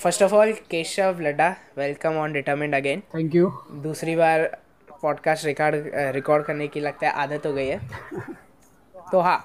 First 0.00 0.22
of 0.22 0.34
all 0.34 0.52
Keshav 0.70 1.18
Ladda 1.20 1.48
welcome 1.76 2.14
on 2.16 2.32
determined 2.32 2.74
again 2.74 3.00
thank 3.14 3.34
you 3.34 3.48
दूसरी 3.72 4.14
बार 4.16 4.44
podcast 5.02 5.44
record 5.46 5.90
record 6.14 6.44
करने 6.44 6.68
की 6.68 6.80
लगता 6.80 7.08
है 7.08 7.12
आदत 7.12 7.46
हो 7.46 7.52
गई 7.52 7.66
है। 7.66 7.78
तो 9.12 9.20
हाँ 9.20 9.38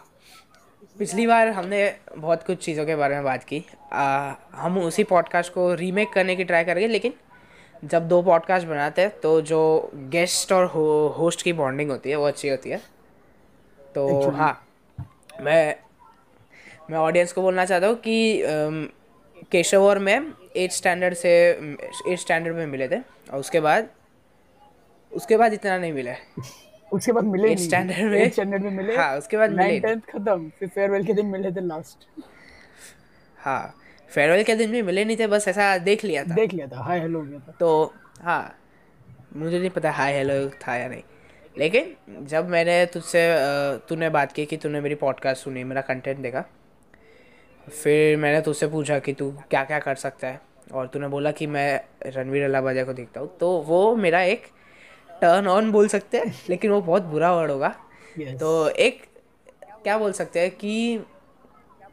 पिछली 0.99 1.27
बार 1.27 1.47
हमने 1.47 1.81
बहुत 2.17 2.43
कुछ 2.43 2.63
चीज़ों 2.65 2.85
के 2.85 2.95
बारे 2.95 3.15
में 3.15 3.23
बात 3.23 3.43
की। 3.43 3.63
आ, 3.93 4.33
हम 4.53 4.77
उसी 4.79 5.03
पॉडकास्ट 5.03 5.53
को 5.53 5.73
रीमेक 5.73 6.13
करने 6.13 6.35
की 6.35 6.43
ट्राई 6.43 6.63
करेंगे 6.63 6.87
लेकिन 6.87 7.13
जब 7.85 8.07
दो 8.07 8.21
पॉडकास्ट 8.21 8.67
बनाते 8.67 9.01
हैं 9.01 9.19
तो 9.19 9.39
जो 9.41 9.91
गेस्ट 9.95 10.53
और 10.53 10.65
हो, 10.65 11.15
होस्ट 11.17 11.41
की 11.41 11.53
बॉन्डिंग 11.53 11.91
होती 11.91 12.09
है 12.09 12.15
वो 12.15 12.27
अच्छी 12.27 12.49
होती 12.49 12.69
है। 12.69 12.77
तो 13.95 14.07
Actually. 14.07 14.37
हाँ 14.37 14.67
मैं 15.41 15.75
मैं 16.91 16.97
ऑडियंस 16.97 17.33
को 17.33 17.41
बोलना 17.41 17.65
चाहता 17.65 17.87
हूँ 17.87 17.95
कि 17.95 18.43
केशव 19.51 19.83
और 19.83 19.99
मैं 19.99 20.19
एट 20.55 20.71
स्टैंडर्ड 20.71 21.13
से 21.13 21.49
एट 22.07 22.19
स्टैंडर्ड 22.19 22.55
में 22.55 22.67
मिले 22.67 22.87
थे 22.87 22.97
और 23.31 23.39
उसके 23.39 23.59
बाद 23.59 23.89
उसके 25.13 25.37
बाद 25.37 25.53
इतना 25.53 25.77
नहीं 25.77 25.93
मिला 25.93 26.13
उसके 26.93 27.11
बाद 27.11 27.23
मिले 27.23 27.55
Eighth 27.55 27.73
standard 27.73 28.03
में- 28.03 28.31
स्टैंडर्ड 28.31 28.63
में 28.63 28.71
मिले। 28.71 28.97
हाँ, 28.97 29.17
उसके 29.17 29.37
बाद 29.37 29.51
मिले। 29.51 29.79
टेंथ 29.79 30.01
खत्म 30.01 30.51
फिर 30.59 30.67
फेयरवेल 30.67 31.05
के 31.05 31.13
दिन 31.13 31.25
मिले 31.25 31.51
थे 31.51 31.61
लास्ट 31.61 32.21
हाँ 33.37 33.75
फेयरवेल 34.09 34.43
के 34.43 34.55
दिन 34.55 34.71
भी 34.71 34.81
मिले 34.81 35.05
नहीं 35.05 35.17
थे 35.17 35.27
बस 35.27 35.47
ऐसा 35.47 35.77
देख 35.77 36.03
लिया 36.03 36.23
था। 36.23 36.33
देख 36.33 36.53
लिया 36.53 36.67
था 36.67 36.83
हाय 36.83 36.99
हेलो 36.99 37.19
हो 37.19 37.25
गया 37.25 37.39
था। 37.39 37.51
तो 37.59 37.93
हाँ 38.21 38.59
मुझे 39.35 39.59
नहीं 39.59 39.69
पता 39.69 39.91
हाय 39.91 40.13
हेलो 40.13 40.49
था 40.49 40.75
या 40.75 40.87
नहीं। 40.87 41.01
लेकिन 41.57 41.95
जब 42.25 42.49
मैंने 42.49 42.85
तुझसे 42.85 43.35
तूने 43.89 44.09
बात 44.09 44.31
की 44.31 44.45
कि 44.45 44.57
तूने 44.57 44.81
मेरी 44.81 44.95
पॉडकास्ट 44.95 45.43
सुनी 45.43 45.63
मेरा 45.63 45.81
कंटेंट 45.81 46.19
देखा 46.19 46.43
फिर 47.83 48.17
मैंने 48.17 48.41
तुझसे 48.41 48.67
पूछा 48.67 48.99
कि 48.99 49.13
तू 49.13 49.31
क्या 49.49 49.63
क्या 49.63 49.79
कर 49.79 49.95
सकता 49.95 50.27
है। 50.27 50.41
और 50.73 50.87
तूने 50.87 51.07
बोला 51.07 51.31
कि 51.31 51.47
मैं 51.47 51.81
रणवीर 52.05 52.43
अलाबाजा 52.43 52.83
को 52.83 52.93
देखता 52.93 53.19
हूँ। 53.19 53.37
तो 53.37 53.51
वो 53.51 53.95
मेरा 53.95 54.21
एक 54.21 54.43
टर्न 55.21 55.47
ऑन 55.47 55.71
बोल 55.71 55.87
सकते 55.87 56.17
हैं 56.17 56.39
लेकिन 56.49 56.71
वो 56.71 56.81
बहुत 56.81 57.03
बुरा 57.03 57.33
वर्ड 57.33 57.51
होगा। 57.51 57.75
Yes. 58.19 58.39
तो 58.39 58.69
एक 58.69 59.05
क्या 59.83 59.97
बोल 59.97 60.11
सकते 60.11 60.39
हैं 60.39 60.51
कि 60.51 60.99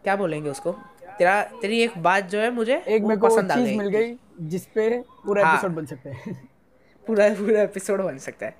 क्या 0.04 0.16
बोलेंगे 0.16 0.50
उसको? 0.50 0.72
तेरा 1.18 1.42
तेरी 1.42 1.80
एक 1.80 1.98
बात 1.98 2.24
जो 2.24 2.38
है 2.38 2.50
मुझे 2.50 2.82
एक 2.88 3.02
मेरे 3.02 3.20
को 3.20 3.28
पसंद 3.28 3.52
आ 3.52 3.56
गई। 3.56 3.76
मिल 3.76 3.88
गई 3.88 4.14
जिस 4.40 4.66
पे 4.66 4.98
पूरा 4.98 5.46
हाँ। 5.46 5.54
एपिसोड 5.54 5.74
बन 5.74 5.86
सकता 5.86 6.10
है। 6.10 6.32
पूरा 7.06 7.28
पूरा 7.28 7.62
एपिसोड 7.62 8.00
बन 8.00 8.18
सकता 8.18 8.46
है। 8.46 8.54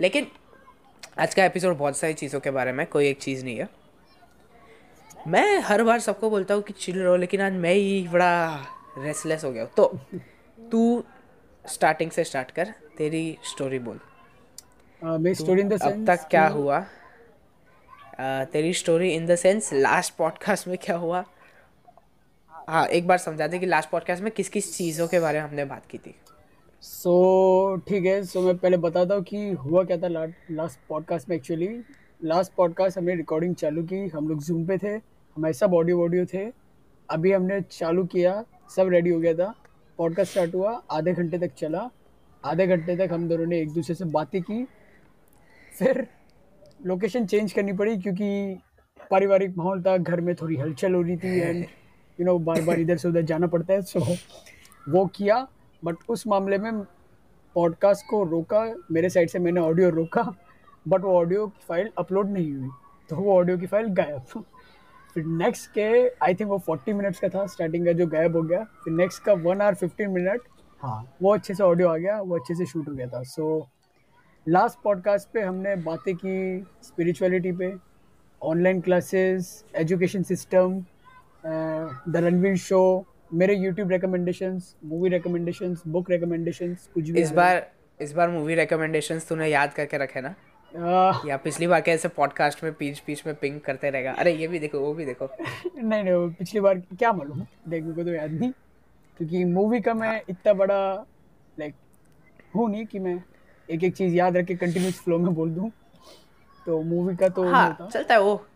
लेकिन 0.00 0.26
आज 1.18 1.34
का 1.34 1.44
एपिसोड 1.44 1.76
बहुत 1.76 1.96
सारी 1.96 2.12
चीज़ों 2.12 2.40
के 2.40 2.50
बारे 2.50 2.72
में 2.72 2.86
कोई 2.86 3.08
एक 3.08 3.18
चीज़ 3.18 3.44
नहीं 3.44 3.56
है। 3.56 3.68
मैं 5.28 5.58
हर 5.60 5.82
बार 5.82 5.98
सबको 5.98 6.30
बोलता 6.30 6.54
हूँ 6.54 6.62
कि 6.62 6.72
चिल 6.72 6.98
रहो 7.02 7.16
लेकिन 7.16 7.40
आज 7.40 7.52
मैं 7.52 7.74
ही 7.74 8.08
बड़ा 8.08 8.66
रेसलेस 8.98 9.44
हो 9.44 9.50
गया 9.52 9.62
हूँ। 9.62 9.70
तो 9.76 9.98
तू 10.70 11.04
स्टार्टिंग 11.64 12.10
से 12.10 12.24
स्टार्ट 12.24 12.50
कर 12.50 12.72
तेरी 12.98 13.38
स्टोरी 13.44 13.78
बोल। 13.78 14.00
मेरी 15.02 15.34
स्टोरी 15.34 15.60
इन 15.60 15.68
द 15.68 15.80
अब 15.82 16.04
तक 16.06 16.26
क्या 16.30 16.46
हुआ? 16.48 16.80
तेरी 18.52 18.72
story 18.74 19.10
in 19.10 19.26
the 19.26 19.36
sense 19.36 19.72
last 19.74 20.14
podcast 20.16 20.68
में 20.68 20.76
क्या 20.82 20.96
हुआ? 20.96 21.24
हाँ 22.68 22.86
एक 22.86 23.06
बार 23.06 23.18
समझा 23.18 23.46
दे 23.46 23.58
कि 23.58 23.66
लास्ट 23.66 23.90
पॉडकास्ट 23.90 24.22
में 24.22 24.30
किस 24.32 24.48
किस 24.48 24.76
चीज़ों 24.76 25.06
के 25.08 25.20
बारे 25.20 25.40
में 25.40 25.48
हमने 25.48 25.64
बात 25.64 25.86
की 25.86 25.98
थी। 25.98 26.14
सो 26.82 27.76
ठीक 27.88 28.04
है 28.04 28.22
सो 28.24 28.40
मैं 28.40 28.56
पहले 28.58 28.76
बताता 28.76 29.14
हूँ 29.14 29.22
कि 29.22 29.50
हुआ 29.52 29.82
क्या 29.84 29.96
था 29.96 30.08
लास्ट 30.08 30.78
पॉडकास्ट 30.88 31.28
में 31.28 31.36
एक्चुअली 31.36 31.68
लास्ट 32.24 32.52
पॉडकास्ट 32.52 32.98
हमने 32.98 33.14
रिकॉर्डिंग 33.16 33.54
चालू 33.54 33.82
की 33.82 34.06
हम 34.08 34.28
लोग 34.28 34.42
जूम 34.44 34.64
पे 34.66 34.78
थे 34.78 34.94
हमारे 35.36 35.54
सब 35.54 35.74
ऑडियो 35.74 36.02
ऑडियो 36.04 36.24
थे। 36.34 36.46
अभी 37.08 37.32
हमने 37.32 37.60
चालू 37.60 38.04
किया 38.06 38.42
सब 38.76 38.88
रेडी 38.88 39.10
हो 39.10 39.18
गया 39.20 39.34
था। 39.34 39.54
पॉडकास्ट 39.98 40.30
स्टार्ट 40.30 40.54
हुआ 40.54 40.70
आधे 40.90 41.12
घंटे 41.12 41.38
तक 41.38 41.54
चला। 41.54 41.88
आधे 42.44 42.66
घंटे 42.66 42.96
तक 42.96 43.12
हम 43.12 43.28
दोनों 43.28 43.46
ने 43.46 43.60
एक 43.60 43.72
दूसरे 43.72 43.94
से 43.94 44.04
बातें 44.04 44.40
की। 44.42 44.64
फिर 45.78 46.06
लोकेशन 46.86 47.26
चेंज 47.26 47.52
करनी 47.52 47.72
पड़ी 47.72 47.96
क्योंकि 47.98 48.58
पारिवारिक 49.10 49.56
माहौल 49.56 49.82
था 49.82 49.96
घर 49.96 50.20
में 50.20 50.34
थोड़ी 50.34 50.56
हलचल 50.56 50.94
हो 50.94 51.02
रही 51.02 51.16
थी 51.16 51.38
एंड 51.40 51.64
यू 52.18 52.26
नो 52.26 52.38
बार 52.38 52.62
बार 52.62 52.80
इधर 52.80 52.96
से 52.96 53.08
उधर 53.08 53.22
जाना 53.22 53.46
पड़ता 53.46 53.74
है 53.74 53.82
सो 53.82 54.00
so, 54.00 54.16
वो 54.88 55.06
किया। 55.06 55.46
बट 55.82 55.96
उस 56.08 56.26
मामले 56.26 56.58
में 56.58 56.82
पॉडकास्ट 57.56 58.06
को 58.10 58.22
रोका 58.24 58.64
मेरे 58.90 59.08
साइड 59.08 59.28
से 59.28 59.38
मैंने 59.38 59.60
ऑडियो 59.60 59.90
रोका 59.90 60.22
बट 60.86 61.00
वो 61.00 61.16
ऑडियो 61.18 61.46
की 61.46 61.64
फ़ाइल 61.68 61.90
अपलोड 61.98 62.30
नहीं 62.30 62.52
हुई। 62.52 62.68
तो 63.10 63.16
वो 63.16 63.36
ऑडियो 63.38 63.58
की 63.58 63.66
फ़ाइल 63.66 63.86
गायब। 63.94 64.44
फिर 65.14 65.24
नेक्स्ट 65.26 65.70
के 65.70 66.08
आई 66.24 66.34
थिंक 66.34 66.50
वो 66.50 66.58
फोर्टी 66.66 66.92
मिनट्स 66.92 67.20
का 67.20 67.28
था 67.28 67.46
स्टार्टिंग 67.46 67.86
का 67.86 67.92
जो 67.92 68.06
गायब 68.06 68.36
हो 68.36 68.42
गया 68.42 68.62
फिर 68.84 68.92
नेक्स्ट 68.94 69.22
का 69.24 69.32
वन 69.32 69.60
आवर 69.60 69.74
फिफ्टीन 69.74 70.10
मिनट 70.10 70.40
हाँ। 70.82 71.16
वो 71.22 71.32
अच्छे 71.34 71.54
से 71.54 71.62
ऑडियो 71.62 71.88
आ 71.88 71.96
गया 71.96 72.20
वो 72.20 72.38
अच्छे 72.38 72.54
से 72.54 72.66
शूट 72.66 72.88
हो 72.88 72.94
गया 72.94 73.06
था। 73.06 73.22
सो 73.22 73.68
लास्ट 74.46 74.78
पॉडकास्ट 74.84 75.28
पे 75.34 75.40
हमने 75.40 75.74
बातें 75.76 76.14
की 76.16 76.66
स्पिरिचुअलिटी 76.82 77.52
पे 77.52 77.72
online 78.42 78.80
classes 78.80 79.64
education 79.76 80.22
system 80.22 80.80
the 81.46 82.22
Ranveer 82.24 82.56
show 82.56 82.82
मेरे 83.34 83.54
YouTube 83.54 83.90
recommendations 83.90 84.74
movie 84.84 85.08
recommendations 85.08 85.82
book 85.86 86.10
recommendations 86.10 86.88
कुछ 86.94 87.10
भी 87.10 87.20
इस 87.20 87.32
बार 87.32 87.66
इस 88.00 88.12
बार 88.12 88.30
मूवी 88.30 88.54
रिकमेंडेशंस 88.54 89.28
तूने 89.28 89.48
याद 89.48 89.74
करके 89.74 89.98
रखे 89.98 90.20
ना? 90.20 90.34
या 91.26 91.36
पिछली 91.36 91.66
बार 91.66 91.80
कैसे 91.80 92.08
पॉडकास्ट 92.08 92.62
में 92.64 92.72
पीच 92.72 92.98
पीच 92.98 93.22
में 93.26 93.34
पिंग 93.34 93.60
करते 93.60 93.90
रहेगा? 93.90 94.12
अरे 94.12 94.32
ये 94.32 94.46
भी 94.48 94.58
देखो 94.58 94.80
वो 94.80 94.92
भी 94.94 95.04
देखो। 95.04 95.28
नहीं 95.76 96.02
नहीं 96.04 96.14
वो 96.14 96.28
पिछली 96.28 96.60
बार 96.60 96.78
क्या 96.78 97.12
मालूम? 97.12 97.46
देखने 97.68 97.92
को 97.92 98.04
तो 98.04 98.10
याद 98.10 98.30
नहीं। 98.30 98.50
क्योंकि 99.16 99.44
मूवी 99.44 99.80
का 99.80 99.94
मैं 99.94 100.22
इतना 100.28 100.52
बड़ा 100.52 101.06
लाइक 101.58 101.74
हूँ 102.56 102.70
नहीं 102.70 102.86
कि 102.86 102.98
मैं 102.98 103.22
एक 103.70 103.84
एक 103.84 103.96
चीज़ 103.96 104.14
याद 104.14 104.36
रख 104.36 104.44
के 104.44 104.54
कंटिन्यूस 104.54 105.00
फ्लो 105.00 105.18
में 105.18 105.34
बोल 105.34 105.50
दूँ। 105.50 105.70
तो 106.66 106.82
मूवी 106.82 107.16
का 107.16 107.28
तो 107.28 107.44
हाँ 107.44 107.88
चलता 107.92 108.14
है 108.14 108.20
वो। 108.20 108.46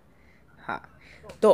हाँ 0.58 0.82
तो 1.42 1.52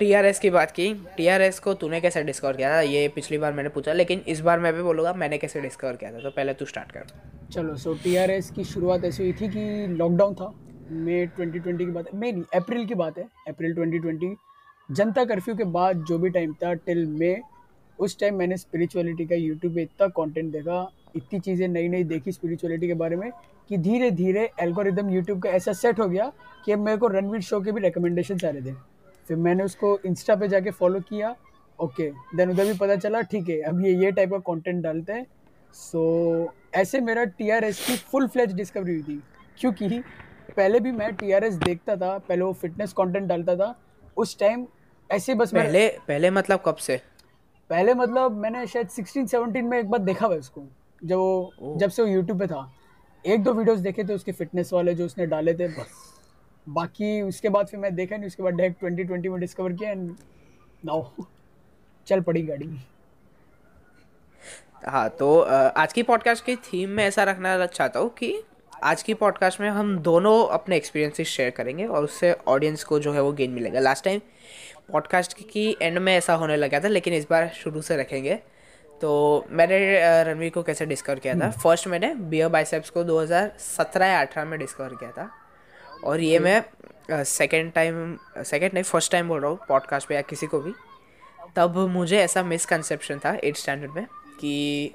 टीआरएस 0.00 0.38
की 0.38 0.50
बात 0.50 0.70
की, 0.70 0.92
टीआरएस 1.16 1.58
को 1.58 1.72
तूने 1.74 2.00
कैसे 2.00 2.22
डिस्कवर 2.22 2.56
किया 2.56 2.68
था? 2.70 2.80
ये 2.80 3.08
पिछली 3.08 3.38
बार 3.38 3.52
मैंने 3.52 3.68
पूछा, 3.68 3.92
लेकिन 3.92 4.20
इस 4.28 4.40
बार 4.40 4.60
मैं 4.60 4.72
भी 4.74 4.82
बोलूँगा, 4.82 5.12
मैंने 5.12 5.38
कैसे 5.38 5.60
डिस्कवर 5.60 5.96
किया 5.96 6.12
था? 6.12 6.20
तो 6.20 6.30
पहले 6.30 6.54
तू 6.54 6.64
स्टार्ट 6.64 6.92
कर। 6.92 7.06
चलो 7.52 7.74
सो 7.76 7.94
टीआरएस 7.94 8.50
की 8.50 8.64
शुरुआत 8.64 9.04
ऐसी 9.04 9.22
हुई 9.22 9.32
थी 9.32 9.48
कि 9.48 9.86
लॉकडाउन 9.86 10.34
था। 10.34 10.46
मई 10.90 11.26
2020 11.36 11.78
की 11.78 11.90
बात 11.90 12.12
है, 12.12 12.18
मई 12.18 12.32
नहीं 12.32 12.44
अप्रैल 12.54 12.86
की 12.86 12.94
बात 12.94 13.18
है। 13.18 13.24
अप्रैल 13.48 13.74
2020 13.74 14.34
जनता 14.88 15.24
कर्फ्यू 15.24 15.54
के 15.56 15.64
बाद 15.64 16.04
जो 16.04 16.18
भी 16.18 16.30
टाइम 16.30 16.52
था 16.52 16.72
टिल 16.74 17.06
मे 17.06 17.36
उस 17.98 18.18
टाइम 18.20 18.34
मैंने 18.34 18.56
स्पिरिचुअलिटी 18.56 19.26
का 19.26 19.36
यूट्यूब 19.36 19.74
पे 19.74 19.82
इतना 19.82 20.06
कंटेंट 20.08 20.52
देखा, 20.52 20.90
इतनी 21.16 21.40
चीज़ें 21.40 21.66
नई 21.68 21.88
नई 21.88 22.04
देखी 22.04 22.32
स्पिरिचुअलिटी 22.32 22.86
के 22.86 22.94
बारे 22.94 23.16
में, 23.16 23.30
कि 23.70 23.78
धीरे 23.78 24.10
धीरे 24.10 24.48
एल्गोरिदम 24.60 25.10
यूट्यूब 25.10 25.42
का 25.42 25.50
ऐसा 25.50 25.72
सेट 25.72 26.00
हो 26.00 26.08
गया 26.08 26.32
कि 26.64 26.72
अब 26.72 26.78
मेरे 26.78 26.96
को 26.96 27.08
रणवीर 27.08 27.40
शो 27.40 27.60
के 27.60 27.72
भी 27.72 27.80
रिकमेंडेशन 27.80 28.46
आ 28.46 28.50
रहे 28.50 28.62
थे। 28.62 28.74
फिर 29.30 29.38
मैंने 29.38 29.64
उसको 29.64 29.88
इंस्टा 30.06 30.34
पे 30.36 30.46
जाके 30.48 30.70
फॉलो 30.70 31.00
किया। 31.00 31.34
ओके 31.78 32.10
देन 32.36 32.50
उधर 32.50 32.64
भी 32.66 32.72
पता 32.78 32.96
चला 32.96 33.20
ठीक 33.22 33.48
है 33.48 33.60
अब 33.62 33.84
ये 33.84 33.92
ये 33.94 34.10
टाइप 34.12 34.30
का 34.30 34.38
कंटेंट 34.46 34.82
डालते 34.82 35.12
हैं। 35.12 35.26
सो 35.74 36.00
so, 36.44 36.74
ऐसे 36.74 37.00
मेरा 37.00 37.24
टीआरएस 37.24 37.84
की 37.86 37.96
फुल 38.10 38.26
फ्लैज 38.28 38.52
डिस्कवरी 38.52 38.92
हुई 38.92 39.02
थी। 39.02 39.22
क्योंकि 39.60 40.00
पहले 40.56 40.80
भी 40.80 40.92
मैं 40.92 41.12
टीआरएस 41.16 41.54
देखता 41.54 41.96
था 41.96 42.16
पहले 42.18 42.42
वो 42.42 42.52
फिटनेस 42.52 42.92
कंटेंट 42.92 43.28
डालता 43.28 43.56
था 43.56 43.74
उस 44.16 44.38
टाइम 44.38 44.66
ऐसे 45.10 45.34
बस 45.34 45.54
मैं 45.54 45.64
पहले 45.64 45.88
पहले 46.08 46.30
मतलब 46.30 46.62
कब 46.66 46.76
से? 46.76 47.00
पहले 47.70 47.94
मतलब 47.94 48.36
मैंने 48.36 48.66
शायद 48.66 48.88
16 48.88 49.26
17 49.28 49.62
में 49.62 49.78
एक 49.78 49.90
बार 49.90 50.00
देखा 50.00 50.26
हुआ 50.26 50.36
उसको 50.36 50.66
जब 51.02 51.16
वो 51.16 51.76
जब 51.78 51.90
से 51.90 52.02
वो 52.02 52.08
यूट्यूब 52.08 52.38
पे 52.38 52.46
था। 52.46 52.70
एक 53.24 53.42
दो 53.42 53.52
वीडियोस 53.52 53.78
देखे 53.78 54.04
थे 54.04 54.14
उसके 54.14 54.32
फिटनेस 54.32 54.72
वाले 54.72 54.94
जो 54.94 55.06
उसने 55.06 55.26
डाले 55.26 55.54
थे 55.54 55.68
बस। 55.68 56.19
बाकी 56.66 57.20
उसके 57.22 57.48
बाद 57.48 57.66
फिर 57.66 57.80
मैं 57.80 57.94
देखा 57.94 58.16
नहीं 58.16 58.26
उसके 58.26 58.42
बाद 58.42 58.54
डायरेक्ट 58.54 58.84
2020 58.84 59.30
में 59.30 59.40
डिस्कवर 59.40 59.72
किया 59.72 59.90
एंड 59.90 60.10
नाउ 60.84 61.24
चल 62.06 62.20
पड़ी 62.20 62.42
गाड़ी। 62.42 62.68
हाँ 64.86 65.08
तो 65.08 65.40
आज 65.40 65.92
की 65.92 66.02
पॉडकास्ट 66.02 66.44
की 66.44 66.56
थीम 66.56 66.90
में 66.90 67.04
ऐसा 67.04 67.24
रखना 67.24 67.66
चाहता 67.66 68.00
हूँ 68.00 68.10
कि 68.10 68.42
आज 68.82 69.02
की 69.02 69.14
पॉडकास्ट 69.14 69.60
में 69.60 69.68
हम 69.70 69.96
दोनों 69.98 70.46
अपने 70.48 70.76
एक्सपीरियंसेस 70.76 71.28
शेयर 71.28 71.50
करेंगे 71.50 71.86
और 71.86 72.04
उससे 72.04 72.32
ऑडियंस 72.48 72.84
को 72.84 72.98
जो 73.00 73.12
है 73.12 73.22
वो 73.22 73.32
गेन 73.32 73.50
मिलेगा। 73.50 73.80
लास्ट 73.80 74.04
टाइम 74.04 74.20
पॉडकास्ट 74.92 75.36
की 75.42 75.76
एंड 75.82 75.98
में 75.98 76.14
ऐसा 76.16 76.34
होने 76.34 76.56
लगा 76.56 76.80
था 76.80 76.88
लेकिन 76.88 77.14
इस 77.14 77.26
बार 77.30 77.48
शुरू 77.54 77.82
से 77.82 77.96
रखेंगे। 77.96 78.34
तो 79.00 79.46
मैंने 79.50 79.78
रणवीर 80.24 80.50
को 80.50 80.62
कैसे 80.62 80.86
डिस्कवर 80.86 81.18
किया 81.18 81.34
था? 81.34 81.50
फ़र्स्ट 81.50 81.86
मैंने 81.88 82.14
बियर 82.14 82.48
बाइसेप्स 82.48 82.90
को 82.90 83.04
2017 83.04 84.06
या 84.06 84.20
18 84.20 84.44
में 84.44 84.58
डिस्कवर 84.58 84.94
किया 84.94 85.10
था। 85.10 85.30
और 86.04 86.20
ये 86.20 86.38
मैं 86.38 87.22
सेकेंड 87.24 87.72
टाइम 87.72 88.16
सेकेंड 88.38 88.72
नहीं 88.74 88.84
फ़र्स्ट 88.84 89.12
टाइम 89.12 89.28
बोल 89.28 89.40
रहा 89.40 89.50
हूँ 89.50 89.58
पॉडकास्ट 89.68 90.08
पे 90.08 90.14
या 90.14 90.20
किसी 90.22 90.46
को 90.46 90.60
भी। 90.60 90.72
तब 91.56 91.76
मुझे 91.90 92.18
ऐसा 92.18 92.42
मिसकंसेप्शन 92.42 93.18
था 93.24 93.34
एट 93.44 93.56
स्टैंडर्ड 93.56 93.90
में 93.90 94.06
कि 94.40 94.92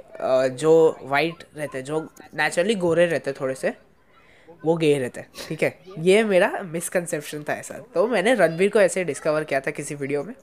जो 0.60 0.74
वाइट 1.04 1.44
रहते 1.58 1.82
जो 1.82 2.00
नेचुरली 2.36 2.76
गोरे 2.76 3.06
रहते 3.06 3.34
थोड़े 3.40 3.56
से 3.56 3.74
वो 4.66 4.76
गे 4.78 4.98
रहते 5.00 5.26
ठीक 5.48 5.64
है? 5.64 5.78
ये 6.00 6.24
मेरा 6.24 6.52
मिसकंसेप्शन 6.64 7.44
था 7.50 7.54
ऐसा। 7.54 7.78
तो 7.94 8.08
मैंने 8.08 8.34
रणबीर 8.36 8.70
को 8.70 8.80
ऐसे 8.80 9.04
डिस्कवर 9.04 9.44
किया 9.44 9.60
था 9.60 9.72
किसी 9.72 9.96
वीडियो 9.96 10.24
में। 10.24 10.34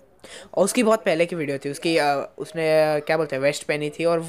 और 0.55 0.65
उसकी 0.65 0.82
बहुत 0.82 1.05
पहले 1.05 1.26
की 1.26 1.37
वीडियो 1.37 1.58
थी 1.58 1.70
उसकी 1.70 1.97
अ, 1.97 2.35
उसने 2.38 2.65
क्या 3.06 3.17
बोलते 3.17 3.37
हैं 3.37 3.43
वेस्ट 3.43 3.65
पहनी 3.65 3.91
थी 3.91 4.05
और 4.05 4.20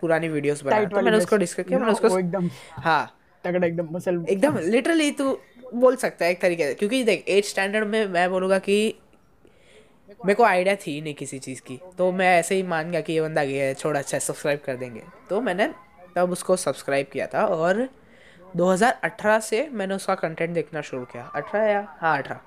पुरानी 0.00 0.28
वीडियोस 0.28 0.62
टाइट 0.64 0.90
तो 0.90 1.00
मैंने 1.00 1.16
उसको 1.18 1.36
डिस्कस 1.36 1.64
किया 1.68 1.78
मैंने 1.78 1.92
उसको 1.92 2.18
एकदम 2.18 2.48
हाँ। 2.78 3.18
तगड़ा 3.44 3.66
एकदम 3.66 3.88
मसल 3.96 4.24
एकदम 4.28 4.58
लिटरली 4.58 5.10
तू 5.10 5.38
बोल 5.74 5.96
सकता 5.96 6.24
है 6.24 6.30
एक 6.30 6.40
तरीके 6.40 6.68
से 6.68 6.74
क्योंकि 6.74 7.04
देख 7.04 7.24
एट 7.28 7.44
स्टैंडर्ड 7.44 7.88
में 7.88 8.06
मैं 8.06 8.30
बोलूँगा 8.30 8.58
कि 8.58 8.94
मेरे 10.08 10.34
को 10.34 10.42
आइडिया 10.42 10.74
थी 10.76 11.00
नहीं 11.00 11.14
किसी 11.14 11.38
चीज़ 11.38 11.60
की 11.60 11.80
तो 11.98 12.10
मैं 12.12 12.38
ऐसे 12.38 12.54
ही 12.54 12.62
मान 12.62 12.90
गया 12.90 13.00
कि 13.00 13.12
ये 13.12 13.20
बंदा 13.20 13.44
गया 13.44 13.64
है 13.64 13.74
छोड़ 13.74 13.96
अच्छा 13.96 14.18
सब्सक्राइब 14.18 14.60
कर 14.66 14.76
देंगे। 14.76 15.02
तो 15.30 15.40
मैंने 15.40 15.72
तब 16.16 16.30
उसको 16.30 16.56
सब्सक्राइब 16.56 17.06
किया 17.12 17.26
था 17.26 17.44
और 17.46 17.88
2018 18.56 19.38
से 19.40 19.68
मैंने 19.72 19.94
उसका 19.94 20.14
कंटेंट 20.14 20.54
देखना 20.54 20.80
शुरू 20.80 21.04
किया। 21.04 21.24
18 21.36 21.64
या? 21.64 21.96
हाँ 22.00 22.16
18 22.18 22.40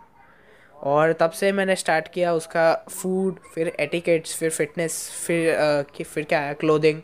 और 0.83 1.13
तब 1.13 1.31
से 1.31 1.51
मैंने 1.51 1.75
स्टार्ट 1.75 2.07
किया 2.07 2.33
उसका 2.33 2.73
फ़ूड 2.89 3.39
फिर 3.55 3.71
एटिकेट्स 3.79 4.35
फिर 4.37 4.49
फिटनेस 4.49 5.09
फिर 5.27 5.49
अ, 5.55 5.81
कि 5.81 6.03
फिर 6.03 6.23
क्या 6.23 6.39
है 6.39 6.53
क्लोथिंग 6.53 7.01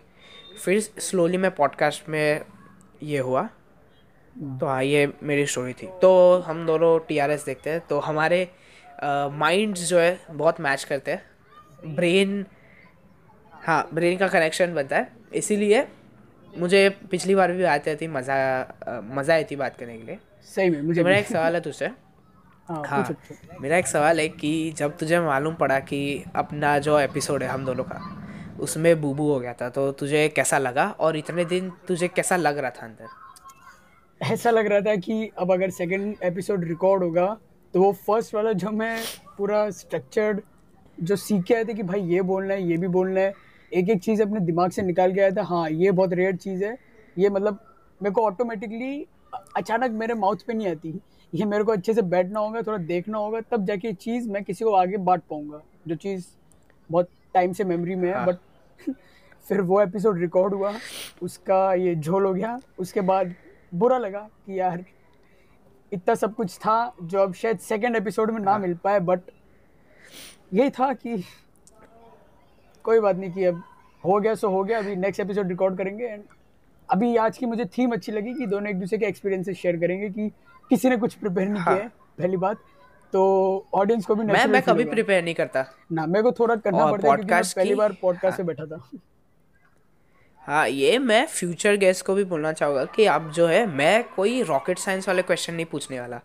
फिर 0.66 0.80
स्लोली 0.80 1.38
मैं 1.38 1.52
पॉडकास्ट 1.52 2.10
में 2.10 2.42
ये 3.04 3.20
हुआ। 3.20 3.50
तो 4.36 4.66
हाँ 4.66 4.84
ये 4.84 5.12
मेरी 5.24 5.46
स्टोरी 5.46 5.74
थी। 5.74 5.88
तो 6.02 6.38
हम 6.48 6.66
दोनों 6.66 6.98
टी 7.08 7.18
आर 7.20 7.32
एस 7.32 7.46
देखते 7.46 7.70
हैं। 7.70 7.80
तो 7.90 8.00
हमारे 8.00 8.48
माइंड्स 9.04 9.88
जो 9.90 10.00
है 10.00 10.20
बहुत 10.32 10.60
मैच 10.62 10.84
करते 10.84 11.12
हैं। 11.12 11.96
ब्रेन 11.96 12.46
हाँ 13.64 13.88
ब्रेन 13.94 14.18
का 14.18 14.28
कनेक्शन 14.28 14.74
बनता 14.76 14.98
है। 14.98 15.12
इसीलिए 15.36 15.88
मुझे 16.54 16.90
पिछली 17.12 17.36
बार 17.36 17.52
भी 17.52 17.64
आती 17.66 17.96
थी 17.96 18.08
मज़ा 18.10 18.38
मज़ा 19.12 19.34
आई 19.34 19.44
थी 19.44 19.56
बात 19.56 19.78
करने 19.78 19.98
के 19.98 20.04
लिए। 20.04 20.18
सही 20.48 20.70
में 20.70 20.82
मुझे 20.82 21.02
तो 21.02 21.06
मेरा 21.06 21.18
एक 21.20 21.28
सवाल 21.28 21.56
है 21.56 21.62
तुझसे। 21.62 21.86
हाँ 22.68 22.84
हाँ 22.88 23.16
मेरा 23.62 23.78
एक 23.78 23.88
सवाल 23.88 24.20
है 24.20 24.28
कि 24.30 24.74
जब 24.78 24.98
तुझे 24.98 25.20
मालूम 25.22 25.56
पड़ा 25.56 25.80
कि 25.82 26.24
अपना 26.36 26.78
जो 26.80 27.00
एपिसोड 27.00 27.44
है 27.44 27.50
हम 27.50 27.66
दोनों 27.66 27.84
का 27.84 28.00
उसमें 28.62 29.02
बूबू 29.02 29.32
हो 29.32 29.40
गया 29.40 29.54
था 29.54 29.70
तो 29.70 29.92
तुझे 29.94 30.28
कैसा 30.30 30.58
लगा? 30.58 30.90
और 30.90 31.18
इतने 31.18 31.46
दिन 31.46 31.72
तुझे 31.88 32.08
कैसा 32.08 32.36
लग 32.38 32.58
रहा 32.58 32.70
था 32.72 32.86
अंदर? 32.86 33.08
ऐसा 34.22 34.52
लग 34.52 34.68
रहा 34.68 34.82
था 34.82 34.96
कि 34.96 35.30
अब 35.38 35.52
अगर 35.52 35.70
सेकंड 35.70 36.16
एपिसोड 36.24 36.64
रिकॉर्ड 36.64 37.04
होगा 37.04 37.38
तो 37.74 37.82
वो 37.82 37.92
फ़र्स्ट 37.94 38.36
वाला 38.36 38.52
जो 38.54 38.72
मैं 38.72 39.04
पूरा 39.38 39.70
स्ट्रक्चर्ड 39.70 40.42
जो 41.04 41.16
सीख 41.16 41.44
के 41.44 41.54
आए 41.56 41.66
थे 41.66 41.74
कि 41.74 41.84
भाई 41.84 42.02
ये 42.02 42.22
बोलना 42.22 42.54
है 42.54 42.64
ये 42.64 42.78
भी 42.78 42.88
बोलना 42.88 43.22
है 43.22 43.34
एक 43.74 43.90
एक 43.90 44.02
चीज़ 44.02 44.22
अपने 44.24 44.40
दिमाग 44.40 44.72
से 44.72 44.82
निकाल 44.82 45.14
के 45.14 45.22
आया 45.22 45.32
था 45.32 45.44
हाँ 45.44 45.70
ये 45.70 45.92
बहुत 45.92 46.14
रेयर 46.14 46.36
चीज़ 46.36 46.64
है। 46.66 46.78
ये 47.18 47.30
मतलब 47.30 47.60
मेरे 48.02 48.14
को 48.14 48.22
ऑटोमेटिकली 48.22 49.06
अचानक 49.58 49.92
मेरे 49.92 50.14
माउथ 50.14 50.38
पे 50.48 50.54
नहीं 50.54 50.68
आती। 50.68 51.00
ये 51.34 51.46
मेरे 51.46 51.64
को 51.64 51.72
अच्छे 51.72 51.94
से 51.94 52.02
बैठना 52.02 52.40
होगा 52.40 52.62
थोड़ा 52.62 52.78
देखना 52.78 53.18
होगा 53.18 53.42
तब 53.42 53.66
जाके 53.66 53.88
ये 53.88 53.94
चीज़ 53.94 54.30
मैं 54.30 54.44
किसी 54.44 54.66
को 54.66 54.72
आगे 54.72 54.98
बांट 54.98 55.22
पाऊँगा। 55.30 55.62
जो 55.88 55.96
चीज़ 55.96 56.26
बहुत 56.90 57.10
टाइम 57.34 57.54
से 57.54 57.64
मेमोरी 57.64 57.96
में 57.96 58.08
है 58.10 58.16
हाँ। 58.16 58.26
बट 58.28 58.38
फिर 59.50 59.62
वो 59.62 59.82
एपिसोड 59.82 60.20
रिकॉर्ड 60.20 60.54
हुआ 60.54 60.74
उसका 61.22 61.74
ये 61.74 61.96
झोल 61.96 62.26
हो 62.26 62.34
गया 62.34 62.60
उसके 62.80 63.02
बाद 63.02 63.34
बुरा 63.72 63.98
लगा 63.98 64.20
कि 64.20 64.60
यार 64.60 64.84
इतना 65.92 66.16
सब 66.16 66.34
कुछ 66.36 66.58
था 66.58 66.94
जो 67.04 67.20
अब 67.20 67.34
शायद 67.34 67.60
सेकंड 67.60 67.96
एपिसोड 67.96 68.32
में 68.32 68.40
ना 68.40 68.52
हाँ। 68.52 68.60
मिल 68.60 68.74
पाए 68.74 69.00
बट 69.00 69.20
यही 70.54 70.70
था 70.70 70.94
कि 70.94 71.24
कोई 72.84 73.00
बात 73.00 73.16
नहीं 73.16 73.32
कि 73.32 73.46
अब 73.46 73.64
हो 74.04 74.20
गया 74.20 74.36
सो 74.36 74.50
हो 74.50 74.64
गया। 74.64 74.80
अभी 74.80 74.96
नेक्स्ट 74.96 75.22
एपिसोड 75.22 75.48
रिकॉर्ड 75.48 75.78
करेंगे 75.78 76.06
एंड 76.06 76.24
अभी 76.90 77.16
आज 77.18 77.38
की 77.38 77.46
मुझे 77.46 77.66
थीम 77.78 77.92
अच्छी 77.92 78.12
लगी 78.12 78.34
कि 78.34 78.46
दोनों 78.46 78.70
एक 78.70 78.80
दूसरे 78.80 78.98
के 78.98 79.06
एक्सपीरियंसेस 79.06 79.58
शेयर 79.58 79.78
करेंगे 79.78 80.10
कि 80.10 80.30
किसी 80.70 80.90
ने 80.90 80.98
कुछ 80.98 81.14
प्रिपेयर 81.14 81.48
नहीं 81.48 81.62
हाँ। 81.64 81.76
किया 81.76 81.84
है। 81.84 81.92
पहली 82.18 82.38
बात। 82.38 82.58
तो 83.14 83.68
ऑडियंस 83.74 84.06
को 84.06 84.16
भी 84.16 84.26
मैं 84.26 84.46
मैं 84.48 84.62
कभी 84.62 84.84
प्रिपेयर 84.86 85.24
नहीं 85.24 85.36
करता। 85.36 85.66
ना 85.92 86.06
मेरे 86.06 86.24
को 86.24 86.32
थोड़ा 86.32 86.56
करना 86.56 86.86
पड़ता 86.92 87.08
है 87.08 87.16
क्योंकि 87.16 87.34
मैं 87.34 87.44
पहली 87.56 87.76
बार 87.76 87.96
पॉडकास्ट 88.02 88.38
से 88.38 88.44
बैठा 88.44 88.66
था। 88.66 88.90
हाँ 90.44 90.68
ये 90.70 90.98
मैं 91.00 91.26
फ्यूचर 91.26 91.76
गेस्ट 91.76 92.06
को 92.06 92.14
भी 92.14 92.24
बोलना 92.24 92.52
चाहूँगा 92.54 92.84
कि 92.86 93.06
अब 93.06 93.32
जो 93.32 93.48
है 93.48 93.66
मैं 93.68 94.04
कोई 94.16 94.42
रॉकेट 94.44 94.80
साइंस 94.80 95.08
वाले 95.08 95.22
क्वेश्चन 95.22 95.54
नहीं 95.54 95.66
पूछने 95.66 96.00
वाला। 96.00 96.20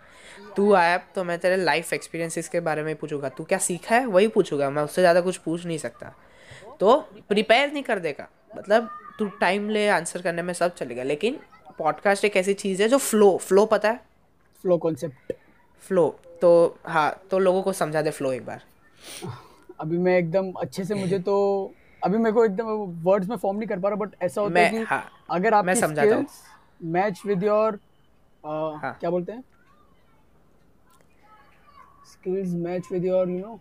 तू 0.57 0.73
आया 0.75 0.97
तो 1.15 1.25
मैं 1.25 1.39
तेरे 1.39 1.57
लाइफ 1.57 1.93
एक्सपीरियंसेस 1.93 2.49
के 2.49 2.61
बारे 2.61 2.83
में 2.83 2.95
पूछूँगा। 2.97 3.29
तू 3.29 3.45
क्या 3.45 3.59
सीखा 3.59 3.97
है 3.97 4.07
वही 4.07 4.29
पूछूँगा। 4.29 4.71
मैं 4.71 4.83
उससे 4.83 5.03
ज़्यादा 5.03 5.21
कुछ 5.21 5.37
पूछ 5.37 5.67
नहीं 5.67 5.79
सकता। 5.79 6.13
तो 6.81 6.97
प्रिपेयर 7.29 7.73
नहीं 7.73 7.83
कर 7.83 7.99
देगा। 7.99 8.29
मतलब 8.57 8.89
तू 9.19 9.27
टाइम 9.41 9.69
ले 9.71 9.87
आंसर 9.89 10.23
करने 10.23 10.43
में 10.43 10.53
सब 10.55 10.75
चलेगा। 10.75 11.03
लेकिन 11.03 11.39
पॉडकास्ट 11.79 12.25
एक 12.25 12.37
ऐसी 12.37 12.55
चीज़ 12.55 12.83
है 12.83 12.89
जो 12.89 12.99
फ्लो 12.99 13.37
फ्लो 13.39 13.67
पता 13.67 13.89
है? 13.89 14.01
फ्लो 14.65 14.79
कॉन्सेप्ट 14.79 15.33
फ्लो 15.83 16.09
तो 16.43 16.79
हाँ 16.87 17.11
तो 17.31 17.39
लोगों 17.39 17.63
को 17.63 17.73
समझा 17.73 18.03
दे 18.03 18.11
फ्लो 18.11 18.33
एक 18.33 18.47
बार। 18.47 18.63
अभी 19.81 19.99
मैं 19.99 20.19
एकदम 20.19 20.53
अच्छे 20.53 20.85
से 20.85 20.95
मुझे 20.95 21.19
तो 21.19 21.75
अभी 22.03 22.19
मेरे 22.19 22.33
को 22.33 22.45
एकदम 22.45 22.67
वर्ड्स 23.05 23.29
में 23.29 23.37
फॉर्म 23.37 23.57
नहीं 23.59 23.69
कर 23.69 23.79
पा 23.81 23.89
रहा 23.89 23.97
बट 23.97 24.15
ऐसा 24.23 24.41
होता 24.41 24.61
है 24.61 24.71
कि 24.71 24.85
हाँ 24.85 25.03
अगर 25.31 25.51
मैं 25.51 25.59
आपकी 25.59 25.81
समझाता 25.81 26.15
हूँ। 26.15 26.25
Skills 26.25 26.91
match 26.93 27.23
with 27.27 27.43
your. 27.45 27.79
क्या 28.45 29.11
बोलते 29.11 29.33
हैं? 29.33 29.43
Skills 32.07 32.53
match 32.57 32.89
with 32.93 33.05
your 33.05 33.31
you 33.31 33.39
know 33.39 33.59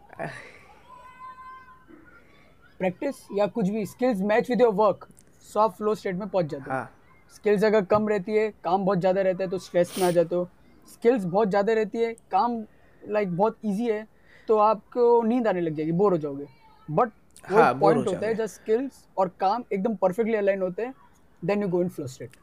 practice 2.80 3.16
या 3.34 3.48
कुछ 3.48 3.70
भी। 3.70 3.86
Skills 3.86 4.22
match 4.24 4.50
with 4.50 4.62
your 4.62 4.74
work 4.76 5.08
so 5.46 5.60
आप 5.60 5.74
फ्लो 5.74 5.96
स्टेट 5.96 6.16
में 6.16 6.28
पहुँच 6.28 6.46
जाते 6.46 6.64
हो। 6.64 6.72
हाँ। 6.72 6.90
स्किल्स 7.36 7.64
अगर 7.64 7.86
कम 7.86 8.08
रहती 8.10 8.32
है 8.32 8.50
काम 8.64 8.86
बहुत 8.86 9.00
ज़्यादा 9.00 9.22
रहता 9.22 9.44
है 9.44 9.50
तो 9.50 9.58
स्ट्रेस 9.60 9.94
में 10.00 10.06
आ 10.08 10.12
जाते 10.12 10.36
हो। 10.36 10.48
स्किल्स 10.90 11.24
बहुत 11.26 11.50
ज़्यादा 11.50 11.74
रहती 11.74 11.98
है 11.98 12.14
काम 12.32 12.64
लाइक 13.02 13.36
बहुत 13.38 13.58
ईजी 13.66 13.88
है 13.88 14.06
तो 14.48 14.58
आपको 14.60 15.22
नींद 15.24 15.48
आने 15.48 15.62
लग 15.62 15.76
जाएगी 15.76 15.92
बोर 15.94 16.12
हो 16.12 16.18
जाओगे। 16.18 16.46
बट 16.88 17.12
हाँ, 17.48 17.74
पॉइंट 17.74 18.08
होता 18.08 18.28
है 18.28 18.34
जब 18.36 18.46
स्किल्स 18.48 19.06
और 19.18 19.28
काम 19.40 19.64
एकदम 19.74 19.96
परफेक्टली 19.96 20.36
अलाइन 20.36 20.62
होते 20.62 20.82
हैं 20.82 20.94
then 21.42 21.62
you 21.62 21.68
go 21.68 21.82
in 21.82 21.90
flow 21.90 22.08
state 22.08 22.38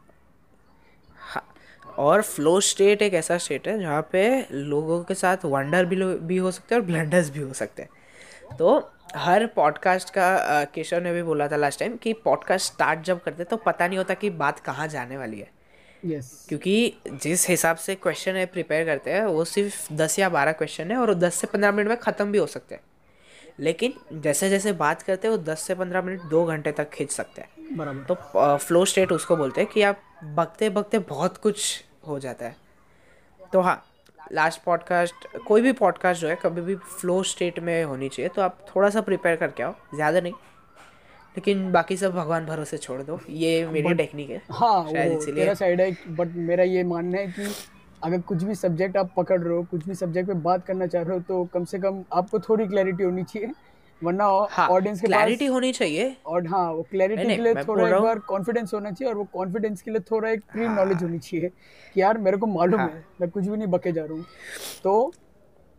हाँ 1.19 1.44
और 1.99 2.22
फ्लो 2.22 2.60
स्टेट 2.60 3.02
एक 3.02 3.14
ऐसा 3.14 3.38
स्टेट 3.38 3.69
है 3.69 3.78
जहाँ 3.78 4.02
पे 4.12 4.22
लोगों 4.52 5.02
के 5.04 5.14
साथ 5.14 5.44
वंडर 5.44 5.84
भी 5.84 5.96
भी 6.19 6.37
हो 6.37 6.50
सकते 6.50 6.75
हैं 6.75 6.81
और 6.81 6.87
ब्लंडर्स 6.87 7.31
भी 7.31 7.40
हो 7.40 7.52
सकते 7.52 7.82
हैं। 7.82 8.56
तो 8.58 8.90
हर 9.16 9.46
पॉडकास्ट 9.46 10.10
का 10.10 10.64
केशव 10.64 11.00
ने 11.00 11.12
भी 11.12 11.22
बोला 11.22 11.48
था 11.48 11.56
लास्ट 11.56 11.81
टाइम 11.81 11.96
कि 11.96 12.12
पॉडकास्ट 12.25 12.72
स्टार्ट 12.72 13.00
जब 13.00 13.22
करते 13.22 13.44
तो 13.44 13.56
पता 13.56 13.87
नहीं 13.87 13.98
होता 13.98 14.14
कि 14.14 14.31
बात 14.32 14.58
कहाँ 14.60 14.87
जाने 14.88 15.16
वाली 15.16 15.40
है। 15.40 15.50
यस 16.02 16.46
क्योंकि 16.48 16.94
जिस 17.12 17.48
हिसाब 17.48 17.76
से 17.76 17.94
क्वेश्चन 17.94 18.37
है 18.37 18.46
प्रिपेयर 18.46 18.87
करते 18.87 19.12
हैं 19.12 19.25
वो 19.26 19.44
सिर्फ़ 19.44 19.93
दस 19.94 20.19
या 20.19 20.28
बारह 20.28 20.52
क्वेश्चन 20.52 20.90
है 20.90 20.96
और 20.96 21.14
दस 21.14 21.34
से 21.34 21.46
पंद्रह 21.46 21.72
मिनट 21.72 21.88
में 21.88 21.96
ख़त्म 21.96 22.32
भी 22.32 22.38
हो 22.38 22.46
सकते 22.46 22.75
हैं। 22.75 22.82
लेकिन 23.58 24.20
जैसे 24.20 24.49
जैसे 24.50 24.72
बात 24.75 25.02
करते 25.02 25.28
हैं 25.28 25.34
वो 25.34 25.43
दस 25.44 25.60
से 25.60 25.75
पंद्रह 25.75 26.02
मिनट 26.02 26.22
दो 26.31 26.44
घंटे 26.44 26.72
तक 26.72 26.90
खींच 26.90 27.10
सकते 27.10 27.40
हैं। 27.40 27.76
बराबर। 27.76 28.05
तो 28.05 28.56
फ्लो 28.58 28.84
स्टेट 28.84 29.12
उसको 29.12 29.36
बोलते 29.36 29.60
हैं 29.60 29.70
कि 29.70 29.82
आप 29.82 30.03
बकते 30.36 30.70
बकते 30.70 30.98
बहुत 31.08 31.36
कुछ 31.38 31.82
हो 32.08 32.19
जाता 32.19 32.46
है। 32.46 32.56
तो 33.53 33.60
हाँ 33.60 33.82
लास्ट 34.32 34.62
पॉडकास्ट 34.62 35.27
कोई 35.38 35.62
भी 35.62 35.72
पॉडकास्ट 35.74 36.20
जो 36.20 36.29
है 36.29 36.36
कभी 36.43 36.60
भी 36.60 36.74
फ्लो 36.74 37.22
स्टेट 37.24 37.58
में 37.60 37.84
होनी 37.84 38.08
चाहिए 38.08 38.29
तो 38.29 38.43
आप 38.43 38.65
थोड़ा 38.69 38.91
सा 38.91 39.00
प्रिपेयर 39.00 39.36
करके 39.36 39.62
आओ 39.62 39.74
ज़्यादा 39.94 40.20
नहीं। 40.20 40.32
लेकिन 41.36 41.70
बाकी 41.72 41.96
सब 41.96 42.12
भगवान 42.15 42.46
भरोसे 42.46 42.79
छोड़ 42.79 43.00
दो 43.03 43.19
ये 43.31 43.67
मेरी 43.67 43.94
टेक्निक 43.94 44.31
है 44.31 44.41
हाँ 44.50 44.88
शायद 44.91 45.12
इसीलिए। 45.12 45.55
साइड 45.55 45.81
है 45.81 45.91
बट 46.08 46.34
मेरा 46.38 46.65
ये 46.65 46.82
मानना 46.84 47.19
है 47.19 47.27
कि 47.29 47.46
अगर 48.05 48.21
कुछ 48.29 48.43
भी 48.44 48.55
सब्जेक्ट 48.55 48.97
आप 48.97 49.13
पकड़ 49.17 49.41
रहे 49.41 49.56
हो 49.56 49.63
कुछ 49.71 49.87
भी 49.89 49.94
सब्जेक्ट 49.94 50.29
पे 50.29 50.35
बात 50.47 50.65
करना 50.67 50.87
चाह 50.87 51.03
रहे 51.03 51.17
हो 51.17 51.23
तो 51.29 51.44
कम 51.55 51.65
से 51.65 51.79
कम 51.79 52.03
आपको 52.13 52.39
थोड़ी 52.49 52.67
क्लैरिटी 52.67 53.05
होनी 53.05 53.25
चाहिए। 53.25 53.53
वरना 54.03 54.27
ऑडियंस 54.29 54.99
हाँ 54.99 55.01
के 55.01 55.06
क्लैरिटी 55.06 55.47
होनी 55.47 55.73
चाहिए। 55.73 56.17
और 56.27 56.47
हाँ 56.47 56.71
वो 56.73 56.82
क्लैरिटी 56.91 57.37
के 57.37 57.43
लिए 57.43 57.55
थोड़ा 57.65 57.89
एक 57.89 57.94
बार 58.03 58.19
कॉन्फिडेंस 58.29 58.75
होना 58.75 58.91
चाहिए 58.91 59.13
और 59.13 59.19
वो 59.19 59.25
कॉन्फिडेंस 59.32 59.82
के 59.82 59.91
लिए 59.91 60.01
थोड़ा 60.11 60.29
एक 60.29 60.41
प्री 60.53 60.69
नॉलेज 60.69 61.03
होनी 61.03 61.19
चाहिए 61.19 61.49
कि 61.94 62.01
यार 62.01 62.19
मेरे 62.19 62.37
को 62.37 62.47
मालूम 62.47 62.81
हाँ। 62.81 62.89
है 62.89 63.05
मैं 63.21 63.31
कुछ 63.31 63.47
भी 63.47 63.56
नहीं 63.56 63.69
बके 63.71 63.93
जा 63.93 64.05
रहा 64.05 64.15
हूँ। 64.15 64.25
तो 64.85 65.13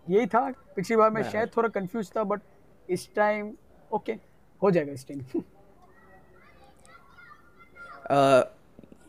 यही 0.08 0.26
था। 0.28 0.50
पिछली 0.76 0.96
बार 0.98 1.10
मैं 1.10 1.24
शायद 1.32 1.50
थोड़ा 1.58 1.70
कंफ्यूज 1.70 2.12
था 2.16 2.24
बट 2.24 2.42
इस 2.90 3.10
टाइम 3.16 3.52
ओके 3.92 4.12
हो 4.62 4.72
जाएगा 4.72 4.94
इस 4.94 5.08
टाइम 5.08 5.42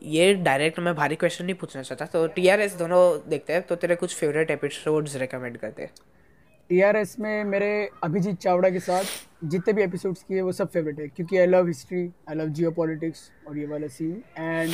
ये 0.05 0.33
डायरेक्ट 0.33 0.79
मैं 0.79 0.95
भारी 0.95 1.15
क्वेश्चन 1.15 1.45
नहीं 1.45 1.55
पूछना 1.55 1.81
चाहता। 1.81 2.05
तो 2.05 2.27
टी 2.27 2.47
आर 2.47 2.59
एस 2.61 2.73
दोनों 2.75 3.29
देखते 3.29 3.53
हैं। 3.53 3.61
तो 3.61 3.75
तेरे 3.75 3.95
कुछ 3.95 4.15
फेवरेट 4.15 4.51
एपिसोड्स 4.51 5.15
रिकमेंड 5.15 5.57
करते 5.57 5.83
हैं। 5.83 6.95
एस 6.95 7.19
में 7.19 7.43
मेरे 7.43 7.89
अभिजीत 8.03 8.37
चावड़ा 8.37 8.69
के 8.69 8.79
साथ 8.79 9.03
जितने 9.43 9.73
भी 9.73 9.83
एपिसोड्स 9.83 10.23
किए 10.23 10.41
वो 10.41 10.51
सब 10.51 10.69
फेवरेट 10.69 10.99
है। 10.99 11.07
क्योंकि 11.07 11.37
I 11.37 11.45
love 11.45 11.67
history 11.67 12.11
I 12.29 12.35
love 12.35 12.47
geopolitics 12.71 13.31
और 13.47 13.57
ये 13.57 13.65
वाला 13.65 13.87
सीन 13.87 14.23
एंड 14.37 14.73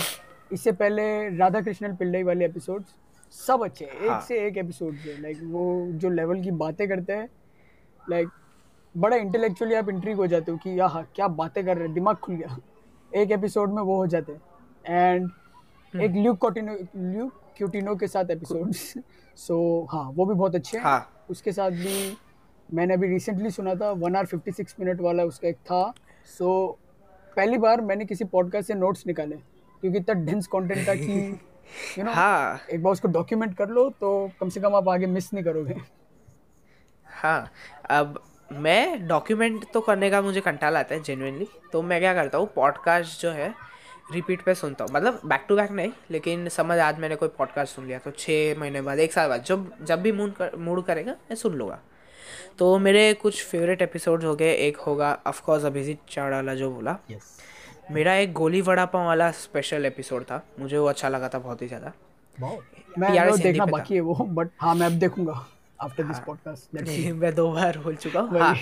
इससे 0.54 0.72
पहले 0.72 1.38
राधा 1.38 1.62
कृष्णन 1.62 1.96
पिल्लई 1.96 2.24
वाले 2.24 2.46
एपिसोड्स 2.46 2.96
सब 3.48 3.64
अच्छे 3.64 3.86
हैं। 3.86 4.10
हाँ। 4.10 4.18
एक 4.18 4.24
से 4.24 4.46
एक 4.48 4.58
एपिसोड 4.58 4.94
है। 4.94 5.22
लाइक 5.22 5.40
वो 5.44 5.88
जो 5.92 6.10
लेवल 6.10 6.44
की 6.44 6.52
बातें 6.52 6.88
करते 6.90 7.14
हैं 7.14 7.30
लाइक 8.10 8.30
बड़ा 8.96 9.18
इंटेलेक्चुअली 9.18 9.76
आप 9.76 9.90
इंट्रीग 9.90 10.16
हो 10.16 10.28
जाते 10.28 10.52
हो 10.52 10.58
कि 10.58 10.80
याह 10.80 11.02
क्या 11.02 11.28
बातें 11.28 11.66
कर 11.66 11.78
रहे 11.78 11.86
हैं? 11.86 11.94
दिमाग 11.94 12.16
खुल 12.16 12.36
गया। 12.36 12.58
एक 13.16 13.32
एपिसोड 13.32 13.74
में 13.74 13.82
वो 13.82 13.96
हो 13.96 14.08
जाते 14.08 14.32
हैं। 14.32 14.42
एंड 14.86 15.30
एक 15.94 16.12
ल्यूक 16.12 16.38
कोटिनो 16.38 16.74
ल्यूक 16.96 17.34
क्यूटिनो 17.58 17.96
के 17.96 18.08
साथ 18.08 18.32
एपिसोड्स 18.32 18.94
सो 19.38 19.88
हाँ 19.92 20.04
वो 20.04 20.26
भी 20.26 20.34
बहुत 20.34 20.56
अच्छे 20.56 20.78
हैं। 20.78 20.84
हाँ। 20.84 21.26
उसके 21.30 21.52
साथ 21.52 21.72
भी 21.72 22.18
मैंने 22.74 22.94
अभी 22.94 23.08
रिसेंटली 23.08 23.50
सुना 23.50 23.76
था 23.76 23.92
one 23.92 24.16
hour 24.16 24.26
fifty 24.26 24.52
six 24.52 24.76
minute 24.80 25.02
वाला 25.02 25.24
उसका 25.24 25.48
एक 25.48 25.56
था। 25.56 25.94
सो 26.38 26.78
so, 26.80 27.36
पहली 27.36 27.58
बार 27.58 27.82
मैंने 27.82 28.06
किसी 28.06 28.26
पॉडकास्ट 28.26 28.68
से 28.68 28.74
नोट्स 28.74 29.08
निकाले 29.08 29.36
क्योंकि 29.82 29.98
इतना 29.98 30.14
डेंस 30.26 30.48
कंटेंट 30.48 30.88
था 30.88 30.96
कि 30.96 31.40
यू 31.98 32.04
नो 32.04 32.12
हाँ। 32.12 32.60
एक 32.72 32.84
बार 32.84 32.94
उसको 32.94 33.08
डॉक्यूमेंट 33.08 33.58
कर 33.58 33.70
लो 33.70 33.90
तो 33.90 34.30
कम 34.40 34.50
से 34.50 34.60
कम 34.60 34.76
आप 34.76 34.90
आगे 34.90 35.06
मिस 35.06 35.34
नहीं 35.34 35.44
करोगे। 35.44 35.76
हाँ 37.08 37.52
अब 37.90 38.22
मैं 38.52 39.08
डॉक्यूमेंट 39.08 39.66
तो 39.74 39.82
करने 39.82 40.10
का 40.10 40.22
मुझे 40.22 40.42
कंटाल 40.42 40.78
आता 40.78 40.96
है 40.96 41.04
जेनुइनली 41.04 41.48
तो 41.74 41.82
मैं 41.82 42.00
क्या 42.00 42.14
करता 42.14 42.38
हूँ 42.38 42.48
पॉडकास्ट 42.56 43.22
जो 43.22 43.32
है 43.32 43.54
रिपीट 44.14 44.42
पे 44.42 44.54
सुनता 44.56 44.84
हूँ। 44.84 44.94
मतलब 44.94 45.20
बैक 45.26 45.46
टू 45.50 45.56
बैक 45.56 45.72
नहीं 45.72 45.92
लेकिन 46.12 46.48
समझ 46.50 46.78
आज 46.80 47.00
मैंने 47.00 47.16
कोई 47.16 47.30
पॉडकास्ट 47.38 47.76
सुन 47.76 47.86
लिया 47.88 48.00
तो 48.00 48.12
छः 48.12 48.60
महीने 48.60 48.82
बाद 48.82 49.00
एक 49.00 49.14
साल 49.14 49.30
बाद 49.30 49.44
जब 49.44 49.72
जब 49.86 50.02
भी 50.02 50.12
मूड 50.12 50.34
कर 50.34 50.56
मूड 50.58 50.84
करेगा 50.86 51.12
मैं 51.12 51.36
सुन 51.36 51.54
लूँगा। 51.54 51.80
तो 52.60 52.78
मेरे 52.80 53.14
कुछ 53.14 53.44
फेवरेट 53.46 53.82
एपिसोड्स 53.82 54.26
हो 54.26 54.36
गए 54.36 54.54
एक 54.68 54.78
होगा 54.80 55.18
ऑफकोर्स 55.28 55.66
अभिजीत 55.66 56.00
चावड़ा 56.10 56.36
वाला 56.36 56.56
जो 56.56 56.72
बोला। 56.72 56.98
यस 57.12 57.38
मेरा 57.92 58.14
एक 58.16 58.34
गोली 58.34 58.62
वड़ा 58.62 58.86
पाव 58.86 59.06
वाला 59.06 59.32
स्पेशल 59.38 59.86
एपिसोड 59.86 60.24
था 60.24 60.44
मुझे 60.60 60.78
वो 60.78 60.86
अच्छा 60.88 61.10
लगा 61.10 61.30
था 61.30 61.40
बहुत 61.40 61.62
ही 61.62 61.68
ज़्यादा। 61.68 61.92
मैं 63.00 63.38
देखना 63.38 63.66
बाकी 63.68 63.96
है 63.96 64.02
वो 64.02 64.14
बट 64.14 64.50
हाँ 64.62 64.76
मैं 64.76 64.86
अब 64.86 65.00
देखूँगा 65.00 65.46
आफ्टर 65.80 66.04
दिस 66.04 66.20
पॉडकास्ट 66.20 67.14
मैं 67.14 67.34
दो 67.36 67.52
बार 67.52 67.78
बोल 67.78 67.96
चुका 67.98 68.20
हूँ। 68.20 68.40
हाँ 68.40 68.56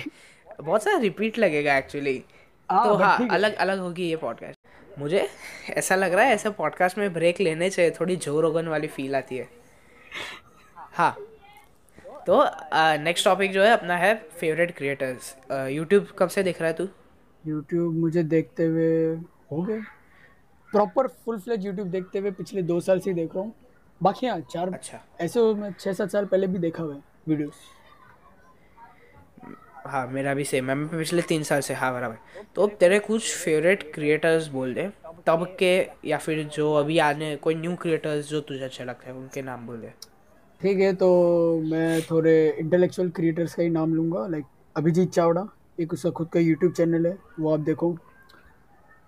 बहुत 0.60 0.82
सारा 0.82 0.98
रिपीट 0.98 1.38
लगेगा 1.38 1.76
एक्चुअली 1.78 2.22
हाँ, 2.68 2.84
तो 2.84 2.94
हाँ 2.94 3.28
अलग 3.28 3.54
अलग 3.56 3.78
होगी 3.78 4.08
ये 4.08 4.16
पॉडकास्ट 4.16 4.59
मुझे 5.00 5.26
ऐसा 5.70 5.94
लग 5.96 6.12
रहा 6.12 6.24
है 6.24 6.34
ऐसे 6.34 6.50
पॉडकास्ट 6.50 6.98
में 6.98 7.12
ब्रेक 7.12 7.40
लेने 7.40 7.70
चाहिए 7.70 7.90
थोड़ी 7.90 8.16
जो 8.18 8.40
रोगन 8.40 8.68
वाली 8.68 8.86
फील 8.88 9.16
आती 9.16 9.36
है। 9.36 9.48
हाँ। 10.76 11.14
तो 12.26 12.42
नेक्स्ट 13.02 13.24
टॉपिक 13.24 13.52
जो 13.52 13.62
है 13.62 13.70
अपना 13.70 13.96
है 13.96 14.14
फेवरेट 14.40 14.76
क्रिएटर्स 14.76 15.34
यूट्यूब 15.70 16.06
कब 16.18 16.28
से 16.28 16.42
देख 16.42 16.60
रहा 16.60 16.70
है 16.70 16.76
तू? 16.76 16.88
यूट्यूब 17.44 17.94
मुझे 17.94 18.22
देखते 18.24 18.64
हुए 18.64 18.90
हो 19.52 19.62
गए 19.62 19.80
प्रॉपर 20.72 21.06
फुल 21.24 21.38
फ्लेज 21.40 21.66
यूट्यूब 21.66 21.88
देखते 21.88 22.18
हुए 22.18 22.30
पिछले 22.30 22.62
दो 22.62 22.80
साल 22.80 23.00
से 23.00 23.12
देख 23.14 23.34
रहा 23.34 23.44
हूँ। 23.44 23.54
बाकी 24.00 24.26
हाँ 24.26 24.40
चार 24.50 24.72
अच्छा। 24.74 25.00
ऐसे 25.20 25.40
मैं 25.54 25.72
छः 25.80 25.92
सात 25.92 26.10
साल 26.10 26.26
पहले 26.26 26.46
भी 26.46 26.58
देखा 26.58 26.82
हुआ 26.82 26.94
है 26.94 27.02
वीडियोस 27.28 27.54
हाँ 29.86 30.06
मेरा 30.08 30.34
भी 30.34 30.44
सेम 30.44 30.68
है। 30.70 30.74
मैं 30.74 30.88
पिछले 30.90 31.22
तीन 31.22 31.42
साल 31.42 31.60
से 31.60 31.74
हाँ 31.74 31.92
बराबर। 31.92 32.16
तो 32.56 32.66
तेरे 32.80 32.98
कुछ 32.98 33.34
फेवरेट 33.34 33.82
क्रिएटर्स 33.94 34.48
बोल 34.48 34.74
दे। 34.74 34.88
तब 35.26 35.46
के 35.58 35.74
या 36.08 36.18
फिर 36.18 36.42
जो 36.56 36.72
अभी 36.74 36.98
आने 36.98 37.34
कोई 37.36 37.54
न्यू 37.54 37.74
क्रिएटर्स 37.76 38.28
जो 38.28 38.40
तुझे 38.40 38.64
अच्छा 38.64 38.84
लगता 38.84 39.08
है 39.08 39.14
उनके 39.14 39.42
नाम 39.42 39.66
बोल 39.66 39.76
दे। 39.76 39.92
ठीक 40.60 40.80
है 40.80 40.92
तो 40.94 41.08
मैं 41.64 42.00
थोड़े 42.02 42.34
इंटेलेक्चुअल 42.50 43.08
क्रिएटर्स 43.10 43.54
का 43.54 43.62
ही 43.62 43.70
नाम 43.70 43.94
लूँगा 43.94 44.26
लाइक 44.26 44.44
अभिजीत 44.76 45.10
चावड़ा 45.10 45.46
एक 45.80 45.92
उसका 45.92 46.10
खुद 46.10 46.28
का 46.28 46.40
यूट्यूब 46.40 46.72
चैनल 46.72 47.06
है 47.06 47.16
वो 47.40 47.52
आप 47.52 47.60
देखो। 47.60 47.92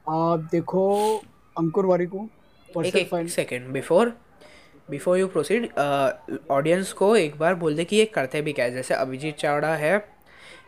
आप 0.07 0.49
देखो 0.53 1.17
अंकुर 1.57 1.87
वारिको 1.87 2.29
एक 2.69 2.97
एक 2.97 3.29
second 3.31 3.67
before 3.73 4.13
before 4.91 5.19
you 5.19 5.27
proceed 5.29 5.69
audience 6.51 6.93
को 6.93 7.15
एक 7.17 7.37
बार 7.39 7.55
बोल 7.55 7.75
दे 7.77 7.85
कि 7.85 7.97
ये 7.97 8.05
करते 8.15 8.41
भी 8.43 8.53
क्या 8.53 8.65
है। 8.65 8.73
जैसे 8.73 8.95
अभिजीत 8.95 9.37
चावड़ा 9.37 9.75
है 9.77 9.97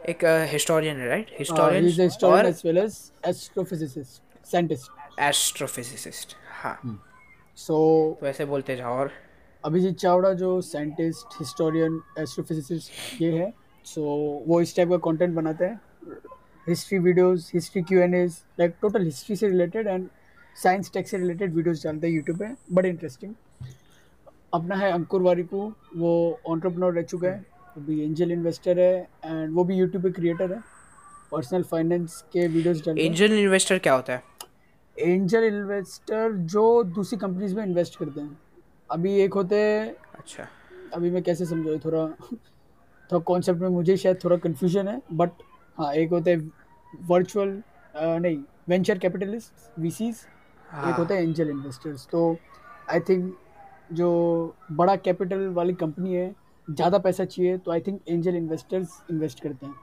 एक 0.09 0.25
हिस्टोरियन 0.51 0.97
है 0.97 1.07
राइट 1.09 1.31
हिस्टोरियन 1.39 1.85
हिस्टोरियन 1.85 2.39
और 2.39 2.47
as 2.47 2.63
well 2.65 2.79
as 2.79 2.97
astrophysicist 3.27 4.47
scientist 4.47 5.21
astrophysicist 5.21 6.35
हाँ। 6.63 6.79
सो 7.59 7.77
ऐसे 8.25 8.45
बोलते 8.45 8.77
जाओ 8.77 8.95
और? 8.95 9.11
अभिजीत 9.65 9.97
चावड़ा 9.99 10.33
जो 10.33 10.61
साइंटिस्ट 10.63 11.41
हिस्टोरियन 11.41 12.01
एस्ट्रोफिजिसिस्ट 12.19 13.23
ये 13.23 13.31
है। 13.33 13.53
सो 13.87 14.03
वो 14.47 14.61
इस 14.61 14.77
टाइप 14.77 14.89
का 14.89 14.97
कंटेंट 15.05 15.35
बनाते 15.35 15.65
हैं। 15.65 15.81
History 16.67 16.99
videos 16.99 17.51
history 17.55 17.83
Q 17.83 18.01
an 18.01 18.15
as 18.15 18.39
like 18.61 18.75
total 18.83 19.05
history 19.05 19.37
से 19.37 19.49
रिलेटेड 19.49 19.87
एंड 19.87 20.09
साइंस 20.57 20.93
टेक 20.95 21.09
से 21.09 21.19
रिलेटेड 21.19 21.55
वीडियोस 21.55 21.85
डालते 21.85 22.07
हैं 22.07 22.15
यूट्यूब 22.15 22.39
पे। 22.39 22.49
बड़े 22.73 22.89
इंटरेस्टिंग 22.89 23.35
अपना 24.55 24.77
है 24.77 24.93
अंकुर 24.93 25.23
वारिकू 25.23 25.73
वो 25.97 26.41
ऑन्टरप्रनोर 26.47 26.95
रह 26.95 27.03
चुका 27.03 27.29
है। 27.29 27.45
वो 27.76 27.85
भी 27.85 28.04
एंजल 28.04 28.33
इन्वेस्टर 28.33 28.78
है 28.78 29.09
एंड 29.25 29.54
वो 29.54 29.64
भी 29.64 29.76
यूट्यूब 29.76 30.02
पे 30.04 30.11
क्रिएटर 30.11 30.52
है। 30.52 30.61
पर्सनल 31.33 31.62
फाइनेंस 31.62 32.25
के 32.33 32.47
वीडियोस 32.47 32.85
डालते 32.87 33.02
हैं। 33.02 33.09
एंजल 33.11 33.33
इन्वेस्टर 33.33 33.78
क्या 33.78 33.95
होता 33.95 34.12
है? 34.12 34.23
एंजल 34.99 35.45
इन्वेस्टर 35.45 36.33
जो 36.33 36.83
दूसरी 36.85 37.19
कंपनीज़ 37.19 37.57
में 37.57 37.64
इन्वेस्ट 37.64 37.99
करते 37.99 38.21
हैं। 38.21 38.38
अभी 38.90 39.14
एक 39.21 39.35
होते 39.35 39.57
हैं 39.57 39.95
अच्छा। 40.19 40.47
अभी 40.95 41.11
मैं 41.11 41.23
कैसे 41.23 41.47
समझाऊँ 41.47 41.78
थोड़ा? 41.78 42.07
थोड़ा 43.12 43.23
कॉन्सेप्ट 43.23 43.61
में 43.61 43.69
मुझे 43.69 43.97
शायद 43.97 44.19
थोड़ा 44.25 44.37
कन्फ्यूज़न 44.37 44.88
है 44.88 45.00
बट 45.12 45.31
हाँ 45.78 45.93
एक 45.95 46.11
होते 46.11 46.31
हैं 46.31 46.50
वर्चुअल 47.02 47.62
नहीं 47.97 48.43
वेंचर 48.69 48.99
कैपिटलिस्ट 48.99 49.78
वीसीज 49.78 50.16
एक 50.88 50.95
होते 50.95 51.14
हैं 51.14 51.23
एंजल 51.23 51.50
इन्वेस्टर्स 51.50 52.07
तो 52.12 52.37
आई 52.90 53.00
थिंक 53.00 53.35
जो 53.93 54.09
बड़ा 54.73 54.97
कैपिटल 54.97 55.47
वाली 55.49 55.75
कंपनी 55.75 56.14
है 56.14 56.35
ज़्यादा 56.68 56.99
पैसा 56.99 57.25
चाहिए 57.25 57.56
तो 57.59 57.71
I 57.73 57.80
think 57.80 58.00
angel 58.09 58.37
investors 58.37 59.00
invest 59.11 59.40
करते 59.42 59.66
हैं। 59.66 59.75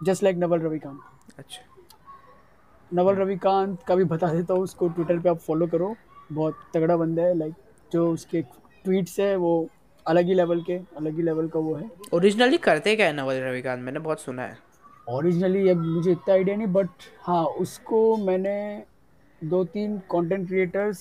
जस्ट 0.00 0.22
लाइक 0.22 0.36
नवल 0.36 0.60
रविकांत 0.60 1.38
अच्छा। 1.38 1.62
नवल 2.90 3.14
रविकांत 3.14 3.82
का 3.88 3.94
भी 3.94 4.04
बता 4.06 4.32
देता 4.32 4.54
हूँ 4.54 4.62
उसको 4.62 4.88
ट्विटर 4.88 5.18
पे 5.18 5.28
आप 5.28 5.38
फॉलो 5.38 5.66
करो। 5.66 5.94
बहुत 6.32 6.58
तगड़ा 6.74 6.96
बंदा 6.96 7.22
है 7.22 7.36
लाइक 7.38 7.54
जो 7.92 8.10
उसके 8.12 8.42
ट्वीट्स 8.42 9.18
है 9.20 9.34
वो 9.36 9.68
अलग 10.06 10.26
ही 10.26 10.34
लेवल 10.34 10.60
के 10.62 10.74
अलग 10.96 11.16
ही 11.16 11.22
लेवल 11.22 11.48
का 11.48 11.60
वो 11.60 11.74
है। 11.74 11.90
ओरिजिनली 12.14 12.58
करते 12.58 12.94
क्या 12.96 13.06
है 13.06 13.12
नवल 13.16 13.40
रविकांत 13.42 13.82
मैंने 13.84 13.98
बहुत 14.00 14.20
सुना 14.20 14.42
है। 14.42 14.58
ओरिजिनली 15.06 15.68
अब 15.68 15.84
मुझे 15.84 16.10
इतना 16.12 16.34
आइडिया 16.34 16.56
नहीं 16.56 16.66
बट 16.72 16.88
हाँ 17.22 17.44
उसको 17.44 18.16
मैंने 18.16 18.84
दो 19.42 19.64
तीन 19.66 19.98
कंटेंट 20.10 20.46
क्रिएटर्स 20.48 21.00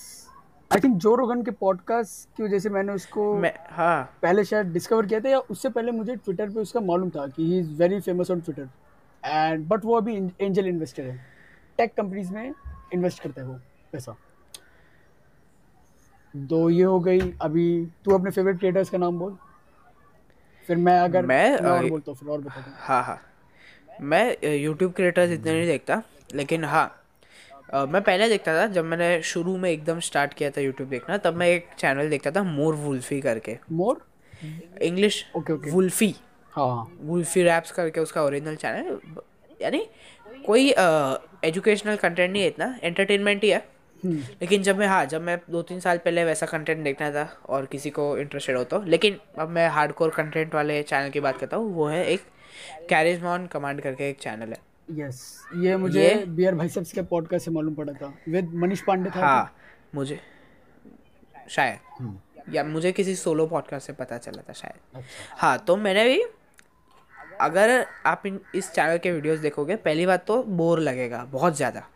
आई 0.71 0.79
थिंक 0.79 0.95
जो 0.97 1.13
रोगन 1.15 1.41
के 1.43 1.51
पॉडकास्ट 1.51 2.37
की 2.37 2.43
वजह 2.43 2.59
से 2.59 2.69
मैंने 2.69 2.93
उसको 2.93 3.33
मैं 3.35 3.53
हाँ। 3.71 4.03
पहले 4.21 4.43
शायद 4.45 4.71
डिस्कवर 4.73 5.05
किया 5.05 5.19
था 5.19 5.29
या 5.29 5.39
उससे 5.39 5.69
पहले 5.69 5.91
मुझे 5.91 6.15
ट्विटर 6.15 6.49
पे 6.49 6.59
उसका 6.59 6.79
मालूम 6.79 7.09
था 7.09 7.27
कि 7.27 7.45
he 7.45 7.59
is 7.59 7.69
very 7.73 7.99
famous 7.99 8.31
on 8.31 8.41
Twitter 8.41 8.69
and 9.23 9.67
but 9.67 9.85
वो 9.85 9.97
अभी 9.97 10.15
एंजल 10.41 10.67
इन्वेस्टर 10.67 11.03
है। 11.03 11.17
टेक 11.77 11.93
कंपनीज़ 11.93 12.33
में 12.33 12.53
इन्वेस्ट 12.93 13.21
करता 13.23 13.41
है 13.41 13.47
वो 13.47 13.53
पैसा। 13.91 14.15
दो 16.33 16.69
ये 16.69 16.83
हो 16.83 16.99
गई 16.99 17.33
अभी 17.41 17.67
तू 18.05 18.11
अपने 18.11 18.31
फेवरेट 18.31 18.59
क्रिएटर्स 18.59 18.89
का 18.89 18.97
नाम 18.97 19.19
बोल। 19.19 19.37
फिर 20.65 20.77
मैं 20.77 20.99
अगर 20.99 21.25
मैं, 21.25 21.61
मैं 21.61 21.69
और 21.71 21.89
बोलता 21.89 22.11
हूँ 22.11 22.17
फिर 22.17 22.29
और 22.29 22.41
बता 22.41 22.63
हाँ। 22.79 23.03
हाँ 23.03 23.21
मैं 24.01 24.55
यूट्यूब 24.55 24.91
क्रिएटर्स 24.91 25.31
इतने 25.31 25.51
नहीं 25.51 25.67
देखता 25.67 26.01
लेकिन 26.33 26.63
हाँ 26.63 26.87
अ, 27.69 27.85
मैं 27.85 28.01
पहले 28.01 28.27
देखता 28.29 28.53
था 28.55 28.65
जब 28.73 28.85
मैंने 28.85 29.21
शुरू 29.23 29.55
में 29.57 29.69
एकदम 29.69 29.99
स्टार्ट 29.99 30.33
किया 30.33 30.49
था 30.57 30.61
यूट्यूब 30.61 30.89
देखना 30.89 31.17
तब 31.17 31.35
मैं 31.35 31.47
एक 31.49 31.67
चैनल 31.79 32.09
देखता 32.09 32.31
था 32.31 32.43
मोर 32.43 32.75
वुल्फी 32.75 33.19
करके। 33.21 33.57
More 33.71 34.05
English 34.83 35.25
okay 35.37 35.53
okay 35.53 35.71
Wolfie 35.71 36.13
हाँ 36.53 36.67
हाँ। 36.67 36.87
वुल्फी 37.01 37.43
रैप्स 37.43 37.71
करके 37.71 37.99
उसका 37.99 38.23
ओरिजिनल 38.23 38.55
चैनल 38.55 38.99
यानी 39.61 39.85
कोई 40.45 40.69
एजुकेशनल 40.69 41.95
कंटेंट 41.95 42.31
नहीं 42.31 42.41
है 42.41 42.47
इतना 42.47 42.75
एंटरटेनमेंट 42.83 43.43
ही 43.43 43.49
है। 43.49 43.57
हम्म, 44.03 44.17
लेकिन 44.41 44.63
जब 44.63 44.77
मैं 44.77 44.87
हाँ 44.87 45.05
जब 45.05 45.21
मैं 45.21 45.37
दो 45.51 45.61
तीन 45.61 45.79
साल 45.79 45.97
पहले 45.97 46.23
वैसा 46.25 46.45
कंटेंट 46.45 46.83
देखना 46.83 47.09
था 47.11 47.23
और 47.49 47.65
किसी 47.65 47.89
को 47.89 48.17
इंटरेस्टेड 48.17 48.57
होता 48.57 48.77
हूँ 48.77 48.87
लेकिन 48.87 49.19
अब 49.39 49.49
मैं 49.49 49.67
हार्डकोर 49.69 50.09
कंटेंट 50.17 50.55
वाले 50.55 50.81
चैनल 50.83 51.09
की 51.09 51.19
बात 51.19 51.37
करता 51.39 51.57
हूँ 51.57 51.73
वो 51.75 51.87
है 51.87 52.05
एक 52.05 52.21
कैरिजमॉन 52.89 53.45
कमांड 53.47 53.81
करके 53.81 54.09
एक 54.09 54.19
चैनल 54.19 54.49
है। 54.49 54.57
यस 54.91 55.45
ये 55.55 55.77
मुझे 55.77 56.09
ये- 56.09 56.27
बियर 56.27 56.55
भाईसाब्स 56.55 56.91
के 56.91 57.01
पॉडकास्ट 57.01 57.45
से 57.45 57.51
मालूम 57.51 57.75
पड़ा 57.75 57.93
था। 57.93 58.17
विद 58.29 58.53
मनीष 58.53 58.81
पांडे 58.81 59.09
था। 59.09 59.19
हाँ 59.19 59.55
मुझे। 59.95 60.19
शायद। 61.49 62.19
या 62.49 62.63
मुझे 62.63 62.91
किसी 62.91 63.15
सोलो 63.15 63.47
पॉडकास्ट 63.47 63.87
से 63.87 63.93
पता 63.93 64.17
चला 64.17 64.41
था 64.49 64.53
शायद। 64.53 64.97
अच्छा। 64.97 65.35
हाँ 65.37 65.57
तो 65.57 65.75
मैंने 65.75 66.05
भी 66.05 66.23
अगर 67.41 67.85
आप 68.05 68.23
इन 68.25 68.39
इस 68.55 68.71
चैनल 68.71 68.97
के 68.97 69.11
वीडियोस 69.11 69.39
देखोगे 69.39 69.75
पहली 69.75 70.05
बात 70.05 70.25
तो 70.25 70.43
बोर 70.43 70.79
लगेगा 70.79 71.25
बहुत 71.25 71.55
ज़्यादा। 71.57 71.87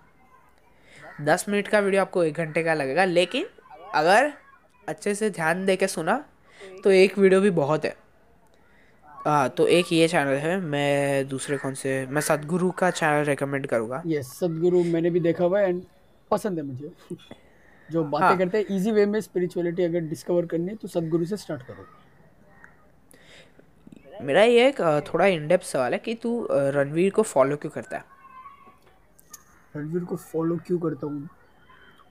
दस 1.22 1.46
मिनट 1.50 1.68
का 1.68 1.80
वीडियो 1.80 2.02
आपको 2.02 2.24
एक 2.24 2.34
घंटे 2.34 2.64
का 2.64 2.74
लगेगा 2.74 3.06
लेकिन 3.06 3.46
अगर 3.94 4.34
अच्छे 4.88 5.16
से 5.16 5.30
ध्यान 5.30 5.66
दे 5.66 5.76
के 5.76 5.88
सुना 5.88 6.26
तो 6.84 6.92
एक 6.92 7.18
वीडियो 7.18 7.42
भी 7.42 7.50
बहुत 7.50 7.86
है। 7.86 7.98
हाँ 9.26 9.50
तो 9.50 9.68
एक 9.68 9.92
ये 9.94 10.08
चैनल 10.08 10.36
है 10.38 10.60
मैं 10.62 11.28
दूसरे 11.28 11.58
कौन 11.58 11.74
से 11.74 12.06
मैं 12.08 12.22
सदगुरु 12.22 12.70
का 12.72 12.90
चैनल 12.92 13.24
रेकमेंड 13.26 13.68
करूँगा। 13.68 14.02
यस 14.08 14.28
सदगुरु 14.40 14.84
मैंने 14.84 15.10
भी 15.10 15.20
देखा 15.20 15.46
हुआ 15.46 15.60
है 15.60 15.70
एंड 15.70 15.82
पसंद 16.32 16.58
है 16.58 16.64
मुझे। 16.66 16.92
जो 17.90 18.04
बातें 18.04 18.26
हाँ। 18.26 18.38
करते 18.38 18.58
हैं 18.58 18.76
इजी 18.76 18.92
वे 18.92 19.06
में 19.06 19.20
स्पिरिचुअलिटी 19.22 19.84
अगर 19.84 20.00
डिस्कवर 20.00 20.46
करनी 20.46 20.68
है 20.68 20.76
तो 20.76 20.88
सदगुरु 20.88 21.26
से 21.26 21.38
स्टार्ट 21.38 21.62
करो। 21.62 21.86
मेरा 24.22 24.44
ये 24.44 24.68
एक 24.68 24.82
थोड़ा 25.08 25.26
इनडेप्थ 25.26 25.66
सवाल 25.66 25.94
है 25.94 26.00
कि 26.00 26.16
तू 26.16 26.48
रणवीर 26.52 27.12
को 27.12 27.22
फॉलो 27.24 27.56
क्यों 27.58 27.72
करता 27.72 27.98
है? 27.98 28.04
रणवीर 29.76 30.04
को 30.04 30.16
फॉलो 30.16 30.58
क्यों 30.68 30.80
करता 30.80 31.08
हूँ? 31.08 31.30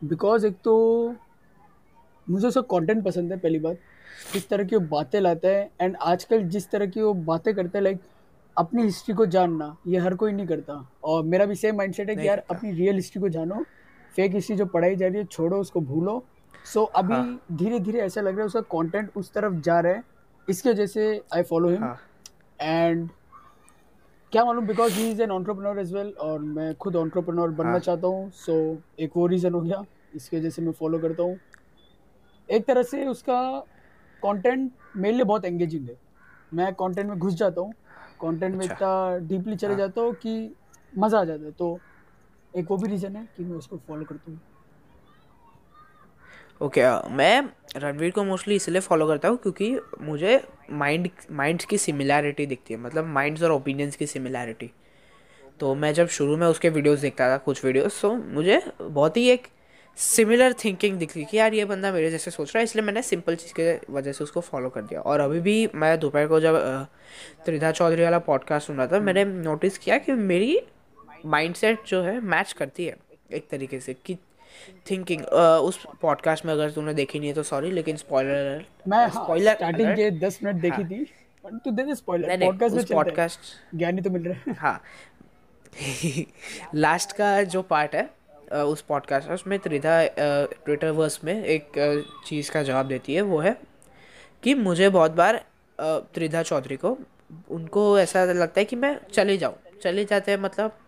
बिकॉज़ 0.04 0.46
एक 0.46 0.56
तो 0.64 0.74
मुझे 2.26 2.46
उसका 2.46 2.60
कंटेंट 2.70 3.04
पसंद 3.04 3.32
है 3.32 3.38
पहली 3.38 3.58
बात। 3.58 3.78
जिस 4.32 4.48
तरह 4.48 4.64
की 4.64 4.76
वो 4.76 4.80
बातें 4.88 5.20
लाता 5.20 5.48
है 5.48 5.70
एंड 5.80 5.96
आजकल 6.02 6.42
जिस 6.48 6.70
तरह 6.70 6.86
की 6.86 7.02
वो 7.02 7.12
बातें 7.26 7.54
करता 7.54 7.78
है 7.78 7.84
लाइक 7.84 8.00
अपनी 8.56 8.82
हिस्ट्री 8.82 9.14
को 9.14 9.26
जानना 9.28 9.76
ये 9.86 9.98
हर 9.98 10.14
कोई 10.14 10.32
नहीं 10.32 10.46
करता। 10.46 10.74
और 11.04 11.22
मेरा 11.24 11.44
भी 11.46 11.54
सेम 11.54 11.76
माइंडसेट 11.76 12.08
है 12.08 12.16
कि 12.16 12.26
यार 12.28 12.42
अपनी 12.50 12.70
रियल 12.72 12.94
हिस्ट्री 12.94 13.20
को 13.20 13.28
जानो 13.28 13.64
फेक 14.14 14.32
हिस्ट्री 14.34 14.56
जो 14.56 14.66
पढ़ाई 14.66 14.96
जा 14.96 15.06
रही 15.06 15.18
है 15.18 15.24
छोड़ो 15.24 15.60
उसको 15.60 15.80
भूलो। 15.82 16.22
सो 16.54 16.80
so, 16.80 16.90
अभी 16.94 17.14
हाँ। 17.14 17.40
धीरे 17.52 17.78
धीरे 17.80 18.00
ऐसा 18.00 18.20
लग 18.20 18.32
रहा 18.32 18.40
है 18.40 18.46
उसका 18.46 18.60
कंटेंट 18.72 19.10
उस 19.16 19.32
तरफ़ 19.32 19.54
जा 19.60 19.78
रहा 19.80 19.92
है। 19.92 20.02
इसकी 20.48 20.68
वजह 20.70 20.86
से 20.86 21.20
आई 21.34 21.42
फॉलो 21.42 21.68
हिम 21.68 21.84
एंड 22.60 23.08
क्या 24.32 24.44
मालूम 24.44 24.66
because 24.66 24.92
he 24.92 25.10
is 25.10 25.22
an 25.22 25.30
entrepreneur 25.30 25.78
as 25.80 25.92
well 25.94 26.08
और 26.20 26.38
मैं 26.40 26.74
खुद 26.74 26.96
एंटरप्रेन्योर 26.96 27.50
बनना 27.50 27.70
हाँ। 27.70 27.78
चाहता 27.78 28.06
हूँ 28.06 28.30
सो 28.30 28.52
so, 28.52 29.00
एक 29.00 29.16
वो 29.16 29.26
रीज़न 29.26 29.52
हो 29.54 29.60
गया। 29.60 29.82
इसकी 30.16 30.36
वजह 30.36 30.50
से 30.50 30.62
मैं 30.62 30.72
फॉलो 30.72 30.98
करता 30.98 31.22
हूँ। 31.22 31.38
एक 32.48 32.66
तरह 32.66 32.82
से 32.82 33.04
उसका 33.06 33.40
कंटेंट 34.22 34.70
मेरे 34.96 35.16
लिए 35.16 35.24
बहुत 35.24 35.44
एंगेजिंग 35.44 35.88
है। 35.88 35.96
मैं 36.54 36.72
कंटेंट 36.74 37.08
में 37.08 37.18
घुस 37.18 37.34
जाता 37.34 37.60
हूँ 37.60 37.72
कंटेंट 38.20 38.54
में 38.54 38.60
अच्छा। 38.60 38.74
इतना 38.74 39.26
डीपली 39.28 39.56
चले 39.56 39.68
हाँ। 39.68 39.78
जाता 39.78 40.00
हूँ 40.00 40.14
कि 40.16 40.54
मज़ा 40.92 41.20
आ 41.20 41.24
जाता 41.24 41.44
है। 41.44 41.50
तो 41.52 41.78
एक 42.54 42.70
वो 42.70 42.76
भी 42.76 42.88
रीज़न 42.88 43.16
है 43.16 43.28
कि 43.36 43.44
मैं 43.44 43.56
उसको 43.56 43.76
फॉलो 43.88 44.04
करता 44.04 44.30
हूँ। 44.30 44.40
ओके 46.60 46.80
okay, 46.80 47.10
मैं 47.10 47.48
रणवीर 47.76 48.10
को 48.10 48.24
मोस्टली 48.24 48.54
इसलिए 48.56 48.80
फॉलो 48.80 49.06
करता 49.06 49.28
हूँ 49.28 49.36
क्योंकि 49.38 49.78
मुझे 50.02 50.40
माइंड 50.72 51.08
माइंड्स 51.30 51.64
की 51.64 51.78
सिमिलैरिटी 51.78 52.46
दिखती 52.46 52.74
है। 52.74 52.80
मतलब 52.80 53.04
माइंड्स 53.06 53.42
और 53.42 53.50
ओपिनियंस 53.52 53.96
की 53.96 54.06
सिमिलैरिटी 54.06 54.70
तो 55.60 55.74
मैं 55.74 55.92
जब 55.94 56.08
शुरू 56.08 56.36
में 56.36 56.46
उसके 56.46 56.68
वीडियोस 56.68 56.98
देखता 57.00 57.28
था 57.30 57.36
कुछ 57.44 57.64
वीडियोस 57.64 58.00
तो 58.02 58.14
मुझे 58.14 58.60
बहुत 58.80 59.16
ही 59.16 59.28
एक 59.30 59.46
सिमिलर 59.98 60.52
थिंकिंग 60.52 60.98
दिखी 60.98 61.24
कि 61.24 61.36
यार 61.36 61.54
ये 61.54 61.64
बंदा 61.64 61.92
मेरे 61.92 62.10
जैसे 62.10 62.30
सोच 62.30 62.48
रहा 62.48 62.58
है 62.58 62.64
इसलिए 62.64 62.84
मैंने 62.84 63.02
सिंपल 63.02 63.34
चीज़ 63.34 63.52
के 63.60 63.92
वजह 63.92 64.12
से 64.12 64.24
उसको 64.24 64.40
फॉलो 64.40 64.68
कर 64.68 64.82
दिया। 64.82 65.00
और 65.00 65.20
अभी 65.20 65.40
भी 65.40 65.70
मैं 65.74 65.98
दोपहर 66.00 66.26
को 66.26 66.40
जब 66.40 66.86
त्रिधा 67.44 67.70
चौधरी 67.70 68.02
वाला 68.02 68.18
पॉडकास्ट 68.18 68.66
सुन 68.66 68.76
रहा 68.76 68.86
था 68.86 69.00
मैंने 69.00 69.24
नोटिस 69.24 69.78
किया 69.78 69.98
कि 69.98 70.12
मेरी 70.12 70.60
माइंडसेट 71.26 71.78
जो 71.86 72.02
है 72.02 72.20
मैच 72.20 72.52
करती 72.52 72.86
है 72.86 72.96
एक 73.32 73.48
तरीके 73.50 73.80
से 73.80 73.94
कि 73.94 74.16
थिंकिंग 74.90 75.24
उस 75.62 75.86
पॉडकास्ट 76.00 76.44
में 76.44 76.52
अगर 76.52 76.70
तूने 76.70 76.94
देखी 76.94 77.18
नहीं 77.18 77.28
है 77.28 77.34
तो 77.34 77.42
सॉरी 77.42 77.70
लेकिन 77.70 77.96
स्पॉइलर 77.96 78.64
मैं 78.88 78.98
हाँ 78.98 79.08
स्पॉइलर 79.08 79.54
स्टार्टिंग 79.54 79.88
के 79.88 80.10
दस 80.10 80.38
मिनट 80.44 80.56
देखी 80.62 80.82
हाँ। 80.82 80.90
थी 80.90 81.04
तू 81.64 81.70
दे 81.70 81.82
दे 81.82 81.94
स्पॉइलर 81.94 82.44
पॉडकास्ट 82.44 82.76
में 82.76 82.84
पॉडकास्ट 82.84 83.40
ज्ञानी 83.74 84.00
तो 84.00 84.10
मिल 84.10 84.22
रहे 84.22 84.34
हैं। 84.34 84.56
हाँ। 84.58 84.82
लास्ट 86.74 87.12
का 87.12 87.42
जो 87.42 87.62
पार्ट 87.62 87.94
है 87.94 88.17
उस 88.52 88.80
पॉडकास्ट 88.82 89.30
उसमें 89.30 89.58
त्रिधा 89.58 90.00
ट्विटर 90.18 90.90
वर्स 90.90 91.20
में 91.24 91.44
एक 91.44 91.72
चीज़ 92.26 92.50
का 92.50 92.62
जवाब 92.62 92.86
देती 92.86 93.14
है 93.14 93.22
वो 93.22 93.38
है 93.38 93.56
कि 94.42 94.54
मुझे 94.54 94.88
बहुत 94.88 95.12
बार 95.12 95.44
त्रिधा 95.78 96.42
चौधरी 96.42 96.76
को 96.76 96.96
उनको 97.50 97.98
ऐसा 97.98 98.24
लगता 98.24 98.60
है 98.60 98.64
कि 98.64 98.76
मैं 98.76 98.98
चले 99.12 99.36
जाऊँ। 99.38 99.54
चले 99.82 100.04
जाते 100.04 100.32
हैं 100.32 100.38
मतलब 100.38 100.78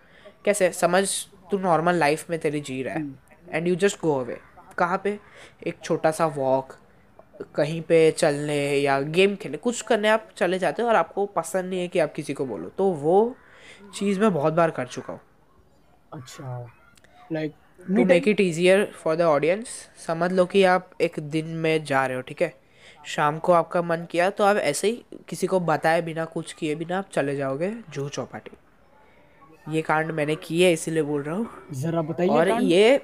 कैसे? 0.45 0.71
समझ 0.73 1.07
तू 1.51 1.59
नॉर्मल 1.59 1.95
लाइफ 1.95 2.31
में 2.31 2.39
तेरी 2.39 2.61
जी 2.61 2.83
रहा 2.83 2.95
है। 2.95 3.15
And 3.49 3.69
you 3.69 3.75
just 3.77 4.01
go 4.01 4.19
away 4.21 4.39
कहाँ 4.79 5.01
पे? 5.05 5.19
एक 5.67 5.79
छोटा 5.85 6.11
सा 6.11 6.27
वॉक 6.27 6.77
कहीं 7.55 7.81
पे 7.83 8.11
चलने 8.11 8.57
या 8.75 9.01
गेम 9.01 9.37
खेलने 9.37 9.59
कुछ 9.59 9.81
करने 9.83 10.09
आप 10.09 10.29
चले 10.37 10.59
जाते 10.59 10.83
हो 10.83 10.89
और 10.89 10.95
आपको 10.95 11.27
पसंद 11.27 11.71
नहीं 11.71 11.81
है 11.81 11.89
कि 11.89 11.99
आप 11.99 12.13
किसी 12.13 12.35
को 12.35 12.47
बोलो। 12.47 12.69
तो 12.69 12.85
वो 12.85 13.35
चीज़ 13.95 14.21
मैं 14.21 14.33
बहुत 14.35 14.53
बार 14.53 14.71
कर 14.71 14.87
चुका 14.87 15.13
हूँ। 15.13 15.21
अच्छा। 16.13 16.71
Like 17.33 17.53
to 17.97 18.05
make 18.05 18.29
it 18.29 18.41
easier 18.41 18.85
for 18.95 19.17
the 19.17 19.21
audience 19.23 19.69
समझ 20.07 20.33
लो 20.33 20.45
कि 20.47 20.63
आप 20.65 20.91
एक 21.01 21.19
दिन 21.31 21.47
में 21.47 21.85
जा 21.85 22.07
रहे 22.07 22.17
हो 22.17 22.23
ठीक 22.23 22.43
है? 22.43 22.53
शाम 23.07 23.39
को 23.39 23.53
आपका 23.53 23.83
मन 23.83 24.07
किया 24.11 24.29
तो 24.31 24.45
आप 24.45 24.57
ऐसे 24.57 24.89
ही 24.89 25.05
किसी 25.29 25.47
को 25.47 25.61
बताए 25.61 26.03
बिना 26.03 26.25
कुछ 26.25 26.53
किए 26.53 26.75
बिना 26.75 26.99
आप 26.99 27.09
चले 27.13 27.37
जाओगे 27.37 27.73
जूहू 27.91 28.09
चौपाटी। 28.09 28.57
ये 29.75 29.83
कांड 29.83 30.11
मैंने 30.11 30.35
किए 30.37 30.67
है 30.67 30.73
इसीलिए 30.73 31.03
बोल 31.03 31.23
रहा 31.23 31.37
हूँ। 31.37 31.49
जरा 31.73 32.03
बताइए 32.03 32.29
और 32.31 32.51
ये 32.63 33.01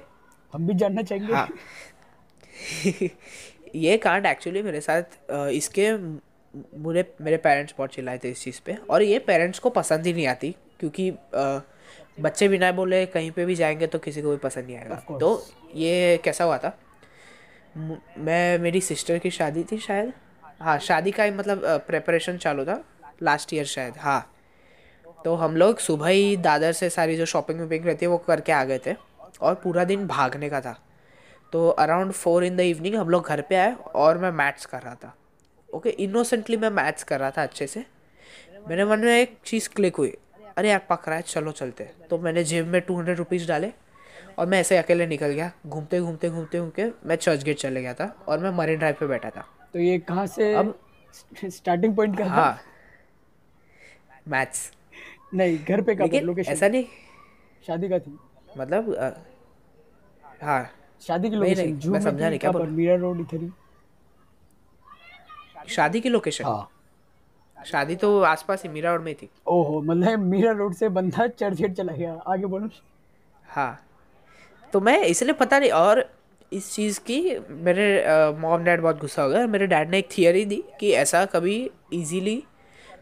हम 0.53 0.67
भी 0.67 0.73
जानना 0.73 1.01
चाहेंगे। 1.01 1.33
हाँ। 1.33 1.47
ये 3.75 3.97
कांड 3.97 4.25
एक्चुअली 4.25 4.61
मेरे 4.63 4.81
साथ 4.81 5.17
इसके 5.51 5.91
मुझे 6.77 7.03
मेरे 7.21 7.37
पेरेंट्स 7.37 7.73
बहुत 7.77 7.93
चिल्लाए 7.93 8.17
थे 8.23 8.29
इस 8.31 8.43
चीज़ 8.43 8.59
पे। 8.65 8.77
और 8.89 9.03
ये 9.03 9.19
पेरेंट्स 9.19 9.59
को 9.59 9.69
पसंद 9.69 10.05
ही 10.05 10.13
नहीं 10.13 10.27
आती 10.27 10.55
क्योंकि 10.79 11.09
अ, 11.09 11.59
बच्चे 12.19 12.47
बिना 12.47 12.71
बोले 12.71 13.05
कहीं 13.05 13.31
पे 13.31 13.45
भी 13.45 13.55
जाएँगे 13.55 13.87
तो 13.87 13.99
किसी 13.99 14.21
को 14.21 14.29
भी 14.29 14.37
पसंद 14.37 14.65
नहीं 14.65 14.77
आएगा। 14.77 15.17
तो 15.19 15.45
ये 15.75 16.17
कैसा 16.23 16.43
हुआ 16.43 16.57
था? 16.57 16.77
मैं 18.17 18.59
मेरी 18.59 18.81
सिस्टर 18.81 19.17
की 19.17 19.31
शादी 19.31 19.63
थी 19.63 19.77
शायद। 19.77 20.13
हाँ 20.59 20.77
शादी 20.79 21.11
का 21.11 21.23
ही 21.23 21.31
मतलब 21.31 21.61
प्रेपरेशन 21.87 22.37
चालू 22.37 22.65
था। 22.65 22.83
लास्ट 23.23 23.53
ईयर 23.53 23.65
शायद 23.65 23.97
हाँ। 23.97 24.33
तो 25.25 25.35
हम 25.35 25.55
लोग 25.55 25.77
सुबह 25.77 26.07
ही 26.07 26.35
दादर 26.37 26.71
से 26.71 26.89
सारी 26.89 27.15
जो 27.17 27.25
शॉपिंग 27.25 27.59
वॉपिंग 27.59 27.85
रहती 27.85 28.05
है 28.05 28.09
वो 28.09 28.17
करके 28.17 28.51
आ 28.51 28.63
गए 28.63 28.79
थे। 28.85 28.93
और 29.41 29.55
पूरा 29.55 29.83
दिन 29.83 30.07
भागने 30.07 30.49
का 30.49 30.61
था। 30.61 30.75
तो 31.53 31.67
around 31.69 32.11
four 32.11 32.43
in 32.43 32.55
the 32.57 32.59
evening 32.59 32.95
हम 32.95 33.09
लोग 33.09 33.27
घर 33.27 33.41
पे 33.41 33.55
आए 33.55 33.75
और 33.95 34.17
मैं 34.17 34.31
मैथ्स 34.31 34.65
कर 34.65 34.81
रहा 34.81 34.95
था। 34.95 35.15
ओके 35.73 35.89
इनोसेंटली 35.89 36.57
मैं 36.57 36.69
मैथ्स 36.69 37.03
कर 37.03 37.19
रहा 37.19 37.31
था 37.31 37.43
अच्छे 37.43 37.67
से। 37.67 37.85
मेरे 38.69 38.85
मन 38.85 38.99
में 38.99 39.19
एक 39.21 39.37
चीज़ 39.45 39.69
क्लिक 39.69 39.95
हुई। 39.95 40.17
अरे 40.57 40.69
यार 40.69 40.85
पक 40.89 41.07
रहा 41.07 41.15
है 41.15 41.21
चलो 41.21 41.51
चलते 41.51 41.83
तो 42.09 42.17
मैंने 42.19 42.43
जेब 42.43 42.67
में 42.67 42.79
टू 42.81 42.97
हंड्रेड 42.97 43.17
रुपीज़ 43.17 43.47
डाले 43.47 43.71
और 44.39 44.45
मैं 44.47 44.59
ऐसे 44.59 44.77
अकेले 44.77 45.05
निकल 45.07 45.31
गया। 45.31 45.51
घूमते 45.67 45.99
घूमते 45.99 46.29
घूमते 46.29 46.59
घूमते 46.59 46.91
मैं 47.05 47.15
चर्च 47.15 47.43
गेट 47.43 47.57
चले 47.57 47.81
गया 47.81 47.93
था 47.93 48.05
और 48.27 48.39
मैं 48.39 48.49
मरीन 48.57 48.77
ड्राइव 48.77 48.95
पे 48.99 49.07
बैठा 49.07 49.29
था। 49.29 49.41
तो 49.73 49.79
ये 49.79 49.97
कहाँ 49.99 50.25
से 50.27 50.53
अब 50.55 50.73
स्टार्टिंग 51.45 51.95
पॉइंट 51.95 52.17
कहाँ 52.17 52.29
हाँ। 52.43 52.59
मैथ्स 54.27 54.71
नहीं 55.33 55.57
घर 55.59 55.81
पे 55.81 55.95
पर? 55.95 56.21
लोकेशन 56.21 56.51
ऐसा 56.51 56.67
नहीं। 56.67 56.85
शादी 57.67 57.89
का 57.89 57.99
थी? 57.99 58.17
मतलब 58.57 58.95
हाँ। 60.41 60.69
शादी 61.01 61.29
की 61.29 61.35
लोकेशन 61.35 61.89
मैं 61.91 62.01
समझा 62.01 62.29
नहीं 62.29 62.39
क्या 62.39 62.51
मीरा 62.51 62.95
रोड 62.95 63.19
इधर 63.21 63.41
ही। 63.41 63.49
शादी 65.75 66.01
की 66.01 66.09
लोकेशन 66.09 66.45
हाँ। 66.45 66.69
शादी 67.67 67.95
तो 67.95 68.19
आसपास 68.23 68.63
ही 68.63 68.69
मीरा 68.69 68.91
रोड 68.91 69.03
में 69.03 69.13
थी। 69.15 69.29
ओहो 69.47 69.81
मतलब 69.81 70.19
मीरा 70.19 70.51
रोड 70.51 70.73
से 70.73 70.89
बंदा 70.89 71.27
चर्च 71.29 71.57
गेट 71.57 71.73
चला 71.73 71.93
गया 71.93 72.13
आगे 72.27 72.45
बोलो। 72.45 72.69
हाँ। 73.45 73.79
तो 74.73 74.79
मैं 74.81 74.99
इसलिए 75.01 75.33
पता 75.33 75.59
नहीं 75.59 75.71
और 75.71 76.05
इस 76.53 76.73
चीज़ 76.73 76.99
की 77.01 77.19
मेरे 77.63 77.85
मॉम 78.39 78.63
डैड 78.63 78.81
बहुत 78.81 78.99
गुस्सा 78.99 79.23
हो 79.23 79.29
गया 79.29 79.47
मेरे 79.47 79.67
डैड 79.67 79.89
ने 79.89 79.97
एक 79.99 80.09
थियरी 80.17 80.43
दी 80.45 80.63
कि 80.79 80.91
ऐसा 80.95 81.25
कभी 81.25 81.55
इजीली 81.93 82.43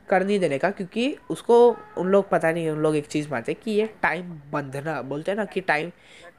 कर 0.09 0.23
नहीं 0.25 0.39
देने 0.39 0.57
का 0.57 0.69
क्योंकि 0.71 1.15
उसको 1.29 1.55
उन 1.97 2.07
लोग 2.07 2.29
पता 2.29 2.51
नहीं 2.51 2.69
उन 2.69 2.79
लोग 2.79 2.95
एक 2.95 3.05
चीज़ 3.07 3.29
मानते 3.29 3.53
कि 3.53 3.71
ये 3.71 3.85
टाइम 4.01 4.31
बंधना 4.51 5.01
बोलते 5.01 5.31
हैं 5.31 5.37
ना 5.37 5.45
कि 5.45 5.61
टाइम 5.61 5.89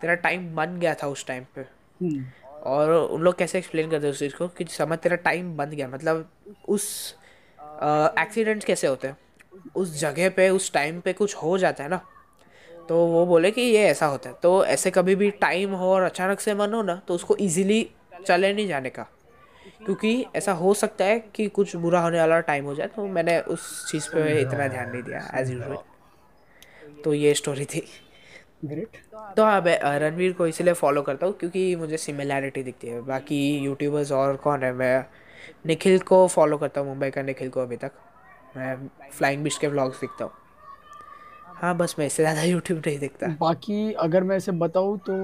तेरा 0.01 0.15
टाइम 0.17 0.55
बन 0.55 0.79
गया 0.79 0.95
था 0.95 1.07
उस 1.07 1.27
टाइम 1.27 1.45
पे। 1.55 1.61
हम्म, 1.61 2.25
और 2.63 2.91
उन 2.91 3.23
लोग 3.23 3.37
कैसे 3.39 3.59
एक्सप्लेन 3.59 3.91
करते 3.91 4.11
उस 4.11 4.19
चीज़ 4.19 4.35
को 4.37 4.49
कि 4.49 4.65
समझ 4.71 4.99
तेरा 4.99 5.17
टाइम 5.25 5.57
बंद 5.57 5.75
गया 5.75 5.89
मतलब 5.89 6.29
उस 6.69 7.15
एक्सीडेंट्स 8.21 8.67
कैसे 8.67 8.87
होते 8.87 9.09
हैं? 9.09 9.17
उस 9.77 9.99
जगह 10.01 10.29
पे 10.31 10.49
उस 10.51 10.73
टाइम 10.73 11.01
पे 11.01 11.13
कुछ 11.13 11.35
हो 11.35 11.57
जाता 11.59 11.85
है 11.85 11.91
ना? 11.91 12.01
तो 12.89 12.97
वो 13.07 13.25
बोले 13.27 13.51
कि 13.51 13.61
ये 13.61 13.85
ऐसा 13.85 14.07
होता 14.07 14.29
है। 14.29 14.37
तो 14.43 14.65
ऐसे 14.67 14.91
कभी 14.91 15.15
भी 15.15 15.31
टाइम 15.41 15.73
हो 15.73 15.93
और 15.93 16.03
अचानक 16.03 16.41
से 16.41 16.55
मन 16.55 16.75
हो 16.75 16.83
ना 16.83 17.01
तो 17.09 17.15
उसको 17.15 17.37
इजीली 17.37 17.89
चले 18.27 18.53
नहीं 18.53 18.67
जाने 18.69 18.91
का। 18.91 19.07
क्योंकि 19.85 20.27
ऐसा 20.37 20.53
हो 20.53 20.73
सकता 20.75 21.05
है 21.05 21.19
कि 21.35 21.47
कुछ 21.49 21.75
बुरा 21.77 22.01
होने 22.01 22.19
वाला 22.19 22.41
टाइम 22.43 22.65
हो 22.65 22.75
जाए 22.75 22.87
तो 22.87 23.07
मैंने 23.09 23.39
उस 23.41 23.91
चीज़ 23.91 24.09
पे 24.11 24.41
इतना 24.41 24.69
ध्यान 24.69 24.91
नहीं 24.91 25.03
दिया 25.03 25.29
एज 25.35 25.51
यूजल 25.51 25.77
तो 27.05 27.15
ये 27.15 27.35
स्टोरी 27.35 27.65
थी। 27.65 27.83
ग्रेट 28.65 28.97
तो 29.37 29.45
हाँ 29.45 29.61
मैं 29.61 29.79
रणवीर 30.01 30.33
को 30.33 30.47
इसलिए 30.47 30.75
फॉलो 30.75 31.03
करता 31.03 31.27
हूँ 31.27 31.35
क्योंकि 31.39 31.75
मुझे 31.77 31.97
सिमिलैरिटी 31.97 32.63
दिखती 32.63 32.89
है। 32.89 33.01
बाकी 33.03 33.41
यूट्यूबर्स 33.59 34.13
और 34.13 34.37
कौन 34.37 34.63
है? 34.63 34.73
मैं 34.73 35.05
निखिल 35.67 35.99
को 36.09 36.27
फॉलो 36.29 36.57
करता 36.59 36.81
हूँ 36.81 36.89
मुंबई 36.89 37.11
का 37.11 37.23
निखिल 37.23 37.49
को 37.49 37.61
अभी 37.61 37.77
तक। 37.77 37.93
मैं 38.57 38.77
फ्लाइंग 39.13 39.43
बिच 39.45 39.57
के 39.59 39.69
व्लॉग्स 39.69 40.01
देखता 40.01 40.25
हूँ। 40.25 40.33
हाँ 41.57 41.77
बस 41.77 41.95
मैं 41.99 42.07
इससे 42.07 42.23
ज़्यादा 42.23 42.43
यूट्यूब 42.43 42.79
नहीं 42.87 42.99
देखता। 42.99 43.27
बाकी 43.41 43.93
अगर 44.01 44.25
मैं 44.25 44.37
ऐसे 44.37 44.53
बताऊँ 44.55 44.99
तो 45.07 45.15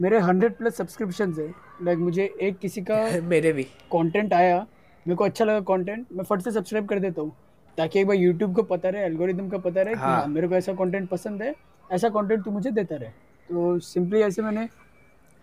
मेरे 0.00 0.18
हंड्रेड 0.18 0.56
प्लस 0.56 0.76
सब्सक्रिप्शन 0.76 1.34
है। 1.38 1.48
लाइक 1.82 1.98
मुझे 1.98 2.24
एक 2.40 2.58
किसी 2.58 2.82
का 2.82 3.02
मेरे 3.24 3.52
भी। 3.52 3.62
कंटेंट 3.92 4.32
आया 4.34 4.58
मेरे 5.06 5.16
को 5.16 5.24
अच्छा 5.24 5.44
लगा 5.44 5.60
कंटेंट 5.66 6.06
मैं 6.12 6.24
फट 6.24 6.40
से 6.40 6.50
सब्सक्राइब 6.52 6.88
कर 6.88 6.98
देता 7.00 7.22
हूँ 7.22 7.36
ताकि 7.78 8.00
एक 8.00 8.06
बार 8.06 8.16
यूट्यूब 8.16 8.54
को 8.56 8.62
पता 8.62 8.88
रहे 8.88 9.04
एल्गोरिदम 9.04 9.48
का 9.48 9.58
पता 9.58 9.82
रहे 9.82 9.94
कि 9.94 10.00
हाँ। 10.00 10.16
हाँ 10.16 10.26
मेरे 10.26 10.48
को 10.48 10.54
ऐसा 10.54 10.72
कंटेंट 10.74 11.08
पसंद 11.08 11.42
है 11.42 11.54
ऐसा 11.90 12.08
कंटेंट 12.08 12.44
तू 12.44 12.50
मुझे 12.50 12.70
देता 12.70 12.96
रहे। 12.96 13.10
तो 13.48 13.78
सिंपली 13.80 14.20
ऐसे 14.22 14.42
मैंने 14.42 14.68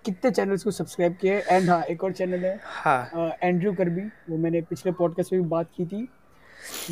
कितने 0.05 0.31
चैनल्स 0.31 0.63
को 0.63 0.71
सब्सक्राइब 0.71 1.15
किया 1.21 1.35
है? 1.35 1.43
एंड 1.49 1.69
हाँ 1.69 1.81
एक 1.83 2.03
और 2.03 2.11
चैनल 2.13 2.45
है 2.45 2.59
हाँ। 2.63 3.37
एंड्रयू 3.43 3.73
करबी 3.73 4.01
वो 4.29 4.37
मैंने 4.37 4.61
पिछले 4.61 4.91
पॉडकास्ट 4.91 5.33
में 5.33 5.41
भी 5.41 5.47
बात 5.49 5.69
की 5.77 5.85
थी। 5.85 6.07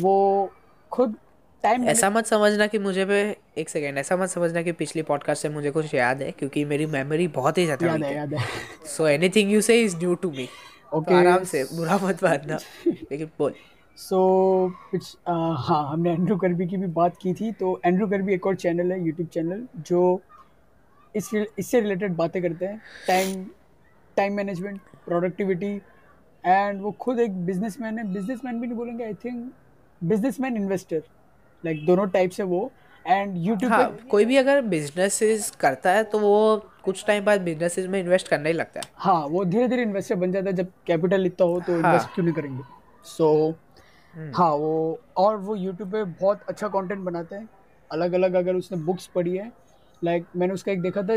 वो 0.00 0.52
खुद 0.92 1.16
टाइम 1.64 1.84
ऐसा 1.88 2.10
मत 2.10 2.26
समझना 2.26 2.66
कि 2.66 2.78
मुझे 2.78 3.04
पे 3.06 3.20
एक 3.58 3.68
सेकेंड 3.68 3.98
ऐसा 3.98 4.16
मत 4.16 4.28
समझना 4.28 4.62
कि 4.62 4.72
पिछली 4.72 5.02
पॉडकास्ट 5.02 5.42
से 5.42 5.48
मुझे 5.48 5.70
कुछ 5.70 5.94
याद 5.94 6.22
है 6.22 6.30
क्योंकि 6.30 6.64
मेरी 6.64 6.86
मेमोरी 6.86 7.28
बहुत 7.34 7.58
ही 7.58 7.64
ज़्यादा 7.64 7.86
याद 7.86 8.02
है 8.02 8.14
याद 8.14 8.34
है। 8.34 8.46
So 8.86 9.06
anything 9.08 9.52
you 9.52 9.60
say 9.60 9.80
is 9.82 9.96
new 9.96 10.14
to 10.14 10.30
me 10.30 10.48
okay 10.94 11.14
आराम 11.14 11.44
से 11.44 11.62
बुरा 11.64 11.98
मत 12.02 12.24
मानना। 12.24 12.58
लेकिन 12.86 13.30
बोल। 13.38 13.54
सो 13.98 14.18
कुछ 14.90 15.16
हाँ 15.28 15.88
हमने 15.88 16.12
एंड्रू 16.12 16.36
करबी 16.36 16.66
की 16.66 16.76
भी 16.76 16.86
बात 16.92 17.16
की 17.22 17.32
थी। 17.34 17.52
तो 17.52 17.80
एंड्रू 17.86 18.06
करबी 18.08 18.34
एक 18.34 18.46
और 18.46 18.56
चैनल 18.56 18.92
है 18.92 19.04
यूट्यूब 19.06 19.28
चैनल 19.28 19.66
जो 19.86 20.20
इस 21.14 21.30
इससे 21.34 21.80
रिलेटेड 21.80 22.14
बातें 22.16 22.40
करते 22.42 22.66
हैं। 22.66 22.80
Time 23.08 23.44
time 24.16 24.34
management 24.34 24.80
productivity 25.04 25.74
and 26.44 26.80
वो 26.82 26.90
खुद 27.00 27.20
एक 27.20 27.44
बिजनेसमैन 27.46 27.98
है। 27.98 28.04
बिजनेसमैन 28.12 28.60
भी 28.60 28.66
नहीं 28.66 28.76
बोलेंगे 28.76 29.04
I 29.04 29.14
think 29.14 29.52
businessman 30.00 30.56
investor 30.56 31.02
like 31.64 31.84
दोनों 31.86 32.06
टाइप 32.08 32.30
से 32.30 32.42
वो। 32.42 32.70
एंड 33.04 33.36
यूट्यूब 33.36 33.72
हाँ 33.72 33.90
कोई 34.10 34.24
भी 34.24 34.36
अगर 34.36 34.60
बिजनेसेस 34.62 35.50
करता 35.60 35.92
है 35.92 36.02
तो 36.04 36.18
वो 36.18 36.56
कुछ 36.84 37.04
टाइम 37.06 37.24
बाद 37.24 37.40
बिजनेसेस 37.40 37.86
में 37.86 37.98
इन्वेस्ट 38.00 38.28
करने 38.28 38.48
ही 38.48 38.54
लगता 38.54 38.80
है। 38.80 38.90
हाँ 38.96 39.26
वो 39.26 39.44
धीरे 39.44 39.68
धीरे 39.68 39.82
इन्वेस्टर 39.82 40.14
बन 40.14 40.32
जाता 40.32 40.50
है। 40.50 40.56
जब 40.56 40.70
कैपिटल 40.86 41.26
इतना 41.26 41.46
हो 41.46 41.60
तो 41.60 41.72
इन्वेस्ट 41.72 42.06
हाँ 42.06 42.14
क्यों 42.14 42.24
नहीं 42.24 42.34
करेंगे? 42.34 42.62
सो 43.04 43.48
so, 43.48 44.36
हाँ 44.36 44.50
वो 44.52 45.00
और 45.16 45.36
वो 45.36 45.56
यूट्यूब 45.56 45.92
पे 45.92 46.02
बहुत 46.04 46.42
अच्छा 46.48 46.68
कंटेंट 46.68 47.00
बनाते 47.00 47.36
हैं। 47.36 47.48
अलग 47.90 48.12
अलग 48.12 48.34
अगर 48.34 48.54
उसने 48.54 48.78
बुक्स 48.80 49.06
पढ़ी 49.06 49.36
है 49.36 49.50
लाइक 50.04 50.26
मैंने 50.36 50.54
उसका 50.54 50.72
एक 50.72 50.82
देखा 50.82 51.02
था 51.02 51.16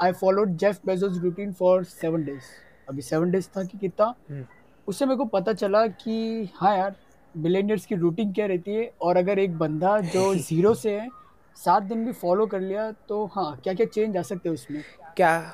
I 0.00 0.12
followed 0.12 0.56
Jeff 0.56 0.80
Bezos 0.86 1.18
routine 1.22 1.52
for 1.52 1.84
seven 1.84 2.24
days 2.24 2.44
अभी 2.88 3.02
सेवन 3.02 3.30
डेज़ 3.30 3.48
था 3.56 3.64
कि 3.64 3.78
कितना? 3.78 4.14
हम्म, 4.30 4.44
उससे 4.88 5.06
मेरे 5.06 5.16
को 5.16 5.24
पता 5.24 5.52
चला 5.52 5.86
कि 5.86 6.48
हाँ 6.54 6.76
यार 6.76 6.94
बिलेनियर्स 7.36 7.86
की 7.86 7.94
रूटीन 7.94 8.32
क्या 8.32 8.46
रहती 8.46 8.74
है? 8.74 8.90
और 9.00 9.16
अगर 9.16 9.38
एक 9.38 9.58
बंदा 9.58 9.98
जो 10.00 10.34
ज़ीरो 10.48 10.74
से 10.74 11.00
है 11.00 11.08
सात 11.56 11.82
दिन 11.82 12.04
भी 12.04 12.12
फॉलो 12.12 12.46
कर 12.46 12.60
लिया 12.60 12.90
तो 13.08 13.24
हाँ 13.26 13.60
क्या 13.64 13.74
क्या 13.74 13.86
चेंज 13.86 14.16
आ 14.16 14.22
सकते 14.22 14.48
हैं 14.48 14.54
उसमें? 14.54 14.82
क्या? 15.16 15.52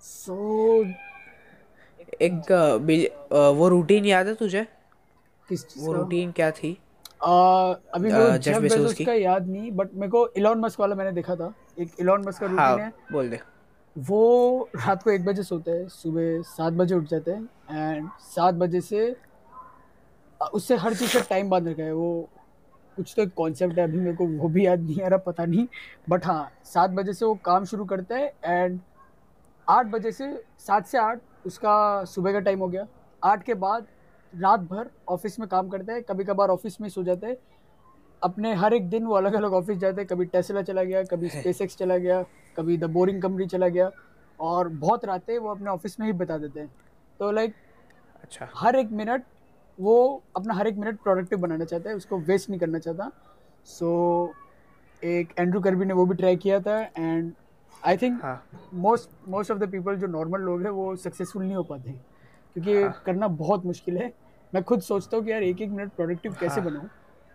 सो 0.00 0.84
एक 2.22 2.52
अ, 3.32 3.36
वो 3.50 3.68
रूटीन 3.68 4.04
याद 4.04 4.26
है 4.26 4.34
तुझे? 4.34 4.66
किस 5.48 5.64
वो 5.78 5.92
रूटीन 5.92 6.32
क्या 6.32 6.50
थी? 6.50 6.76
आ, 7.24 7.72
अभी 7.94 8.10
को 8.10 8.38
जेफ 8.38 8.62
बेजोस 8.62 8.94
का। 9.06 9.12
याद 9.12 9.48
नहीं 9.48 9.70
बट 9.70 9.94
मेरे 9.94 10.10
को 10.10 10.26
इलॉन 10.36 10.58
मस्क 10.60 10.80
वाला 10.80 10.94
मैंने 10.94 11.12
देखा 11.12 11.36
था। 11.36 11.52
एक 11.76 11.92
इलॉन 12.00 12.24
मस्क 12.26 12.40
का 12.40 12.46
हाँ 12.46 12.70
रूटीन 12.72 12.84
है। 12.84 12.92
बोल 13.12 13.28
दे। 13.30 13.40
वो 13.96 14.68
रात 14.76 15.02
को 15.02 15.10
एक 15.10 15.24
बजे 15.24 15.42
सोते 15.42 15.70
हैं 15.70 15.86
सुबह 15.88 16.40
सात 16.46 16.72
बजे 16.72 16.94
उठ 16.94 17.04
जाते 17.04 17.30
हैं 17.30 17.94
एंड 17.94 18.08
सात 18.20 18.54
बजे 18.54 18.80
से 18.80 19.14
उससे 20.40 20.76
हर 20.76 20.94
चीज़ 20.94 21.12
का 21.14 21.20
टाइम 21.30 21.50
बाँध 21.50 21.68
रखा 21.68 21.82
है। 21.82 21.92
वो 21.92 22.28
कुछ 22.96 23.12
तो 23.16 23.22
एक 23.22 23.32
कॉन्सेप्ट 23.34 23.78
है 23.78 23.84
अभी 23.84 23.98
मेरे 23.98 24.16
को 24.16 24.26
वो 24.38 24.48
भी 24.48 24.66
याद 24.66 24.80
नहीं 24.80 25.02
आ 25.02 25.08
रहा 25.08 25.18
पता 25.26 25.44
नहीं। 25.44 25.66
बट 26.08 26.26
हाँ 26.26 26.50
सात 26.64 26.90
बजे 26.90 27.12
से 27.12 27.24
वो 27.24 27.34
काम 27.44 27.64
शुरू 27.64 27.84
करता 27.84 28.16
है 28.16 28.32
एंड 28.44 28.80
आठ 29.68 29.86
बजे 29.86 30.12
से 30.12 30.32
सात 30.66 30.86
से 30.86 30.98
आठ 30.98 31.20
उसका 31.46 32.04
सुबह 32.04 32.32
का 32.32 32.40
टाइम 32.40 32.58
हो 32.58 32.68
गया। 32.68 32.86
आठ 33.22 33.42
के 33.42 33.54
बाद 33.54 33.86
रात 34.32 34.60
भर 34.60 34.90
ऑफ़िस 35.08 35.38
में 35.40 35.48
काम 35.48 35.68
करता 35.68 35.92
है 35.92 36.00
कभी 36.00 36.24
कभार 36.24 36.48
ऑफ़िस 36.48 36.80
में 36.80 36.88
सो 36.88 37.02
जाते 37.04 37.26
हैं। 37.26 37.36
अपने 38.22 38.54
हर 38.54 38.74
एक 38.74 38.88
दिन 38.90 39.04
वो 39.04 39.14
अलग 39.14 39.34
अलग 39.34 39.52
ऑफ़िस 39.52 39.78
जाते 39.78 40.00
हैं। 40.00 40.08
कभी 40.08 40.24
टेस्ला 40.24 40.62
चला 40.62 40.82
गया 40.82 41.02
कभी 41.02 41.28
स्पेस 41.28 41.76
चला 41.76 41.96
गया 41.96 42.22
कभी 42.56 42.76
द 42.78 42.84
बोरिंग 42.84 43.22
कंपनी 43.22 43.46
चला 43.46 43.68
गया 43.68 43.90
और 44.40 44.68
बहुत 44.68 45.04
रातें 45.04 45.38
वो 45.38 45.50
अपने 45.50 45.70
ऑफ़िस 45.70 45.98
में 46.00 46.06
ही 46.06 46.12
बता 46.12 46.38
देते 46.38 46.60
हैं। 46.60 46.70
तो 47.20 47.30
लाइक 47.32 47.54
अच्छा। 48.24 48.48
हर 48.54 48.76
एक 48.76 48.90
मिनट 48.92 49.24
वो 49.78 50.22
अपना 50.36 50.54
हर 50.54 50.66
एक 50.66 50.76
मिनट 50.76 51.00
प्रोडक्टिव 51.02 51.38
बनाना 51.38 51.64
चाहता 51.64 51.90
है 51.90 51.96
उसको 51.96 52.18
वेस्ट 52.18 52.50
नहीं 52.50 52.60
करना 52.60 52.78
चाहता। 52.78 53.10
सो 53.66 54.34
so, 54.34 55.04
एक 55.04 55.32
एंड्रू 55.38 55.60
करबी 55.60 55.84
ने 55.84 55.94
वो 55.94 56.06
भी 56.06 56.14
ट्राई 56.14 56.36
किया 56.36 56.60
था 56.60 56.80
and 56.98 57.32
I 57.86 57.96
think 57.96 58.22
most 58.74 59.10
most 59.28 59.50
of 59.50 59.58
the 59.58 59.70
people 59.70 59.96
जो 59.96 60.06
नॉर्मल 60.06 60.40
लोग 60.40 60.62
हैं 60.62 60.70
वो 60.70 60.94
सक्सेसफुल 60.96 61.42
नहीं 61.42 61.56
हो 61.56 61.62
पाते 61.62 61.92
क्योंकि 61.92 62.74
हाँ। 62.74 63.02
करना 63.06 63.28
बहुत 63.28 63.64
मुश्किल 63.66 63.96
है। 63.98 64.12
मैं 64.52 64.62
खुद 64.62 64.80
सोचता 64.80 65.16
हूँ 65.16 65.24
कि 65.24 65.32
यार 65.32 65.42
एक 65.42 65.60
एक 65.60 65.70
मिनट 65.70 65.92
प्रोडक्टिव 65.92 66.36
कैसे 66.40 66.60
हाँ। 66.60 66.70
बनाऊँ? 66.70 66.88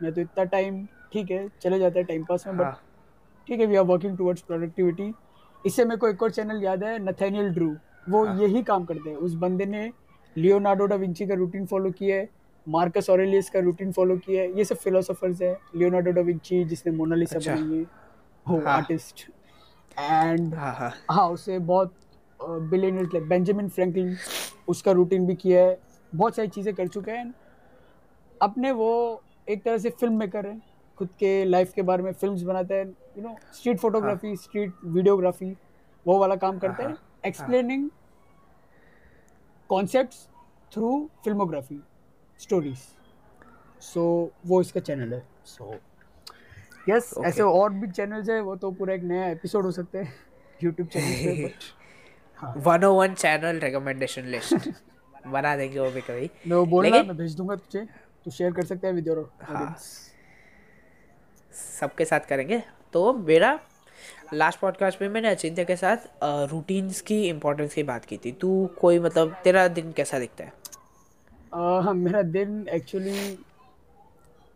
मैं 0.03 0.11
तो 0.13 0.21
इतना 0.21 0.43
टाइम 0.45 0.85
ठीक 1.13 1.31
है 1.31 1.47
चले 1.61 1.79
जाता 1.79 1.99
है 1.99 2.03
टाइम 2.05 2.23
पास 2.23 2.47
में 2.47 2.57
बट 2.57 2.63
हाँ। 2.63 2.79
ठीक 3.47 3.59
है 3.59 3.65
we 3.65 3.75
are 3.75 3.83
working 3.85 4.17
towards 4.17 4.41
productivity 4.41 5.13
इससे 5.63 5.85
मेरे 5.85 5.97
को 5.97 6.07
एक 6.09 6.23
और 6.23 6.31
चैनल 6.31 6.63
याद 6.63 6.83
है 6.83 6.97
नथेनियल 7.03 7.49
ड्रू 7.53 7.75
वो 8.09 8.25
हाँ। 8.25 8.37
यही 8.39 8.61
काम 8.63 8.85
करते 8.85 9.09
हैं। 9.09 9.17
उस 9.17 9.33
बंदे 9.35 9.65
ने 9.65 9.91
लियोनार्डो 10.35 10.85
डा 10.85 10.95
विंची 10.95 11.25
का 11.27 11.35
रूटीन 11.35 11.65
फॉलो 11.65 11.91
किया 11.91 12.15
है 12.15 12.29
मार्कस 12.67 13.09
ऑरेलियस 13.09 13.49
का 13.49 13.59
रूटीन 13.59 13.91
फॉलो 13.91 14.15
किया 14.17 14.41
है 14.41 14.57
ये 14.57 14.63
सब 14.65 14.75
फिलोसोफर्स 14.77 15.41
है 15.41 15.51
लियोनार्डो 15.75 16.11
डा 16.11 16.21
विंची 16.21 16.63
जिसने 16.65 16.91
मोनालिसा 16.93 17.37
अच्छा। 17.37 17.55
बनाई 17.55 17.77
है 17.77 17.85
वो। 18.45 18.61
आर्टिस्ट 18.69 19.25
एंड 19.97 20.53
हाँ 20.55 20.73
हाँ। 20.75 20.91
हाँ 21.11 21.27
उसे 21.29 21.59
बहुत 21.61 21.93
बिलियनर्स 22.39 23.13
लाइक 23.13 23.27
बेंजामिन 23.29 23.69
फ्रैंकलिन 23.69 24.15
उसका 24.69 24.91
रूटीन 24.91 25.25
भी 25.27 25.35
किया 25.35 25.63
है 25.63 25.77
बहुत 26.13 26.35
सारी 26.35 26.47
चीज़ें 26.47 26.73
कर 26.75 26.87
चुके 26.87 27.11
हैं। 27.11 27.33
अपने 28.41 28.71
वो 28.71 28.91
एक 29.51 29.63
तरह 29.63 29.77
से 29.77 29.89
फ़िल्म 29.89 30.17
मेकर 30.19 30.45
है। 30.45 30.59
खुद 30.97 31.09
के 31.19 31.33
लाइफ 31.45 31.73
के 31.73 31.81
बारे 31.81 32.03
में 32.03 32.11
फिल्म्स 32.13 32.41
बनाते 32.43 32.73
हैं। 32.75 32.85
You 33.17 33.23
know 33.23 33.35
street 33.53 33.79
photography 33.79 34.35
street 34.37 34.73
videography 34.85 35.51
वो 36.05 36.17
वाला 36.19 36.35
काम 36.35 36.59
करते 36.59 36.83
हैं। 36.83 36.95
Explaining 37.25 37.89
concepts 39.69 40.27
through 40.71 41.09
filmography 41.23 41.79
stories 42.39 42.77
so 43.81 44.03
वो 44.45 44.61
इसका 44.61 44.79
चैनल 44.79 45.13
है। 45.13 45.23
सो 45.45 45.73
यस 46.89 47.13
ऐसे 47.25 47.43
और 47.43 47.69
भी 47.71 47.87
चैनल्स 47.89 48.29
है। 48.29 48.39
वो 48.41 48.55
तो 48.55 48.71
पूरा 48.71 48.93
एक 48.93 49.03
नया 49.03 49.27
एपिसोड 49.29 49.65
हो 49.65 49.71
सकते 49.71 49.97
हैं 49.97 50.13
यूट्यूब 50.63 50.87
चैनल 50.87 51.35
पे 51.37 52.59
one 52.61 52.83
o 52.83 52.93
one 52.93 53.13
channel 53.15 53.59
recommendation 53.59 54.25
list 54.27 54.69
बना 55.27 55.55
देंगे 55.57 55.79
वो 55.79 55.89
भी 55.91 56.01
कभी। 56.01 56.29
वो 56.47 56.65
बोलना 56.65 57.03
मैं 57.03 57.17
भेज 57.17 57.35
दूँगा 57.35 57.55
तुझे। 57.55 57.85
तू 58.25 58.31
शेयर 58.31 58.51
कर 58.53 58.65
सकता 58.65 58.87
है 58.87 58.93
विद 58.93 59.07
योर 59.07 59.29
हाँ। 59.43 59.75
सबके 61.79 62.05
साथ 62.05 62.27
करेंगे। 62.29 62.61
तो 62.93 63.13
मेरा 63.13 63.59
लास्ट 64.33 64.59
पॉडकास्ट 64.59 65.01
में 65.01 65.07
मैंने 65.09 65.29
अचिंत्य 65.29 65.65
के 65.65 65.75
साथ 65.75 66.07
रूटीन्स 66.51 67.01
की 67.01 67.21
इम्पोर्टेंस 67.29 67.73
की 67.73 67.83
बात 67.83 68.05
की 68.05 68.17
थी। 68.17 68.31
तू 68.31 68.69
कोई 68.79 68.99
मतलब 68.99 69.35
तेरा 69.43 69.67
दिन 69.69 69.91
कैसा 69.91 70.19
दिखता 70.19 70.43
है? 70.43 70.53
हाँ 71.83 71.93
मेरा 71.93 72.21
दिन 72.21 72.67
एक्चुअली 72.73 73.37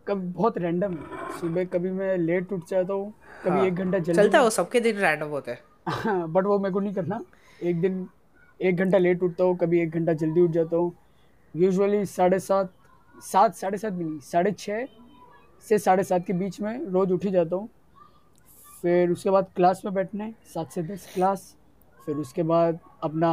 कभी 0.06 0.28
बहुत 0.28 0.58
रैंडम 0.58 0.94
सुबह 1.40 1.64
कभी 1.64 1.90
मैं 1.90 2.16
लेट 2.18 2.52
उठ 2.52 2.68
जाता 2.70 2.92
हूँ 2.92 3.12
कभी 3.44 3.58
हाँ, 3.58 3.66
एक 3.66 3.74
घंटा 3.74 3.98
जल्दी 3.98 4.22
चलता 4.22 4.38
है 4.38 4.44
वो 4.44 4.50
सबके 4.50 4.80
दिन 4.80 4.96
रैंडम 4.96 5.28
होते 5.28 5.50
हैं। 5.50 5.58
हाँ 5.88 6.28
बट 6.32 6.44
वो 6.44 6.58
मेरे 6.58 6.72
को 6.72 6.80
नहीं 6.80 6.94
करना। 6.94 7.20
एक 7.60 7.80
दिन 7.80 8.06
एक 8.60 8.76
घंटा 8.76 8.98
लेट 8.98 9.22
उठता 9.22 9.44
हूँ 9.44 9.56
कभी 9.58 9.80
एक 9.82 9.90
घंटा 9.90 10.12
जल्दी 10.14 10.40
उठ 10.40 10.50
जाता 10.50 10.76
हूँ। 10.76 10.92
यूजुअली 11.54 12.04
साढ़े 12.06 12.38
सात 12.40 12.72
सात 13.22 13.54
साढ़े 13.56 13.78
सात 13.78 13.92
भी 13.92 14.04
नहीं 14.04 14.18
साढ़े 14.22 14.52
छः 14.52 14.86
से 15.64 15.78
साढ़े 15.78 16.04
सात 16.04 16.24
के 16.26 16.32
बीच 16.32 16.60
में 16.60 16.84
रोज़ 16.84 17.12
उठ 17.12 17.24
ही 17.24 17.30
जाता 17.30 17.56
हूँ। 17.56 17.68
फिर 18.82 19.10
उसके 19.10 19.30
बाद 19.30 19.46
क्लास 19.56 19.82
में 19.84 19.92
बैठने 19.94 20.32
सात 20.54 20.72
से 20.72 20.82
दस 20.82 21.08
क्लास 21.14 21.54
फिर 21.98 22.16
उसके 22.16 22.42
बाद 22.42 22.78
अपना 23.02 23.32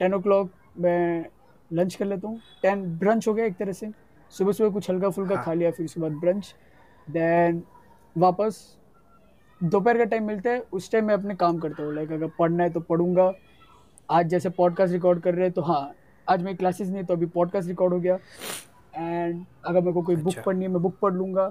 टेन 0.00 0.14
ओ 0.14 0.18
क्लॉक 0.20 0.50
मैं 0.78 1.26
लंच 1.70 1.94
कर 1.94 2.04
लेता 2.04 2.28
हूँ। 2.28 2.40
टेन 2.62 2.84
ब्रंच 2.98 3.28
हो 3.28 3.34
गया 3.34 3.44
एक 3.44 3.56
तरह 3.56 3.72
से। 3.72 3.90
सुबह 4.32 4.52
सुबह 4.52 4.70
कुछ 4.70 4.90
हल्का 4.90 5.10
फुल्का 5.10 5.34
हाँ। 5.36 5.44
खा 5.44 5.52
लिया 5.52 5.70
फिर 5.70 5.86
उसके 5.86 6.00
बाद 6.00 6.12
ब्रंच 6.20 6.54
देन 7.08 7.62
वापस 8.16 8.58
दोपहर 9.60 9.98
का 9.98 10.04
टाइम 10.04 10.26
मिलता 10.26 10.50
है 10.50 10.60
उस 10.72 10.90
टाइम 10.92 11.04
मैं 11.04 11.14
अपने 11.14 11.34
काम 11.34 11.58
करता 11.58 11.82
हूँ। 11.82 11.94
लाइक 11.94 12.12
अगर 12.12 12.30
पढ़ना 12.38 12.62
है 12.64 12.70
तो 12.70 12.80
पढ़ूँगा। 12.80 13.32
आज 14.08 14.26
जैसे 14.28 14.50
पॉडकास्ट 14.50 14.92
रिकॉर्ड 14.92 15.20
कर 15.22 15.34
रहे 15.34 15.44
हैं 15.44 15.52
तो 15.52 15.62
हाँ 15.62 15.92
आज 16.28 16.42
मेरी 16.42 16.56
क्लासेस 16.56 16.88
नहीं 16.88 17.04
तो 17.04 17.14
अभी 17.14 17.26
पॉडकास्ट 17.26 17.68
रिकॉर्ड 17.68 17.92
हो 17.92 18.00
गया। 18.00 18.18
एंड 18.94 19.44
अगर 19.64 19.80
मेरे 19.80 19.92
को 19.92 20.02
कोई 20.02 20.16
अच्छा। 20.16 20.24
बुक। 20.24 20.44
पढ़नी 20.46 20.64
है 20.64 20.70
मैं 20.70 20.82
बुक 20.82 20.98
पढ़ 20.98 21.12
लूँगा। 21.14 21.50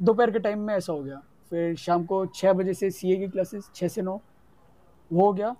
दोपहर 0.00 0.30
के 0.30 0.38
टाइम 0.38 0.58
में 0.58 0.74
ऐसा 0.74 0.92
हो 0.92 1.02
गया। 1.02 1.20
फिर 1.50 1.74
शाम 1.76 2.04
को 2.04 2.24
छः 2.26 2.52
बजे 2.52 2.74
से 2.74 2.90
सीए 2.90 3.16
की 3.16 3.28
क्लासेस 3.28 3.70
छः 3.74 3.88
से 3.88 4.02
नौ। 4.02 4.20
वो 5.10 5.26
हो 5.26 5.32
गया। 5.32 5.54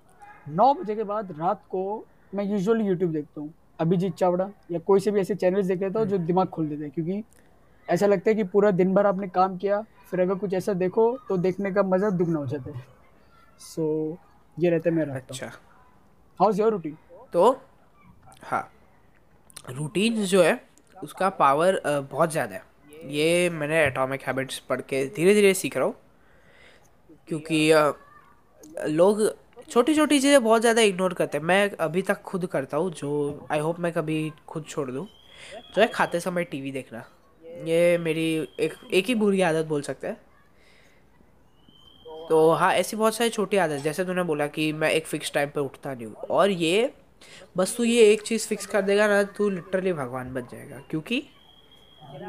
नौ 0.49 0.73
बजे 0.73 0.95
के 0.95 1.03
बाद 1.03 1.31
रात 1.31 1.63
को 1.69 2.05
मैं 2.35 2.45
यूजुअली 2.45 2.85
यूट्यूब 2.85 3.11
देखता 3.11 3.41
हूँ। 3.41 3.53
अभिजीत 3.79 4.15
चावड़ा 4.15 4.49
या 4.71 4.79
कोई 4.79 4.99
से 4.99 5.11
भी 5.11 5.19
ऐसे 5.19 5.35
चैनल्स 5.35 5.65
देख 5.65 5.81
लेता 5.81 5.99
हूँ 5.99 6.07
जो 6.07 6.17
दिमाग 6.17 6.47
खोल 6.47 6.67
देते 6.69 6.83
हैं 6.83 6.91
क्योंकि 6.91 7.23
ऐसा 7.87 8.05
लगता 8.05 8.29
है 8.29 8.35
कि 8.35 8.43
पूरा 8.43 8.71
दिन 8.71 8.93
भर 8.93 9.05
आपने 9.05 9.27
काम 9.27 9.57
किया 9.57 9.81
फिर 10.09 10.19
अगर 10.19 10.35
कुछ 10.35 10.53
ऐसा 10.53 10.73
देखो 10.73 11.11
तो 11.29 11.37
देखने 11.37 11.71
का 11.71 11.83
मज़ा 11.83 12.09
दुगना 12.09 12.39
हो 12.39 12.45
जाता 12.45 12.71
है। 12.71 12.83
सो 13.59 14.11
so, 14.11 14.63
ये 14.63 14.69
रहता 14.69 14.89
है 14.89 14.95
मेरा 14.95 15.15
अच्छा। 15.15 15.51
हाउस 16.39 16.59
योर 16.59 16.71
रूटीन 16.71 16.97
तो 17.33 17.51
हाँ। 18.41 18.69
रूटीन्स 19.69 20.29
जो 20.29 20.41
है, 20.43 20.59
उसका 20.95 21.29
पावर 21.31 21.81
बहुत 22.11 22.31
ज़्यादा 22.31 22.55
है। 22.55 22.63
ये 23.09 23.49
मैंने 23.49 23.83
एटॉमिक 23.85 24.21
हैबिट्स 24.21 24.59
पढ़ 24.59 24.81
के 24.81 25.05
धीरे 25.15 25.33
धीरे 25.33 25.53
सीख 25.53 25.77
रहा 25.77 25.85
हूँ। 25.85 25.95
क्योंकि 27.27 27.71
लोग 28.87 29.21
छोटी 29.69 29.95
छोटी 29.95 30.19
चीज़ें 30.19 30.43
बहुत 30.43 30.61
ज़्यादा 30.61 30.81
इग्नोर 30.81 31.13
करते 31.13 31.37
हैं। 31.37 31.45
मैं 31.45 31.69
अभी 31.71 32.01
तक 32.01 32.21
खुद 32.21 32.45
करता 32.45 32.77
हूँ, 32.77 32.91
जो 32.91 33.47
आई 33.51 33.59
होप 33.59 33.79
मैं 33.79 33.91
कभी 33.93 34.31
खुद 34.47 34.65
छोड़ 34.65 34.89
दूँ। 34.91 35.05
जो 35.75 35.81
है, 35.81 35.87
खाते 35.87 36.19
समय 36.19 36.43
टीवी 36.43 36.71
देखना। 36.71 37.03
ये 37.65 37.97
मेरी 37.97 38.25
एक 38.59 38.73
एक 38.93 39.05
ही 39.05 39.15
बुरी 39.15 39.41
आदत 39.41 39.65
बोल 39.65 39.81
सकते 39.81 40.07
हैं। 40.07 40.17
तो 42.29 42.49
हाँ 42.51 42.73
ऐसी 42.73 42.95
बहुत 42.97 43.15
सारी 43.15 43.29
छोटी 43.29 43.57
आदत, 43.57 43.81
जैसे 43.81 44.03
तूने 44.05 44.23
बोला 44.23 44.47
कि 44.47 44.71
मैं 44.73 44.89
एक 44.91 45.07
फिक्स 45.07 45.31
टाइम 45.33 45.49
पे 45.49 45.59
उठता 45.59 45.93
नहीं 45.93 46.07
हूँ। 46.07 46.15
और 46.15 46.49
ये 46.51 46.91
बस 47.57 47.75
तू 47.77 47.83
ये 47.83 48.11
एक 48.11 48.21
चीज़ 48.21 48.47
फिक्स 48.47 48.65
कर 48.65 48.81
देगा 48.81 49.07
ना 49.07 49.21
तू 49.37 49.49
लिटरली 49.49 49.93
भगवान 49.93 50.33
बन 50.33 50.47
जाएगा 50.51 50.81
क्योंकि 50.89 51.23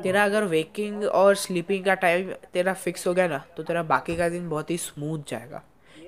तेरा 0.02 0.24
अगर 0.24 0.44
वेकिंग 0.44 1.04
और 1.04 1.34
स्लीपिंग 1.36 1.84
का 1.84 1.94
टाइम 1.94 2.30
तेरा 2.52 2.72
फिक्स 2.76 3.06
हो 3.06 3.14
गया 3.14 3.26
ना 3.28 3.38
तो 3.56 3.62
तेरा 3.62 3.82
बाकी 3.82 4.16
का 4.16 4.28
दिन 4.28 4.48
बहुत 4.48 4.70
ही 4.70 4.76
स्मूथ 4.78 5.18
जाएगा। 5.28 5.62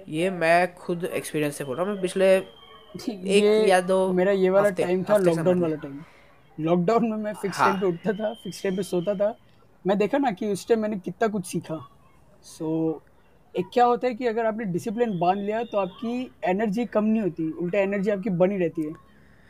ये 0.09 0.31
मैं 0.31 0.75
खुद 0.75 1.05
एक्सपीरियंस 1.05 1.57
से 1.57 1.65
बोल 1.65 1.77
रहा 1.77 1.85
हूँ 1.85 1.93
मैं 1.93 2.03
पिछले 2.03 2.35
एक 2.37 3.69
या 3.69 3.81
दो 3.81 4.13
मेरा 4.13 4.33
ये 4.33 4.51
वाला 4.51 4.71
टाइम 4.71 5.05
था 5.05 5.17
लॉकडाउन 5.17 5.61
वाला 5.61 5.77
टाइम 5.77 6.01
लॉकडाउन 6.59 7.09
में 7.11 7.17
मैं 7.17 7.33
फिक्स 7.35 7.59
हाँ। 7.59 7.69
टाइम 7.69 7.81
पे 7.81 7.87
उठता 7.87 8.13
था 8.13 8.33
फिक्स 8.43 8.63
टाइम 8.63 8.77
पे 8.77 8.83
सोता 8.83 9.15
था। 9.15 9.35
मैं 9.85 9.97
देखा 9.99 10.19
ना 10.19 10.31
कि 10.31 10.53
उस 10.53 10.67
टाइम 10.69 10.81
मैंने 10.81 10.99
कितना 10.99 11.29
कुछ 11.29 11.47
सीखा। 11.47 11.79
सो 12.43 13.03
एक 13.55 13.67
क्या 13.73 13.85
होता 13.85 14.07
है 14.07 14.15
कि 14.15 14.27
अगर 14.27 14.47
आपने 14.47 14.65
डिसिप्लिन 14.65 15.19
बाँध 15.19 15.39
लिया 15.39 15.63
तो 15.65 15.79
आपकी 15.79 16.31
एनर्जी 16.51 16.85
कम 16.87 17.05
नहीं 17.05 17.23
होती 17.23 17.51
उल्टा 17.53 17.79
एनर्जी 17.79 18.11
आपकी 18.11 18.31
बनी 18.33 18.59
रहती 18.59 18.83
है। 18.83 18.93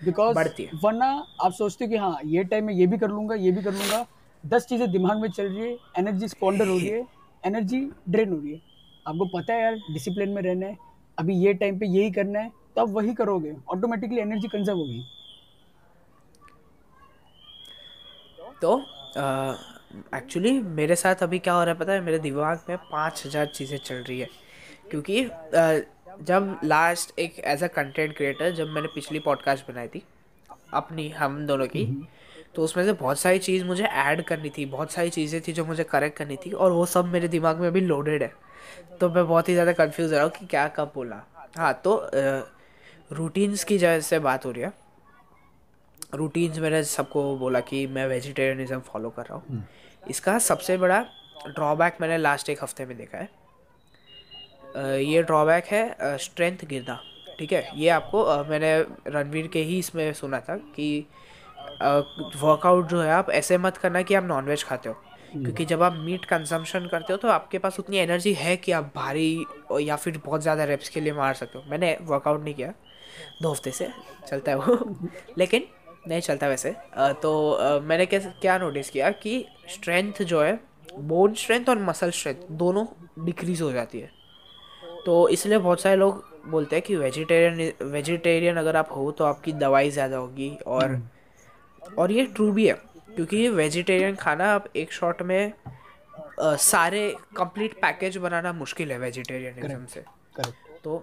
बिकॉज़ 0.01 0.39
वरना 0.85 1.07
आप 1.43 1.53
सोचते 1.53 1.85
हो 1.85 1.91
कि 1.91 1.97
हाँ 1.97 2.19
ये 2.27 2.45
टाइम 2.45 2.65
में 2.67 2.75
ये 2.75 2.87
भी 2.87 2.99
कर 2.99 3.11
लूँगा 3.11 3.35
ये 3.37 3.51
भी 3.51 3.63
कर 3.63 3.73
लूँगा। 3.73 4.05
दस 4.45 4.67
चीज़ें 4.69 4.91
दिमाग 4.93 5.21
में 5.21 5.29
चल 5.31 5.45
रही 5.45 5.61
है 5.61 5.77
एनर्जी 5.99 6.29
स्पॉन्डर 6.29 6.69
हो 6.69 6.77
रही 6.79 6.89
है 6.89 7.07
एनर्जी 7.43 7.81
ड्रेन 8.09 8.33
हो 8.33 8.39
रही 8.39 8.53
है। 8.53 8.61
आपको 9.07 9.25
पता 9.29 9.55
है 9.55 9.63
यार 9.63 9.75
डिसिप्लिन 9.93 10.31
में 10.31 10.43
रहना 10.43 10.67
है 10.67 10.77
अभी 11.19 11.35
ये 11.37 11.53
टाइम 11.55 11.79
पे 11.79 11.87
यही 11.89 12.11
करना 12.11 12.41
है 12.41 12.51
तो 12.77 12.83
आप 12.83 12.89
वही 12.91 13.15
करोगे 13.15 13.55
ऑटोमेटिकली 13.71 14.21
एनर्जी 14.21 14.49
कंजर्व 14.49 14.79
होगी। 14.79 15.03
तो 18.63 18.77
एक्चुअली 20.17 20.53
मेरे 20.61 20.97
साथ 20.97 21.23
अभी 21.23 21.39
क्या 21.39 21.55
हो 21.55 21.63
रहा 21.65 21.73
है 21.73 21.79
पता 21.79 21.93
है? 21.93 22.01
मेरे 22.01 22.19
दिमाग 22.21 22.61
में 22.69 22.77
पाँच 22.93 23.23
हज़ार 23.27 23.47
चीज़ें 23.47 23.77
चल 23.79 23.95
रही 23.99 24.19
है। 24.21 24.29
क्योंकि 24.91 25.23
जब 26.23 26.59
लास्ट 26.65 27.19
एक 27.19 27.39
एज 27.41 27.63
अ 27.65 27.67
कंटेंट 27.69 28.17
क्रिएटर 28.17 28.51
जब 28.53 28.69
मैंने 28.69 28.89
पिछली 28.95 29.19
पॉडकास्ट 29.21 29.69
बनाई 29.69 29.89
थी 29.89 30.03
अपनी 30.75 31.09
हम 31.11 31.47
दोनों 31.47 31.67
की 31.67 31.85
तो 32.55 32.63
उसमें 32.63 32.85
से 32.85 32.93
बहुत 32.93 33.19
सारी 33.19 33.39
चीज़ 33.39 33.65
मुझे 33.65 33.85
ऐड 33.85 34.23
करनी 34.25 34.51
थी 34.51 34.67
बहुत 34.67 34.93
सारी 34.93 35.11
चीज़ें 35.11 35.41
थी 35.41 35.53
जो 35.53 35.65
मुझे 35.65 35.85
करेक्ट 35.85 36.17
करनी 36.19 36.37
थी 36.37 36.51
और 36.53 36.73
वो 36.73 36.85
सब 36.87 37.07
मेरे 37.13 37.29
दिमाग 37.29 37.61
में 37.61 37.67
अभी 37.69 37.81
लोडेड 37.81 38.23
है। 38.23 38.33
तो 39.01 39.09
मैं 39.09 39.27
बहुत 39.27 39.49
ही 39.49 39.55
ज़्यादा 39.55 39.73
कन्फ्यूज़ 39.75 40.15
रहा 40.15 40.23
हूँ 40.23 40.31
कि 40.31 40.47
क्या 40.47 40.67
कब 40.69 40.93
बोला। 40.95 41.23
हाँ 41.57 41.73
तो 41.85 41.95
रूटीन्स 43.13 43.65
की 43.65 43.79
जगह 43.79 44.01
से 44.01 44.19
बात 44.21 44.47
हो 44.47 44.51
रही 44.51 44.63
है। 44.63 44.73
रूटीन्स 46.15 46.59
मैंने 46.59 46.83
सबको 46.85 47.37
बोला 47.39 47.61
कि 47.63 47.87
मैं 47.87 48.07
वेजिटेरियनिज्म 48.07 48.79
फॉलो 48.83 49.11
कर 49.11 49.23
रहा 49.23 49.35
हूँ। 49.37 49.65
इसका 50.11 50.39
सबसे 50.41 50.77
बड़ा 50.79 51.01
ड्रॉबैक 51.47 51.97
मैंने 52.01 52.19
लास्ट 52.19 52.49
एक 52.51 52.63
हफ़्ते 52.63 52.87
में 52.87 52.97
देखा 52.97 53.19
है। 53.19 53.29
ये 55.05 55.23
ड्रॉबैक 55.23 55.65
है 55.67 56.17
स्ट्रेंथ 56.19 56.65
गिरना 56.67 57.01
ठीक 57.39 57.53
है? 57.53 57.69
ये 57.75 57.89
आपको 57.91 58.25
मैंने 58.45 58.79
रणवीर 59.09 59.47
के 59.53 59.63
ही 59.63 59.79
इसमें 59.79 60.13
सुना 60.13 60.41
था 60.41 60.57
कि 60.77 61.07
वर्कआउट 61.83 62.89
जो 62.89 63.01
है 63.01 63.11
आप 63.13 63.31
ऐसे 63.31 63.59
मत 63.59 63.77
करना 63.77 64.03
कि 64.03 64.15
आप 64.15 64.25
नॉनवेज 64.25 64.65
खाते 64.65 64.89
हो। 64.89 64.95
क्योंकि 65.33 65.65
जब 65.65 65.83
आप 65.83 65.93
मीट 65.97 66.25
कंजम्पशन 66.25 66.87
करते 66.87 67.13
हो 67.13 67.17
तो 67.17 67.29
आपके 67.29 67.59
पास 67.59 67.79
उतनी 67.81 67.97
एनर्जी 67.99 68.33
है 68.35 68.57
कि 68.57 68.73
आप 68.73 68.91
भारी 68.97 69.47
या 69.81 69.97
फिर 69.97 70.21
बहुत 70.25 70.43
ज़्यादा 70.43 70.65
रेप्स 70.65 70.89
के 70.89 71.01
लिए 71.01 71.13
मार 71.13 71.35
सकते 71.35 71.59
हो। 71.59 71.65
मैंने 71.71 71.97
वर्कआउट 72.03 72.43
नहीं 72.45 72.55
किया 72.55 72.73
दो 73.43 73.51
हफ़्ते 73.53 73.71
से 73.71 73.89
चलता 74.29 74.51
है 74.53 74.59
वो। 74.59 74.97
लेकिन 75.39 75.67
नहीं 76.09 76.21
चलता 76.21 76.49
वैसे। 76.49 76.75
तो 77.23 77.81
मैंने 77.83 78.07
कैसे 78.07 78.31
क्या 78.41 78.57
नोटिस 78.59 78.91
किया 78.91 79.11
कि 79.23 79.45
स्ट्रेंथ 79.69 80.23
जो 80.25 80.43
है 80.43 80.59
बोन 80.91 81.35
स्ट्रेंथ 81.35 81.69
और 81.69 81.79
मसल 81.79 82.11
स्ट्रेंथ 82.11 82.49
दोनों 82.59 82.87
डिक्रीज 83.25 83.63
हो 83.63 83.71
जाती 83.73 84.01
है। 84.01 84.11
तो 85.07 85.29
इसलिए 85.29 85.59
बहुत 85.59 85.81
सारे 85.81 85.97
लोग 85.97 86.25
बोलते 86.51 86.77
हैं 86.77 86.85
कि 86.85 86.97
वेजिटेरियन 86.97 87.89
वेजिटेरियन 87.91 88.57
अगर 88.57 88.77
आप 88.77 88.89
हो 88.97 89.11
तो 89.13 89.25
आपकी 89.25 89.53
दवाई 89.53 89.91
ज़्यादा 89.91 90.17
होगी 90.17 90.51
और 90.67 90.99
और 91.99 92.13
ये 92.13 92.25
ट्रू 92.27 92.51
भी 92.53 92.67
है 92.69 92.73
क्योंकि 93.17 93.49
वेजिटेरियन 93.51 94.15
खाना 94.17 94.53
आप 94.55 94.69
एक 94.77 94.93
शॉट 94.93 95.23
में 95.23 95.53
अ, 95.53 96.55
सारे 96.57 97.09
कंप्लीट 97.37 97.75
पैकेज 97.81 98.17
बनाना 98.17 98.53
मुश्किल 98.53 98.93
है 98.93 98.99
वेजिटेरियनिज्म 98.99 99.85
से। 99.87 100.01
करेक्ट 100.37 100.83
तो 100.85 101.03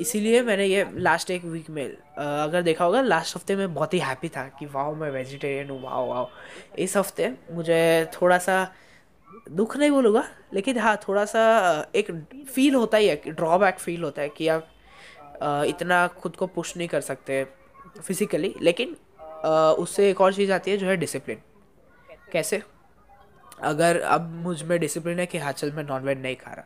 इसीलिए 0.00 0.42
मैंने 0.42 0.66
ये 0.66 0.86
लास्ट 0.94 1.30
एक 1.30 1.44
वीक 1.44 1.70
में 1.70 1.84
अगर 2.18 2.62
देखा 2.62 2.84
होगा 2.84 3.00
लास्ट 3.02 3.36
हफ़्ते 3.36 3.56
में 3.56 3.74
बहुत 3.74 3.94
ही 3.94 3.98
हैप्पी 3.98 4.28
था 4.28 4.46
कि 4.58 4.66
वाह 4.66 4.90
मैं 4.92 5.10
वेजिटेरियन 5.10 5.70
हूँ 5.70 5.82
वाह 5.82 6.00
वाह 6.00 6.82
इस 6.82 6.96
हफ़्ते 6.96 7.32
मुझे 7.52 8.10
थोड़ा 8.14 8.38
सा 8.38 8.56
दुख 9.50 9.76
नहीं 9.76 9.90
बोलूँगा, 9.90 10.24
लेकिन 10.54 10.78
हाँ 10.78 10.96
थोड़ा 11.08 11.24
सा 11.24 11.42
एक 11.94 12.10
फील 12.54 12.74
होता 12.74 12.98
ही 12.98 13.08
है, 13.08 13.16
कि 13.16 13.30
ड्रॉबैक 13.30 13.78
फील 13.78 14.02
होता 14.02 14.22
है 14.22 14.28
कि 14.28 14.48
आप 14.48 14.68
इतना 15.68 16.06
खुद 16.20 16.36
को 16.36 16.46
पुश 16.46 16.76
नहीं 16.76 16.88
कर 16.88 17.00
सकते 17.00 17.44
फिजिकली 18.00 18.54
लेकिन 18.62 18.96
उससे 19.78 20.10
एक 20.10 20.20
और 20.20 20.34
चीज़ 20.34 20.52
आती 20.52 20.70
है 20.70 20.76
जो 20.76 20.86
है 20.86 20.96
डिसिप्लिन 20.96 21.38
कैसे? 22.32 22.62
अगर 23.62 24.00
अब 24.00 24.30
मुझमें 24.44 24.78
डिसिप्लिन 24.80 25.18
है 25.18 25.26
कि 25.26 25.38
हाँ 25.38 25.52
चल, 25.52 25.72
मैं 25.72 25.84
नॉनवेज 25.84 26.22
नहीं 26.22 26.36
खा 26.36 26.52
रहा। 26.52 26.64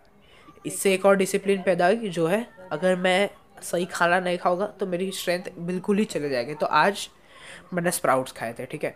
इससे 0.64 0.92
एक 0.94 1.06
और 1.06 1.16
डिसिप्लिन 1.16 1.62
पैदा 1.62 1.86
हुई 1.86 2.08
जो 2.10 2.26
है 2.26 2.46
अगर 2.72 2.96
मैं 2.96 3.28
सही 3.62 3.84
खाना 3.86 4.20
नहीं 4.20 4.38
खाऊँगा 4.38 4.66
तो 4.80 4.86
मेरी 4.86 5.10
स्ट्रेंथ 5.12 5.50
बिल्कुल 5.58 5.98
ही 5.98 6.04
चले 6.06 6.28
जाएगी। 6.30 6.54
तो 6.54 6.66
आज 6.66 7.08
मैंने 7.74 7.90
स्प्राउट्स 7.90 8.32
खाए 8.32 8.54
थे 8.58 8.66
ठीक 8.66 8.84
है? 8.84 8.94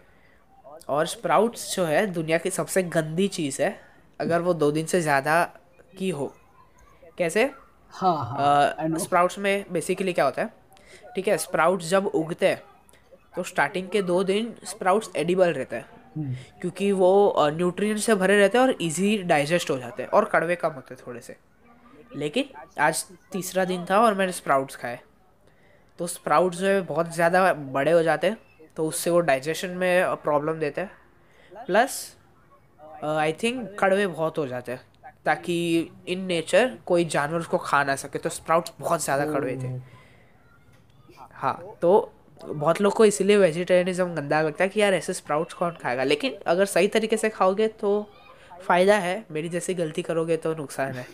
और 0.88 1.06
स्प्राउट्स 1.06 1.74
जो 1.76 1.84
है 1.84 2.06
दुनिया 2.08 2.38
की 2.38 2.50
सबसे 2.50 2.82
गंदी 2.84 3.28
चीज़ 3.28 3.60
है 3.62 3.78
अगर 4.20 4.40
वो 4.40 4.54
दो 4.54 4.70
दिन 4.72 4.86
से 4.86 5.00
ज़्यादा 5.00 5.42
की 5.98 6.10
हो। 6.10 6.32
कैसे? 7.18 7.50
हाँ 7.90 8.16
हाँ 8.26 8.98
स्प्राउट्स 8.98 9.38
में 9.38 9.64
बेसिकली 9.72 10.12
क्या 10.12 10.24
होता 10.24 10.42
है 10.42 10.52
ठीक 11.14 11.28
है? 11.28 11.36
स्प्राउट्स 11.38 11.88
जब 11.88 12.06
उगते 12.06 12.48
हैं 12.48 12.62
तो 13.36 13.42
स्टार्टिंग 13.44 13.88
के 13.88 14.02
दो 14.02 14.22
दिन 14.24 14.54
स्प्राउट्स 14.64 15.10
एडिबल 15.16 15.52
रहते 15.52 15.76
हैं। 15.76 15.98
क्योंकि 16.60 16.90
वो 16.92 17.34
न्यूट्रिएंट 17.50 17.98
से 18.00 18.14
भरे 18.14 18.38
रहते 18.38 18.58
हैं 18.58 18.64
और 18.64 18.76
इजी 18.82 19.16
डाइजेस्ट 19.24 19.70
हो 19.70 19.78
जाते 19.78 20.02
हैं 20.02 20.10
और 20.10 20.24
कड़वे 20.24 20.56
कम 20.56 20.70
होते 20.70 20.94
हैं 20.94 21.02
थोड़े 21.06 21.20
से। 21.20 21.36
लेकिन 22.10 22.48
आज 22.80 23.04
तीसरा 23.32 23.64
दिन 23.64 23.84
था 23.90 24.00
और 24.00 24.14
मैंने 24.14 24.32
स्प्राउट्स 24.32 24.76
खाए। 24.76 24.98
तो 25.98 26.06
स्प्राउट्स 26.08 26.58
जो 26.58 26.66
है 26.66 26.80
बहुत 26.82 27.12
ज़्यादा 27.14 27.52
बड़े 27.52 27.92
हो 27.92 28.02
जाते 28.02 28.26
हैं 28.26 28.38
तो 28.76 28.86
उससे 28.86 29.10
वो 29.10 29.20
डाइजेशन 29.22 29.70
में 29.72 30.16
प्रॉब्लम 30.18 30.58
देते 30.60 30.80
हैं। 30.80 31.64
प्लस 31.66 32.16
आई 33.04 33.32
थिंक 33.32 33.76
कड़वे 33.80 34.06
बहुत 34.06 34.38
हो 34.38 34.46
जाते 34.46 34.72
हैं, 34.72 34.80
ताकि 35.24 35.90
इन 36.08 36.20
नेचर 36.22 36.76
कोई 36.86 37.04
जानवर 37.06 37.38
उसको 37.38 37.58
खा 37.58 37.82
ना 37.84 37.96
सके। 37.96 38.18
तो 38.18 38.28
स्प्राउट्स 38.30 38.72
बहुत 38.80 39.04
ज़्यादा 39.04 39.24
कड़वे 39.26 39.56
थे। 39.56 39.68
हाँ 41.32 41.76
तो 41.82 42.12
बहुत 42.40 42.80
लोग 42.80 42.92
को 42.92 43.04
इसीलिए 43.04 43.36
वेजिटेरियनिज्म 43.36 44.14
गंदा 44.14 44.40
लगता 44.42 44.64
है 44.64 44.70
कि 44.70 44.80
यार 44.80 44.94
ऐसे 44.94 45.12
स्प्राउट्स 45.12 45.54
कौन 45.54 45.76
खाएगा? 45.82 46.04
लेकिन 46.04 46.38
अगर 46.46 46.64
सही 46.66 46.88
तरीके 46.88 47.16
से 47.16 47.28
खाओगे 47.30 47.68
तो 47.70 48.06
फ़ायदा 48.62 48.96
है। 48.98 49.24
मेरी 49.30 49.48
जैसी 49.48 49.74
गलती 49.74 50.02
करोगे 50.02 50.36
तो 50.36 50.54
नुकसान 50.54 50.92
है। 50.92 51.06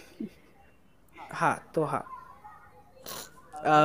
हाँ 1.33 1.59
तो 1.75 1.85
हाँ। 1.85 2.05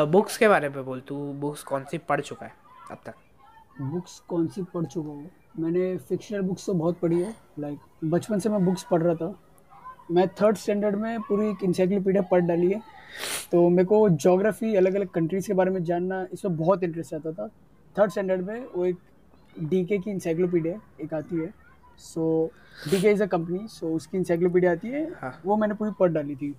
बुक्स 0.08 0.38
के 0.38 0.48
बारे 0.48 0.70
में 0.70 0.84
बोल 0.86 1.00
तू 1.08 1.16
बुक्स 1.34 1.64
कौन 1.64 1.84
सी 1.92 1.98
पढ़ 1.98 2.22
चुका 2.22 2.46
है 2.46 2.54
अब 2.92 2.98
तक? 3.06 3.14
बुक्स 3.82 4.20
कौन 4.30 4.48
सी 4.48 4.64
पढ़ 4.74 4.86
चुका 4.86 5.10
हूँ? 5.10 5.30
मैंने 5.60 5.98
फिक्शनल 5.98 6.42
बुक्स 6.42 6.66
तो 6.66 6.74
बहुत 6.74 7.00
पढ़ी 7.00 7.22
है 7.22 7.34
लाइक 7.60 7.80
बचपन 8.04 8.40
से 8.40 8.50
मैं 8.50 8.64
बुक्स 8.66 8.84
पढ़ 8.92 9.02
रहा 9.02 9.16
था। 9.16 9.34
मैं 10.12 10.28
थर्ड 10.42 10.58
स्टैंडर्ड 10.58 10.96
में 10.96 11.22
पूरी 11.22 11.50
एक 11.50 11.64
इंसाइक्लोपीडिया 11.64 12.22
पढ़ 12.32 12.42
डाली 12.42 12.72
है। 12.72 12.82
तो 13.52 13.68
मेरे 13.70 13.86
को 13.86 14.08
जोग्राफी 14.10 14.76
अलग 14.76 14.96
अलग 14.96 15.10
कंट्रीज़ 15.10 15.48
के 15.48 15.54
बारे 15.54 15.72
में 15.72 15.84
जानना 15.84 16.26
इसमें 16.34 16.56
बहुत 16.58 16.84
इंटरेस्ट 16.84 17.14
आता 17.14 17.32
था। 17.32 17.48
थर्ड 17.96 18.12
स्टैंडर्ड 18.12 18.42
में 18.48 18.66
वो 18.76 18.86
एक 18.86 18.98
डी 19.60 19.84
की 19.86 20.12
इंसाइक्लोपीडिया 20.12 20.80
एक 21.02 21.14
आती 21.14 21.40
है। 21.40 21.54
So 22.00 22.52
D 22.90 23.02
K 23.02 23.12
is 23.12 23.24
a 23.24 23.26
company 23.28 23.68
so 23.68 23.94
उसकी 23.96 24.18
इंसाइक्लोपीडिया 24.18 24.72
आती 24.72 24.90
है। 24.90 25.04
हाँ। 25.22 25.40
वो 25.46 25.56
मैंने 25.58 25.74
पूरी 25.74 25.92
पढ़ 26.00 26.12
डाली 26.12 26.36
थी। 26.36 26.56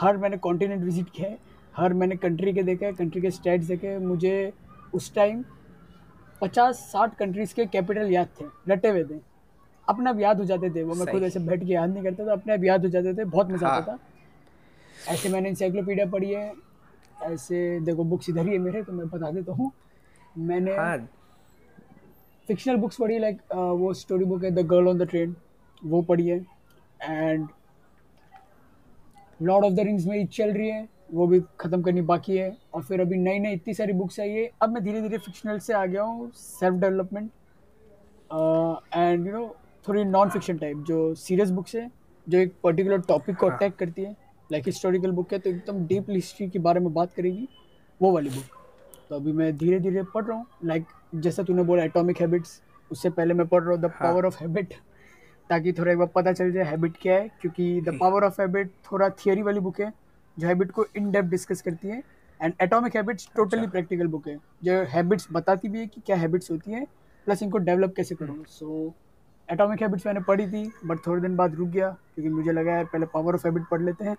हर 0.00 0.16
मैंने 0.16 0.36
कॉन्टिनेंट 0.38 0.82
विज़िट 0.84 1.10
किया 1.14 1.28
है 1.28 1.38
हर 1.76 1.92
मैंने 1.94 2.16
कंट्री 2.16 2.52
के 2.54 2.62
देखे 2.62 2.92
कंट्री 2.94 3.20
के 3.20 3.30
स्टेट्स 3.30 3.66
देखे 3.66 3.96
मुझे 3.98 4.52
उस 4.94 5.14
टाइम 5.14 5.44
पचास 6.40 6.78
साठ 6.92 7.14
कंट्रीज़ 7.16 7.54
के 7.54 7.66
कैपिटल 7.66 8.10
याद 8.12 8.28
थे 8.40 8.44
रटे 8.68 8.88
हुए 8.88 9.04
थे। 9.04 9.18
अपने 9.88 10.10
आप 10.10 10.18
याद 10.20 10.38
हो 10.38 10.44
जाते 10.44 10.70
थे 10.70 10.82
वो 10.82 10.94
मैं 10.94 11.06
खुद 11.06 11.22
ऐसे 11.22 11.40
बैठ 11.40 11.64
के 11.64 11.72
याद 11.72 11.90
नहीं 11.90 12.02
करता 12.04 12.26
था 12.26 12.32
अपने 12.32 12.52
आप 12.54 12.64
याद 12.64 12.84
हो 12.84 12.90
जाते 12.90 13.14
थे 13.14 13.24
बहुत 13.24 13.50
मज़ा 13.50 13.68
आता 13.68 13.90
हाँ। 13.90 13.98
था। 13.98 15.12
ऐसे 15.12 15.28
मैंने 15.28 15.48
इंसाइक्लोपीडिया 15.48 16.06
पढ़ी 16.10 16.30
है 16.32 16.52
ऐसे 17.24 17.80
देखो 17.80 18.04
बुक्स 18.04 18.28
इधर 18.30 18.46
ही 18.46 18.52
है 18.52 18.58
मेरे 18.58 18.82
तो 18.82 18.92
मैं 18.92 19.08
बता 19.08 19.30
देता 19.30 19.52
हूँ। 19.52 19.70
मैंने 20.38 20.76
हाँ। 20.76 20.96
फिक्शनल 22.48 22.76
बुक्स 22.76 22.96
पढ़ी 23.00 23.18
लाइक 23.18 23.40
वो 23.52 23.92
स्टोरी 23.94 24.24
बुक 24.24 24.44
है 24.44 24.50
the 24.50 24.66
girl 24.68 24.88
on 24.88 24.98
the 24.98 25.08
train 25.10 25.36
वो 25.82 26.02
पढ़ी 26.02 26.28
है। 26.28 26.38
And 27.00 27.48
lord 29.42 29.64
of 29.64 29.72
the 29.72 29.80
rings 29.80 30.06
मेरी 30.06 30.24
चल 30.26 30.52
रही 30.52 30.68
है 30.68 30.88
वो 31.12 31.26
भी 31.26 31.40
ख़त्म 31.60 31.82
करनी 31.82 32.00
बाकी 32.02 32.36
है। 32.36 32.56
और 32.74 32.82
फिर 32.82 33.00
अभी 33.00 33.16
नई 33.18 33.38
नई 33.38 33.52
इतनी 33.52 33.74
सारी 33.74 33.92
बुक्स 33.92 34.20
आई 34.20 34.30
है। 34.30 34.48
अब 34.62 34.72
मैं 34.72 34.82
धीरे 34.84 35.00
धीरे 35.00 35.18
फिक्शनल 35.18 35.58
से 35.58 35.72
आ 35.74 35.84
गया 35.86 36.02
हूँ 36.02 36.30
self 36.34 36.74
development 36.80 37.30
and 38.94 39.26
you 39.26 39.32
know 39.32 39.46
थोड़ी 39.86 40.04
नॉन 40.04 40.30
फिक्शन 40.30 40.58
टाइप 40.58 40.84
जो 40.88 41.14
सीरियस 41.16 41.50
बुक्स 41.50 41.74
है 41.76 41.90
जो 42.26 42.38
एक 42.38 42.54
पर्टिकुलर 42.64 43.00
टॉपिक 43.08 43.36
को 43.36 43.48
हाँ। 43.48 43.56
अटैक 43.56 43.76
करती 43.76 44.02
है 44.02 44.12
लाइक 44.50 44.66
हिस्टोरिकल 44.66 45.10
बुक 45.12 45.32
है 45.32 45.38
तो 45.38 45.50
एकदम 45.50 45.86
डीप 45.86 46.10
हिस्ट्री 46.10 46.48
के 46.50 46.58
बारे 46.58 46.80
में 46.80 46.92
बात 46.94 47.12
करेगी 47.12 47.48
वो 48.00 48.12
वाली 48.12 48.30
बुक 48.30 48.62
तो 49.08 49.16
अभी 49.16 49.32
मैं 49.32 49.56
धीरे 49.56 49.78
धीरे 49.80 50.02
पढ़ 50.14 50.24
रहा 50.24 50.36
हूँ 50.36 50.46
लाइक 50.64 50.84
जैसा 51.16 51.42
तूने 51.42 51.62
बोला 51.62 51.84
एटॉमिक 51.84 52.20
हैबिट्स 52.20 52.60
उससे 52.90 53.10
पहले 53.10 53.34
मैं 53.34 53.46
पढ़ 53.48 53.62
रहा 53.62 53.72
हूँ 53.72 53.80
द 53.80 53.84
हाँ। 53.84 53.98
पावर 54.02 54.26
ऑफ़ 54.26 54.38
हैबिट 54.40 54.74
ताकि 55.50 55.72
थोड़ा 55.72 55.92
एक 55.92 55.98
बार 55.98 56.06
पता 56.14 56.32
चल 56.32 56.52
जाए 56.52 56.64
हैबिट 56.64 56.96
क्या 57.02 57.14
है 57.14 57.28
क्योंकि 57.40 57.80
द 57.80 57.96
पावर 58.00 58.24
ऑफ़ 58.24 58.40
हैबिट 58.40 58.70
थोड़ा 58.92 59.08
थियोरी 59.10 59.42
वाली 59.42 59.60
बुक 59.60 59.80
है 59.80 59.92
जो 60.36 60.46
हैबिट 60.48 60.70
को 60.70 60.86
इन 60.96 61.10
डेप्थ 61.10 61.28
डिस्कस 61.30 61.62
करती 61.62 61.88
है 61.88 62.02
and 62.40 62.54
atomic 62.62 62.96
habits 62.96 63.28
totally 63.36 63.66
practical 63.66 64.06
book 64.06 64.28
है 64.28 64.36
जो 64.64 64.82
हैबिट्स 64.90 65.26
बताती 65.32 65.68
भी 65.68 65.80
है 65.80 65.86
कि 65.86 66.00
क्या 66.06 66.16
हैबिट्स 66.16 66.50
होती 66.50 66.72
हैं 66.72 66.86
प्लस 67.26 67.42
इनको 67.42 67.58
डेवलप 67.58 67.94
कैसे 67.96 68.14
करूँ। 68.14 68.44
सो 68.44 68.94
एटॉमिक 69.48 69.82
हैबिट्स 69.82 70.06
मैंने 70.06 70.20
पढ़ी 70.20 70.46
थी 70.46 70.70
बट 70.84 71.06
थोड़े 71.06 71.20
दिन 71.22 71.36
बाद 71.36 71.54
रुक 71.54 71.68
गया 71.68 71.88
क्योंकि 72.14 72.30
मुझे 72.30 72.52
लगा 72.52 72.72
यार 72.72 72.84
पहले 72.84 73.06
पावर 73.06 73.34
ऑफ़ 73.34 73.46
हैबिट 73.46 73.62
पढ़ 73.70 73.82
लेते 73.82 74.04
हैं 74.04 74.16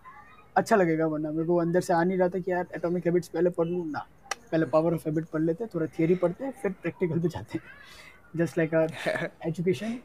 अच्छा 0.55 0.75
लगेगा 0.75 1.05
वरना 1.07 1.31
मेरे 1.31 1.45
को 1.45 1.55
अंदर 1.57 1.81
से 1.81 1.93
आ 1.93 2.03
नहीं 2.03 2.17
रहा 2.17 2.29
था 2.29 2.39
कि 2.39 2.51
यार 2.51 2.67
एटॉमिक 2.75 3.05
हैबिट्स 3.05 3.27
पहले 3.27 3.49
पढ़ 3.49 3.67
लूँ 3.67 3.85
ना। 3.91 4.05
पहले 4.51 4.65
पावर 4.65 4.93
ऑफ़ 4.93 5.07
हैबिट 5.07 5.25
पढ़ 5.25 5.41
लेते 5.41 5.63
हैं 5.63 5.69
थोड़ा 5.73 5.85
थियरी 5.99 6.15
पढ़ते 6.15 6.45
हैं 6.45 6.51
फिर 6.61 6.71
प्रैक्टिकल 6.81 7.19
पे 7.19 7.29
जाते 7.29 7.57
हैं। 7.57 8.39
Just 8.39 8.57
like 8.57 8.75
our 8.75 9.29
education 9.47 9.97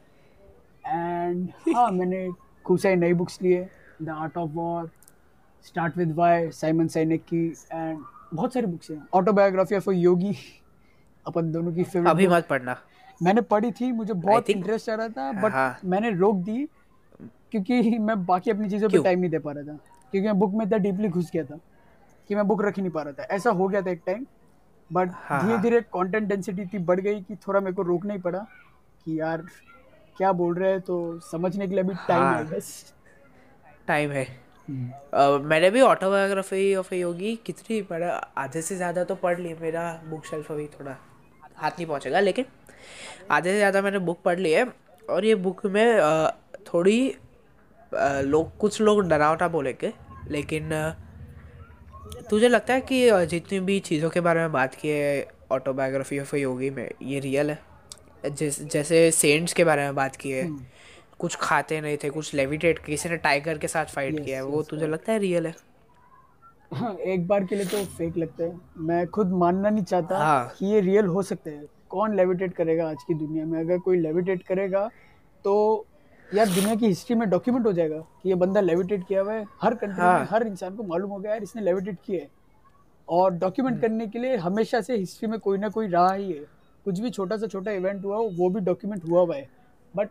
and 0.87 1.49
हाँ 1.75 1.90
मैंने 1.93 2.29
खूब 2.64 2.79
सारी 2.79 2.97
नई 2.97 3.12
बुक्स 3.12 3.43
लिए 3.43 3.69
the 4.03 4.09
art 4.09 4.37
of 4.37 4.51
war 4.51 4.90
start 5.64 5.97
with 5.97 6.12
why 6.12 6.51
Simon 6.51 6.88
Sinek 6.88 7.25
की 7.25 7.47
एंड 7.73 7.99
बहुत 8.35 8.55
सारी 8.55 8.66
बुक्स 8.66 8.90
हैं। 8.90 9.07
ऑटोबायोग्राफी 9.14 9.77
ऑफ़ 9.77 9.90
योगी 9.90 10.37
अपन 11.27 11.53
दोनों 11.53 11.73
की 11.73 11.85
फेवरेट 11.85 12.11
अभी 12.11 12.27
मत 12.29 12.47
पढ़ना। 12.51 12.77
मैंने 13.23 13.40
पढ़ी 13.40 13.71
थी 13.71 13.93
मुझे 13.93 14.12
बहुत 14.12 14.51
इंटरेस्ट 14.51 14.90
आ 14.90 14.95
रहा 14.95 15.09
था 15.09 15.33
बट 15.33 15.53
हाँ। 15.53 15.79
मैंने 15.85 16.11
रोक 16.11 16.37
दी 16.37 16.69
क्योंकि 17.23 17.99
मैं 17.99 18.25
बाकी 18.27 18.51
अपनी 18.51 18.71
चीज़ों 18.71 18.88
पे 18.88 19.03
टाइम 19.03 19.19
नहीं 19.21 19.31
दे 19.31 19.38
पा 19.38 19.53
रहा 19.53 19.64
था 19.64 19.79
क्योंकि 20.12 20.27
मैं 20.29 20.38
बुक 20.38 20.55
में 20.55 20.64
इतना 20.66 20.79
डीपली 20.79 21.09
घुस 21.09 21.31
गया 21.33 21.45
था 21.45 21.59
कि 22.29 22.35
मैं 22.35 22.47
बुक 22.49 22.62
रख 22.62 22.77
ही 22.77 22.83
नहीं 22.83 22.93
पा 22.93 23.03
रहा 23.03 23.12
था। 23.12 23.23
ऐसा 23.23 23.51
हो 23.51 23.69
गया 23.69 23.83
था 23.83 23.90
एक 23.90 24.03
टाइम 24.07 24.27
बट 24.93 25.11
हाँ 25.14 25.40
धीरे 25.43 25.53
हाँ। 25.55 25.62
धीरे 25.62 25.81
कंटेंट 25.81 26.29
डेंसिटी 26.29 26.62
इतनी 26.62 26.81
बढ़ 26.81 27.01
गई 27.01 27.21
कि 27.21 27.37
थोड़ा 27.37 27.61
मेरे 27.61 27.73
को 27.73 27.83
रोकना 27.83 28.12
ही 28.12 28.21
पड़ा 28.21 28.38
कि 29.05 29.21
यार 29.21 29.45
क्या 30.21 30.31
बोल 30.33 30.55
रहे 30.55 30.71
हैं 30.71 30.81
तो 30.81 30.95
समझने 31.23 31.67
के 31.67 31.75
लिए 31.75 31.83
अभी 31.85 31.95
टाइम 32.09 32.23
है। 32.23 32.27
हाँ 32.27 32.45
बस। 32.47 32.93
टाइम 33.89 34.11
है। 34.11 34.25
अ, 34.25 35.39
मैंने 35.43 35.71
भी 35.71 35.81
ऑटोबायोग्राफी 35.81 36.75
ऑफ़ 36.75 36.95
योगी 36.95 37.35
कितनी 37.47 37.81
पढ़ा 37.83 38.11
आधे 38.39 38.63
से 38.63 38.77
ज़्यादा 38.77 39.05
तो 39.05 39.15
पढ़ 39.15 39.39
ली 39.41 39.55
मेरा 39.61 39.85
बुक 40.11 40.25
शेल्फ 40.27 40.51
अभी 40.53 40.67
थोड़ा 40.79 40.97
हाथ 41.57 41.71
नहीं 41.71 41.87
पहुँचेगा 41.87 42.21
लेकिन 42.21 42.45
आधे 43.31 43.51
से 43.51 43.57
ज़्यादा 43.57 43.83
मैंने 43.83 43.99
बुक 43.99 44.21
पढ़ 44.25 44.39
ली 44.39 44.53
है 44.53 44.67
और 45.11 45.25
ये 45.25 45.35
बुक 45.47 45.65
में 45.67 46.01
थोड़ी 46.67 46.99
लोग 47.95 48.57
कुछ 48.59 48.81
लोग 48.81 49.03
डरावना 49.09 49.49
बोलेंगे 49.49 49.93
लेकिन 50.29 50.71
तुझे 52.31 52.49
लगता 52.49 52.75
है 52.75 52.81
कि 52.81 53.27
जितनी 53.27 53.61
भी 53.61 53.81
चीज़ों 53.81 54.11
के 54.11 54.21
बारे 54.21 54.41
में 54.41 54.53
बात 54.53 54.75
की 54.75 54.89
है 54.89 55.27
ऑटोबायोग्राफी 55.53 56.19
ऑफ़ 56.21 56.37
योगी 56.37 56.71
में 56.71 56.89
ये 57.03 57.21
रियल 57.21 57.51
है? 57.51 57.59
जिस 58.27 58.63
जैसे 58.63 59.11
सेंट्स 59.11 59.53
के 59.53 59.65
बारे 59.65 59.83
में 59.83 59.95
बात 59.95 60.17
की 60.17 60.31
है। 60.31 60.49
कुछ 61.19 61.37
खाते 61.37 61.81
नहीं 61.81 61.97
थे 62.05 62.11
कुछ 62.11 62.35
लेविटेट 62.35 62.79
किसी 62.79 63.09
ने 63.09 63.17
टाइगर 63.17 63.59
के 63.59 63.69
साथ 63.69 63.85
फाइट 63.85 64.15
किया 64.15 64.39
यस 64.39 64.45
है। 64.45 64.45
वो 64.45 64.61
यस 64.61 64.69
तुझे 64.69 64.87
लगता 64.87 65.13
है 65.13 65.19
रियल 65.19 65.47
है? 65.47 65.55
हाँ 66.75 66.95
एक 66.95 67.27
बार 67.29 67.45
के 67.45 67.57
लिए 67.57 67.67
तो 67.67 67.85
फेक 67.85 68.17
लगता 68.17 68.45
है। 68.45 68.61
मैं 68.79 69.07
खुद 69.07 69.31
मानना 69.33 69.71
नहीं 69.71 69.85
चाहता 69.85 70.19
हाँ। 70.19 70.55
कि 70.59 70.67
ये 70.67 70.81
रियल 70.81 71.07
हो 71.07 71.23
सकता 71.23 71.51
है। 71.51 71.65
कौन 71.89 72.17
लेविटेट 72.17 72.55
करेगा 72.55 72.89
आज 72.89 73.03
की 73.09 73.15
दुनिया 73.15 73.45
में? 73.47 73.61
अगर 73.61 73.79
कोई 73.79 73.99
लेविटेट 73.99 74.43
करेगा 74.43 74.89
तो 75.45 75.87
यार 76.35 76.49
दुनिया 76.49 76.75
की 76.75 76.87
हिस्ट्री 76.87 77.17
में 77.17 77.29
डॉक्यूमेंट 77.31 77.67
हो 77.67 77.73
जाएगा 77.73 77.99
कि 77.99 78.29
ये 78.29 78.35
बंदा 78.35 78.61
लेविटेट 78.61 79.07
किया 79.09 79.23
हुआ 79.23 79.33
है। 79.33 79.45
हर 79.63 79.75
कंट्री 79.75 80.01
हाँ. 80.01 80.19
में 80.21 80.27
हर 80.31 80.47
इंसान 80.47 80.77
को 80.77 80.83
मालूम 80.83 81.11
हो 81.11 81.19
गया 81.19 81.33
यार 81.33 81.43
इसने 81.43 81.63
लेविटेट 81.63 81.97
किया 82.07 82.21
है। 82.21 82.29
और 83.09 83.35
डॉक्यूमेंट 83.35 83.81
करने 83.81 84.07
के 84.07 84.19
लिए 84.19 84.37
हमेशा 84.37 84.81
से 84.81 84.97
हिस्ट्री 84.97 85.29
में 85.29 85.39
कोई 85.41 85.59
ना 85.59 85.69
कोई 85.69 85.87
रहा 85.87 86.13
ही 86.13 86.33
है। 86.33 86.60
कुछ 86.85 87.01
भी 87.01 87.11
छोटा 87.11 87.37
सा 87.37 87.47
छोटा 87.47 87.73
इवेंट 87.73 88.05
हुआ 88.05 88.16
वो 88.38 88.49
भी 88.51 88.61
डॉक्यूमेंट 88.61 89.05
हुआ 89.05 89.21
हुआ 89.21 89.37
है। 89.37 89.49
बट 89.95 90.09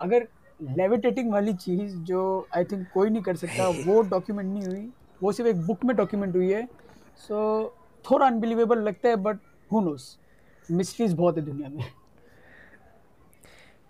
अगर 0.00 0.26
लेविटेटिंग 0.60 1.32
वाली 1.32 1.52
चीज़ 1.54 1.96
जो 2.08 2.48
आई 2.56 2.64
थिंक 2.64 2.86
कोई 2.94 3.10
नहीं 3.10 3.22
कर 3.22 3.36
सकता 3.36 3.68
वो 3.68 4.00
डॉक्यूमेंट 4.10 4.48
नहीं 4.48 4.66
हुई। 4.66 4.88
वो 5.22 5.32
सिर्फ़ 5.32 5.50
एक 5.50 5.66
बुक 5.66 5.84
में 5.84 5.96
डॉक्यूमेंट 5.96 6.36
हुई 6.36 6.52
है। 6.52 6.66
सो 7.18 7.62
so, 7.62 8.10
थोड़ा 8.10 8.26
अनबिलीवेबल 8.26 8.78
लगता 8.78 9.08
है 9.08 9.16
बट 9.16 9.38
हु 9.72 9.80
नोस 9.80 10.18
मिस्ट्रीज 10.70 11.12
बहुत 11.12 11.36
है 11.38 11.44
दुनिया 11.44 11.68
में। 11.68 11.84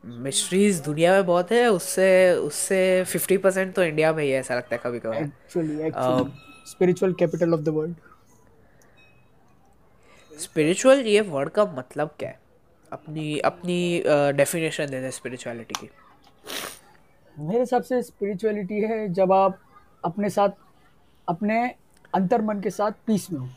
मिस्ट्रीज 0.05 0.81
दुनिया 0.81 1.13
में 1.13 1.27
बहुत 1.27 1.51
है 1.53 1.67
उससे 1.71 2.33
उससे 2.35 3.05
फिफ्टी 3.05 3.37
परसेंट 3.37 3.75
तो 3.75 3.83
इंडिया 3.85 4.13
में 4.13 4.23
ही 4.25 4.31
है 4.31 4.39
ऐसा 4.41 4.55
लगता 4.55 4.75
है 4.75 4.81
कभी 4.85 4.99
कभी 4.99 5.17
actually 5.17 5.81
actually 5.83 6.31
spiritual 6.71 7.13
capital 7.13 7.55
of 7.55 7.61
the 7.61 7.69
world 7.69 7.97
spiritual 10.41 11.07
ये 11.07 11.21
वर्ड 11.23 11.51
का 11.51 11.65
मतलब 11.77 12.15
क्या 12.19 12.29
है? 12.29 12.39
अपनी 12.93 13.39
अपनी 13.41 14.03
डेफिनेशन 14.37 14.87
दे 14.87 15.01
दे 15.01 15.11
स्पिरिचुअलिटी 15.11 15.75
की। 15.81 15.91
मेरे 17.37 17.61
हिसाब 17.61 17.83
से 17.83 18.03
स्पिरिचुअलिटी 18.03 18.81
है 18.83 19.09
जब 19.13 19.33
आप 19.33 19.59
अपने 20.05 20.31
साथ, 20.31 20.49
अपने 21.29 21.63
अंतर 22.15 22.43
मन 22.43 22.61
के 22.61 22.71
साथ 22.71 22.93
पीस 23.07 23.31
में 23.33 23.39
हो। 23.41 23.49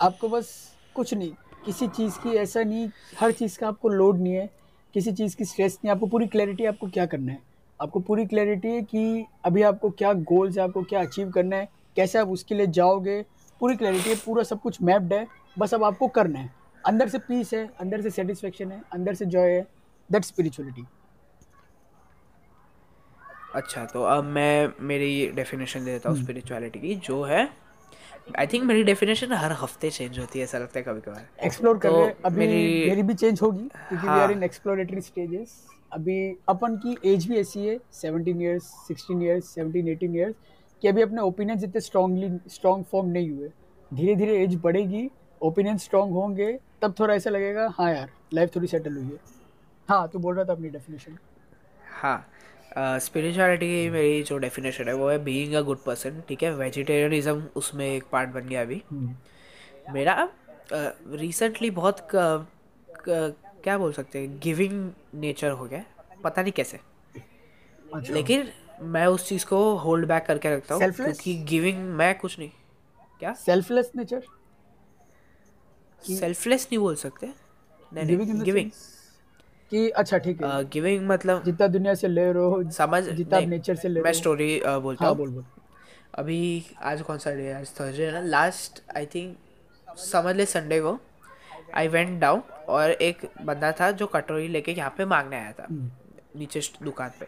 आपको 0.00 0.28
बस 0.28 0.52
कुछ 0.94 1.14
नहीं, 1.14 1.32
किसी 1.64 1.88
चीज़ 1.88 2.18
की 2.18 2.36
ऐसा 2.36 2.62
नहीं, 2.62 2.88
हर 3.20 3.32
चीज़ 3.32 3.58
का 3.58 3.68
आपको 3.68 3.88
लोड 3.88 4.18
नहीं 4.18 4.34
है, 4.34 4.48
किसी 4.94 5.12
चीज़ 5.12 5.36
की 5.36 5.44
स्ट्रेस 5.44 5.78
नहीं, 5.84 5.92
आपको 5.92 6.06
पूरी 6.06 6.26
क्लैरिटी 6.26 6.64
आपको 6.64 6.88
क्या 6.88 7.06
करना 7.06 7.32
है? 7.32 7.38
आपको 7.80 8.00
पूरी 8.00 8.26
क्लैरिटी 8.26 8.68
है 8.68 8.82
कि 8.82 9.24
अभी 9.44 9.62
आपको 9.62 9.90
क्या 9.90 10.12
गोल्स 10.12 10.56
है, 10.58 10.62
आपको 10.64 10.82
क्या 10.82 11.00
अचीव 11.00 11.30
करना 11.30 11.56
है, 11.56 11.68
कैसे 11.96 12.18
आप 12.18 12.28
उसके 12.28 12.54
लिए 12.54 12.66
जाओगे? 12.68 13.22
पूरी 13.60 13.76
क्लैरिटी 13.76 14.10
है, 14.10 14.16
पूरा 14.16 14.42
सब 14.42 14.60
कुछ 14.60 14.80
मैप्ड 14.82 15.12
है। 15.12 15.26
बस 15.58 15.74
अब 15.74 15.84
आपको 15.84 16.08
करना 16.08 16.38
है। 16.38 16.54
अंदर 16.86 17.08
से 17.08 17.18
पीस 17.18 17.54
है 17.54 17.70
अंदर 17.80 18.00
से 18.00 18.10
सेटिस्फेक्शन 18.10 18.72
है 18.72 18.82
अंदर 18.92 19.14
से 19.14 19.24
जॉय 19.24 19.50
है 19.50 19.66
दैट 20.10 20.24
स्पिरिचुअलिटी 20.24 20.84
अच्छा 23.54 23.84
तो 23.84 24.02
अब 24.02 24.24
मैं 24.24 24.72
मेरी 24.80 25.26
डेफिनेशन 25.34 25.84
दे 25.84 25.92
देता 25.92 26.10
हूँ 26.10 26.22
स्पिरिचुअलिटी 26.22 26.78
की 26.78 26.94
जो 26.94 27.22
है 27.22 27.48
आई 28.38 28.46
थिंक 28.46 28.64
मेरी 28.64 28.82
डेफिनेशन 28.84 29.32
हर 29.32 29.52
हफ़्ते 29.52 29.90
चेंज 29.90 30.18
होती 30.18 30.38
है 30.38 30.44
ऐसा 30.44 30.58
लगता 30.58 30.78
है 30.78 30.82
कभी 30.82 31.00
कभार। 31.00 31.26
एक्सप्लोर 31.44 31.78
कर 31.78 31.88
तो 31.90 31.96
रहे 31.96 32.06
हैं। 32.06 32.16
अभी 32.24 32.38
मेरी- 32.38 32.88
मेरी 32.88 33.02
भी 33.02 33.14
चेंज 33.14 33.42
होगी 33.42 33.68
क्योंकि 33.68 34.06
we. 34.08 34.20
Are 34.20 34.32
in 34.32 34.42
exploratory 34.42 35.00
stages 35.00 35.66
अभी 35.92 36.36
अपन 36.48 36.76
की 36.76 36.96
एज 37.12 37.28
भी 37.28 37.36
ऐसी 37.36 37.66
है 37.66 37.78
17 37.92 38.40
इयर्स 38.40 38.70
16 38.90 39.22
इयर्स 39.22 39.54
17 39.58 39.94
18 39.94 40.14
इयर्स 40.16 40.34
कि 40.82 40.88
अभी 40.88 41.02
अपने 41.02 41.22
ओपिनियंस 41.22 41.64
इतने 41.64 41.80
स्ट्रांगली 41.80 42.30
स्ट्रांग 42.48 42.84
फॉर्म 42.84 43.08
नहीं 43.08 43.30
हुए। 43.30 43.48
धीरे 43.94 44.14
धीरे 44.16 44.44
एज 44.44 44.54
बढ़ेगी 44.56 45.10
ओपिनियन 45.40 45.78
स्ट्रांग 45.78 46.12
होंगे 46.12 46.52
तब 46.82 46.94
थोड़ा 46.98 47.14
ऐसा 47.14 47.30
लगेगा 47.30 47.68
हाँ 47.78 47.90
यार 47.92 48.10
लाइफ 48.34 48.54
थोड़ी 48.56 48.66
सेटल 48.66 48.96
हुई 48.96 49.04
है। 49.04 49.18
हाँ 49.88 50.06
तू 50.08 50.18
बोल 50.18 50.34
रहा 50.36 50.44
था 50.44 50.52
अपनी 50.52 50.68
डेफिनेशन 50.68 51.16
हाँ 52.00 52.98
स्पिरिचुअलिटी 53.00 53.66
की 53.66 53.88
मेरी 53.90 54.22
जो 54.22 54.36
डेफिनेशन 54.38 54.88
है 54.88 54.94
वो 54.94 55.08
है 55.10 55.18
बीइंग 55.24 55.54
अ 55.54 55.60
गुड 55.60 55.82
पर्सन 55.84 56.20
ठीक 56.28 56.42
है? 56.42 56.52
वेजिटेरियनिज्म 56.54 57.42
उसमें 57.56 57.86
एक 57.86 58.04
पार्ट 58.12 58.30
बन 58.30 58.48
गया 58.48 58.62
अभी। 58.62 58.82
मेरा 59.92 60.28
रिसेंटली 60.72 61.70
बहुत 61.70 62.00
क, 62.14 62.46
क, 62.88 63.34
क्या 63.64 63.76
बोल 63.78 63.92
सकते 63.92 64.18
हैं 64.18 64.38
गिविंग 64.42 64.90
नेचर 65.20 65.50
हो 65.50 65.64
गया 65.64 65.84
पता 66.24 66.42
नहीं 66.42 66.52
कैसे। 66.52 66.78
अच्छा। 67.94 68.12
लेकिन 68.14 68.48
मैं 68.92 69.06
उस 69.06 69.28
चीज़ 69.28 69.46
को 69.46 69.58
होल्ड 69.76 70.06
बैक 70.08 70.24
करके 70.26 70.54
रखता 70.56 70.74
हूँ 70.74 70.90
क्योंकि 70.92 71.34
गिविंग 71.48 71.78
मैं 71.96 72.14
कुछ 72.18 72.38
नहीं 72.38 72.50
क्या? 73.20 73.32
सेल्फलेस 73.36 73.90
नेचर 73.96 74.22
सेल्फलेस 76.02 76.66
नहीं 76.70 76.78
बोल 76.78 76.94
सकते। 76.96 77.32
नहीं 77.92 78.42
गिविंग 78.44 78.70
कि 79.72 79.88
अच्छा 79.90 80.18
ठीक 80.18 80.42
है। 80.42 80.64
गिविंग 80.70 81.06
मतलब 81.08 81.42
जितना 81.44 81.66
दुनिया 81.68 81.94
से 81.94 82.08
ले 82.08 82.30
रहे 82.32 82.44
हो 82.44 82.70
समझ 82.72 83.02
जितना 83.04 83.40
नेचर 83.40 83.76
से 83.76 83.88
ले 83.88 84.02
मैं 84.02 84.12
स्टोरी 84.12 84.60
बोलता 84.66 85.04
हाँ 85.04 85.10
हूँ। 85.10 85.18
बोल 85.18 85.30
बोल। 85.30 85.44
अभी 86.14 86.64
आज 86.82 87.02
कौन 87.02 87.18
सा 87.18 87.30
डे 87.30 87.42
है? 87.42 87.54
आज 87.54 87.72
थर्सडे 87.80 88.06
है 88.06 88.12
ना। 88.12 88.20
लास्ट 88.20 88.82
आई 88.96 89.06
थिंक 89.06 89.36
समझ 89.98 90.34
ले 90.36 90.46
संडे 90.46 90.80
को। 90.80 90.98
आई 91.74 91.88
वेंट 91.88 92.18
डाउन 92.20 92.42
और 92.68 92.90
एक 92.90 93.26
बंदा 93.42 93.72
था 93.72 93.90
जो 93.92 94.06
कटोरी 94.06 94.48
लेके 94.48 94.72
यहाँ 94.72 94.94
पे 94.98 95.04
मांगने 95.04 95.36
आया 95.36 95.52
था 95.52 95.66
नीचे 95.70 96.60
दुकान 96.82 97.10
पे। 97.20 97.26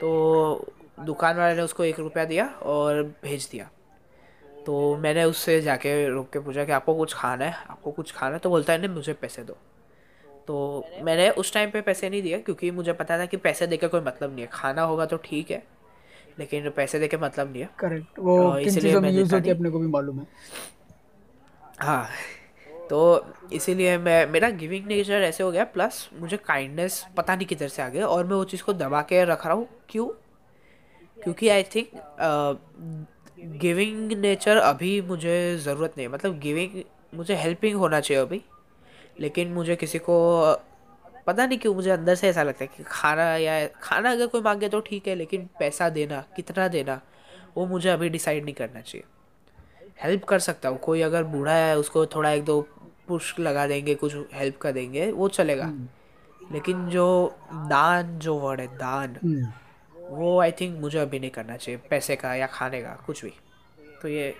तो 0.00 0.72
दुकान 1.00 1.36
वाले 1.36 1.56
ने 1.56 1.62
उसको 1.62 1.84
एक 1.84 1.98
रुपया 2.00 2.24
दिया 2.24 2.46
और 2.46 3.02
भेज 3.22 3.48
दिया। 3.52 3.68
तो 4.66 4.96
मैंने 4.96 5.24
उससे 5.24 5.60
जाके 5.62 6.08
रुक 6.08 6.30
के 6.32 6.38
पूछा 6.38 6.64
कि 6.64 6.72
आपको 6.72 6.94
कुछ 6.94 7.14
खाना 7.14 7.44
है? 7.44 7.52
आपको 7.70 7.90
कुछ 7.90 8.12
खाना 8.12 8.32
है? 8.34 8.38
तो 8.38 8.50
बोलता 8.50 8.72
है 8.72 8.78
नहीं 8.78 8.88
मुझे 8.88 9.12
पैसे 9.12 9.42
दो। 9.42 9.56
तो 10.48 10.84
मैंने 11.02 11.28
उस 11.30 11.52
टाइम 11.52 11.70
पे 11.70 11.80
पैसे 11.80 12.10
नहीं 12.10 12.22
दिए 12.22 12.38
क्योंकि 12.38 12.70
मुझे 12.70 12.92
पता 12.92 13.18
था 13.18 13.26
कि 13.26 13.36
पैसे 13.36 13.66
देके 13.66 13.88
कोई 13.88 14.00
मतलब 14.00 14.32
नहीं 14.32 14.40
है। 14.40 14.48
खाना 14.52 14.82
होगा 14.82 15.06
तो 15.06 15.16
ठीक 15.16 15.50
है 15.50 15.62
लेकिन 16.38 16.70
पैसे 16.70 16.98
देके 16.98 17.16
मतलब 17.16 17.52
नहीं 17.52 17.62
है। 17.62 17.68
करेक्ट 17.78 18.18
वो 18.18 18.38
अ, 18.50 18.58
इसलिए 18.58 18.82
चीज़ों 18.82 19.00
मैं 19.00 19.10
यूज़ 19.10 19.34
होती 19.34 19.50
अपने 19.50 19.70
को 19.70 19.78
भी 19.78 19.86
मालूम 19.86 20.18
है? 20.20 20.26
हाँ। 21.80 22.08
तो 22.90 23.26
इसीलिए 23.52 23.96
मैं 23.98 24.26
मेरा 24.26 24.50
गिविंग 24.50 24.86
नेचर 24.86 25.22
ऐसे 25.22 25.42
हो 25.44 25.50
गया 25.50 25.64
प्लस 25.64 26.08
मुझे 26.12 26.36
काइंडनेस 26.36 27.04
पता 27.16 27.36
नहीं 27.36 27.46
किधर 27.46 27.68
से 27.68 27.82
आ 27.82 27.88
गया 27.88 28.06
और 28.06 28.24
मैं 28.24 28.36
वो 28.36 28.44
चीज़ 28.44 28.62
को 28.62 28.72
दबा 28.72 29.02
के 29.02 29.24
रख 29.24 29.46
रहा 29.46 29.54
हूँ। 29.54 29.68
क्यों? 29.88 30.06
क्योंकि 31.18 31.48
आई 31.48 31.62
थिंक 31.62 31.90
गिविंग 33.36 34.12
नेचर 34.12 34.56
अभी 34.56 35.00
मुझे 35.00 35.56
ज़रूरत 35.58 35.94
नहीं 35.98 36.08
मतलब 36.08 36.38
गिविंग 36.38 36.82
मुझे 37.14 37.34
हेल्पिंग 37.34 37.76
होना 37.76 38.00
चाहिए 38.00 38.22
अभी। 38.22 38.42
लेकिन 39.20 39.52
मुझे 39.52 39.76
किसी 39.76 39.98
को 39.98 40.16
पता 41.26 41.46
नहीं 41.46 41.58
क्यों 41.58 41.74
मुझे 41.74 41.90
अंदर 41.90 42.14
से 42.14 42.28
ऐसा 42.28 42.42
लगता 42.42 42.64
है 42.64 42.70
कि 42.76 42.82
खाना 42.86 43.24
या 43.36 43.66
खाना 43.82 44.10
अगर 44.10 44.26
कोई 44.26 44.40
मांगे 44.40 44.68
तो 44.68 44.80
ठीक 44.80 45.08
है 45.08 45.14
लेकिन 45.14 45.48
पैसा 45.58 45.88
देना 45.88 46.24
कितना 46.36 46.68
देना 46.68 47.00
वो 47.56 47.66
मुझे 47.66 47.88
अभी 47.88 48.08
डिसाइड 48.08 48.44
नहीं 48.44 48.54
करना 48.54 48.80
चाहिए। 48.80 49.04
हेल्प 50.02 50.24
कर 50.24 50.38
सकता 50.38 50.68
हूँ। 50.68 50.78
कोई 50.78 51.00
अगर 51.02 51.24
बूढ़ा 51.24 51.52
है 51.52 51.76
उसको 51.78 52.06
थोड़ा 52.06 52.30
एक 52.30 52.44
दो 52.44 52.60
पुश 53.08 53.38
लगा 53.40 53.66
देंगे 53.66 53.94
कुछ 53.94 54.14
हेल्प 54.34 54.56
कर 54.56 54.72
देंगे 54.72 55.10
वो 55.12 55.28
चलेगा। 55.28 55.70
लेकिन 56.52 56.88
जो 56.88 57.06
दान 57.52 58.18
जो 58.18 58.34
वर्ड 58.34 58.60
है 58.60 58.66
दान। 58.76 59.16
हम्म, 59.24 59.52
वो 60.10 60.38
आई 60.40 60.52
थिंक 60.52 60.78
मुझे 60.80 60.98
अभी 60.98 61.18
नहीं 61.18 61.30
करना 61.30 61.56
चाहिए 61.56 61.80
पैसे 61.90 62.16
का 62.16 62.34
या 62.34 62.46
खाने 62.46 62.80
का 62.82 62.96
कुछ 63.06 63.24
भी। 63.24 63.32
तो 64.02 64.08
ये 64.08 64.34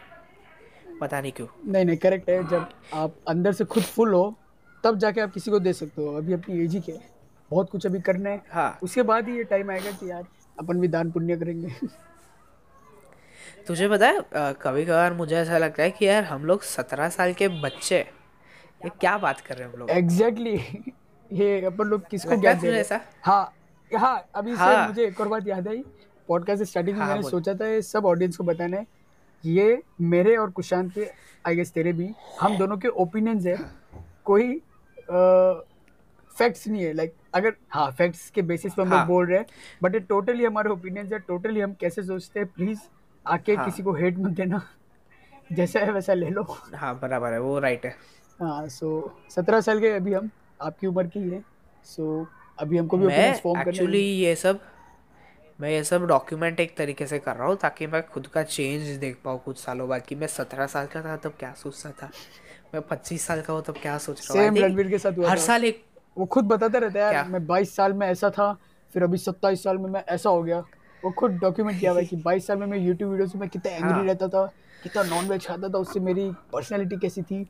पता 1.01 1.21
नहीं 1.21 1.33
क्यों। 1.33 1.47
नहीं 1.73 1.85
नहीं 1.85 1.97
करेक्ट 1.97 2.31
है 2.31 2.43
जब 2.49 2.69
आप 2.95 3.14
अंदर 3.29 3.53
से 3.53 3.64
खुद 3.64 3.83
फुल 3.83 4.14
हो 4.14 4.35
तब 4.85 4.99
जाके 4.99 5.21
आप 5.21 5.33
किसी 5.33 5.51
को 5.51 5.59
दे 5.59 5.73
सकते 5.73 6.03
हो। 6.03 6.17
अभी 6.17 6.33
अपनी 6.33 6.64
एज 6.64 6.75
ही 6.75 6.81
क्या 6.81 6.95
है 6.95 7.14
बहुत 7.51 7.71
कुछ 7.71 7.87
अभी 7.87 8.01
करना 8.01 8.31
है। 8.31 8.43
हाँ। 8.51 8.79
उसके 8.83 9.03
बाद 9.03 9.29
ही 9.29 9.37
ये 9.37 9.45
टाइम 9.45 9.71
आएगा 9.71 9.91
कि 9.91 10.11
यार 10.11 10.25
अपन 10.59 10.81
भी 10.81 10.89
दान 10.89 11.11
पुण्य 11.11 11.37
करेंगे। 11.37 11.73
तुझे 13.67 13.89
पता 13.89 14.09
है 14.09 14.21
कभी 14.35 14.85
कभार 14.85 15.12
मुझे 15.12 15.37
ऐसा 15.37 15.59
लगता 15.59 15.83
है 15.83 15.91
कि 15.91 16.07
यार 16.07 16.25
हम 16.25 16.45
लोग 16.45 16.62
सत्रह 16.62 17.09
साल 17.09 17.33
के 17.33 17.49
बच्चे 17.62 17.99
ये 17.99 18.91
क्या 19.01 19.17
बात 19.19 19.41
कर 19.41 19.57
रहे 19.57 19.67
हैं 19.67 19.73
हम 19.75 19.79
लोग? 19.81 19.91
Exactly 19.91 20.57
exactly. 20.59 20.93
ये 21.33 21.64
अपन 21.64 21.85
लोग 21.85 22.09
किसको 22.09 22.37
ज्ञान 22.37 22.59
दे 22.61 22.67
रहे 22.67 22.77
हैं? 22.77 22.81
ऐसा? 22.81 23.01
हाँ 23.23 23.53
हाँ 23.91 24.28
अभी 24.34 24.51
से 24.51 24.57
हाँ। 24.59 24.87
मुझे 24.89 25.07
एक 25.07 25.20
और 25.20 25.28
बात 25.28 25.47
याद 25.49 25.68
आई। 25.68 25.82
पॉडकास्ट 26.28 26.62
स्टार्टिंग 26.62 26.97
में 26.97 27.05
हाँ, 27.05 27.14
मैंने 27.14 27.28
सोचा 27.30 27.55
था 27.55 27.66
ये 27.66 27.82
सब 27.82 28.07
ऑडियंस 28.07 28.37
को 28.37 28.45
बताना। 28.45 28.76
है 28.76 28.87
ये 29.45 29.82
मेरे 30.01 30.37
और 30.37 30.51
कुशांत 30.51 30.93
के 30.95 31.07
आई 31.45 31.57
गेस 31.57 31.72
तेरे 31.72 31.93
भी 31.93 32.09
हम 32.41 32.57
दोनों 32.59 32.76
के 32.76 32.89
ओपिनियंस 32.89 33.47
है। 33.47 33.57
कोई 34.24 34.61
फैक्ट्स 36.30 36.66
नहीं 36.68 36.84
है। 36.84 36.93
लाइक 36.93 37.14
अगर 37.34 37.55
हाँ 37.70 37.91
फैक्ट्स 37.91 38.28
के 38.30 38.43
बेसिस 38.43 38.74
पे 38.74 38.82
हम 38.82 38.93
हाँ। 38.93 39.07
बोल 39.07 39.26
रहे 39.26 39.39
हैं 39.39 39.47
बट 39.82 39.95
ये 39.95 40.01
टोटली 40.01 40.45
हमारे 40.45 40.70
ओपिनियंस 40.70 41.12
है। 41.12 41.18
टोटली 41.18 41.61
हम 41.61 41.72
कैसे 41.80 42.03
सोचते 42.03 42.41
हैं? 42.41 42.49
प्लीज़ 42.49 42.80
आके 43.26 43.55
हाँ। 43.55 43.64
किसी 43.64 43.82
को 43.82 43.93
हेट 43.95 44.18
मत 44.18 44.30
देना। 44.32 44.62
जैसा 45.53 45.80
है 45.80 45.93
वैसा 45.93 46.14
ले 46.14 46.30
लो। 46.30 46.43
हाँ 46.74 46.99
बराबर 47.01 47.32
है 47.32 47.41
वो 47.41 47.59
राइट 47.59 47.84
है। 47.87 47.95
हाँ 48.41 48.66
सो 48.68 48.89
सत्रह 49.30 49.61
साल 49.61 49.80
के 49.80 49.89
अभी 49.91 50.12
हम 50.14 50.30
आपकी 50.62 50.87
उम्र 50.87 51.07
की 51.07 51.20
ही 51.20 51.30
है। 51.30 51.43
सो 51.84 52.26
अभी 52.59 52.78
हमको 52.78 52.96
भी 52.96 53.12
एक्चुअली 53.12 53.98
ये 53.98 54.34
सब 54.36 54.61
मैं 55.61 55.70
ये 55.70 55.82
सब 55.84 56.07
डॉक्यूमेंट 56.07 56.61
एक 56.61 56.76
तरीके 56.76 57.07
से 57.07 57.18
कर 57.18 57.36
रहा 57.36 57.46
हूँ 57.48 57.57
ताकि 57.57 57.86
मैं 57.86 58.02
खुद 58.07 58.26
का 58.26 58.42
चेंज 58.42 58.88
देख 58.98 59.16
पाऊँ 59.24 59.38
कुछ 59.44 59.59
सालों 59.59 59.88
बाद 59.88 60.02
कि 60.02 60.14
मैं 60.14 60.26
सत्रह 60.26 60.66
साल 60.66 60.86
का 60.86 61.02
था 61.02 61.16
तब 61.16 61.34
क्या 61.38 61.52
सोचता 61.52 61.90
था। 61.90 62.11
मैं 62.74 62.82
पच्चीस 62.82 63.26
साल 63.26 63.40
का 63.40 63.52
हूँ 63.52 63.62
तब 63.62 63.74
क्या 63.82 63.96
सोच 63.98 64.28
रहा 64.30 64.48
हूँ। 64.48 64.88
के 64.90 64.98
साथ 64.98 65.12
हुआ 65.12 65.30
हर 65.30 65.38
साल 65.38 65.64
एक 65.64 65.82
वो 66.16 66.26
खुद 66.26 66.44
बताता 66.44 66.78
रहता 66.78 67.07
है? 67.07 67.14
यार 67.14 67.28
मैं 67.28 67.46
22 67.46 67.74
साल 67.76 67.92
में 67.92 68.07
ऐसा 68.07 68.30
था 68.30 68.52
फिर 68.94 69.02
अभी 69.02 69.18
27 69.18 69.62
साल 69.62 69.78
में 69.78 69.90
मैं 69.90 70.04
ऐसा 70.09 70.30
हो 70.30 70.42
गया। 70.42 70.59
वो 71.02 71.11
खुद 71.11 71.38
डॉक्यूमेंट 71.38 71.80
किया 71.80 71.90
हुआ 71.90 72.00
है 72.00 72.07
कि 72.07 72.16
22 72.16 72.46
साल 72.46 72.59
में 72.59 72.66
मैं 72.66 72.78
यूट्यूब 72.78 73.11
वीडियोस 73.11 73.34
में 73.36 73.48
कितना 73.48 73.72
एंग्री 73.72 73.90
हाँ। 73.90 74.04
रहता 74.04 74.28
था 74.28 74.44
कितना 74.82 75.02
नॉन 75.02 75.28
वेज 75.28 75.46
खाता 75.46 75.68
था 75.68 75.78
उससे 75.78 76.00
मेरी 76.00 76.30
पर्सनैलिटी 76.52 76.96
कैसी 76.96 77.22
थी। 77.22 77.46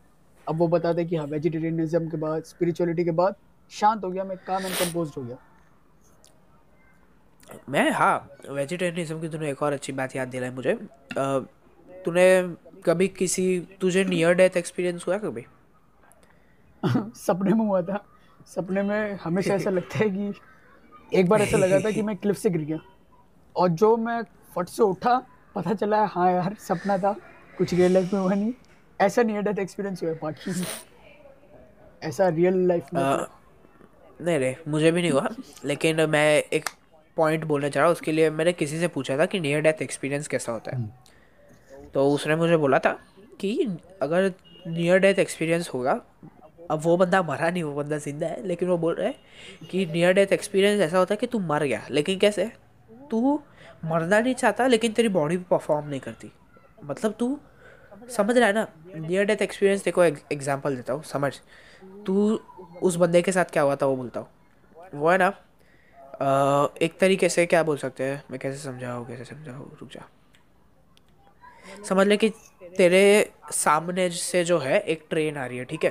अब 0.46 0.58
वो 0.58 0.68
बताता 0.68 1.00
है 1.00 1.04
कि 1.04 1.16
हाँ 1.16 1.26
वेजिटेरियनिज्म 1.26 2.08
के 2.08 2.16
बाद 2.16 2.42
स्पिरिचुअलिटी 2.44 3.04
के 3.04 3.10
बाद 3.10 3.34
शांत 3.70 4.04
हो 4.04 4.10
गया 4.10 4.24
मैं 4.24 4.36
काम 4.46 4.66
एंड 4.66 4.74
कंपोज 4.74 5.12
हो 5.16 5.22
गया। 5.22 5.36
मैं 7.68 7.90
हाँ 7.90 8.28
वेजिटेरियनिज्म 8.50 9.20
की 9.20 9.28
तूने 9.28 9.50
एक 9.50 9.62
और 9.62 9.72
अच्छी 9.72 9.92
बात 9.92 10.16
याद 10.16 10.28
दिलाई 10.28 10.50
मुझे। 10.50 10.74
तूने 12.04 12.26
कभी 12.84 13.08
किसी 13.08 13.44
तुझे 13.80 14.04
नियर 14.04 14.34
डेथ 14.34 14.56
एक्सपीरियंस 14.56 15.06
हुआ 15.06 15.18
कभी? 15.18 15.44
सपने 17.16 17.52
में 17.54 17.64
हुआ 17.66 17.80
था। 17.82 18.04
सपने 18.46 18.82
में 18.82 19.18
हमेशा 19.22 19.54
ऐसा 19.54 19.70
लगता 19.70 19.98
है 19.98 20.08
कि 20.10 20.32
एक 21.18 21.28
बार 21.28 21.42
ऐसा 21.42 21.56
लगा 21.58 21.78
था 21.80 21.90
कि 21.90 22.02
मैं 22.02 22.16
क्लिफ 22.16 22.36
से 22.38 22.50
गिर 22.50 22.62
गया। 22.62 22.78
और 23.56 23.68
जो 23.68 23.96
मैं 23.96 24.22
फट 24.54 24.68
से 24.68 24.82
उठा 24.82 25.16
पता 25.54 25.74
चला 25.74 26.00
है 26.00 26.06
हाँ 26.12 26.30
यार 26.32 26.54
सपना 26.68 26.98
था 26.98 27.12
कुछ 27.58 27.74
रियल 27.74 27.92
लाइफ 27.92 28.12
में 28.14 28.20
हुआ 28.20 28.34
नहीं। 28.34 28.52
ऐसा 29.00 29.22
नियर 29.22 29.42
डेथ 29.42 29.58
एक्सपीरियंस 29.58 30.02
हुआ 30.02 30.12
बाकी 30.22 30.64
ऐसा 32.02 32.28
रियल 32.28 32.66
लाइफ 32.68 32.94
में 32.94 33.02
नहीं 34.20 34.38
रे 34.38 34.56
मुझे 34.68 34.90
भी 34.90 35.02
नहीं 35.02 35.10
हुआ 35.10 35.28
लेकिन 35.64 36.00
मैं 36.10 36.42
एक 36.52 36.68
पॉइंट 37.16 37.44
बोलना 37.44 37.68
चाह 37.68 37.80
रहा 37.80 37.88
हूँ 37.88 37.92
उसके 37.92 38.12
लिए 38.12 38.30
मैंने 38.30 38.52
किसी 38.52 38.78
से 38.80 38.88
पूछा 38.88 39.16
था 39.18 39.26
कि 39.26 39.40
नियर 39.40 39.60
डेथ 39.62 39.82
एक्सपीरियंस 39.82 40.28
कैसा 40.28 40.52
होता 40.52 40.76
है। 40.76 41.88
तो 41.94 42.08
उसने 42.10 42.36
मुझे 42.36 42.56
बोला 42.56 42.78
था 42.78 42.92
कि 43.40 43.52
अगर 44.02 44.32
नियर 44.66 44.98
डेथ 44.98 45.18
एक्सपीरियंस 45.18 45.68
होगा 45.68 46.00
अब 46.70 46.80
वो 46.82 46.96
बंदा 46.96 47.22
मरा 47.22 47.50
नहीं 47.50 47.62
वो 47.62 47.72
बंदा 47.74 47.98
ज़िंदा 47.98 48.26
है 48.26 48.46
लेकिन 48.46 48.68
वो 48.68 48.76
बोल 48.78 48.94
रहा 48.94 49.06
है 49.06 49.68
कि 49.70 49.84
नियर 49.86 50.12
डेथ 50.14 50.32
एक्सपीरियंस 50.32 50.80
ऐसा 50.80 50.98
होता 50.98 51.14
है 51.14 51.16
कि 51.16 51.26
तू 51.26 51.38
मर 51.40 51.64
गया 51.64 51.82
लेकिन 51.90 52.18
कैसे? 52.18 52.50
तू 53.10 53.40
मरना 53.84 54.20
नहीं 54.20 54.34
चाहता 54.34 54.66
लेकिन 54.66 54.92
तेरी 54.92 55.08
बॉडी 55.08 55.36
परफॉर्म 55.50 55.88
नहीं 55.88 56.00
करती। 56.00 56.30
मतलब 56.84 57.14
तू 57.18 57.38
समझ 58.10 58.36
रहा 58.36 58.46
है 58.46 58.54
ना? 58.54 58.66
नियर 58.96 59.24
डेथ 59.24 59.42
एक्सपीरियंस 59.42 59.84
देखो 59.84 60.04
एग्ज़ाम्पल 60.04 60.76
देता 60.76 60.92
हूँ 60.92 61.02
समझ। 61.04 61.32
तू 62.06 62.40
उस 62.82 62.96
बंदे 62.96 63.22
के 63.22 63.32
साथ 63.32 63.44
क्या 63.44 63.62
हुआ 63.62 63.76
था 63.76 63.86
वो 63.86 63.96
बोलता 63.96 64.20
हूँ। 64.20 64.28
वो 64.94 65.10
है 65.10 65.18
ना 65.18 65.26
अ, 65.26 66.74
एक 66.82 66.98
तरीके 67.00 67.28
से 67.28 67.44
क्या 67.46 67.62
बोल 67.62 67.76
सकते 67.76 68.04
हैं 68.04 68.22
मैं 68.30 68.38
कैसे 68.40 68.58
समझाऊँ 68.58 69.06
कैसे 69.06 69.24
समझाऊँ 69.24 69.70
रुक 69.80 69.90
जा। 69.90 70.08
समझ 71.88 72.06
ले 72.06 72.16
कि 72.16 72.28
तेरे 72.76 73.32
सामने 73.52 74.08
से 74.10 74.44
जो 74.44 74.58
है 74.58 74.78
एक 74.80 75.06
ट्रेन 75.10 75.36
आ 75.36 75.46
रही 75.46 75.58
है 75.58 75.64
ठीक 75.64 75.84
है? 75.84 75.90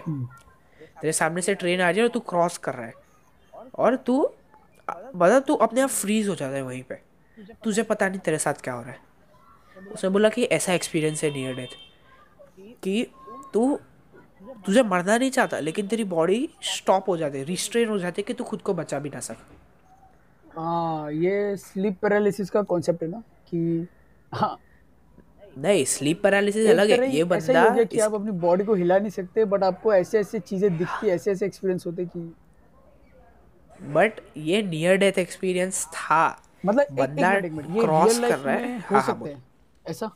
तेरे 1.02 1.12
सामने 1.14 1.42
से 1.42 1.56
ट्रेन 1.56 1.82
आ 1.82 1.90
रही 1.90 2.00
है 2.00 2.04
और 2.04 2.10
तू 2.10 2.20
क्रॉस 2.20 2.58
कर 2.58 2.74
रहा 2.74 2.86
है। 2.86 2.94
और 3.76 3.96
तू 3.96 4.20
मतलब 4.90 5.44
तू 5.44 5.56
अपने 5.56 5.82
आप 5.82 5.90
फ्रीज 5.90 6.28
हो 6.30 6.36
जाता 6.36 6.56
है 6.56 6.62
वहीं 6.62 6.84
पे। 6.84 7.02
तुझे 7.64 7.84
पता 7.84 8.10
नहीं 8.10 8.20
तेरे 8.20 8.38
साथ 8.38 8.54
क्या 8.54 8.74
हो 8.74 8.82
रहा 8.82 8.92
है। 8.92 9.00
उसने 9.94 10.10
बोला 10.10 10.30
कि 10.30 10.44
ऐसा 10.44 10.74
एक्सपीरियंस 10.74 11.24
है 11.24 11.32
नियर 11.32 11.56
डेथ 11.56 11.76
कि 12.84 13.08
तू 13.54 13.80
तुझे 14.66 14.84
मरना 14.84 15.18
नहीं 15.18 15.32
चाहता 15.32 15.60
लेकिन 15.60 15.88
तेरी 15.88 16.04
बॉडी 16.04 16.50
स्टॉप 16.62 17.10
हो 17.10 17.18
जाती 17.18 17.38
है 17.38 17.44
रिस्ट्रेन 17.44 17.90
हो 17.90 18.00
जाती 18.00 18.22
है 18.22 18.24
कि 18.24 18.34
तू 18.34 18.44
खुद 18.44 18.62
को 18.62 18.74
बचा 18.74 19.00
भी 19.00 19.10
ना 19.10 19.20
सके। 19.20 19.56
हाँ 20.60 21.12
ये 21.12 21.58
स्लीप 21.58 21.98
पैरालिसिस 22.02 22.50
का 22.50 22.62
कॉन्सेप्ट 22.62 23.04
है 23.04 23.10
ना 23.10 23.20
कि 23.20 23.88
हाँ। 24.34 24.60
नहीं 25.58 25.86
स्लीप 25.86 26.24
पैरालिसिस 26.24 26.70
अलग 26.70 26.90
है 26.90 27.16
ये 27.16 27.24
बंदा 27.24 27.64
हो 27.64 27.72
गया 27.72 27.84
कि 27.84 27.98
इस- 27.98 28.06
आप 28.06 28.14
अपनी 28.14 28.32
बॉडी 28.32 28.64
को 28.64 28.74
हिला 28.74 29.00
नहीं 29.00 29.10
सकते 29.10 29.46
बट 29.46 29.64
आपको 29.64 29.94
ऐसे 29.94 30.20
ऐसे 30.20 30.40
चीज़ें 30.40 30.78
दिखती 30.78 31.08
ऐसे 31.08 31.32
ऐसे 31.32 31.46
एक्सपीरियंस 31.46 31.86
होते 31.86 32.06
कि 32.06 32.34
बट 33.82 34.12
ये 34.38 34.64
नियर 34.64 34.98
डेथ 34.98 35.18
एक्सपीरियंस 35.18 35.86
था। 35.86 36.42
मतलब 36.66 36.86
बंदा 36.92 37.40
क्रॉस 37.40 38.20
कर 38.20 38.38
रहा 38.38 38.56
है। 38.56 38.80
हो 38.80 39.28
हैं। 39.28 39.44
ऐसा? 39.90 40.12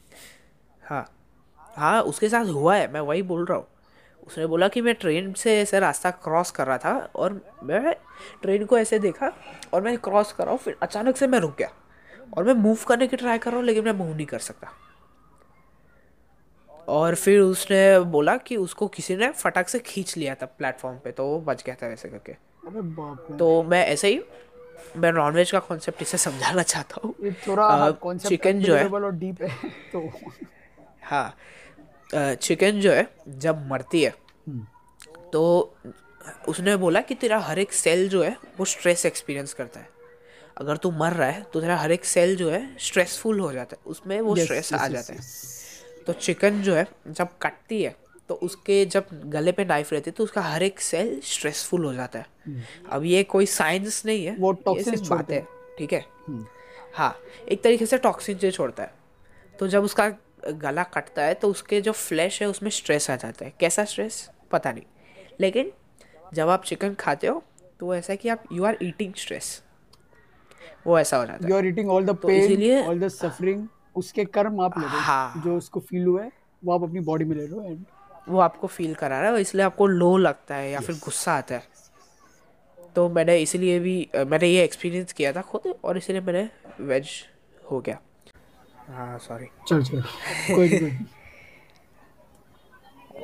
हाँ। 0.82 1.12
हाँ 1.60 2.02
उसके 2.02 2.30
साथ 2.30 2.46
हुआ 2.46 2.76
है 2.76 2.92
मैं 2.92 3.00
वही 3.00 3.22
बोल 3.22 3.46
रहा 3.46 3.58
हूँ। 3.58 3.68
उसने 4.30 4.46
बोला 4.46 4.68
कि 4.68 4.82
मैं 4.82 4.96
ट्रेन 4.96 5.34
से 5.34 5.62
ऐसे 5.62 5.80
रास्ता 5.80 6.12
क्रॉस 6.12 6.52
कर 6.52 6.68
रहा 6.68 6.78
था 6.78 7.10
और 7.16 7.56
मैं 7.64 7.94
ट्रेन 8.42 8.66
को 8.66 8.78
ऐसे 8.78 9.00
देखा 9.00 9.32
और 9.74 9.82
मैं 9.82 9.98
क्रॉस 9.98 10.32
कर 10.34 10.44
रहा 10.44 10.52
हूँ 10.52 10.60
फिर 10.60 10.78
अचानक 10.82 11.18
से 11.18 11.28
मैं 11.28 11.40
रुक 11.40 11.58
गया। 11.58 11.70
और 12.38 12.44
मैं 12.44 12.54
मूव 12.54 12.78
करने 12.88 13.08
की 13.08 13.16
ट्राई 13.16 13.38
कर 13.38 13.50
रहा 13.50 13.58
हूँ 13.58 13.66
लेकिन 13.66 13.86
मैं 13.86 13.92
मूव 13.92 14.16
नहीं 14.16 14.26
कर 14.26 14.40
सकता। 14.40 14.68
और 16.88 17.16
फिर 17.16 17.40
उसने 17.40 18.00
बोला 18.00 18.38
कि 18.38 18.58
उसको 18.58 18.88
किसी 18.88 19.16
ने 19.16 19.32
फटाक 19.32 19.70
से 19.70 19.80
खींच 19.80 20.18
लिया 20.18 20.36
था 20.36 20.46
प्लेटफॉर्म 20.46 20.98
पे 20.98 21.12
तो 21.12 21.26
वो 21.26 21.40
बच 21.40 21.64
गया 21.64 21.76
था 21.76 21.88
वैसे 21.88 22.10
करके। 22.10 22.32
तो 23.38 23.64
मैं 23.64 23.86
ऐसे 23.86 24.08
ही 24.08 24.24
मैं 24.98 25.12
नॉनवेज 25.12 25.52
का 25.52 25.60
कॉन्सेप्ट 25.60 26.02
इसे 26.02 26.18
समझाना 26.18 26.64
चाहता 26.64 27.02
हूँ। 27.06 27.16
chicken 28.30 28.54
जो 28.62 28.74
है- 28.76 28.92
डीप 29.12 29.42
है 29.42 29.70
तो 29.94 30.10
हाँ। 31.04 31.36
चिकन 32.14 32.80
जो 32.82 32.92
है 32.92 33.08
जब 33.30 33.68
मरती 33.68 34.02
है 34.04 34.14
तो 35.34 35.42
उसने 36.48 36.76
बोला 36.78 37.02
कि 37.02 37.16
तेरा 37.16 37.38
हर 37.40 37.60
एक 37.60 37.74
सेल 37.74 38.08
जो 38.10 38.24
है 38.24 38.36
वो 38.58 38.66
स्ट्रेस 38.66 39.06
एक्सपीरियंस 39.06 39.54
करता 39.54 39.80
है। 39.80 39.90
अगर 40.58 40.78
तू 40.78 40.92
मर 40.92 41.14
रहा 41.14 41.30
है 41.30 41.42
तो 41.54 41.62
तेरा 41.62 41.76
हर 41.78 41.92
एक 41.92 42.06
सेल 42.06 42.36
जो 42.36 42.50
है 42.50 42.62
स्ट्रेसफुल 42.80 43.40
हो 43.40 43.52
जाता 43.54 43.76
है। 43.76 43.92
उसमें 43.92 44.20
वो 44.22 44.36
Yes, 44.36 44.44
स्ट्रेस 44.44 44.70
yes, 44.70 44.80
आ 44.80 44.86
yes, 44.86 44.94
जाता 44.94 45.14
है। 45.14 45.20
yes. 45.20 46.06
तो 46.08 46.14
चिकन 46.14 46.62
जो 46.62 46.76
है 46.76 46.86
जब 47.08 47.38
कटती 47.42 47.82
है 47.84 47.96
तो 48.30 48.36
उसके 48.36 48.86
जब 48.86 49.08
गले 49.26 49.52
पे 49.52 49.66
नाइफ 49.66 49.94
रहती 49.94 50.10
है 50.10 50.14
तो 50.18 50.24
उसका 50.24 50.42
हर 50.42 50.64
एक 50.64 50.82
सेल 50.82 51.20
स्ट्रेसफुल 51.26 51.86
हो 51.86 51.94
जाता 51.94 52.20
है। 52.20 52.26
hmm. 52.26 52.92
अब 52.92 53.06
ये 53.06 53.24
कोई 53.26 53.46
साइंस 53.48 54.02
नहीं 54.06 54.26
है 54.26 54.36
वो 54.36 54.52
टॉक्सिन 54.52 55.08
बात 55.10 55.32
है। 55.32 55.46
ठीक 55.78 55.94
है? 55.94 56.06
हाँ 56.94 57.16
एक 57.52 57.64
तरीके 57.64 57.86
से 57.86 57.98
टॉक्सिन 57.98 58.38
जो 58.38 58.52
छोड़ता 58.52 58.84
है। 58.84 58.94
तो 59.60 59.68
जब 59.68 59.84
उसका 59.84 60.10
गला 60.48 60.84
कटता 60.84 61.22
है 61.22 61.34
तो 61.34 61.50
उसके 61.50 61.82
जो 61.82 61.92
फ्लैश 61.92 62.42
है 62.42 62.48
उसमें 62.48 62.70
स्ट्रेस 62.70 63.10
आ 63.10 63.16
जाता 63.16 63.46
है। 63.46 63.54
कैसा 63.60 63.86
स्ट्रेस 63.86 64.30
पता 64.52 64.72
नहीं। 64.72 64.84
लेकिन 65.40 65.72
जब 66.34 66.50
आप 66.50 66.64
चिकन 66.64 66.94
खाते 66.94 67.28
हो 67.28 67.44
तो 67.80 67.86
वो 67.86 67.96
ऐसा 67.96 68.14
है 68.14 68.18
कि 68.18 68.30
आप 68.30 68.44
यू 68.52 68.64
आर 68.64 68.78
ईटिंग 68.84 69.14
स्ट्रेस 69.14 69.62
वो 70.88 70.98
ऐसा 71.00 71.18
हो 71.18 71.26
जाता 71.26 71.46
है। 71.46 71.52
You 71.52 71.58
are 71.58 71.66
eating 71.66 71.90
all 71.90 72.06
the 72.06 72.16
pain 72.18 72.88
all 72.88 73.00
the 73.00 73.08
suffering 73.08 73.68
उसके 73.96 74.26
कर्म 74.26 74.62
आप 74.62 74.78
ले 74.80 74.86
रहे 74.86 74.96
हो। 74.96 75.02
हाँ। 75.02 75.42
जो 75.46 75.58
उसको 75.58 75.80
फील 75.80 76.06
हुआ 76.06 76.24
है 76.24 76.32
वो 76.64 76.74
आप 76.74 76.84
अपनी 76.84 77.00
बॉडी 77.00 77.26
में 77.26 77.36
ले 77.38 77.46
रहे 77.46 77.54
हो 77.54 77.62
एंड 77.64 77.86
वो 78.30 78.40
आपको 78.40 78.68
फील 78.68 78.94
करा 78.96 79.20
रहा 79.22 79.32
है 79.32 79.42
इसलिए 79.42 79.66
आपको 79.66 79.88
लो 79.88 80.16
लगता 80.18 80.56
है 80.56 80.70
या 80.72 80.80
फिर 80.80 80.96
गुस्सा 80.96 81.34
आता 81.34 81.56
है। 81.56 81.78
तो 82.96 83.08
मैंने 83.10 83.38
इसीलिए 83.38 83.80
भी 83.80 84.10
मैंने 84.18 84.48
ये 84.48 84.64
एक्सपीरियंस 84.64 85.14
किया 85.14 85.32
था 85.34 85.42
खुद 85.42 85.74
और 85.84 85.98
इसीलिए 85.98 86.22
मैंने 86.22 86.50
वेज 86.80 87.10
हो 87.72 87.80
गया। 87.82 88.00
हाँ 88.90 89.18
सॉरी 89.20 89.46
चल 89.68 89.84
चल। 89.84 90.02
कोई 90.56 90.70
कोई 90.70 90.92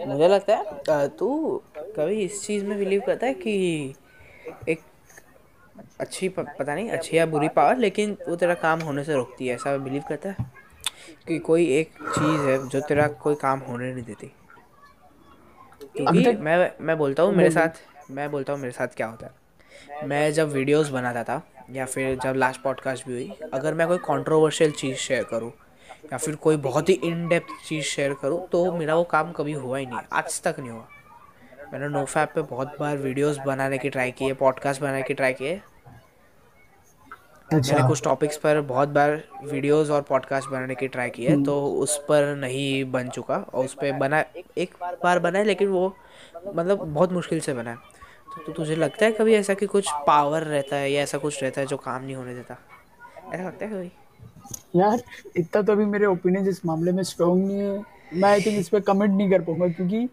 मुझे 0.08 0.28
लगता 0.28 0.56
है 0.56 1.08
तू 1.20 1.30
कभी 1.96 2.22
इस 2.22 2.46
चीज़ 2.48 2.66
में 2.66 2.78
बिलीव 2.80 3.02
करता 3.06 3.28
है 3.28 3.34
कि 3.34 3.54
एक 4.70 4.82
अच्छी 6.00 6.30
पता 6.30 6.76
नहीं 6.76 6.90
अच्छी 6.90 7.18
या 7.18 7.26
बुरी 7.26 7.48
पावर 7.50 7.78
लेकिन 7.78 8.18
वो 8.28 8.36
तेरा 8.36 8.54
काम 8.54 8.80
होने 8.80 9.04
से 9.04 9.14
रोकती 9.14 9.48
है 9.48 9.56
ऐसा 9.56 9.78
बिलीव 9.78 10.04
करता 10.10 10.30
है? 10.30 10.46
कि 11.28 11.38
कोई 11.40 11.66
एक 11.78 11.92
चीज़ 12.16 12.42
है 12.42 12.58
जो 12.70 12.82
तेरा 12.82 13.08
कोई 13.24 13.36
काम 13.36 13.60
होने 13.60 13.94
नहीं 13.94 14.04
देती। 14.04 14.32
क्योंकि 15.98 16.32
मैं 16.36 16.72
मैं 16.82 16.98
बोलता 16.98 17.24
हूँ 17.24 17.34
मेरे 17.36 17.50
साथ 17.50 17.82
मैं 18.12 18.30
बोलता 18.32 18.54
हूँ 18.54 18.60
मेरे 18.62 18.72
साथ 18.72 18.88
क्या 18.88 19.08
होता 19.08 19.26
है। 19.26 20.08
मैं 20.08 20.32
जब 20.34 20.50
वीडियोस 20.50 20.90
बनाता 20.90 21.24
था 21.24 21.42
या 21.72 21.86
फिर 21.86 22.18
जब 22.24 22.34
लास्ट 22.36 22.62
पॉडकास्ट 22.62 23.08
भी 23.08 23.14
हुई 23.14 23.50
अगर 23.54 23.74
मैं 23.74 23.88
कोई 23.88 23.98
कंट्रोवर्शियल 23.98 24.72
चीज़ 24.72 24.96
शेयर 24.98 25.24
करूँ 25.24 25.52
या 26.12 26.18
फिर 26.18 26.36
कोई 26.36 26.58
बहुत 26.58 26.90
ही 26.90 26.94
इन 26.94 27.28
डेप्थ 27.28 27.68
चीज़ 27.68 27.86
शेयर 27.86 28.14
करूँ 28.14 28.48
तो 28.48 28.72
मेरा 28.72 28.96
वो 28.96 29.04
काम 29.04 29.32
कभी 29.32 29.54
हुआ 29.54 29.78
ही 29.78 29.86
नहीं 29.86 30.00
आज 30.14 30.42
तक 30.42 30.56
नहीं 30.60 30.70
हुआ। 30.70 30.88
मैंने 31.74 31.88
नो 31.88 32.04
फैप 32.06 32.32
पे 32.36 32.42
बहुत 32.42 32.76
बार 32.80 32.98
वीडियोस 32.98 33.38
बनाने 33.38 33.78
की 33.78 33.90
ट्राई 33.90 34.12
की 34.12 34.26
है 34.26 34.34
पॉडकास्ट 34.34 34.82
बनाने 34.82 35.02
की 35.04 35.14
ट्राई 35.14 35.34
की 35.34 35.46
है। 35.46 35.64
अच्छा। 37.54 37.76
मैंने 37.76 37.88
कुछ 37.88 38.04
टॉपिक्स 38.04 38.38
पर 38.38 38.62
बहुत 38.62 38.90
बार 38.90 39.24
वीडियोस 39.44 39.90
और 39.90 40.02
पॉडकास्ट 40.02 40.50
बनाने 40.50 40.76
की 40.76 40.88
ट्राई 40.88 41.10
की 41.10 41.26
है 41.26 41.44
तो 41.44 41.66
उस 41.68 41.98
पर 42.10 42.36
नहीं 42.36 42.92
बन 42.92 43.10
चुका 43.10 43.36
और 43.54 43.66
उस 43.66 43.74
पर 43.74 43.92
बना 43.92 44.24
एक 44.58 44.76
बार 45.04 45.20
बना 45.20 45.40
है 45.40 45.46
लेकिन 45.46 45.68
वो 45.68 45.96
मतलब 46.56 46.84
बहुत 46.84 47.12
मुश्किल 47.12 47.40
से 47.40 47.54
बना 47.54 47.72
है। 47.72 47.78
तो, 48.36 48.52
तुझे 48.52 48.76
लगता 48.76 49.06
है 49.06 49.12
कभी 49.12 49.34
ऐसा 49.34 49.54
कि 49.54 49.66
कुछ 49.66 49.90
पावर 50.08 50.44
रहता 50.44 50.76
है 50.76 50.92
या 50.92 51.02
ऐसा 51.02 51.18
कुछ 51.18 51.44
रहता 51.44 51.62
है 51.62 51.68
जो 51.68 51.78
काम 51.78 52.04
नहीं 52.04 52.16
होने 52.16 52.36
देता? 52.36 52.58
ऐसा 53.34 53.44
लगता 53.44 53.66
है 53.66 53.72
कभी? 53.72 53.92
यार 54.76 55.04
इतना 55.36 55.62
तो 55.62 55.72
अभी 55.72 55.86
मेरे 55.86 56.06
ओपिनियन 56.06 56.48
इस 56.48 56.66
मामले 56.66 56.92
में 56.92 57.04
स्ट्रॉन्ग 57.04 57.46
नहीं 57.48 57.60
है। 57.60 57.84
मैं 58.14 58.30
आई 58.30 58.42
थिंक 58.42 58.60
इस 58.60 58.70
पर 58.70 58.80
कमेंट 58.80 59.14
नहीं 59.14 59.30
कर 59.30 59.42
पाऊँगा 59.42 59.68
क्योंकि 59.68 60.10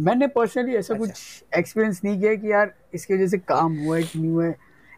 मैंने 0.00 0.26
पर्सनली 0.26 0.74
ऐसा 0.76 0.94
अच्छा। 0.94 1.06
कुछ 1.06 1.44
एक्सपीरियंस 1.58 2.00
नहीं 2.04 2.20
किया 2.20 2.34
कि 2.34 2.52
यार 2.52 2.74
इसकी 2.94 3.14
वजह 3.14 3.26
से 3.26 3.38
काम 3.38 3.76
हुआ 3.78 3.96
है 3.96 4.02
कि 4.02 4.18
नहीं 4.18 4.30
हुआ 4.30 4.44
है। 4.44 4.56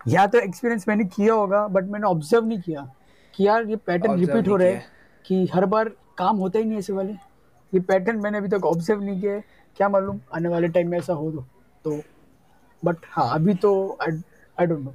या 0.09 0.27
तो 0.27 0.39
एक्सपीरियंस 0.39 0.85
मैंने 0.89 1.05
किया 1.05 1.35
होगा 1.35 1.67
बट 1.69 1.85
मैंने 1.85 2.07
ऑब्ज़र्व 2.07 2.47
नहीं 2.47 2.61
किया 2.61 2.93
कि 3.35 3.47
यार 3.47 3.67
ये 3.67 3.77
पैटर्न 3.77 4.19
रिपीट 4.21 4.49
हो 4.49 4.57
रहा 4.57 4.69
है 4.69 4.85
कि 5.25 5.47
हर 5.55 5.65
बार 5.65 5.89
काम 6.19 6.37
होता 6.37 6.59
ही 6.59 6.65
नहीं 6.65 6.79
ऐसे 6.79 6.93
वाले 6.93 7.13
ये 7.73 7.81
पैटर्न 7.81 8.17
मैंने 8.17 8.39
अभी 8.39 8.49
तक 8.49 8.65
ऑब्ज़र्व 8.65 9.03
नहीं 9.03 9.21
किया 9.21 9.33
है। 9.33 9.45
क्या 9.77 9.89
मालूम 9.89 10.21
आने 10.35 10.49
वाले 10.49 10.69
टाइम 10.69 10.91
में 10.91 10.99
ऐसा 10.99 11.13
हो 11.13 11.31
तो। 11.31 11.45
तो 11.85 12.03
बट 12.85 12.97
हाँ 13.11 13.33
अभी 13.35 13.55
तो 13.55 13.99
आई 14.03 14.67
डोंट 14.67 14.85
नो 14.85 14.93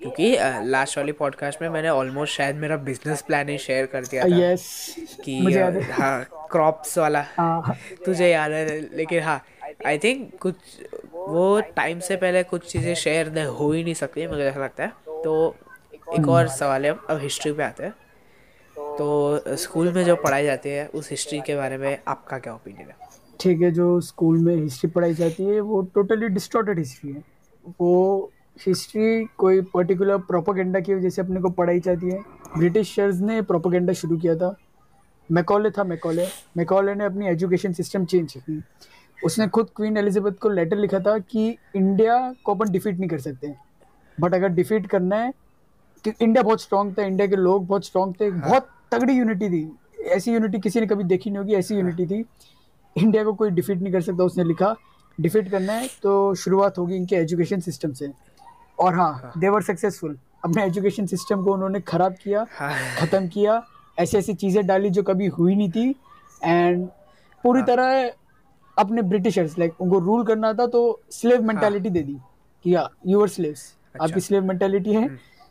क्योंकि 0.00 0.36
लास्ट 0.64 0.96
वाली 0.98 1.12
पॉडकास्ट 1.12 1.62
में 1.62 1.68
मैंने 1.68 1.88
ऑलमोस्ट 1.88 2.34
शायद 2.34 2.56
मेरा 2.56 2.76
बिज़नेस 2.88 3.22
प्लान 3.22 3.48
ही 3.48 3.56
शेयर 3.58 3.86
कर 3.86 4.04
दिया 4.04 4.24
था 4.24 4.36
यस 4.36 4.94
कि 5.24 5.40
मुझे 5.40 5.58
याद 5.58 5.76
है। 5.76 5.92
हाँ 5.92 6.48
क्रॉप्स 6.52 6.96
वाला। 6.98 7.24
हाँ 7.30 7.76
तुझे 8.06 8.28
याद 8.28 8.52
है 8.52 8.78
लेकिन 8.96 9.22
हाँ 9.22 9.40
आई 9.86 9.98
थिंक 9.98 10.38
कुछ 10.40 10.54
वो 11.14 11.60
टाइम 11.76 12.00
से 12.00 12.16
पहले 12.16 12.42
कुछ 12.42 12.70
चीज़ें 12.72 12.94
शेयर 12.94 13.32
नहीं 13.32 13.46
हो 13.46 13.70
ही 13.72 13.82
नहीं 13.84 13.94
सकती 13.94 14.26
मुझे 14.26 14.44
ऐसा 14.44 14.64
लगता 14.64 14.84
है। 14.84 14.90
तो 15.24 15.56
एक 16.14 16.28
और 16.28 16.48
सवाल 16.48 16.86
है 16.86 16.92
अब 17.10 17.18
हिस्ट्री 17.22 17.52
पे 17.52 17.62
आते 17.62 17.84
हैं। 17.84 17.92
तो 18.76 19.56
स्कूल 19.56 19.92
में 19.92 20.04
जो 20.04 20.16
पढ़ाई 20.16 20.44
जाती 20.44 20.70
है 20.70 20.86
उस 20.88 21.10
हिस्ट्री 21.10 21.40
के 21.40 21.56
बारे 21.56 21.76
में 21.78 21.98
आपका 22.08 22.38
क्या 22.38 22.54
ओपिनियन 22.54 22.88
है? 22.88 23.07
ठीक 23.40 23.60
है 23.62 23.70
जो 23.70 24.00
स्कूल 24.00 24.38
में 24.38 24.54
हिस्ट्री 24.56 24.90
पढ़ाई 24.90 25.14
जाती 25.14 25.44
है 25.44 25.60
वो 25.60 25.80
टोटली 25.94 26.28
डिस्टॉर्टेड 26.28 26.78
हिस्ट्री 26.78 27.12
है। 27.12 27.22
वो 27.80 28.30
हिस्ट्री 28.66 29.24
कोई 29.38 29.60
पर्टिकुलर 29.74 30.18
प्रोपोगेंडा 30.18 30.80
की 30.80 30.94
वजह 30.94 31.10
से 31.10 31.22
अपने 31.22 31.40
को 31.40 31.50
पढ़ाई 31.50 31.80
जाती 31.80 32.10
है। 32.10 32.20
ब्रिटिशर्स 32.58 33.20
ने 33.20 33.40
प्रोपोगेंडा 33.42 33.92
शुरू 33.92 34.16
किया 34.16 34.34
था। 34.36 34.54
मैकॉले 35.30 35.70
था 35.70 35.84
मैकॉले। 35.84 36.26
मैकॉले 36.56 36.94
ने 36.94 37.04
अपनी 37.04 37.26
एजुकेशन 37.28 37.72
सिस्टम 37.72 38.04
चेंज 38.04 38.32
की। 38.36 38.62
उसने 39.18 39.48
खुद 39.48 39.68
क्वीन 39.76 39.96
एलिजाबेथ 39.96 40.32
को 40.32 40.48
लेटर 40.48 40.76
लिखा 40.76 40.98
था 41.00 41.18
कि 41.18 41.48
इंडिया 41.76 42.16
को 42.44 42.54
अपन 42.54 42.70
डिफीट 42.72 42.98
नहीं 42.98 43.08
कर 43.08 43.18
सकते। 43.18 43.54
बट 44.18 44.34
अगर 44.34 44.48
डिफीट 44.48 44.86
करना 44.86 45.16
है 45.16 45.32
कि 46.04 46.12
इंडिया 46.20 46.42
बहुत 46.42 46.62
स्ट्रांग 46.62 46.92
था 46.98 47.02
इंडिया 47.02 47.26
के 47.26 47.36
लोग 47.36 47.66
बहुत 47.66 47.86
स्ट्रांग 47.86 48.14
थे 48.20 48.28
हाँ. 48.28 48.40
बहुत 48.40 48.68
तगड़ी 48.92 49.14
यूनिटी 49.14 49.48
थी। 49.48 49.70
ऐसी 50.08 50.32
यूनिटी 50.32 50.58
किसी 50.60 50.80
ने 50.80 50.86
कभी 50.86 51.04
देखी 51.04 51.30
नहीं 51.30 51.38
होगी 51.38 51.54
ऐसी 51.54 51.74
यूनिटी 51.74 52.06
थी। 52.06 52.24
इंडिया 52.98 53.24
को 53.24 53.32
कोई 53.34 53.50
डिफीट 53.50 53.80
नहीं 53.80 53.92
कर 53.92 54.00
सकता 54.00 54.24
उसने 54.24 54.44
लिखा 54.44 54.74
डिफीट 55.18 55.50
करना 55.50 55.72
है 55.72 55.88
तो 56.02 56.34
शुरुआत 56.34 56.78
होगी 56.78 56.96
इनके 56.96 57.16
एजुकेशन 57.16 57.60
सिस्टम 57.60 57.92
से 57.92 58.10
और 58.78 58.94
हाँ 58.94 59.32
देवर 59.38 59.62
सक्सेसफुल 59.62 60.18
अपने 60.44 60.64
एजुकेशन 60.64 61.06
सिस्टम 61.06 61.42
को 61.44 61.52
उन्होंने 61.52 61.80
खराब 61.82 62.14
किया 62.22 62.44
हाँ। 62.50 62.72
ख़त्म 62.96 63.26
किया 63.28 63.62
ऐसी 63.98 64.16
ऐसी 64.18 64.34
चीज़ें 64.34 64.66
डाली 64.66 64.90
जो 64.90 65.02
कभी 65.02 65.26
हुई 65.28 65.54
नहीं 65.54 65.70
थी 65.70 65.88
एंड 66.40 66.86
पूरी 67.44 67.60
हाँ। 67.60 67.66
तरह 67.66 68.12
अपने 68.76 69.02
ब्रिटिशर्स 69.04 69.58
लाइक 69.58 69.80
उनको 69.80 69.98
रूल 69.98 70.24
करना 70.24 70.52
था 70.52 70.66
तो 70.66 70.82
स्लेव 71.10 71.42
मेंटालिटी 71.42 71.88
हाँ। 71.88 71.94
दे 71.94 72.02
दी 72.02 72.18
कि 72.64 72.76
यूर 73.12 73.28
स्लेव्स 73.28 73.72
आपकी 73.94 74.20
स्लेव 74.20 74.44
मेंटालिटी 74.44 74.92
है 74.92 75.06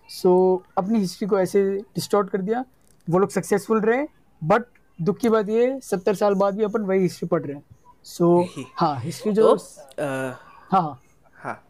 सो 0.10 0.30
हम्म। 0.30 0.58
so, 0.58 0.74
अपनी 0.78 1.00
हिस्ट्री 1.00 1.28
को 1.28 1.40
ऐसे 1.40 1.64
डिस्टॉर्ट 1.96 2.30
कर 2.30 2.42
दिया 2.42 2.64
वो 3.08 3.20
लोग 3.20 3.30
सक्सेसफुल 3.30 3.82
रहे 3.82 4.06
बट 4.42 4.64
दुख 5.00 5.18
की 5.18 5.30
बात 5.30 5.50
ये 5.50 5.80
सत्तर 5.84 6.16
साल 6.16 6.34
बाद 6.36 6.56
भी 6.58 6.64
अपन 6.64 6.82
वही 6.82 7.00
हिस्ट्री 7.02 7.28
पढ़ 7.30 7.42
रहे 7.42 7.56
हैं। 7.56 7.64
सो 8.06 8.28
so, 8.44 8.64
हाँ 8.78 9.00
हिस्ट्री 9.00 9.32
जो 9.32 9.56
तो, 9.56 9.64
हाँ 10.02 10.82
हाँ। 10.82 11.02
हाँ। 11.36 11.64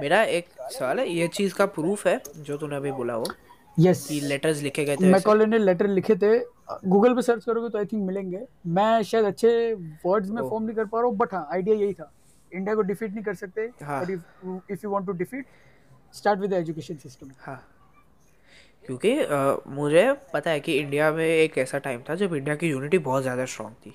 मेरा 0.00 0.22
एक 0.22 0.48
सवाल 0.70 0.98
है 0.98 1.08
ये 1.08 1.28
चीज़ 1.28 1.54
का 1.54 1.66
प्रूफ 1.68 2.06
है 2.06 2.20
जो 2.36 2.56
तूने 2.58 2.76
अभी 2.76 2.92
बोला 2.92 3.16
वो 3.16 3.26
यस 3.76 4.06
कि 4.08 4.20
लेटर्स 4.20 4.60
लिखे 4.62 4.84
गए 4.84 4.96
थे 4.96 5.10
मैकॉले 5.12 5.46
ने 5.46 5.58
लेटर 5.58 5.86
लिखे 5.88 6.14
थे। 6.16 6.38
गूगल 6.86 7.14
पे 7.14 7.22
सर्च 7.22 7.44
करोगे 7.44 7.68
तो 7.68 7.78
आई 7.78 7.84
थिंक 7.84 8.02
मिलेंगे। 8.06 8.40
मैं 8.66 9.02
शायद 9.02 9.24
अच्छे 9.24 9.72
वर्ड्स 10.04 10.30
में 10.30 10.42
फॉर्म 10.42 10.64
नहीं 10.64 10.76
कर 10.76 10.84
पा 10.84 10.98
रहा 10.98 11.08
हूँ 11.08 11.16
बट 11.16 11.34
हाँ 11.34 11.48
आइडिया 11.52 11.76
यही 11.76 11.92
था। 11.94 12.10
इंडिया 12.52 12.74
को 12.74 12.82
डिफीट 12.82 13.12
नहीं 13.12 13.24
कर 13.24 13.34
सकते 13.34 13.64
if 13.66 14.84
you 14.84 14.90
want 14.90 15.06
to 15.06 15.12
defeat 15.12 15.46
start 16.14 16.40
with 16.40 16.52
education 16.52 16.96
system 16.96 17.30
हाँ। 17.40 17.60
क्योंकि 18.88 19.14
मुझे 19.70 20.12
पता 20.32 20.50
है 20.50 20.60
कि 20.60 20.74
इंडिया 20.74 21.10
में 21.12 21.24
एक 21.24 21.58
ऐसा 21.58 21.78
टाइम 21.78 22.02
था 22.08 22.14
जब 22.16 22.34
इंडिया 22.34 22.54
की 22.56 22.68
यूनिटी 22.68 22.98
बहुत 23.00 23.22
ज़्यादा 23.22 23.44
स्ट्रांग 23.44 23.74
थी। 23.86 23.90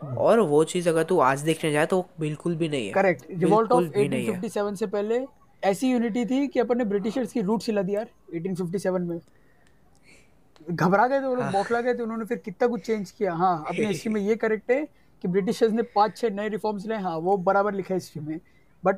hmm. 0.00 0.16
और 0.18 0.40
वो 0.40 0.62
चीज़ 0.64 0.88
अगर 0.88 1.02
तू 1.02 1.18
आज 1.20 1.40
देखने 1.42 1.70
जाए 1.72 1.86
तो 1.86 2.00
बिल्कुल 2.20 2.54
भी 2.56 2.68
नहीं 2.68 2.86
है। 2.86 2.92
करेक्ट 2.92 3.26
रिवोल्ट 3.32 3.72
ऑफ़ 3.72 3.84
1857 3.84 4.74
से 4.74 4.86
पहले 4.86 5.24
ऐसी 5.62 5.90
यूनिटी 5.90 6.24
थी 6.24 6.46
कि 6.48 6.60
अपन 6.60 6.78
ने 6.78 6.84
ब्रिटिशर्स 6.84 7.32
की 7.32 7.40
रूट 7.42 7.62
सिला 7.62 7.82
दी 7.82 7.94
यार 7.94 8.08
1857 8.34 9.00
में। 9.00 9.18
घबरा 10.70 11.06
गए 11.06 11.20
थे 11.20 11.26
वो 11.26 11.34
लोग 11.34 11.42
हाँ। 11.42 11.52
बौखला 11.52 11.80
गए 11.80 11.94
थे 11.94 12.02
उन्होंने 12.02 12.24
फिर 12.24 12.38
कितना 12.38 12.68
कुछ 12.68 12.86
चेंज 12.86 13.10
किया। 13.10 13.32
हाँ 13.34 13.64
अपनी 13.68 13.86
हिस्ट्री 13.86 14.12
में 14.12 14.20
ये 14.20 14.36
करेक्ट 14.36 14.70
है 14.70 14.84
कि 15.24 15.28
ब्रिटिशर्स 15.28 15.72
ने 15.72 15.82
पाँच 15.94 16.16
छह 16.16 16.30
नए 16.30 16.48
रिफॉर्म्स 16.48 16.86
लाए। 16.86 17.00
हाँ 17.02 17.16
वो 17.18 17.36
बराबर 17.48 17.74
लिखा 17.74 17.94
है 17.94 17.98
हिस्ट्री 18.00 18.22
में। 18.22 18.40
बट 18.84 18.96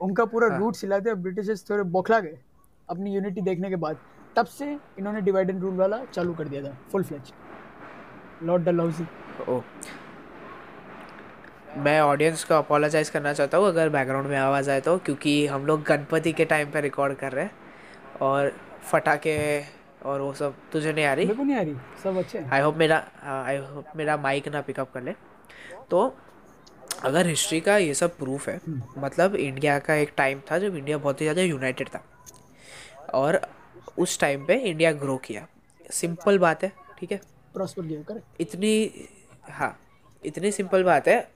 उनका 0.00 0.24
पूरा 0.24 0.48
हाँ. 0.48 0.58
रूट 0.58 0.76
सिला 0.76 0.98
दिया 0.98 1.14
ब्रिटिशर्स 1.16 1.68
थोड़े 1.70 1.82
बौखला 1.90 2.20
गए 2.20 2.38
अपनी 2.88 3.14
यूनिटी 3.14 3.40
देखने 3.40 3.68
के 3.70 3.76
बाद। 3.76 3.98
तब 4.36 4.46
से 4.48 4.76
इन्होंने 4.98 5.20
डिवाइड 5.20 5.50
एंड 5.50 5.62
रूल 5.62 5.74
वाला 5.76 6.04
चालू 6.04 6.34
कर 6.34 6.48
दिया 6.48 6.62
था 6.62 6.76
फुल 6.92 7.04
फ्लेज 7.04 7.32
लॉर्ड 8.42 8.64
डलहौजी 8.64 9.06
मैं 11.78 12.00
ऑडियंस 12.00 12.44
को 12.44 12.54
अपोलोजाइज़ 12.54 13.10
करना 13.12 13.32
चाहता 13.32 13.58
हूँ 13.58 13.66
अगर 13.68 13.88
बैकग्राउंड 13.88 14.26
में 14.28 14.36
आवाज़ 14.38 14.70
आए 14.70 14.80
तो 14.80 14.96
क्योंकि 14.98 15.46
हम 15.46 15.66
लोग 15.66 15.82
गणपति 15.86 16.32
के 16.32 16.44
टाइम 16.44 16.70
पे 16.70 16.80
रिकॉर्ड 16.80 17.16
कर 17.18 17.32
रहे 17.32 17.44
हैं 17.44 18.18
और 18.20 18.52
फटाके 18.82 19.36
और 20.02 20.20
वो 20.20 20.32
सब 20.34 20.54
तुझे 20.72 20.92
नहीं 20.92 21.04
आ 21.04 21.12
रही? 21.12 21.26
मेरे 21.26 21.44
नहीं 21.44 21.56
आ 21.56 21.60
रही 21.60 21.74
सब 22.02 22.16
अच्छे 22.18 22.44
आई 22.52 22.60
होप 22.60 22.76
मेरा 22.76 23.02
आई 23.24 23.56
होप 23.56 23.86
मेरा 23.96 24.16
माइक 24.16 24.48
ना 24.48 24.60
पिकअप 24.60 24.92
कर 24.94 25.02
ले। 25.02 25.14
तो 25.90 26.14
अगर 27.04 27.26
हिस्ट्री 27.26 27.60
का 27.60 27.76
ये 27.78 27.94
सब 27.94 28.16
प्रूफ 28.18 28.48
है 28.48 28.56
हम्म। 28.66 29.02
मतलब 29.04 29.34
इंडिया 29.36 29.78
का 29.78 29.94
एक 29.94 30.12
टाइम 30.16 30.40
था 30.50 30.58
जब 30.58 30.76
इंडिया 30.76 30.98
बहुत 30.98 31.20
ही 31.20 31.26
ज़्यादा 31.26 31.42
यूनाइटेड 31.42 31.88
था। 31.88 32.02
और 33.14 33.40
उस 33.98 34.18
टाइम 34.20 34.44
पे 34.46 34.54
इंडिया 34.60 34.92
ग्रो 34.92 35.16
किया। 35.16 35.46
सिंपल 35.90 36.38
बात 36.38 36.62
है 36.64 36.72
ठीक 37.00 37.12
है? 37.12 37.20
इतनी 38.40 38.90
हाँ 39.50 39.76
इतनी 40.22 40.50
सिंपल 40.52 40.82
बात 40.84 41.08
है। 41.08 41.28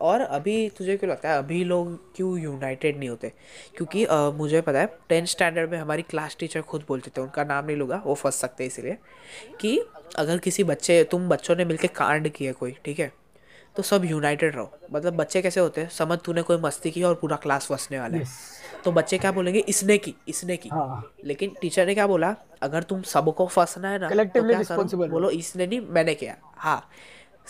और 0.00 0.20
अभी 0.20 0.68
तुझे 0.68 0.96
क्यों 0.96 1.10
लगता 1.10 1.30
है? 1.30 1.38
अभी 1.38 1.62
लोग 1.64 2.14
क्यों 2.16 2.38
यूनाइटेड 2.40 2.98
नहीं 2.98 3.08
होते? 3.08 3.32
क्योंकि 3.76 4.04
आ, 4.04 4.30
मुझे 4.30 4.60
पता 4.60 4.78
है 4.78 4.86
टेंथ 5.08 5.26
स्टैंडर्ड 5.26 5.70
में 5.70 5.78
हमारी 5.78 6.02
क्लास 6.02 6.36
टीचर 6.40 6.62
खुद 6.62 6.84
बोलते 6.88 7.10
थे 7.16 7.20
उनका 7.20 7.44
नाम 7.44 7.64
नहीं 7.66 7.76
लूँगा 7.76 8.02
वो 8.06 8.14
फंस 8.14 8.34
सकते 8.34 8.66
इसलिए 8.66 8.96
कि 9.60 9.78
अगर 10.16 10.38
किसी 10.38 10.64
बच्चे 10.64 11.02
तुम 11.04 11.28
बच्चों 11.28 11.56
ने 11.56 11.64
मिलकर 11.64 11.88
कांड 11.88 12.28
किया 12.28 12.52
कोई 12.52 12.76
ठीक 12.84 13.00
है? 13.00 13.12
तो 13.76 13.82
सब 13.82 14.04
यूनाइटेड 14.04 14.56
रहो। 14.56 14.78
मतलब 14.92 15.16
बच्चे 15.16 15.42
कैसे 15.42 15.60
होते 15.60 15.80
हैं? 15.80 15.88
समझ 15.88 16.18
तूने 16.18 16.42
कोई 16.42 16.56
मस्ती 16.56 16.90
की 16.90 17.02
और 17.02 17.14
पूरा 17.14 17.36
क्लास 17.36 17.66
फंसने 17.66 18.00
वाला 18.00 18.18
है। 18.18 18.24
तो 18.84 18.92
बच्चे 18.92 19.18
क्या 19.18 19.32
बोलेंगे? 19.32 19.58
इसने 19.58 19.96
की 19.98 20.14
इसने 20.28 20.56
की। 20.56 20.68
हाँ। 20.68 21.12
लेकिन 21.24 21.54
टीचर 21.60 21.86
ने 21.86 21.94
क्या 21.94 22.06
बोला? 22.06 22.34
अगर 22.62 22.82
तुम 22.82 23.02
सबको 23.02 23.46
फंसना 23.46 23.88
है 23.88 23.98
ना 23.98 24.08
तो 24.08 24.42
क्या 24.42 24.62
करो? 24.62 25.08
बोलो 25.08 25.30
इसने 25.30 25.66
नहीं 25.66 25.80
मैंने 25.80 26.14
किया। 26.14 26.36
हाँ। 26.56 26.88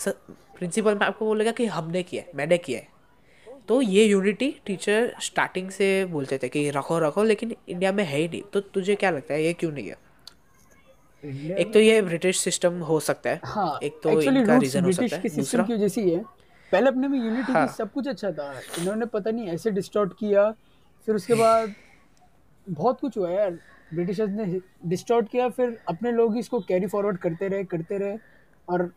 प्रिंसिपल 0.07 0.95
मैम 0.95 1.11
को 1.11 1.25
बोलेगा 1.25 1.51
कि 1.51 1.65
हमने 1.65 2.03
किया 2.03 2.23
है 2.23 2.31
मैंने 2.35 2.57
किया 2.57 2.79
है। 2.79 2.87
तो 3.67 3.81
ये 3.81 4.05
यूनिटी 4.05 4.49
टीचर 4.65 5.13
स्टार्टिंग 5.21 5.69
से 5.71 6.05
बोलते 6.05 6.37
थे 6.43 6.49
कि 6.49 6.69
रखो 6.69 6.99
रखो 6.99 7.23
लेकिन 7.23 7.55
इंडिया 7.69 7.91
में 7.91 8.03
है 8.03 8.17
ही 8.17 8.27
नहीं। 8.27 8.41
तो 8.53 8.59
तुझे 8.59 8.95
क्या 8.95 9.11
लगता 9.11 9.33
है? 9.33 9.43
ये 9.43 9.53
क्यों 9.53 9.71
नहीं 9.71 9.87
है? 9.87 9.95
एक 11.23 11.73
तो 11.73 11.79
ये 11.79 12.01
ब्रिटिश 12.01 12.39
सिस्टम 12.39 12.79
हो 12.83 12.99
सकता 13.01 13.29
है। 13.29 13.39
हाँ 13.45 13.79
एक 13.83 13.99
तो 14.03 14.21
इनका 14.21 14.57
रीजन 14.57 14.85
हो 14.85 14.91
सकता 14.91 15.15
है। 15.15 15.21
सिस्टम 15.21 15.41
दूसरा? 15.41 15.63
की 15.63 15.73
वजह 15.73 15.87
से 15.87 16.01
है 16.03 16.23
पहले 16.71 16.87
अपने 16.87 17.07
में 17.07 17.17
यूनिटी 17.19 17.53
हाँ। 17.53 17.67
सब 17.69 17.91
कुछ 17.91 18.07
अच्छा 18.07 18.31
था। 18.31 18.51
इन्होंने 18.79 19.05
पता 19.07 19.31
नहीं 19.31 19.47
ऐसे 19.49 19.71
डिस्टॉर्ट 19.71 20.13
किया 20.19 20.49
फिर 21.07 21.15
उसके 21.15 21.33
बाद 21.35 21.73
बहुत 22.67 22.99
कुछ 22.99 23.17
हुआ 23.17 23.29
यार। 23.29 23.51
ब्रिटिशर्स 23.93 24.31
ने 24.31 24.59
डिस्टॉर्ट 24.87 25.27
किया 25.29 25.47
फिर 25.49 25.77
अपने 25.89 26.11
लोग 26.11 26.37
इसको 26.37 26.59
कैरी 26.61 26.87
फॉरवर्ड 26.87 27.17
करते 27.17 27.47
रहे 27.47 27.63
करते 27.65 27.97
रहे। 27.97 28.17
और 28.67 28.91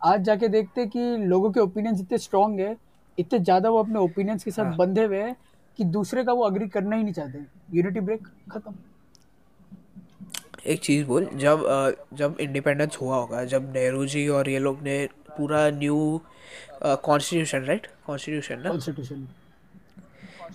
आज 0.00 0.22
जाके 0.22 0.48
देखते 0.48 0.86
कि 0.86 1.16
लोगों 1.18 1.50
के 1.52 1.60
ओपिनियंस 1.60 2.00
इतने 2.00 2.18
स्ट्रांग 2.18 2.60
है 2.60 2.76
इतने 3.18 3.38
ज़्यादा 3.38 3.70
वो 3.70 3.78
अपने 3.78 3.98
ओपिनियंस 3.98 4.44
के 4.44 4.50
साथ 4.50 4.64
हाँ। 4.64 4.76
बंधे 4.76 5.04
हुए 5.04 5.22
हैं 5.22 5.36
कि 5.78 5.84
दूसरे 5.86 6.24
का 6.24 6.32
वो 6.32 6.44
अग्री 6.44 6.68
करना 6.68 6.96
ही 6.96 7.02
नहीं 7.02 7.14
चाहते। 7.14 7.38
यूनिटी 7.76 8.00
ब्रेक 8.00 8.28
खत्म। 8.52 8.74
एक 10.68 10.80
चीज़ 10.80 11.06
बोल 11.06 11.28
जब 11.34 11.64
जब 12.14 12.36
इंडिपेंडेंस 12.40 12.96
हुआ 13.00 13.16
होगा 13.16 13.44
जब 13.44 13.72
नेहरू 13.74 14.06
जी 14.06 14.26
और 14.28 14.48
ये 14.48 14.58
लोग 14.58 14.82
ने 14.82 14.96
पूरा 15.36 15.68
न्यू 15.70 16.20
कॉन्स्टिट्यूशन 16.82 17.64
राइट 17.64 17.86
कॉन्स्टिट्यूशन 18.06 18.60
ना? 18.60 18.70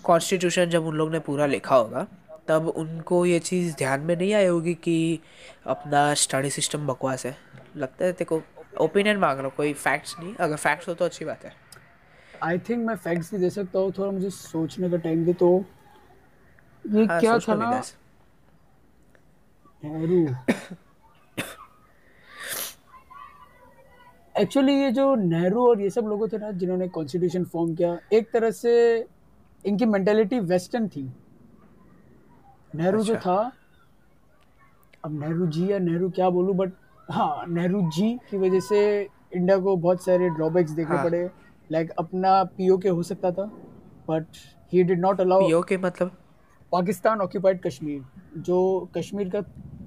कॉन्स्टिट्यूशन 0.03 0.69
जब 0.69 0.85
उन 0.85 0.95
लोग 0.95 1.11
ने 1.11 1.19
पूरा 1.19 1.45
लिखा 1.45 1.75
होगा 1.75 2.07
तब 2.47 2.67
उनको 2.67 3.25
ये 3.25 3.39
चीज़ 3.39 3.75
ध्यान 3.77 4.01
में 4.01 4.15
नहीं 4.15 4.33
आई 4.33 4.45
होगी 4.45 4.73
कि 4.83 5.19
अपना 5.67 6.13
स्टडी 6.13 6.49
सिस्टम 6.49 6.87
बकवास 6.87 7.25
है? 7.25 7.35
लगता 7.77 8.05
है 8.05 8.13
को 8.23 8.41
ओपिनियन 8.81 9.17
मांग 9.17 9.37
रहा 9.37 9.47
हूँ 9.47 9.53
कोई 9.57 9.73
फैक्ट्स 9.73 10.15
नहीं। 10.19 10.33
अगर 10.35 10.55
फैक्ट्स 10.55 10.87
हो 10.89 10.93
तो 10.93 11.05
अच्छी 11.05 11.25
बात 11.25 11.45
है। 11.45 11.51
आई 12.43 12.57
थिंक 12.59 12.85
मैं 12.87 12.95
फैक्ट्स 12.95 13.33
भी 13.33 13.39
दे 13.39 13.49
सकता 13.49 13.79
हूँ 13.79 13.91
थोड़ा 13.97 14.11
मुझे 14.11 14.29
सोचने 14.29 14.89
का 14.89 14.97
टाइम 14.97 15.25
दे 15.25 15.33
तो। 15.33 15.49
ये 16.85 17.05
हाँ 17.05 17.19
क्या 17.19 17.37
था 17.39 17.55
ना? 17.55 17.81
एक्चुअली 24.35 24.73
ये 24.73 24.91
जो 24.91 25.13
नेहरू 25.15 25.67
और 25.69 25.81
ये 25.81 25.89
सब 25.89 26.05
लोगों 26.07 26.27
थे 26.27 26.37
ना 26.37 26.51
जिन्होंने 26.51 26.87
कॉन्स्टिट्यूशन 26.87 27.43
फॉर्म 27.45 27.73
किया 27.75 27.97
एक 28.13 28.31
तरह 28.33 28.51
से 28.51 28.73
इनकी 29.65 29.85
मेंटेलिटी 29.85 30.39
वेस्टर्न 30.51 30.87
थी। 30.87 31.03
नेहरू 32.75 32.99
अच्छा। 32.99 33.13
जो 33.13 33.19
था 33.19 33.51
अब 35.05 35.19
नेहरू 35.19 35.47
जी 35.47 35.71
या 35.71 35.79
नेहरू 35.79 36.09
क्या 36.09 36.29
बोलूँ 36.29 36.55
बट 36.55 36.71
हाँ 37.07 37.45
नेहरू 37.47 37.81
जी 37.91 38.13
की 38.29 38.37
वजह 38.37 38.59
से 38.59 38.79
इंडिया 39.35 39.57
को 39.57 39.75
बहुत 39.77 40.03
सारे 40.05 40.29
ड्रॉबैक्स 40.29 40.71
देखने 40.71 40.95
हाँ। 40.95 41.03
पड़े। 41.05 41.29
लाइक 41.69 41.89
अपना 41.99 42.43
पीओके 42.57 42.89
हो 42.89 43.03
सकता 43.03 43.31
था 43.31 43.45
but 44.09 44.25
he 44.73 44.83
did 44.83 44.99
not 44.99 45.21
allow 45.21 45.47
PO 45.47 45.61
K 45.61 45.77
मतलब? 45.77 46.11
पाकिस्तान 46.73 47.21
ऑक्यूपाइड 47.21 47.61
कश्मीर 47.61 48.41
जो 48.41 48.57
कश्मीर 48.95 49.29
का 49.29 49.41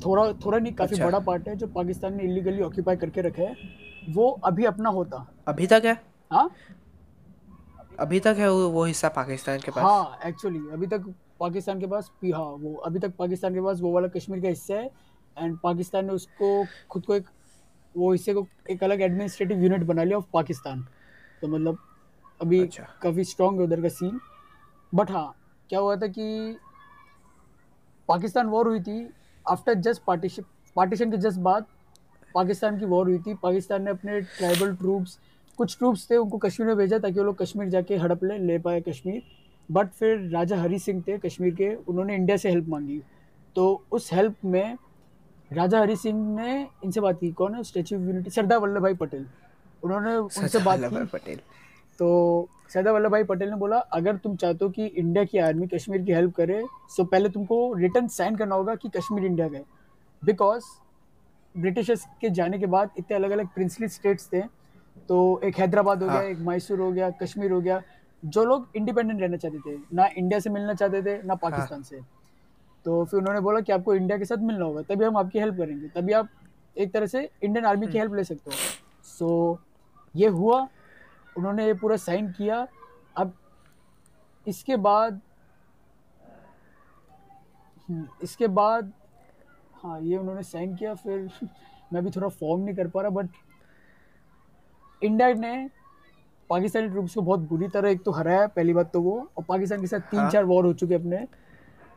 थोड़ा 0.04 0.32
थोड़ा 0.44 0.58
नहीं 0.58 0.72
काफ़ी 0.72 0.94
अच्छा। 0.94 1.04
बड़ा 1.06 1.18
पार्ट 1.18 1.48
है 1.48 1.54
जो 1.56 1.66
पाकिस्तान 1.76 2.14
ने 2.16 2.24
इलीगली 2.24 2.62
ऑक्यूपाई 2.62 2.96
करके 2.96 3.20
रखा 3.22 3.42
है 3.42 3.54
वो 4.14 4.28
अभी 4.44 4.64
अपना 4.64 4.90
होता। 4.90 5.26
अभी 5.48 5.66
तक 5.66 5.82
है? 5.84 5.94
हाँ? 6.32 6.50
अभी 8.00 8.20
तक 8.20 8.36
है 8.38 8.50
वो 8.50 8.68
वो 8.70 8.84
हिस्सा 8.84 9.08
पाकिस्तान 9.08 9.58
के 9.58 9.70
पास? 9.70 9.84
हाँ 9.84 10.18
एक्चुअली 10.26 10.60
अभी 10.72 10.86
तक 10.86 11.14
पाकिस्तान 11.40 11.80
के 11.80 11.86
पास 11.86 12.10
हाँ 12.24 12.44
वो 12.60 12.74
अभी 12.86 12.98
तक 12.98 13.16
पाकिस्तान 13.18 13.54
के 13.54 13.60
पास 13.60 13.80
वो 13.80 13.92
वाला 13.92 14.08
कश्मीर 14.08 14.40
का 14.42 14.48
हिस्सा 14.48 14.74
है 14.74 14.90
एंड 15.36 15.58
पाकिस्तान 15.62 16.06
ने 16.06 16.12
उसको 16.12 16.50
खुद 16.90 17.06
को 17.06 17.14
एक 17.14 17.26
वो 17.94 18.12
हिस्से 18.12 18.34
को 18.34 18.46
एक 18.70 18.84
अलग 18.84 19.00
एडमिनिस्ट्रेटिव 19.02 19.62
यूनिट 19.62 19.82
बना 19.86 20.04
लिया 20.04 20.18
ऑफ़ 20.18 20.26
पाकिस्तान। 20.32 20.86
तो 21.40 21.48
मतलब 21.48 21.78
अभी 22.42 22.60
अच्छा। 22.62 22.86
काफ़ी 23.02 23.24
स्ट्रांग 23.24 23.58
है 23.58 23.64
उधर 23.64 23.82
का 23.82 23.88
सीन 23.88 24.20
बट 24.92 25.10
हाँ 25.10 25.32
क्या 25.70 25.80
हुआ 25.80 25.96
था 25.96 26.06
कि 26.06 26.56
पाकिस्तान 28.08 28.46
वॉर 28.46 28.68
हुई 28.68 28.80
थी। 28.80 29.08
आफ्टर 29.46 29.74
जस्ट 29.74 30.02
पार्टीशन 30.06 30.44
पार्टीशन 30.76 31.10
के 31.10 31.16
जस्ट 31.16 31.38
बाद 31.40 31.64
पाकिस्तान 32.34 32.78
की 32.78 32.84
वॉर 32.84 33.08
हुई 33.08 33.18
थी। 33.18 33.34
पाकिस्तान 33.34 33.82
ने 33.82 33.90
अपने 33.90 34.20
ट्राइबल 34.20 34.74
ट्रूप्स 34.76 35.18
कुछ 35.58 35.76
ट्रूप्स 35.78 36.10
थे 36.10 36.16
उनको 36.16 36.38
कश्मीर 36.38 36.68
में 36.68 36.76
भेजा 36.76 36.98
ताकि 36.98 37.18
वो 37.18 37.24
लोग 37.24 37.38
कश्मीर 37.38 37.68
जाके 37.68 37.96
हड़प 37.96 38.24
ले 38.24 38.38
ले 38.38 38.58
पाए 38.58 38.80
कश्मीर। 38.80 39.22
बट 39.68 39.88
फिर 39.90 40.18
राजा 40.30 40.56
हरी 40.56 40.78
सिंह 40.78 41.02
थे 41.08 41.18
कश्मीर 41.18 41.54
के 41.54 41.74
उन्होंने 41.74 42.14
इंडिया 42.14 42.36
से 42.36 42.50
हेल्प 42.50 42.68
मांगी। 42.68 43.00
तो 43.56 43.84
उस 43.92 44.12
हेल्प 44.12 44.44
में 44.44 44.76
राजा 45.50 45.80
हरी 45.80 45.96
सिंह 45.96 46.36
ने 46.36 46.68
इनसे 46.84 47.00
बात 47.00 47.20
की। 47.20 47.30
कौन 47.32 47.54
है? 47.54 47.62
Statue 47.62 47.98
of 47.98 48.06
unity 48.06 48.30
Sardar 48.30 48.58
Vallabh 48.58 48.82
Bhai 48.82 48.94
Patel. 48.94 49.26
उन्होंने 49.82 50.16
उनसे 50.16 50.58
बात 50.58 50.80
की। 50.80 51.04
पटेल। 51.06 51.38
तो 51.98 52.48
सरदार 52.74 52.94
वल्लभ 52.94 53.10
भाई 53.12 53.24
पटेल 53.24 53.50
ने 53.50 53.56
बोला 53.56 53.78
अगर 53.98 54.16
तुम 54.16 54.36
चाहते 54.36 54.64
हो 54.64 54.70
कि 54.70 54.86
इंडिया 54.86 55.24
की 55.24 55.38
आर्मी 55.38 55.66
कश्मीर 55.66 56.02
की 56.02 56.12
हेल्प 56.12 56.34
करे 56.34 56.62
तो 56.96 57.04
पहले 57.04 57.28
तुमको 57.28 57.58
रिटर्न 57.74 58.08
साइन 58.08 58.36
करना 58.36 58.54
होगा 58.54 58.74
कि 58.74 58.88
कश्मीर 58.96 59.24
इंडिया 59.24 59.48
का 59.48 59.56
है. 59.56 59.64
बिकॉज़ 60.22 60.64
ब्रिटिशर्स 61.54 62.04
के 62.20 62.30
जाने 62.30 62.58
के 62.58 62.66
बाद 62.66 62.90
इतने 62.98 63.16
अलग 63.16 63.30
अलग 63.30 63.46
प्रिंसली 63.54 63.88
स्टेट्स 63.88 64.28
थे 64.32 64.40
तो 65.08 65.40
एक 65.44 65.58
हैदराबाद 65.58 66.02
हो 66.02 66.08
गया 66.08 66.16
हाँ। 66.16 66.24
एक 66.24 66.38
मैसूर 66.38 66.80
हो 66.80 66.90
गया 66.92 67.10
कश्मीर 67.22 67.52
हो 67.52 67.60
गया 67.60 67.82
जो 68.22 68.44
लोग 68.44 68.68
इंडिपेंडेंट 68.76 69.20
रहना 69.20 69.36
चाहते 69.36 69.58
थे 69.66 69.78
ना 69.94 70.06
इंडिया 70.18 70.40
से 70.40 70.50
मिलना 70.50 70.74
चाहते 70.74 71.02
थे 71.02 71.16
ना 71.16 71.34
हाँ। 71.34 71.38
पाकिस्तान 71.42 71.82
से। 71.82 72.00
तो 72.86 73.04
फिर 73.04 73.18
उन्होंने 73.20 73.40
बोला 73.40 73.60
कि 73.60 73.72
आपको 73.72 73.94
इंडिया 73.94 74.18
के 74.18 74.24
साथ 74.24 74.42
मिलना 74.42 74.64
होगा 74.64 74.82
तभी 74.88 75.04
हम 75.04 75.16
आपकी 75.16 75.38
हेल्प 75.38 75.56
करेंगे 75.56 75.88
तभी 75.94 76.12
आप 76.12 76.28
एक 76.76 76.92
तरह 76.92 77.06
से 77.06 77.28
इंडियन 77.42 77.64
आर्मी 77.66 77.86
की 77.86 77.90
हम्म। 77.90 77.98
हेल्प 77.98 78.14
ले 78.14 78.24
सकते 78.24 78.50
हो। 78.50 78.56
सो 79.04 79.28
so, 79.54 80.16
ये 80.16 80.28
हुआ 80.28 80.66
उन्होंने 81.38 81.66
ये 81.66 81.74
पूरा 81.74 81.96
साइन 81.96 82.30
किया। 82.32 82.66
अब 83.16 83.32
इसके 84.46 84.76
बाद 84.76 85.20
हम्म, 87.88 88.06
इसके 88.22 88.46
बाद 88.48 88.92
हाँ 89.82 90.00
ये 90.00 90.16
उन्होंने 90.16 90.42
साइन 90.42 90.74
किया 90.76 90.94
फिर 90.94 91.28
मैं 91.92 92.04
भी 92.04 92.10
थोड़ा 92.10 92.28
फॉर्म 92.28 92.62
नहीं 92.62 92.74
कर 92.74 92.88
पा 92.88 93.00
रहा 93.02 93.10
बट 93.10 93.28
इंडिया 95.02 95.32
ने 95.32 95.68
पाकिस्तानी 96.50 96.88
ट्रूप्स 96.88 97.14
को 97.14 97.22
बहुत 97.22 97.40
बुरी 97.40 97.68
तरह 97.68 97.90
एक 97.90 98.02
तो 98.04 98.10
हराया 98.10 98.46
पहली 98.46 98.72
बात 98.72 98.92
तो 98.92 99.00
वो 99.02 99.18
और 99.38 99.44
पाकिस्तान 99.44 99.80
के 99.80 99.86
साथ 99.86 100.00
तीन 100.10 100.20
हाँ। 100.20 100.30
चार 100.30 100.44
वॉर 100.44 100.66
हो 100.66 100.72
चुके 100.72 100.94
अपने। 100.94 101.26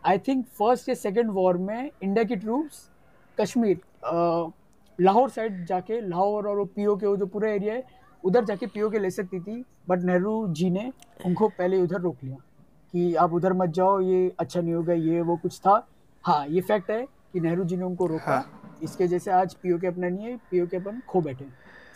आई 0.03 0.17
थिंक 0.17 0.45
फ़र्स्ट 0.49 0.89
या 0.89 0.95
सेकेंड 0.95 1.29
वॉर 1.31 1.57
में 1.57 1.91
इंडिया 2.03 2.23
की 2.23 2.35
ट्रूप्स 2.35 2.89
कश्मीर 3.37 3.79
लाहौर 4.99 5.29
साइड 5.29 5.65
जाके 5.65 5.99
लाहौर 6.01 6.47
और 6.47 6.57
वो 6.57 6.65
पीओ 6.65 6.95
के 6.97 7.07
वो 7.07 7.17
जो 7.17 7.25
पूरा 7.25 7.49
एरिया 7.49 7.73
है 7.73 7.83
उधर 8.23 8.45
जाके 8.45 8.67
पीओ 8.67 8.89
के 8.89 8.99
ले 8.99 9.11
सकती 9.11 9.39
थी 9.39 9.63
बट 9.89 10.03
नेहरू 10.03 10.47
जी 10.53 10.69
ने 10.69 10.91
उनको 11.25 11.47
पहले 11.49 11.81
उधर 11.81 12.01
रोक 12.01 12.23
लिया 12.23 12.37
कि 12.93 13.13
आप 13.15 13.33
उधर 13.33 13.53
मत 13.53 13.69
जाओ 13.69 13.99
ये 14.01 14.31
अच्छा 14.39 14.61
नहीं 14.61 14.73
होगा 14.73 14.93
ये 14.93 15.21
वो 15.21 15.35
कुछ 15.37 15.59
था। 15.59 15.75
हाँ 16.23 16.45
ये 16.47 16.61
फैक्ट 16.61 16.89
है 16.91 17.05
कि 17.33 17.39
नेहरू 17.39 17.63
जी 17.63 17.77
ने 17.77 17.83
उनको 17.83 18.05
रोका। 18.07 18.33
हाँ। 18.33 18.77
इसके 18.83 19.03
वजह 19.03 19.19
से 19.19 19.31
आज 19.31 19.53
पीओ 19.53 19.77
के 19.79 19.87
अपना 19.87 20.09
नहीं 20.09 20.25
है 20.25 20.35
पीओ 20.51 20.67
के 20.67 20.77
अपन 20.77 21.01
खो 21.09 21.21
बैठे 21.21 21.45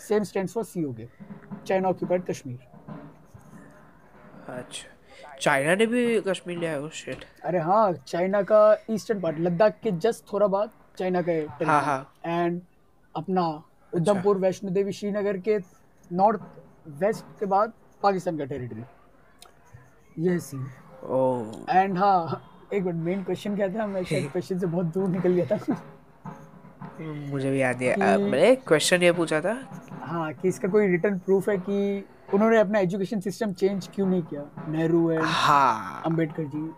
सेम 0.08 0.24
स्टैंड 0.24 0.50
फॉर 0.50 0.64
सी 0.64 0.82
हो 0.82 0.92
गए 0.92 1.08
चाइना 1.68 1.90
ऑक्यूपाइड 1.90 2.26
कश्मीर 2.26 2.60
अच्छा। 4.50 5.38
चाइना 5.42 5.76
ने 5.76 5.86
भी 5.86 6.20
कश्मीर 6.28 6.58
लिया 6.58 6.72
है 6.72 6.90
शिट 6.94 7.26
अरे 7.46 7.60
हाँ 7.60 7.94
चाइना 8.08 8.42
का 8.52 8.62
ईस्टर्न 8.92 9.22
पार्ट 9.22 9.40
लद्दाख 9.40 9.80
के 9.84 9.92
जस्ट 10.00 10.32
थोड़ा 10.34 10.48
बाद 10.48 10.72
चाइना 10.98 11.22
का 11.30 11.66
हाँ 11.66 11.82
हाँ। 11.82 12.14
एंड 12.26 12.62
अपना 13.16 13.46
अच्छा। 13.48 13.98
उधमपुर 13.98 14.38
वैष्णो 14.38 14.72
देवी 14.72 14.92
श्रीनगर 14.92 15.38
के 15.38 15.58
नॉर्थ 16.12 16.42
वेस्ट 17.02 17.26
के 17.40 17.46
बाद 17.46 17.74
पाकिस्तान 18.04 18.38
का 18.38 18.46
टेरिटरी 18.46 18.84
ये 20.20 20.40
सीन 20.40 20.66
एंड 21.70 21.98
हाँ 21.98 22.42
एक 22.74 22.84
मिनट 22.84 23.04
मेन 23.06 23.24
क्वेश्चन 23.24 23.56
क्या 23.56 23.68
था? 23.70 23.88
मैं 23.88 24.04
शायद 24.04 24.30
क्वेश्चन 24.32 24.60
से 24.60 24.66
बहुत 24.68 24.86
दूर 24.86 25.10
निकल 25.10 25.32
गया 25.32 25.46
था। 25.46 25.82
मुझे 27.32 27.52
भी 27.52 27.62
याद 27.62 27.82
है। 27.82 27.96
मैंने 28.18 28.56
क्वेश्चन 28.56 29.04
ये 29.04 29.12
पूछा 29.12 29.40
था। 29.42 29.58
हाँ 30.02 30.32
कि 30.34 30.48
इसका 30.48 30.68
कोई 30.68 30.88
रिटर्न 30.88 31.18
प्रूफ 31.20 31.50
है 31.50 31.58
कि 31.58 32.04
उन्होंने 32.34 32.58
अपना 32.60 32.80
एजुकेशन 32.80 33.20
सिस्टम 33.20 33.54
चेंज 33.54 33.90
क्यों 33.96 34.08
नहीं 34.08 34.22
किया? 34.24 34.44
नेहरू 34.70 35.10
एंड 35.12 35.22
हाँ। 35.24 36.02
अंबेडकर 36.06 36.44
जी। 36.44 36.70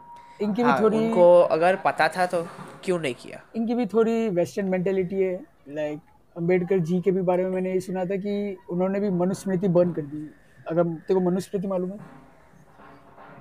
इनकी 0.41 0.61
हाँ, 0.61 0.71
भी 0.71 0.71
हाँ 0.71 0.81
थोड़ी 0.81 0.97
उनको 0.97 1.39
अगर 1.41 1.75
पता 1.75 2.07
था 2.07 2.25
तो 2.25 2.41
क्यों 2.83 2.99
नहीं 2.99 3.15
किया? 3.15 3.41
इनकी 3.55 3.75
भी 3.75 3.85
थोड़ी 3.85 4.29
वेस्टर्न 4.29 4.69
मेंटेलिटी 4.69 5.21
है 5.21 5.35
लाइक 5.69 5.99
अंबेडकर 6.35 6.79
जी 6.79 6.99
के 7.01 7.11
भी 7.11 7.21
बारे 7.21 7.43
में 7.43 7.51
मैंने 7.51 7.73
ये 7.73 7.79
सुना 7.79 8.05
था 8.05 8.15
कि 8.15 8.57
उन्होंने 8.69 8.99
भी 8.99 9.09
मनुस्मृति 9.09 9.67
बर्न 9.67 9.91
कर 9.93 10.01
दी। 10.01 10.27
अगर 10.69 10.83
तेरे 10.83 11.13
को 11.13 11.19
मनुस्मृति 11.21 11.67
मालूम 11.67 11.91
है? 11.91 11.97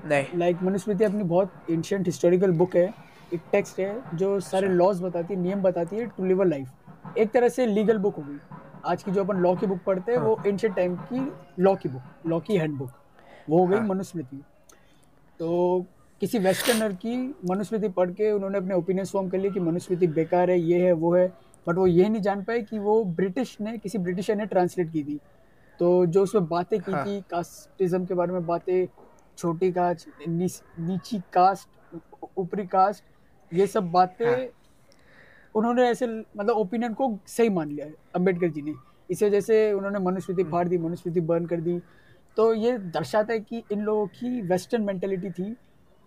नहीं। 0.07 0.39
लाइक 0.39 0.57
like, 0.57 0.67
मनुस्मृति 0.67 1.05
अपनी 1.05 1.23
बहुत 1.23 1.53
एंशियंट 1.71 2.07
हिस्टोरिकल 2.07 2.53
बुक 2.53 2.77
है। 2.77 2.93
एक 3.35 3.41
टेक्स्ट 3.53 3.79
है 3.81 4.17
जो 4.17 4.39
सारे 4.41 4.67
अच्छा। 4.67 4.77
लॉज 4.77 5.01
बताती 5.03 5.35
है 5.35 5.41
नियम 5.41 5.63
बताती 5.63 5.97
है 5.97 6.07
टू 6.07 6.25
लिव 6.25 6.43
अ 6.43 6.45
लाइफ 6.45 7.17
एक 7.19 7.31
तरह 7.31 7.49
से 7.49 7.67
लीगल 7.67 7.99
बुक 7.99 8.17
हो 8.17 8.23
गई। 8.23 8.39
आज 8.87 9.03
की 9.03 9.11
जो 9.11 9.25
अपन 9.25 9.37
लॉ 9.37 9.55
की 9.57 9.67
बुक 9.67 9.79
पढ़ते 9.87 10.13
हैं 10.13 10.19
हाँ। 10.19 10.29
वो 10.29 10.39
एंशियंट 10.47 10.77
टाइम 10.77 10.97
की 11.13 11.27
लॉ 11.59 11.75
की 11.75 11.89
बुक 11.89 12.27
लॉ 12.27 12.41
की 12.41 12.57
हैंड 12.57 12.77
बुक 12.79 12.91
वो 13.49 13.59
हो 13.59 13.67
गई 13.67 13.77
हाँ। 13.77 13.87
मनुस्मृति। 13.87 14.43
तो 15.41 15.87
किसी 16.21 16.39
वेस्टर्नर 16.39 16.93
की 16.95 17.17
मनुस्मृति 17.51 17.89
पढ़ 17.89 18.11
के 18.11 18.31
उन्होंने 18.31 18.59
अपने 18.59 18.75
ओपिनियंस 18.75 19.11
फॉर्म 19.13 19.29
कर 19.29 19.39
लिए 19.39 19.51
कि 19.51 19.61
मनुस्मृति 19.61 20.07
बेकार 20.09 20.51
है 20.51 20.59
ये 20.61 20.85
है 20.85 20.93
वो 20.93 21.15
है। 21.15 21.27
बट 21.67 21.77
वो 21.77 21.87
ये 21.87 22.09
नहीं 22.09 22.23
जान 22.23 22.43
पाए 22.45 22.63
कि 22.63 22.79
वो 22.79 23.03
ब्रिटिश 23.05 23.57
ने 23.61 23.77
किसी 23.79 23.99
ब्रिटिशर 23.99 24.37
ने 24.37 24.47
ट्रांसलेट 24.47 24.91
की 24.93 25.03
थी। 25.05 25.19
तो 25.81 26.07
जो 26.07 26.23
उसमें 26.23 26.47
बातें 26.49 26.81
की 26.81 26.93
हाँ। 26.93 27.05
थी 27.07 27.21
कास्टिज्म 27.31 28.05
के 28.07 28.15
बारे 28.15 28.33
में 28.33 28.47
बातें 28.47 28.87
छोटी 29.39 29.71
कास्ट 29.73 30.09
नीच, 30.29 30.63
नीची 30.79 31.19
कास्ट 31.33 32.39
ऊपरी 32.39 32.67
कास्ट 32.67 33.05
ये 33.53 33.67
सब 33.67 33.91
बातें 33.93 34.27
हाँ। 34.27 34.47
उन्होंने 35.55 35.89
ऐसे 35.89 36.07
मतलब 36.07 36.51
ओपिनियन 36.51 36.95
को 36.95 37.19
सही 37.27 37.49
मान 37.49 37.71
लिया 37.71 37.87
अंबेडकर 38.15 38.49
जी 38.49 38.63
ने। 38.63 38.75
इस 39.11 39.23
वजह 39.23 39.41
से 39.41 39.73
उन्होंने 39.73 39.99
मनुस्मृति 39.99 40.45
फाड़ 40.45 40.67
दी 40.69 40.79
मनुस्मृति 40.79 41.21
बर्न 41.21 41.47
कर 41.47 41.61
दी। 41.61 41.79
तो 42.37 42.53
ये 42.55 42.77
दर्शाता 42.79 43.33
है 43.33 43.41
कि 43.41 43.63
इन 43.73 43.81
लोगों 43.81 44.07
की 44.09 44.41
वेस्टर्न 44.43 44.83
मेंटेलिटी 44.83 45.31
थी। 45.31 45.57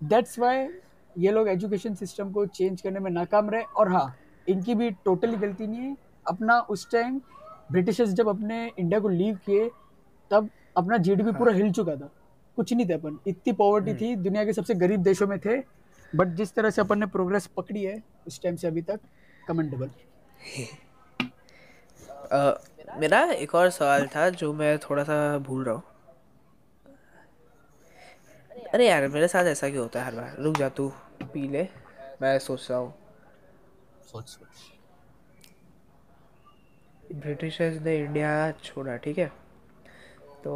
दैट्स 0.01 0.39
वाई 0.39 0.67
ये 1.15 1.31
लोग 1.31 1.47
एजुकेशन 1.49 1.93
सिस्टम 1.95 2.31
को 2.31 2.45
चेंज 2.45 2.81
करने 2.81 2.99
में 2.99 3.09
नाकाम 3.11 3.49
रहे 3.49 3.61
और 3.61 3.91
हाँ 3.91 4.15
इनकी 4.47 4.75
भी 4.75 4.89
टोटली 5.05 5.37
गलती 5.37 5.67
नहीं 5.67 5.81
है। 5.81 5.95
अपना 6.25 6.59
उस 6.69 6.89
टाइम 6.91 7.19
ब्रिटिशर्स 7.71 8.09
जब 8.11 8.27
अपने 8.29 8.65
इंडिया 8.69 8.99
को 8.99 9.09
लीव 9.09 9.35
किए 9.45 9.69
तब 10.31 10.49
अपना 10.77 10.97
जीडीपी 10.99 11.31
पूरा 11.31 11.53
हिल 11.53 11.71
चुका 11.71 11.95
था। 11.95 12.09
कुछ 12.57 12.73
नहीं 12.73 12.85
था 12.89 12.93
अपन। 12.93 13.17
इतनी 13.27 13.53
पॉवर्टी 13.53 13.93
थी 13.93 14.15
दुनिया 14.17 14.45
के 14.45 14.53
सबसे 14.53 14.75
गरीब 14.75 15.03
देशों 15.03 15.27
में 15.27 15.37
थे। 15.39 15.57
बट 16.13 16.27
जिस 16.35 16.53
तरह 16.55 16.69
से 16.69 16.81
अपन 16.81 16.99
ने 16.99 17.05
प्रोग्रेस 17.07 17.47
पकड़ी 17.57 17.83
है 17.83 18.01
उस 18.27 18.41
टाइम 18.41 18.55
से 18.55 18.67
अभी 18.67 18.81
तक 18.81 18.99
कमेंडेबल 19.47 19.89
मेरा 22.99 23.23
एक 23.23 23.53
और 23.55 23.69
सवाल 23.69 24.07
था 24.07 24.29
जो 24.31 24.53
मैं 24.53 24.77
थोड़ा 24.79 25.03
सा 25.03 25.37
भूल 25.37 25.63
रहा 25.63 25.75
हूँ। 25.75 25.83
अरे 28.73 28.87
यार 28.87 29.07
मेरे 29.07 29.27
साथ 29.27 29.45
ऐसा 29.45 29.69
क्यों 29.69 29.81
होता 29.81 29.99
है 29.99 30.05
हर 30.05 30.15
बार? 30.15 30.35
रुक 30.39 30.57
जा 30.57 30.69
तू 30.69 30.87
पी 31.23 31.47
ले। 31.47 31.67
मैं 32.21 32.37
सोच 32.39 32.67
रहा 32.71 32.79
हूँ। 32.79 32.93
सोच 34.07 34.27
सोच 34.29 34.65
ब्रिटिशर्स 37.15 37.81
ने 37.81 37.97
इंडिया 37.97 38.29
छोड़ा 38.63 38.95
ठीक 38.97 39.17
है? 39.17 39.27
तो 40.43 40.53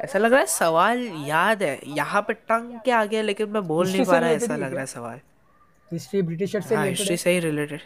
ऐसा 0.00 0.18
लग 0.18 0.32
रहा 0.32 0.40
है 0.40 0.46
सवाल 0.46 0.98
याद 1.26 1.62
है। 1.62 1.78
यहाँ 1.96 2.22
पे 2.28 2.32
टंग 2.34 2.80
के 2.84 2.90
आ 2.90 3.04
गया 3.04 3.22
लेकिन 3.22 3.48
मैं 3.50 3.62
बोल 3.66 3.88
नहीं 3.88 4.04
पा 4.04 4.18
रहा 4.18 4.30
ऐसा 4.30 4.56
लग 4.56 4.70
रहा 4.70 4.80
है 4.80 4.86
सवाल। 4.86 5.20
हिस्ट्री 5.92 6.22
ब्रिटिशर 6.22 6.60
से 6.60 6.74
हाँ 6.74 6.86
हिस्ट्री 6.86 7.16
से 7.16 7.30
ही 7.30 7.40
रिलेटेड 7.40 7.80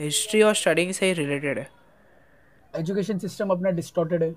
हिस्ट्री 0.00 0.42
और 0.42 0.54
स्टडिंग 0.54 0.92
से 0.92 1.06
ही 1.06 1.12
रिलेटेड 1.12 1.58
है। 1.58 1.68
एजुकेशन 2.74 3.18
सिस्टम 3.18 3.50
अपना 3.50 3.70
डिस्टॉर्टेड 3.70 4.22
है। 4.22 4.34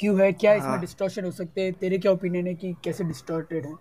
क्यों 0.00 0.20
है 0.20 0.32
क्या 0.32 0.54
इसमें 0.54 0.68
हाँ। 0.68 0.80
डिस्टॉर्शन 0.80 1.24
हो 1.24 1.30
सकते 1.30 1.62
हैं? 1.62 1.72
तेरे 1.72 1.98
क्या 1.98 2.12
ओपिनियन 2.12 2.46
है 2.46 2.54
कि 2.54 2.74
कैसे 2.84 3.04
डिस्टॉर्टेड 3.04 3.66
है? 3.66 3.74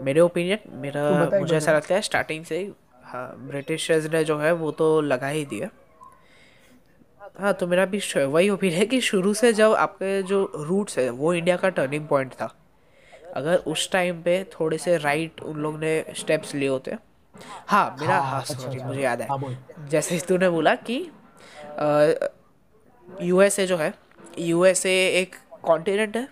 मेरे 0.00 0.20
ओपिनियन 0.20 0.58
मेरा 0.80 1.02
मुझे 1.32 1.56
ऐसा 1.56 1.72
लगता 1.72 1.94
है 1.94 2.00
स्टार्टिंग 2.02 2.44
से 2.44 2.58
ही 2.58 2.70
हाँ 3.04 3.34
ब्रिटिशर्स 3.38 4.06
ने 4.12 4.22
जो 4.24 4.38
है 4.38 4.52
वो 4.52 4.70
तो 4.70 5.00
लगा 5.00 5.28
ही 5.28 5.44
दिया। 5.44 5.68
हाँ 7.40 7.52
तो 7.54 7.66
मेरा 7.66 7.84
भी 7.86 8.00
वही 8.16 8.48
ओपिनियन 8.50 8.78
है 8.78 8.86
कि 8.86 9.00
शुरू 9.00 9.34
से 9.34 9.52
जब 9.52 9.74
आपके 9.74 10.22
जो 10.22 10.40
रूट्स 10.56 10.98
है 10.98 11.08
वो 11.10 11.32
इंडिया 11.34 11.56
का 11.56 11.68
टर्निंग 11.68 12.06
पॉइंट 12.08 12.32
था। 12.32 12.54
अगर 13.34 13.56
उस 13.66 13.90
टाइम 13.92 14.22
पे 14.22 14.42
थोड़े 14.52 14.78
से 14.78 14.96
राइट 14.96 15.40
उन 15.42 15.56
लोग 15.56 15.78
ने 15.78 16.04
स्टेप्स 16.18 16.54
लिए 16.54 16.68
होते। 16.68 16.96
हाँ 17.66 17.96
मेरा 18.00 18.18
हाँ, 18.18 18.30
हाँ 18.30 18.40
अच्छा, 18.40 18.54
सॉरी 18.54 18.76
अच्छा, 18.76 18.86
मुझे 18.86 19.00
याद 19.00 19.22
हाँ, 19.22 19.38
है। 19.38 19.88
जैसे 19.88 20.18
तूने 20.28 20.48
बोला 20.50 20.74
कि 20.90 20.96
यूएसए 23.08 23.66
जो 23.66 23.76
है 23.76 23.92
यूएसए 24.38 24.90
एक 25.20 25.36
कॉन्टिनेंट 25.62 26.16
है। 26.16 26.28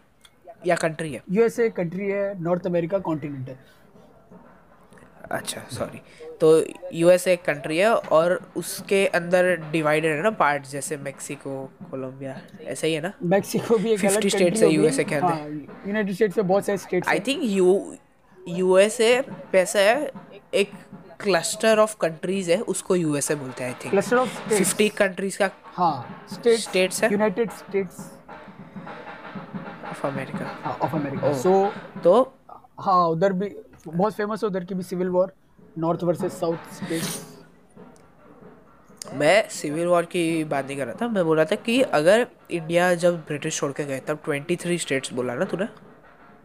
या 0.67 0.75
कंट्री 0.77 1.13
है? 1.13 1.23
यूएसए 1.31 1.69
कंट्री 1.69 2.07
है 2.07 2.43
नॉर्थ 2.43 2.67
अमेरिका 2.67 2.99
कॉन्टिनेंट 2.99 3.49
है 3.49 3.59
अच्छा 5.31 5.61
सॉरी 5.73 6.01
तो 6.41 6.65
यूएसए 6.93 7.33
एक 7.33 7.43
कंट्री 7.45 7.79
है 7.79 7.95
और 7.95 8.41
उसके 8.57 9.07
अंदर 9.07 9.57
डिवाइडेड 9.73 10.17
है 10.17 10.23
ना 10.23 10.31
पार्ट 10.31 10.67
जैसे 10.67 10.97
मेक्सिको 10.97 11.73
कोलंबिया 11.91 12.41
ऐसा 12.63 12.87
ही 12.87 12.95
है 12.95 13.01
ना? 13.01 13.13
मैक्सिको 13.23 13.79
भी 13.79 13.93
एक 13.93 14.01
50 14.01 14.35
अलग 14.35 14.57
है 14.57 14.65
होगी। 14.65 14.89
USA 14.89 15.05
के 15.09 15.15
अंदर। 15.15 15.89
यूनाइटेड 15.89 16.15
स्टेट्स 16.15 16.39
में 16.39 16.49
बहुत 16.49 16.67
सारे 16.67 16.79
states 16.79 17.09
I 17.09 17.21
think 17.21 17.41
you 17.45 17.97
USA 18.49 19.21
पैसा 19.53 19.79
है 19.79 20.11
एक 20.55 20.71
क्लस्टर 21.21 21.79
ऑफ़ 21.79 21.97
कंट्रीज़ 22.01 22.51
है 22.51 22.61
उसको 22.61 22.97
यूएसए 22.97 23.35
बोलते 23.35 23.65
हैं 23.65 23.71
I 23.71 23.77
think 23.85 23.93
cluster 23.93 24.17
of 24.17 24.49
fifty 24.49 24.89
countries 24.89 25.39
का 25.39 25.51
हाँ 25.65 26.27
स्टेट्स 26.33 27.03
है? 27.05 27.13
United 27.13 27.51
States 27.51 27.97
of 29.91 30.07
America 30.07 30.77
of 30.83 30.95
America 30.97 31.31
Oh. 31.31 31.35
So 31.43 31.53
तो 32.05 32.15
हाँ 32.81 33.07
उधर 33.09 33.33
भी 33.33 33.49
बहुत 33.87 34.13
फ़ेमस 34.15 34.43
है 34.45 34.49
उधर 34.49 34.65
की 34.65 34.75
भी 34.75 34.83
civil 34.83 35.09
war 35.11 35.33
north 35.79 36.03
versus 36.05 36.39
south 36.41 36.73
states 36.75 37.17
मैं 39.15 39.49
सिविल 39.51 39.87
वॉर 39.87 40.05
की 40.15 40.23
बात 40.45 40.67
नहीं 40.67 40.77
कर 40.77 40.87
रहा 40.87 40.95
था 41.01 41.09
मैं 41.09 41.25
बोल 41.25 41.37
रहा 41.37 41.45
था 41.53 41.57
कि 41.67 41.81
अगर 41.99 42.27
इंडिया 42.51 42.93
जब 43.05 43.17
ब्रिटिश 43.27 43.59
छोड़ 43.59 43.73
के 43.73 43.85
गए 43.85 44.01
तब 44.09 44.19
23 44.29 44.79
स्टेट्स 44.83 45.13
बोला 45.13 45.35
ना 45.35 45.45
तूने? 45.53 45.67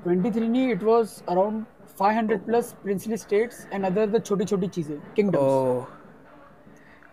23 0.07 0.37
नहीं 0.39 0.71
it 0.71 0.83
was 0.83 1.21
around 1.29 1.65
500 2.01 2.37
plus 2.45 2.71
princely 2.83 3.17
states 3.17 3.65
and 3.73 3.85
other 3.85 4.05
the 4.09 4.23
छोटी 4.25 4.45
छोटी 4.45 4.67
चीज़ें 4.77 4.97
किंगडम्स 5.15 5.41
ओ 5.43 5.85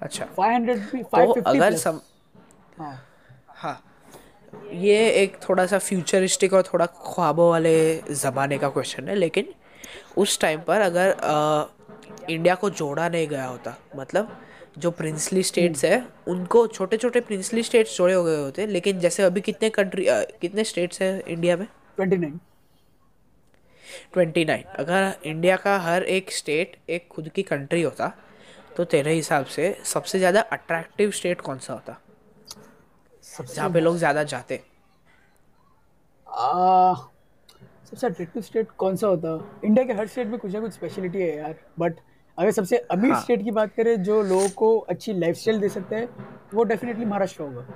अच्छा। 0.03 0.27
500 0.39 0.77
भी 0.93 1.03
तो 1.03 1.09
550 1.17 1.47
अगर 1.47 1.77
सम 1.77 2.01
हाँ। 2.79 2.95
हाँ। 3.63 3.79
ये 4.73 5.09
एक 5.23 5.37
थोड़ा 5.49 5.67
सा 5.67 5.79
फ्यूचरिस्टिक 5.79 6.53
और 6.53 6.63
थोड़ा 6.63 6.87
ख्वाबों 6.87 7.49
वाले 7.51 7.75
ज़माने 8.15 8.59
का 8.59 8.69
क्वेश्चन 8.69 9.09
है 9.09 9.15
लेकिन 9.15 9.53
उस 10.19 10.39
टाइम 10.41 10.61
पर 10.61 10.81
अगर 10.81 11.11
अ, 11.11 11.69
इंडिया 12.31 12.55
को 12.55 12.71
जोड़ा 12.71 13.09
नहीं 13.09 13.29
गया 13.29 13.45
होता 13.47 13.77
मतलब 13.97 14.37
जो 14.79 14.91
प्रिंसली 14.91 15.43
स्टेट्स 15.43 15.85
है 15.85 16.05
उनको 16.29 16.67
छोटे 16.67 16.97
छोटे 16.97 17.21
प्रिंसली 17.21 17.63
स्टेट्स 17.63 17.97
जोड़े 17.99 18.15
हो 18.15 18.25
गए 18.25 18.37
होते 18.37 18.67
लेकिन 18.67 18.99
जैसे 19.01 19.23
अभी 19.23 19.41
कितने 19.41 19.71
कंट्री 19.71 20.07
कितने 20.41 20.65
स्टेट्स 20.65 21.03
हैं 21.03 21.23
इंडिया 21.23 21.57
में? 21.57 21.67
29 22.01 22.39
ट्वेंटी 24.13 24.45
नाइन 24.45 24.65
अगर 24.79 25.13
इंडिया 25.27 25.57
का 25.57 25.79
हर 25.79 26.03
एक 26.03 26.31
स्टेट 26.33 26.77
एक 26.91 27.09
खुद 27.09 27.29
की 27.29 27.43
कंट्री 27.43 27.83
होता 27.83 28.13
तो 28.77 28.85
तेरे 28.85 29.13
हिसाब 29.13 29.45
से 29.47 29.77
सबसे 29.85 30.19
ज़्यादा 30.19 30.41
अट्रैक्टिव 30.41 31.11
स्टेट 31.11 31.41
कौन 31.41 31.59
सा 31.59 31.73
होता? 31.73 32.01
जहाँ 33.31 33.71
पे 33.71 33.81
लोग 33.81 33.97
ज़्यादा 33.97 34.23
जाते 34.25 34.63
आ, 36.27 36.95
सबसे 37.85 38.07
अट्रैक्टिव 38.07 38.43
स्टेट 38.43 38.69
कौन 38.79 38.97
सा 38.97 39.07
होता? 39.07 39.29
है 39.29 39.69
इंडिया 39.69 39.85
के 39.87 39.93
हर 39.93 40.07
स्टेट 40.07 40.27
में 40.27 40.39
कुछ 40.39 40.53
ना 40.55 40.61
कुछ 40.61 40.73
स्पेशलिटी 40.73 41.19
है 41.19 41.37
यार 41.37 41.55
बट 41.79 41.97
अगर 42.39 42.51
सबसे 42.51 42.77
अमीर 42.91 43.13
हाँ। 43.13 43.21
स्टेट 43.23 43.43
की 43.45 43.51
बात 43.51 43.75
करें 43.75 44.03
जो 44.03 44.21
लोगों 44.23 44.49
को 44.49 44.77
अच्छी 44.79 45.13
लाइफस्टाइल 45.13 45.61
दे 45.61 45.69
सकता 45.69 45.97
है 45.97 46.09
वो 46.55 46.65
डेफिनेटली 46.65 47.05
महाराष्ट्र 47.05 47.43
होगा। 47.43 47.67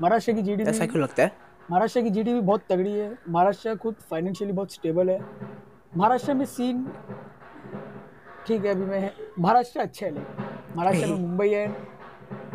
महाराष्ट्र 0.00 0.32
की 0.32 0.42
जीडीपी 0.42 0.70
ऐसा 0.70 0.86
क्यों 0.86 1.02
लगता 1.02 1.22
है? 1.22 1.32
महाराष्ट्र 1.70 2.00
की 2.02 2.10
जीडीपी 2.10 2.40
बहुत 2.40 2.64
तगड़ी 2.68 2.92
है। 2.92 3.12
महाराष्ट्र 3.28 3.74
खुद 3.76 3.94
फाइनेंशियली 4.10 4.52
बहुत 4.52 4.72
स्टेबल 4.72 5.10
है। 5.10 5.20
महाराष्ट्र 5.96 6.34
में 6.34 6.44
सीन 6.46 6.86
ठीक 8.46 8.64
है 8.64 8.70
अभी 8.70 8.84
मैं 8.84 9.10
महाराष्ट्र 9.38 9.80
अच्छा 9.80 10.06
है 10.06 10.12
लेकिन 10.12 10.76
महाराष्ट्र 10.76 11.06
में 11.06 11.16
मुंबई 11.28 11.48
है 11.48 11.66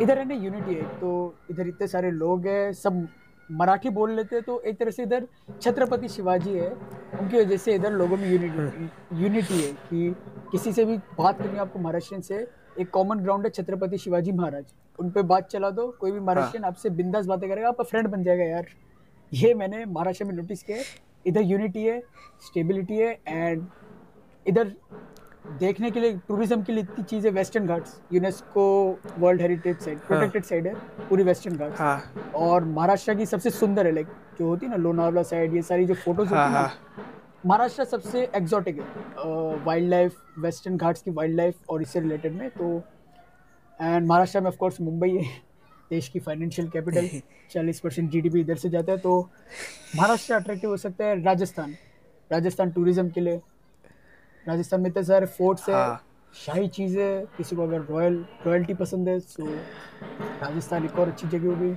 इधर 0.02 0.18
है 0.20 0.26
ना 0.28 0.34
यूनिटी 0.36 0.74
है 0.74 0.84
तो 1.00 1.12
इधर 1.52 1.68
इतने 1.68 1.88
सारे 1.88 2.12
लोग 2.12 2.48
हैं 2.48 2.72
सब 2.74 3.08
मराठी 3.50 3.90
बोल 3.90 4.12
लेते 4.12 4.36
हैं 4.36 4.44
तो 4.46 4.60
एक 4.62 4.78
तरह 4.80 4.92
से 4.92 5.04
इधर 5.04 5.28
छत्रपति 5.62 6.08
शिवाजी 6.10 6.54
है 6.54 6.70
उनकी 6.70 7.38
वजह 7.38 7.58
से 7.58 7.76
इधर 7.76 7.92
लोगों 7.94 8.18
में 8.18 8.30
यूनिटी 8.32 8.90
यूनिटी 9.24 9.62
है 9.62 9.72
कि 9.90 10.16
किसी 10.52 10.74
से 10.74 10.86
भी 10.86 10.98
बात 11.18 11.42
करनी 11.42 11.60
आपको 11.60 11.80
महाराष्ट्रियन 11.80 12.22
से 12.22 12.48
एक 12.80 12.90
कॉमन 12.90 13.20
ग्राउंड 13.20 13.46
है 13.46 13.50
छत्रपति 13.50 13.98
शिवाजी 13.98 14.32
महाराज। 14.32 14.74
उन 15.00 15.10
पर 15.12 15.22
बात 15.24 15.48
चला 15.50 15.70
दो 15.70 15.88
कोई 16.00 16.12
भी 16.12 16.20
महाराष्ट्रियन 16.20 16.66
आपसे 16.66 16.90
बिंदास 16.90 17.26
बातें 17.26 17.50
करेगा 17.50 17.68
आपका 17.68 17.84
फ्रेंड 17.84 18.08
बन 18.08 18.24
जाएगा 18.24 18.44
यार। 18.44 18.66
ये 19.32 19.54
मैंने 19.54 19.84
महाराष्ट्र 19.86 20.26
में 20.26 20.34
नोटिस 20.36 20.64
किया 20.64 20.78
है। 20.78 20.84
इधर 21.26 21.42
यूनिटी 21.42 21.84
है 21.86 22.00
स्टेबिलिटी 22.46 22.98
है 22.98 23.18
एंड 23.28 23.66
इधर 24.46 24.72
देखने 25.60 25.92
के 25.92 26.00
लिए 26.00 26.14
टूरिज़्म 26.28 26.62
के 26.64 26.74
लिए 26.74 26.84
इतनी 26.84 27.04
चीज़ें 27.04 27.32
western 27.32 27.68
Ghats 27.68 28.00
UNESCO 28.14 28.64
world 29.20 29.42
heritage 29.42 29.78
site 29.80 29.98
protected 29.98 30.44
side 30.44 30.68
है 30.68 30.74
पूरी 31.10 31.24
वेस्टर्न 31.24 31.56
घाट्स 31.56 31.80
हाँ। 31.80 32.32
और 32.36 32.64
महाराष्ट्र 32.64 33.16
की 33.16 33.26
सबसे 33.26 33.50
सुंदर 33.50 33.86
है 33.86 33.92
लाइक 33.92 34.08
जो 34.40 34.48
होती 34.48 34.66
है 34.66 34.72
ना 34.72 34.78
लोनावला 34.78 35.24
साइड 35.24 35.54
ये 35.56 35.62
सारी 35.62 35.86
जो 35.86 35.94
फ़ोटोज़ 35.94 36.34
हाँ 36.34 36.46
होती 36.46 36.56
है 36.56 36.62
ना 36.62 37.04
महाराष्ट्र 37.46 37.84
सबसे 37.84 38.24
एक्सोटिक 38.36 38.80
है। 38.80 38.86
वाइल्ड 39.66 39.90
लाइफ 39.90 40.16
वेस्टर्न 40.40 40.78
घाट्स 40.78 41.02
की 41.02 41.12
वाइल्ड 41.12 41.36
लाइफ 41.36 41.70
और 41.70 41.82
इससे 41.82 42.00
रिलेटेड 42.00 42.34
में 42.34 42.50
तो 42.50 42.84
एंड 43.80 44.08
महाराष्ट्र 44.08 44.42
में 44.42 44.48
ऑफकोर्स 44.48 44.82
मुंबई 44.82 45.10
है 45.10 45.24
देश 45.90 46.08
की 46.08 46.20
फाइनेंशियल 46.20 46.70
कैपिटल 46.70 47.08
चालीस 47.52 47.80
परसेंट 47.80 48.12
जी 48.12 48.40
इधर 48.40 48.56
से 48.56 48.70
जाता 48.70 48.92
है 48.92 48.98
तो 48.98 49.20
महाराष्ट्र 49.96 50.34
अट्रैक्टिव 50.34 50.70
हो 50.70 50.78
सकता 50.78 51.06
है 51.06 51.24
राजस्थान। 51.24 51.76
राजस्थान 52.32 52.72
टूरिज़्म 52.72 53.10
के 53.10 53.22
लिए 53.22 53.42
राजस्थान 54.48 54.82
में 54.82 54.90
इतने 54.90 55.04
सारे 55.04 55.26
फोर्ट्स 55.26 55.70
है 55.70 55.76
हाँ। 55.76 56.02
शाही 56.46 56.68
चीज़ 56.68 56.98
है 57.00 57.26
किसी 57.38 57.56
को 57.56 57.64
अगर 57.64 57.82
रॉयल 57.90 58.26
रॉयल्टी 58.48 58.74
पसंद 58.74 59.10
है 59.10 59.20
सो 59.20 59.46
राजस्थान 60.42 60.86
एक 60.86 61.00
और 61.00 61.08
अच्छी 61.08 61.28
जगह 61.28 61.48
होगी। 61.48 61.72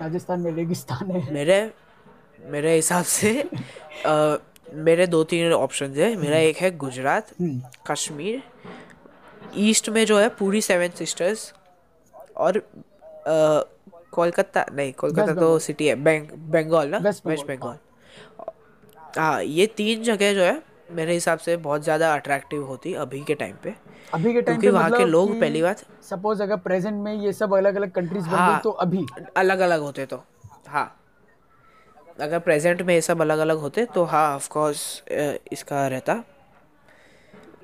राजस्थान 0.00 0.40
में 0.40 0.50
रेगिस्तान 0.52 1.10
है। 1.10 1.32
मेरे 1.34 1.58
मेरे 2.50 2.74
हिसाब 2.74 3.04
से 3.04 3.32
अ, 4.06 4.36
मेरे 4.74 5.06
दो 5.06 5.22
तीन 5.24 5.52
ऑप्शन 5.52 5.94
है। 5.96 6.14
मेरा 6.16 6.38
एक 6.38 6.56
है 6.56 6.76
गुजरात 6.76 7.30
हम्म, 7.40 7.60
कश्मीर। 7.86 8.42
ईस्ट 9.56 9.88
में 9.88 10.04
जो 10.06 10.18
है 10.18 10.28
पूरी 10.28 10.60
सेवन 10.60 10.88
सिस्टर्स 10.98 11.52
और 12.36 12.58
कोलकाता 14.12 14.64
नहीं 14.72 14.92
कोलकाता 14.92 15.34
तो 15.34 15.58
सिटी 15.58 15.86
है 15.86 15.94
बेंग 15.94 16.28
बंगाल 16.52 16.88
ना? 16.88 16.98
वेस्ट 16.98 17.46
बंगाल 17.46 17.76
हाँ 19.18 19.42
ये 19.42 19.66
तीन 19.66 20.02
जगह 20.02 20.34
जो 20.34 20.42
है 20.42 20.62
मेरे 20.92 21.14
हिसाब 21.14 21.38
से 21.38 21.56
बहुत 21.58 21.82
ज़्यादा 21.84 22.14
अट्रैक्टिव 22.14 22.64
होती 22.66 22.92
अभी 22.94 23.22
के 23.24 23.34
टाइम 23.34 23.56
पे। 23.62 23.74
अभी 24.14 24.32
के 24.32 24.40
टाइम 24.42 24.60
क्योंकि 24.60 24.66
पे 24.66 24.70
वहाँ 24.70 24.90
के 24.90 24.96
मतलब 24.96 25.08
लोग 25.08 25.38
पहली 25.40 25.62
बात 25.62 25.84
सपोज़ 26.02 26.42
अगर 26.42 26.56
प्रेजेंट 26.58 26.94
में 26.94 27.12
ये 27.14 27.32
सब 27.32 27.54
अलग 27.54 27.74
अलग 27.74 27.90
कंट्रीज़ 27.92 28.24
बन 28.24 28.36
हाँ। 28.36 28.60
तो 28.60 28.70
अभी। 28.70 29.06
अलग 29.36 29.58
अलग 29.60 29.80
होते 29.80 30.06
तो 30.06 30.22
हाँ। 30.68 30.86
अगर 32.20 32.38
प्रेजेंट 32.38 32.82
में 32.82 32.94
ये 32.94 33.00
सब 33.00 33.20
अलग 33.20 33.38
अलग 33.38 33.58
होते 33.58 33.84
तो 33.84 34.04
हाँ 34.04 34.34
ऑफकोर्स 34.36 35.02
इसका 35.52 35.86
रहता। 35.88 36.22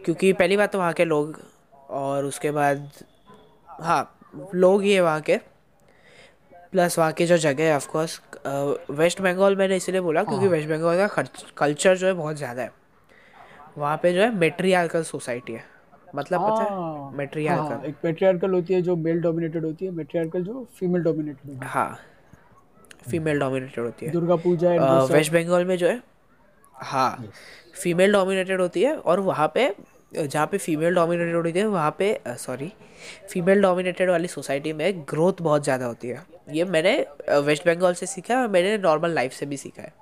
क्योंकि 0.05 0.33
पहली 0.33 0.57
बात 0.57 0.73
तो 0.73 0.79
वहाँ 0.79 0.93
के 0.93 1.05
लोग 1.05 1.39
और 1.91 2.25
उसके 2.25 2.51
बाद 2.51 2.91
हाँ 3.69 4.03
लोग 4.55 4.83
ही 4.83 4.93
है 4.93 5.01
वहाँ 5.01 5.21
के। 5.21 5.37
प्लस 6.73 6.99
वहाँ 6.99 7.13
की 7.13 7.27
जो 7.27 7.37
जगह 7.39 7.65
है 7.65 7.77
ऑफकोर्स 7.77 8.21
वेस्ट 8.91 9.21
बंगाल 9.21 9.57
मैंने 9.57 9.77
इसलिए 9.77 10.01
बोला 10.01 10.25
क्योंकि 10.25 10.45
हाँ। 10.45 10.53
वेस्ट 10.53 10.69
बंगाल 10.69 11.07
का 11.09 11.23
कल्चर 11.57 11.97
जो 11.97 12.07
है 12.07 12.13
बहुत 12.13 12.37
ज़्यादा 12.37 12.63
है। 12.63 12.71
वहाँ 13.79 13.97
पे 13.97 14.13
जो 14.13 14.21
है 14.21 14.31
मेट्रियार्कल 14.35 15.03
सोसाइटी 15.03 15.53
है। 15.53 15.65
मतलब 16.15 16.41
पता 16.41 16.65
है? 16.65 16.71
हाँ। 16.71 17.13
मेट्रियार्कल 17.15 17.75
हाँ 17.75 17.83
एक 17.85 17.95
पेट्रियार्कल 18.03 18.51
होती 18.51 18.75
है 18.75 18.83
जो 18.83 18.97
मेल 18.97 19.21
डोमिनेटेड 19.21 19.65
होती 19.65 19.85
है 19.85 19.91
मेट्रियार्कल 19.91 20.43
जो 20.45 20.67
फीमेल 20.79 21.03
डोमिनेटेड 21.03 21.51
होती 21.51 21.65
है। 21.65 21.71
हाँ 21.71 21.99
फीमेल 23.11 23.39
डोमिनेटेड 23.41 23.85
होती 23.85 24.07
है। 24.07 24.11
है 24.11 24.13
दुर्गा 24.13 24.37
पूजा 24.37 24.73
एंड 24.73 25.13
वेस्ट 25.13 25.33
बंगाल 25.33 25.65
में 25.65 25.77
जो 25.79 25.89
है 25.89 26.03
हाँ 26.75 27.25
फीमेल 27.75 28.13
डोमिनेटेड 28.13 28.61
होती 28.61 28.83
है 28.83 28.97
और 28.97 29.21
वहाँ 29.21 29.51
पे 29.55 29.73
जहाँ 30.17 30.47
पे 30.47 30.59
फीमेल 30.59 30.95
डोमिनेटेड 30.95 31.35
होती 31.37 31.59
है 31.59 31.67
वहाँ 31.67 31.95
पे 31.99 32.19
सॉरी 32.29 32.73
फीमेल 33.31 33.63
डोमिनेटेड 33.63 34.11
वाली 34.11 34.29
सोसाइटी 34.29 34.73
में 34.73 35.01
ग्रोथ 35.01 35.43
बहुत 35.43 35.65
ज़्यादा 35.65 35.87
होती 35.87 36.09
है। 36.09 36.23
ये 36.51 36.65
मैंने 36.65 36.95
वेस्ट 37.41 37.67
बंगाल 37.67 37.95
से 37.95 38.07
सीखा 38.07 38.35
है 38.35 38.43
और 38.43 38.49
मैंने 38.49 38.77
नॉर्मल 38.79 39.11
लाइफ 39.11 39.33
से 39.33 39.47
भी 39.47 39.57
सीखा 39.57 39.83
है। 39.83 39.93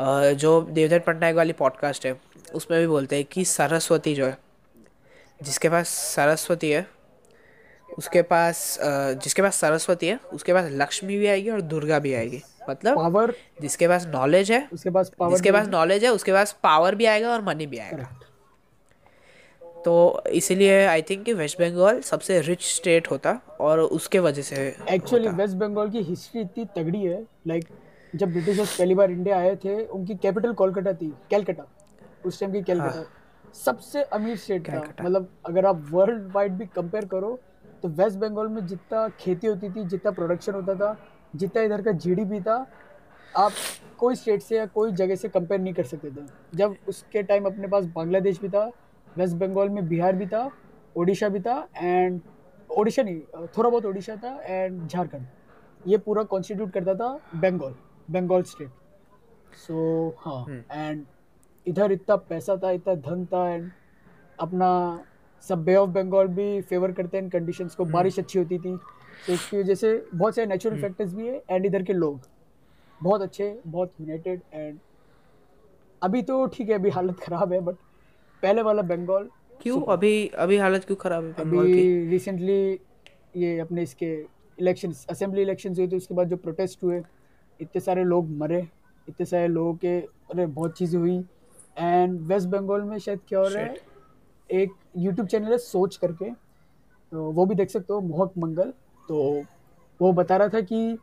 जो 0.00 0.60
देवदत्त 0.62 1.06
पटनायक 1.06 1.36
वाली 1.36 1.52
पॉडकास्ट 1.52 2.06
है 2.06 2.20
उसमें 2.54 2.80
भी 2.80 2.86
बोलते 2.86 3.16
हैं 3.16 3.24
कि 3.24 3.44
सरस्वती 3.44 4.14
जो 4.14 4.26
है 4.26 4.38
जिसके 5.42 5.68
पास 5.68 5.88
सरस्वती 5.88 6.70
है 6.70 6.86
उसके 7.98 8.22
पास 8.22 8.78
जिसके 8.82 9.42
पास 9.42 9.56
सरस्वती 9.56 10.08
है 10.08 10.20
उसके 10.32 10.52
पास 10.52 10.68
लक्ष्मी 10.72 11.18
भी 11.18 11.26
आएगी 11.26 11.50
और 11.50 11.60
दुर्गा 11.60 11.98
भी 11.98 12.14
आएगी। 12.14 12.42
मतलब 12.70 12.96
पावर 12.96 13.34
जिसके 13.60 13.88
पास 13.88 14.06
नॉलेज 14.06 14.52
है 14.52 14.68
उसके 14.72 14.90
पास 14.90 15.12
पावर 15.18 15.32
जिसके 15.32 15.52
पास 15.52 15.68
नॉलेज 15.68 16.04
है 16.04 16.10
उसके 16.10 16.32
पास 16.32 16.52
पावर 16.62 16.94
भी 16.94 17.04
आएगा 17.04 17.32
और 17.32 17.42
मनी 17.42 17.66
भी 17.66 17.78
आएगा। 17.78 18.20
तो 19.84 20.22
इसीलिए 20.30 20.86
आई 20.86 21.02
थिंक 21.02 21.24
कि 21.24 21.32
वेस्ट 21.32 21.60
बंगाल 21.60 22.00
सबसे 22.00 22.40
रिच 22.40 22.62
स्टेट 22.62 23.10
होता 23.10 23.40
और 23.60 23.80
उसके 23.80 24.18
वजह 24.18 24.42
से 24.42 24.76
एक्चुअली 24.90 25.28
वेस्ट 25.28 25.54
बंगाल 25.54 25.90
की 25.90 26.02
हिस्ट्री 26.02 26.40
इतनी 26.40 26.64
तगड़ी 26.76 27.02
है 27.02 27.26
लाइक 27.46 27.68
जब 28.14 28.30
ब्रिटिशर्स 28.30 28.76
पहली 28.78 28.94
बार 28.94 29.10
इंडिया 29.10 29.38
आए 29.38 29.54
थे 29.56 29.84
उनकी 29.84 30.14
कैपिटल 30.14 30.52
कोलकाता 30.52 30.92
थी 30.92 31.12
कैलकाटा। 31.30 31.64
उस 32.26 32.40
टाइम 32.40 32.52
की 32.52 32.62
कैलकाटा। 32.62 33.04
सबसे 33.54 34.02
अमीर 34.02 34.36
स्टेट 34.36 34.68
था। 34.68 34.78
मतलब 35.02 35.28
अगर 35.46 35.66
आप 35.66 35.86
वर्ल्ड 35.90 36.30
वाइड 36.34 36.52
भी 36.52 36.66
कंपेयर 36.66 37.04
करो 37.06 37.38
तो 37.82 37.88
वेस्ट 37.88 38.18
बंगाल 38.18 38.48
में 38.48 38.66
जितना 38.66 39.08
खेती 39.20 39.46
होती 39.46 39.70
थी 39.70 39.84
जितना 39.84 40.10
प्रोडक्शन 40.10 40.54
होता 40.54 40.74
था 40.74 40.96
जितना 41.34 41.62
इधर 41.62 41.82
का 41.82 41.92
जीडीपी 41.94 42.40
था 42.40 42.54
आप 43.36 43.52
कोई 43.98 44.14
स्टेट 44.14 44.42
से 44.42 44.56
या 44.56 44.66
कोई 44.66 44.92
जगह 44.92 45.16
से 45.16 45.28
कंपेयर 45.28 45.60
नहीं 45.60 45.74
कर 45.74 45.84
सकते 45.84 46.10
थे। 46.10 46.26
जब 46.54 46.74
उसके 46.88 47.22
टाइम 47.22 47.46
अपने 47.46 47.68
पास 47.68 47.84
बांग्लादेश 47.94 48.40
भी 48.40 48.48
था 48.48 48.64
वेस्ट 49.16 49.36
बंगाल 49.36 49.68
में 49.68 49.88
बिहार 49.88 50.16
भी 50.16 50.26
था 50.26 50.50
ओडिशा 50.96 51.28
भी 51.28 51.40
था 51.40 51.66
एंड 51.76 52.20
ओडिशा 52.70 53.02
नहीं 53.02 53.46
थोड़ा 53.56 53.68
बहुत 53.70 53.86
ओडिशा 53.86 54.16
था 54.16 54.38
एंड 54.42 54.86
झारखंड 54.86 55.26
ये 55.86 55.98
पूरा 55.98 56.22
कॉन्स्टिट्यूट 56.22 56.72
करता 56.72 56.94
था 56.94 57.12
बंगाल 57.34 57.74
बंगाल 58.08 58.42
स्टेट 58.42 58.68
सो 59.66 60.14
हाँ। 60.18 60.64
एंड 60.72 61.04
इधर 61.66 61.92
इतना 61.92 62.16
पैसा 62.28 62.56
था 62.56 62.70
इतना 62.70 62.94
धन 62.94 63.24
था 63.32 63.48
एंड 63.48 63.70
अपना 64.38 64.68
सब 65.44 65.64
बे 65.64 65.74
ऑफ़ 65.76 65.90
बंगाल 65.90 66.26
भी 66.28 66.60
फेवर 66.60 66.92
करते 66.92 67.18
हैं 67.18 67.28
कंडीशंस 67.30 67.74
को 67.74 67.84
बारिश 67.84 68.18
अच्छी 68.18 68.38
होती 68.38 68.58
थी। 68.58 68.76
तो 69.26 69.32
इसकी 69.32 69.56
वजह 69.58 69.74
से 69.74 69.90
बहुत 70.14 70.34
सारे 70.34 70.46
नेचुरल 70.46 70.80
फैक्टर्स 70.80 71.14
भी 71.14 71.26
है 71.28 71.42
एंड 71.50 71.66
इधर 71.66 71.82
के 71.82 71.92
लोग 71.92 72.20
बहुत 73.00 73.22
अच्छे 73.22 73.58
बहुत 73.66 73.92
यूनाइटेड 74.00 74.40
एंड 74.52 74.78
अभी 76.02 76.22
तो 76.22 76.46
ठीक 76.46 76.68
है 76.68 76.74
अभी 76.74 76.90
हालत 76.90 77.20
ख़राब 77.20 77.52
है 77.52 77.60
बट 77.60 77.76
पहले 78.42 78.62
वाला 78.62 78.82
बंगाल 78.82 79.28
क्यों? 79.62 79.80
अभी 79.82 80.26
अभी 80.38 80.56
हालत 80.56 80.84
क्यों 80.84 80.96
खराब 80.96 81.24
है 81.24 81.32
अभी 81.40 82.08
रिसेंटली 82.08 82.60
ये 83.36 83.58
अपने 83.58 83.82
इसके 83.82 84.12
इलेक्शंस 84.58 85.06
असेंबली 85.10 85.42
इलेक्शंस 85.42 85.78
हुए 85.78 85.88
थे 85.88 85.96
उसके 85.96 86.14
बाद 86.14 86.28
जो 86.28 86.36
प्रोटेस्ट 86.36 86.82
हुए 86.84 87.00
इतने 87.60 87.80
सारे 87.80 88.04
लोग 88.04 88.30
मरे 88.30 88.68
इतने 89.08 89.26
सारे 89.26 89.48
लोगों 89.48 89.74
के 89.74 89.98
अरे 90.00 90.46
बहुत 90.46 90.76
चीज़ें 90.78 90.98
हुई। 91.00 91.18
एंड 91.78 92.20
वेस्ट 92.20 92.48
बंगाल 92.48 92.82
में 92.82 92.98
शायद 92.98 93.20
क्या 93.28 93.38
हो 93.38 93.48
रहा 93.48 93.62
है? 93.62 93.76
एक 94.50 94.72
यूट्यूब 94.96 95.28
चैनल 95.28 95.52
है 95.52 95.58
सोच 95.58 95.96
करके। 95.96 96.30
तो 97.12 97.30
वो 97.32 97.46
भी 97.46 97.54
देख 97.54 97.70
सकते 97.70 97.92
हो 97.92 98.00
मोहक 98.00 98.32
मंगल। 98.38 98.72
तो 99.08 99.42
वो 100.00 100.12
बता 100.12 100.36
रहा 100.36 100.48
था 100.48 100.60
कि 100.60 100.98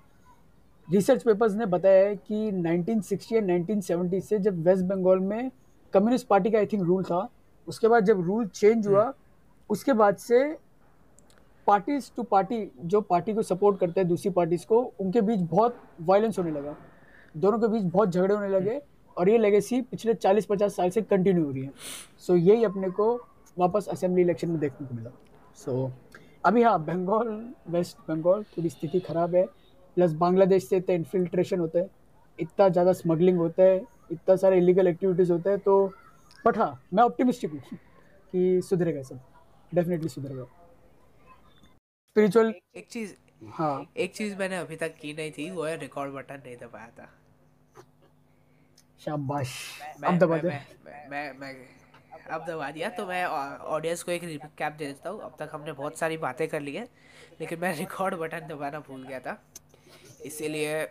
रिसर्च 0.88 1.24
पेपर्स 1.24 1.54
ने 1.56 1.66
बताया 1.66 2.06
है 2.08 2.16
कि 2.16 2.52
1960 2.52 3.32
या 3.32 3.42
1970 3.42 4.22
से 4.22 4.40
जब 4.40 4.62
वेस्ट 4.64 4.84
बंगाल 4.84 5.20
में 5.20 5.52
कम्युनिस्ट 5.94 6.28
पार्टी 6.28 6.52
का 6.52 6.58
आई 6.58 6.66
थिंक 6.66 6.84
रूल 6.84 7.04
था 7.04 7.28
उसके 7.68 7.88
बाद 7.88 8.06
जब 8.06 8.22
रूल 8.22 8.48
चेंज 8.48 8.88
हुआ 8.88 9.14
उसके 9.70 9.94
बाद 9.94 10.16
से 10.16 10.58
पार्टीज़ 11.68 12.10
टू 12.16 12.24
पार्टी 12.24 12.58
जो 12.84 13.02
पार्टी 13.02 13.34
को 13.34 13.42
सपोर्ट 13.44 13.80
करते 13.80 14.00
हैं 14.00 14.08
दूसरी 14.10 14.32
पार्टीज़ 14.32 14.66
को 14.66 14.82
उनके 15.00 15.22
बीच 15.22 15.40
बहुत 15.42 15.80
वायलेंस 16.02 16.40
होने 16.40 16.52
लगा। 16.52 16.76
दोनों 17.36 17.60
के 17.60 17.68
बीच 17.68 17.84
बहुत 17.84 18.10
झगड़े 18.10 18.34
होने 18.36 18.50
लगे 18.50 18.80
और 19.18 19.30
ये 19.30 19.38
लेगेसी 19.38 19.82
पिछले 19.82 20.14
40-50 20.14 20.76
साल 20.76 20.90
से 20.90 21.02
कंटिन्यू 21.02 21.46
हो 21.46 21.52
रही 21.52 21.64
है। 21.64 21.72
सो 22.20 22.34
so, 22.34 22.40
यही 22.40 22.64
अपने 22.64 22.90
को 22.90 23.16
वापस 23.58 23.88
असेंबली 23.92 24.22
इलेक्शन 24.22 24.50
में 24.50 24.60
देखने 24.60 24.88
को 24.88 24.96
मिला। 24.96 25.12
सो 25.58 25.72
so, 25.72 25.92
अभी 26.46 26.64
हाँ 26.64 26.80
बंगाल 26.86 27.28
वेस्ट 27.68 27.98
बंगाल 28.08 28.44
थोड़ी 28.58 28.70
स्थिति 28.70 29.00
खराब 29.00 29.36
है। 29.36 29.46
प्लस 29.98 30.14
बांग्लादेश 30.14 30.68
से 30.68 30.78
इतना 30.78 30.96
इन्फिल्ट्रेशन 30.96 31.60
होता 31.60 31.80
है 31.80 31.90
इतना 32.40 32.68
ज़्यादा 32.70 32.94
स्मगलिंग 32.94 33.38
होता 33.38 33.64
है 33.64 33.78
इतना 34.12 34.36
सारे 34.36 34.58
इलीगल 34.58 34.88
एक्टिविटीज़ 34.88 35.32
होता 35.32 35.50
है 35.50 35.58
तो 35.58 35.86
बट 36.46 36.58
हाँ 36.58 36.72
मैं 36.94 37.04
ऑप्टिमिस्टिक 37.04 37.52
हूँ 37.52 37.60
कि 38.34 38.62
सुधरेगा 38.62 39.02
सब। 39.02 39.20
डेफिनेटली 39.72 40.10
सुधरेगा। 40.10 40.46
स्पिरिचुअल 42.16 42.54
एक 42.76 42.88
चीज़ 42.88 43.14
हाँ। 43.54 43.92
एक 43.98 44.14
चीज़ 44.16 44.36
मैंने 44.36 44.58
अभी 44.58 44.76
तक 44.76 44.94
की 44.96 45.14
नहीं 45.14 45.32
थी 45.32 45.50
वो 45.52 45.64
है 45.64 45.78
रिकॉर्ड 45.78 46.12
बटन 46.14 46.36
नहीं 46.36 46.56
दबाया 46.58 46.88
था। 46.88 47.08
शाबाश। 49.00 49.56
अब 50.06 50.18
दबा 50.18 50.38
दे। 50.38 50.48
मैं, 50.48 51.10
मैं, 51.10 51.40
मैं 51.40 51.54
अब 52.32 52.46
दबा 52.46 52.72
दिया 52.72 52.90
तो 52.90 53.06
मैं 53.06 53.26
ऑडियंस 53.26 54.04
को 54.04 54.12
एक 54.12 54.24
रिकैप 54.24 54.74
दे 54.74 54.86
देता 54.86 55.10
हूँ। 55.10 55.22
अब 55.22 55.36
तक 55.40 55.50
हमने 55.54 55.72
बहुत 55.72 55.98
सारी 55.98 56.18
बातें 56.18 56.48
कर 56.48 56.60
ली 56.60 56.76
हैं 56.76 56.88
लेकिन 57.42 57.60
मैं 57.60 57.76
रिकॉर्ड 57.80 58.16
बटन 58.16 58.48
दबाना 58.48 58.80
भूल 58.80 59.04
गया 59.04 59.20
था। 59.20 59.44
इसीलिए 60.26 60.86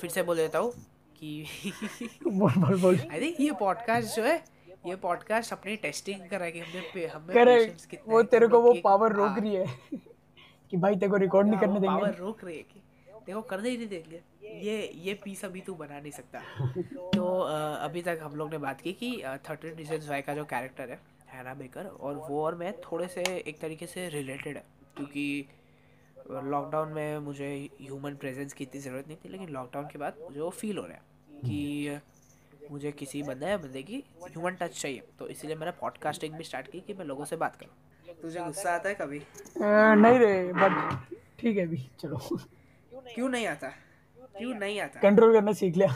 फिर 0.00 0.10
से 0.10 0.22
बोल 0.22 0.36
देता 0.36 0.58
हूँ 0.58 0.72
कि 1.16 1.46
बोल 2.26 2.52
बोल 2.52 2.80
बोल। 2.80 3.00
आई 3.12 3.20
थिंक 3.20 3.40
ये 3.40 3.52
पॉडकास्ट 3.52 4.16
जो 4.16 4.22
है 4.22 4.44
ये 4.86 4.96
पॉडकास्ट 4.96 5.52
अपनी 5.52 5.76
टेस्टिंग 5.76 6.28
करेगी 6.28 6.60
हमने 6.60 6.80
पे- 6.94 7.10
हमें 7.10 7.26
patience 7.26 7.44
करेक्ट 7.44 7.84
कितना 7.86 8.12
वो 8.14 8.22
तेरे 8.22 8.46
को 8.46 8.60
वो 8.60 8.72
पावर 8.84 9.12
रोक 9.12 9.28
हाँ, 9.28 9.40
रही 9.40 9.54
है। 9.54 9.66
कि 10.70 10.76
भाई 10.76 10.94
तेरे 10.94 11.10
को 11.10 11.16
रिकॉर्ड 11.16 11.48
नहीं 11.48 11.60
करने 11.60 11.80
देंगे। 11.80 11.96
पावर 11.96 12.14
रोक 12.14 12.44
रही 12.44 12.56
है 12.56 12.62
कि 12.62 12.80
देखो 13.26 13.40
करने 13.42 13.70
ही 13.70 13.76
नहीं 13.76 13.88
देंगे। 13.88 14.20
ये 14.58 14.90
ये 14.94 15.14
पीस 15.14 15.44
अभी 15.44 15.60
तू 15.60 15.74
बना 15.74 16.00
नहीं 16.00 16.12
सकता। 16.12 16.40
तो 17.14 17.26
अभी 17.82 18.02
तक 18.02 18.18
हम 18.22 18.34
लोग 18.34 18.50
ने 18.50 18.58
बात 18.58 18.80
की 18.80 18.92
कि 18.92 19.22
थर्टीन 19.50 19.74
रीजन्स 19.74 20.08
वाई 20.08 20.22
का 20.22 20.34
जो 20.34 20.44
कैरेक्टर 20.44 20.90
है 20.90 20.98
हैना 21.28 21.54
बेकर 21.54 21.86
और 21.86 22.14
वो 22.28 22.42
और 22.44 22.54
मैं 22.54 22.72
थोड़े 22.80 23.08
से 23.08 23.22
एक 23.22 23.58
तरीके 23.60 23.86
से 23.86 24.08
रिलेटेड 24.08 24.56
है। 24.56 24.64
क्योंकि 24.96 25.46
लॉकडाउन 26.30 26.92
में 26.92 27.18
मुझे 27.18 27.48
ह्यूमन 27.80 28.14
प्रेजेंस 28.14 28.52
की 28.52 28.64
इतनी 28.64 28.80
ज़रूरत 28.80 29.06
नहीं 29.06 29.16
थी 29.16 29.28
लेकिन 29.28 29.48
लॉकडाउन 29.48 29.86
के 29.86 29.98
बाद 29.98 30.16
मुझे 30.20 30.40
वो 30.40 30.50
फील 30.50 30.78
हो 30.78 30.86
रहा 30.86 30.96
है 30.96 31.02
कि 31.44 31.98
मुझे 32.70 32.92
किसी 32.92 33.22
बंदा 33.22 33.48
या 33.48 33.58
बंदे 33.58 33.82
की 33.82 34.02
ह्यूमन 34.22 34.54
टच 34.54 34.80
चाहिए। 34.80 35.02
तो 35.18 35.28
इसीलिए 35.28 35.56
मैंने 35.56 35.72
पॉडकास्टिंग 35.72 36.34
भी 36.34 36.44
स्टार्ट 36.44 36.70
की 36.70 36.80
कि 36.80 36.94
मैं 36.94 37.04
लोगों 37.04 37.24
से 37.24 37.36
बात 37.36 37.56
करूँ। 37.56 37.74
तुझे 38.08 38.40
गुस्सा 38.40 38.74
आता 38.74 38.88
है 38.88 38.94
कभी? 38.94 39.20
नहीं 39.58 40.18
रे 40.18 40.52
बट 40.52 41.16
ठीक 41.38 41.56
है 41.56 41.66
अभी 41.66 41.76
चलो। 42.00 42.18
क्यों 43.14 43.28
नहीं 43.28 43.46
आता? 43.46 43.68
क्यों 44.38 44.54
नहीं 44.54 44.80
आता? 44.80 45.00
कंट्रोल 45.00 45.32
करना 45.32 45.52
सीख 45.52 45.76
लिया। 45.76 45.94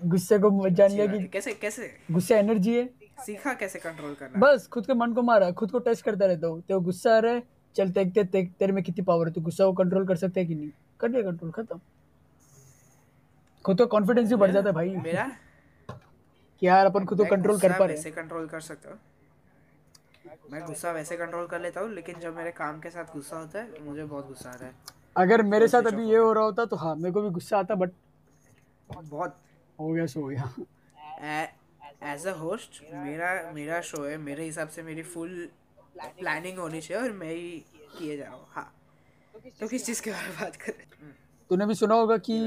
गुस्से 0.00 0.38
को 0.38 0.68
जान 0.68 0.90
लिया 0.90 1.06
कि 1.06 1.24
कैसे 1.32 1.52
कैसे? 1.54 1.90
गुस्सा 2.10 2.36
एनर्जी 2.36 2.76
है। 2.76 2.88
सीखा 3.26 3.52
कैसे 3.54 3.78
कंट्रोल 3.78 4.14
करना? 4.14 4.40
बस 4.40 4.66
खुद 4.72 4.86
के 4.86 4.94
मन 4.94 5.12
को 5.12 5.22
मारा 5.22 5.50
खुद 5.52 5.70
को 5.70 5.78
टेस्ट 5.80 6.04
करता 6.04 6.26
रहता 6.26 6.46
हूँ। 6.46 6.60
तो 6.68 6.80
गुस्सा 6.80 7.14
आ 7.16 7.18
रहा 7.18 7.32
है 7.32 7.42
चल 7.76 7.88
देखते 7.90 8.24
ते, 8.24 8.44
तेरे 8.58 8.72
में 8.72 8.82
कितनी 8.84 9.04
पावर 9.04 9.26
है। 9.26 9.32
तू 9.32 9.40
गुस्सा 9.40 9.64
को 9.64 9.72
कंट्रोल 9.74 10.06
कर 10.06 10.16
सकते 10.16 10.40
है 10.40 10.46
कि 10.46 10.54
नहीं? 10.54 10.70
कर 11.00 11.08
लिया 11.08 11.22
कंट्रोल 11.22 11.50
खत्म। 11.52 11.80
खुद 13.64 13.78
का 13.78 13.84
कॉन्फिडेंस 13.86 14.28
भी 14.28 14.34
बढ़ 14.36 14.50
जाता 14.50 14.68
है 14.68 14.74
भाई। 14.74 14.96
मेरा? 14.96 15.30
कि 16.62 16.66
यार 16.66 16.86
अपन 16.86 17.04
खुद 17.04 17.18
को 17.18 17.24
कंट्रोल 17.26 17.58
कर 17.60 17.78
पा 17.78 17.84
रहे 17.84 17.96
हैं। 17.96 18.12
कंट्रोल 18.14 18.46
कर 18.46 18.60
सकता 18.60 18.90
हूँ? 18.90 18.98
मैं 20.52 20.64
गुस्सा 20.66 20.92
वैसे 20.92 21.16
कंट्रोल 21.16 21.46
कर 21.46 21.60
लेता 21.60 21.80
हूँ 21.80 21.92
लेकिन 21.94 22.18
जब 22.20 22.36
मेरे 22.36 22.50
काम 22.52 22.80
के 22.80 22.90
साथ 22.90 23.12
गुस्सा 23.12 23.38
होता 23.38 23.58
है 23.58 23.84
मुझे 23.84 24.04
बहुत 24.04 24.28
गुस्सा 24.28 24.50
आता 24.50 24.66
है। 24.66 24.72
अगर 25.16 25.42
मेरे 25.44 25.68
साथ 25.68 25.86
अभी 25.86 26.08
ये 26.08 26.16
हो 26.16 26.32
रहा 26.32 26.44
होता 26.44 26.64
तो 26.64 26.76
हाँ 26.76 26.94
मेरे 26.96 27.12
को 27.12 27.22
भी 27.22 27.30
गुस्सा 27.30 27.58
आता 27.58 27.74
बट 27.74 27.90
बहुत 28.92 29.36
हो 29.78 29.92
गया 29.92 30.06
सो 30.06 30.20
हो 30.20 30.26
गया। 30.26 30.52
एज 32.04 32.26
अ 32.26 32.32
होस्ट 32.38 32.82
मेरा 32.94 33.30
मेरा 33.54 33.80
शो 33.82 34.04
है 34.04 34.16
मेरे 34.18 34.44
हिसाब 34.44 34.68
से 34.68 34.82
मेरी 34.82 35.02
फुल 35.14 35.48
प्लानिंग 35.98 36.58
होनी 36.58 36.80
चाहिए 36.80 37.02
और 37.02 37.12
मैं 37.12 37.30
ही 37.30 37.50
किए 37.98 38.16
जा 38.16 38.24
रहा 38.24 38.34
हूँ 38.34 38.46
हाँ। 38.50 38.72
तो 39.60 39.68
किस 39.68 39.86
चीज़ 39.86 40.02
के 40.02 40.10
बारे 40.10 40.28
में 40.28 40.36
बात 40.40 40.56
करें? 40.56 40.84
तूने 41.50 41.66
भी 41.66 41.74
सुना 41.74 41.94
होगा 41.94 42.16
कि 42.18 42.38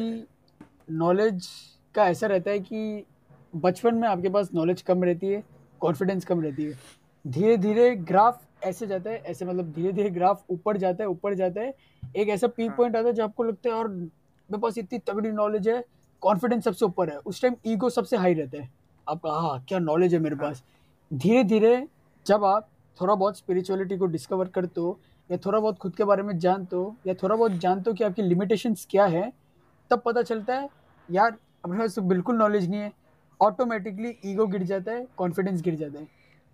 नॉलेज 0.91 1.47
का 1.95 2.07
ऐसा 2.09 2.27
रहता 2.27 2.51
है 2.51 2.59
कि 2.59 3.05
बचपन 3.53 3.95
में 3.95 4.07
आपके 4.07 4.30
पास 4.30 4.49
नॉलेज 4.53 4.82
कम 4.82 5.03
रहती 5.03 5.27
है 5.27 5.43
कॉन्फिडेंस 5.82 6.25
कम 6.25 6.41
रहती 6.41 6.63
है। 6.65 6.77
धीरे 7.30 7.55
धीरे 7.57 7.95
ग्राफ 7.95 8.41
ऐसे 8.63 8.88
जाता 8.88 9.09
है 9.09 9.17
ऐसे 9.17 9.45
मतलब 9.45 9.71
धीरे 9.73 9.91
धीरे 9.93 10.09
ग्राफ 10.09 10.43
ऊपर 10.49 10.77
जाता 10.77 11.03
है 11.03 11.09
ऊपर 11.09 11.34
जाता 11.34 11.61
है। 11.61 11.73
एक 12.15 12.30
ऐसा 12.30 12.47
पीक 12.47 12.71
पॉइंट 12.71 12.95
आता 12.95 13.07
है 13.07 13.13
जो 13.13 13.23
आपको 13.23 13.43
लगता 13.43 13.69
है 13.69 13.75
और 13.75 13.88
मेरे 13.88 14.57
पास 14.57 14.77
इतनी 14.77 14.99
तगड़ी 14.99 15.32
नॉलेज 15.32 15.67
है 15.69 15.84
कॉन्फिडेंस 16.21 16.63
सबसे 16.63 16.86
ऊपर 16.86 17.09
है। 17.09 17.17
उस 17.17 17.41
टाइम 17.41 17.55
ईगो 17.65 17.89
सबसे 17.89 18.17
हाई 18.17 18.34
रहता 18.34 18.57
है। 18.57 18.69
आपका 19.07 19.32
हाँ 19.32 19.63
क्या 19.67 19.80
नॉलेज 19.80 20.13
है 20.13 20.19
मेरे 20.19 20.36
पास? 20.36 20.63
धीरे 21.11 21.43
धीरे 21.43 21.88
जब 22.25 22.43
आप 22.45 22.69
थोड़ा 22.99 23.15
बहुत 23.15 23.38
स्पिरिचुअलिटी 23.38 23.97
को 23.97 24.05
डिस्कवर 24.05 24.47
करते 24.47 24.82
हो 24.82 24.99
या 25.30 25.38
थोड़ा 25.38 25.59
बहुत 25.59 25.77
खुद 25.77 25.95
के 25.95 26.03
बारे 26.03 26.23
में 26.23 26.38
जानते 26.39 26.75
हो 26.75 26.95
या 27.07 27.13
थोड़ा 27.13 27.36
बहुत 27.36 27.51
जानते 27.53 27.89
हो 27.89 27.95
कि 27.95 28.03
आपकी 28.03 28.21
लिमिटेशंस 28.21 28.88
क्या 28.91 29.05
है 29.05 29.32
तब 29.91 30.01
पता 30.05 30.21
चलता 30.21 30.55
है 30.55 30.69
यार 31.09 31.36
अपने 31.65 31.77
पास 31.80 31.95
तो 31.95 32.01
बिल्कुल 32.01 32.36
नॉलेज 32.36 32.69
नहीं 32.69 32.80
है। 32.80 32.91
ऑटोमेटिकली 33.39 34.15
ईगो 34.25 34.47
गिर 34.47 34.63
जाता 34.63 34.91
है 34.91 35.05
कॉन्फिडेंस 35.17 35.61
गिर 35.61 35.75
जाता 35.75 35.99
है। 35.99 36.07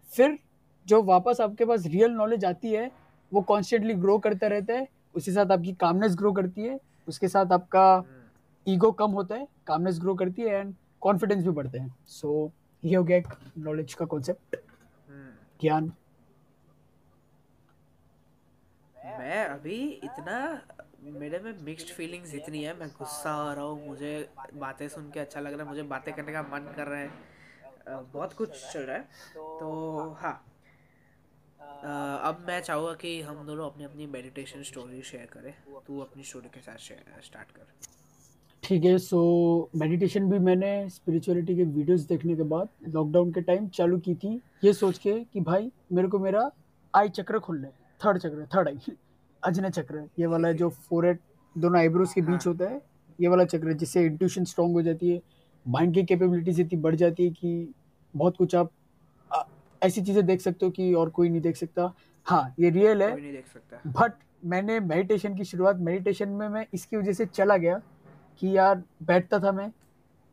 फिर 0.10 0.38
जो 0.86 1.02
वापस 1.04 1.42
आपके 1.42 1.66
पास 1.66 1.86
रियल 1.88 2.12
नॉलेज 2.12 2.46
आती 2.46 2.72
है, 2.72 2.90
वो 3.32 3.42
कॉन्स्टेंटली 3.42 3.94
ग्रो 3.96 4.18
करता 4.20 4.48
रहता 4.48 4.74
है। 4.74 4.88
उसके 5.16 5.32
साथ 5.32 5.52
आपकी 5.52 5.74
कामनेस 5.74 6.16
ग्रो 6.16 6.32
करती 6.34 6.62
है। 6.62 6.80
उसके 7.08 7.28
साथ 7.28 7.52
आपका 7.54 8.04
ईगो 8.68 8.92
कम 8.92 9.12
होता 9.12 9.36
है 9.36 9.48
कामनेस 9.68 10.00
ग्रो 10.00 10.16
करती 10.16 10.42
है 10.42 10.60
एंड 10.60 10.74
कॉन्फिडेंस 11.02 11.44
भी 11.44 11.50
बढ़ते 11.52 11.80
हैं। 11.80 11.96
सो 12.08 12.52
ये 12.84 12.96
हो 12.96 13.04
गया 13.04 13.18
एक 13.18 13.28
नॉलेज 13.58 13.94
का 13.94 14.06
कॉन्सेप्ट 14.06 14.56
ज्ञान। 15.62 15.92
मैं 18.98 19.46
अभी 19.46 19.78
इतना, 20.04 20.38
मेरे 21.04 21.40
में 21.40 21.54
मिक्स्ड 21.64 21.90
फीलिंग्स 21.90 22.34
इतनी 22.36 22.64
है, 22.64 22.74
मैं 22.80 22.88
गुस्सा 22.90 23.32
आ 23.32 23.54
रहा 23.54 23.64
हूँ, 23.64 23.88
मुझे 23.88 24.30
बातें 24.54 24.88
सुन 24.88 25.10
के 25.12 25.20
अच्छा 25.20 25.40
लग 25.40 25.54
रहा 25.54 25.64
है, 25.64 25.68
मुझे 25.70 25.84
बातें 25.84 26.14
करने 26.14 26.34
का 26.34 26.42
मन 26.44 26.74
कर 26.76 26.88
रहा 26.88 27.00
है। 27.00 28.04
बहुत 28.14 28.34
कुछ 28.34 28.50
चल 28.74 28.80
रहा 28.80 28.96
है। 28.96 29.04
तो 29.36 30.18
हाँ। 30.20 30.42
अब 31.84 32.46
मैं 32.48 32.60
चाहूँगा 32.62 32.94
कि 33.02 33.20
हम 33.22 33.46
दोनों 33.46 33.66
अपनी 33.66 33.84
अपनी 33.86 34.06
मेडिटेशन 34.08 34.64
स्टोरी 34.64 35.02
शेयर 35.04 35.28
करें। 35.34 35.54
तू 35.88 36.00
अपनी 36.00 36.24
स्टोरी 36.24 36.50
के 36.54 36.60
साथ 36.60 36.78
स्टार्ट 37.24 37.52
कर। 37.52 37.68
ठीक 38.64 38.86
है 38.86 38.98
सो 38.98 39.20
मेडिटेशन 39.76 40.30
भी 40.30 40.40
मैंने 40.40 40.90
स्पिरिचुअलिटी 40.90 41.56
के 41.56 41.64
वीडियोस 41.64 42.02
देखने 42.08 42.36
के 42.36 42.44
बाद 42.54 42.70
लॉकडाउन 42.88 43.32
के 43.32 43.42
टाइम 43.42 43.68
चालू 43.70 43.98
की 44.00 44.16
थी। 44.16 44.34
ये 44.64 44.74
सोच 44.74 44.98
के 44.98 45.14
कि 45.24 45.42
भाई 45.42 45.72
मेरे 45.92 46.08
को 46.08 46.20
मेरा 46.20 46.50
आई 46.94 47.10
चक्र 47.10 47.40
खुलना 47.40 47.68
है 47.68 47.74
थर्ड 48.02 48.18
चक्र 48.18 48.48
थर्ड 48.56 48.68
आई 48.68 48.96
अजन 49.44 49.70
चक्र 49.70 50.08
ये 50.20 50.26
वाला 50.26 50.52
जो 50.52 50.70
फोर 50.70 51.14
दोनों 51.56 51.80
आईब्रोज 51.80 52.14
के 52.14 52.22
बीच 52.22 52.48
हाँ। 52.48 52.54
होता 52.54 52.70
है 52.70 52.82
ये 53.20 53.28
वाला 53.28 53.46
चक्र 53.46 53.74
जिससे 53.74 54.06
इंट्यूशन 54.06 54.46
स्ट्रॉन्ग 54.46 54.74
हो 54.74 54.82
जाती 54.82 55.10
है 55.10 55.22
माइंड 55.66 55.94
की 55.94 56.04
कैपेबिलिटीज 56.06 56.60
इतनी 56.60 56.80
बढ़ 56.82 56.96
जाती 56.96 57.26
है 57.26 57.32
कि 57.32 57.74
बहुत 58.14 58.38
कुछ 58.38 58.56
आप 58.56 58.72
ऐसी 59.82 60.02
चीज़ें 60.02 60.26
देख 60.26 60.42
सकते 60.42 60.66
हो 60.66 60.72
कि 60.72 60.94
और 60.94 61.10
कोई 61.10 61.30
नहीं 61.30 61.42
देख 61.42 61.56
सकता। 61.56 61.94
हाँ 62.28 62.54
ये 62.60 62.70
रियल 62.70 63.02
है। 63.04 63.16
नहीं 63.16 63.32
देख 63.32 63.48
सकता। 63.48 63.92
बट 64.00 64.14
मैंने 64.46 64.80
मेडिटेशन 64.80 65.36
की 65.36 65.44
शुरुआत 65.44 65.78
मेडिटेशन 65.80 66.30
में 66.30 66.48
मैं 66.50 66.66
इसकी 66.74 66.98
वजह 66.98 67.14
से 67.14 67.26
चला 67.26 67.58
गया 67.58 67.82
कि 68.42 68.56
यार 68.58 68.84
बैठता 69.04 69.40
था 69.40 69.52
मैं। 69.52 69.72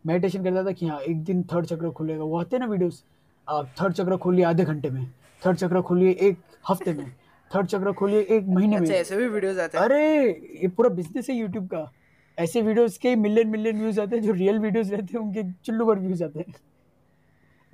मेडिटेशन 0.04 0.44
करता 0.44 0.64
था 0.64 0.72
कि 0.72 0.86
हाँ 0.86 1.00
एक 1.00 1.22
दिन 1.24 1.42
थर्ड 1.52 1.66
चक्र 1.66 1.90
खुलेगा। 1.90 2.24
वो 2.24 2.38
आते 2.38 2.58
ना 2.58 2.66
वीडियोस 2.66 3.02
आप 3.48 3.74
थर्ड 3.80 3.92
चक्र 3.92 4.16
खोलिए 4.16 4.44
आधे 4.44 4.64
घंटे 4.64 4.90
में। 4.90 5.04
थर्ड 5.42 5.56
चक्र 5.56 5.80
खोलिए 5.82 6.10
एक 6.20 6.38
हफ़्ते 6.68 6.92
में। 6.92 7.10
थर्ड 7.50 7.66
चक्र 7.66 7.92
खोलिए 7.92 8.20
एक 8.20 8.46
महीने 8.46 8.76
अच्छा, 8.76 8.92
में 8.92 8.98
ऐसे 8.98 9.16
भी 9.16 9.26
वीडियोस 9.28 9.58
आते 9.58 9.78
हैं? 9.78 9.84
अरे 9.84 10.60
ये 10.62 10.68
पूरा 10.68 10.88
बिज़नेस 10.90 11.30
है 11.30 11.36
यूट्यूब 11.36 11.66
का। 11.66 11.90
ऐसे 12.38 12.62
वीडियोस 12.62 12.96
के 12.98 13.14
मिलियन 13.16 13.48
मिलियन 13.48 13.78
व्यूज़ 13.78 14.00
आते 14.00 14.16
हैं 14.16 14.22
जो 14.22 14.32
रियल 14.32 14.58
वीडियोस 14.58 14.90
रहते 14.90 15.16
हैं 15.16 15.24
उनके 15.24 15.42
चुल्लू 15.64 15.86
भर 15.86 15.98
व्यूज़ 15.98 16.24
आते 16.24 16.38
हैं। 16.38 16.54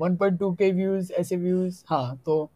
1.2 0.01 0.55
के 0.57 0.71
व्यूज़ 0.73 1.13
ऐसे 1.13 1.37
व्यूज़ 1.37 1.83
हाँ 1.89 2.17
तो 2.27 2.51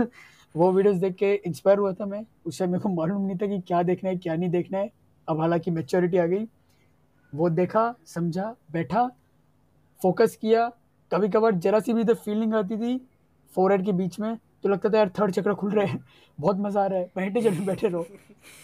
वो 0.56 0.72
वीडियोस 0.72 0.96
देख 0.96 1.14
के 1.14 1.34
इंस्पायर 1.34 1.78
हुआ 1.78 1.92
था 1.92 2.06
मैं। 2.06 2.24
उस 2.46 2.58
समय 2.58 2.66
मेरे 2.66 2.80
को 2.80 2.88
मालूम 2.88 3.26
नहीं 3.26 3.36
था 3.36 3.46
कि 3.46 3.58
क्या 3.60 3.82
देखना 3.82 4.10
है 4.10 4.16
क्या 4.16 4.36
नहीं 4.36 4.50
देखना 4.50 4.78
है। 4.78 4.90
अब 5.28 5.40
हालाँकि 5.40 5.70
मेच्योरिटी 5.70 6.16
आ 6.16 6.26
गई। 6.26 6.46
वो 7.34 7.50
देखा 7.50 7.94
समझा 8.06 8.56
बैठा 8.72 9.06
फोकस 10.02 10.36
किया। 10.36 10.68
कभी 11.12 11.28
कभार 11.28 11.54
जरा 11.54 11.80
सी 11.80 11.92
भी 11.92 12.04
तो 12.04 12.14
फीलिंग 12.14 12.54
आती 12.54 12.76
थी 12.76 12.98
फोर 13.54 13.82
के 13.82 13.92
बीच 13.92 14.20
में। 14.20 14.36
तो 14.62 14.68
लगता 14.68 14.88
था 14.88 14.98
यार 14.98 15.08
थर्ड 15.08 15.30
चक्र 15.30 15.54
खुल 15.54 15.70
रहे 15.70 15.86
हैं। 15.86 16.04
बहुत 16.40 16.56
मज़ा 16.56 16.82
आ 16.82 16.86
रहा 16.86 16.98
है। 16.98 17.10
बैठे 17.16 17.50
में 17.50 17.66
बैठे 17.66 17.88
रहो। 17.88 18.06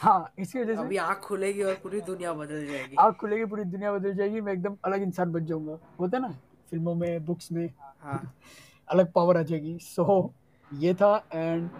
हाँ 0.00 0.32
इसकी 0.38 0.58
वजह 0.58 0.74
से 0.74 0.80
अभी 0.80 0.96
आँख 0.96 1.18
खुलेगी 1.18 1.62
और 1.62 1.74
पूरी 1.74 2.00
दुनिया 2.00 2.32
बदल 2.32 2.66
जाएगी। 2.66 2.96
आँख 2.98 3.16
खुलेगी 3.16 3.44
पूरी 3.44 3.64
दुनिया 3.64 3.92
बदल 3.92 4.14
जाएगी। 4.14 4.40
मैं 4.40 4.52
एकदम 4.52 4.76
अलग 4.84 5.02
इंसान 5.02 5.32
बन 5.32 5.44
जाऊँगा। 5.46 5.78
होता 6.00 6.18
ना? 6.18 6.38
फ़िल्मों 6.70 6.94
में 6.94 7.24
बुक्स 7.24 7.52
में। 7.52 7.70
हाँ। 8.02 8.34
अलग 8.88 9.12
पावर 9.12 9.36
आ 9.36 9.42
जाएगी। 9.42 9.78
सो 9.78 10.32
so, 10.32 10.80
ये 10.82 10.94
था 10.94 11.24
एंड 11.34 11.70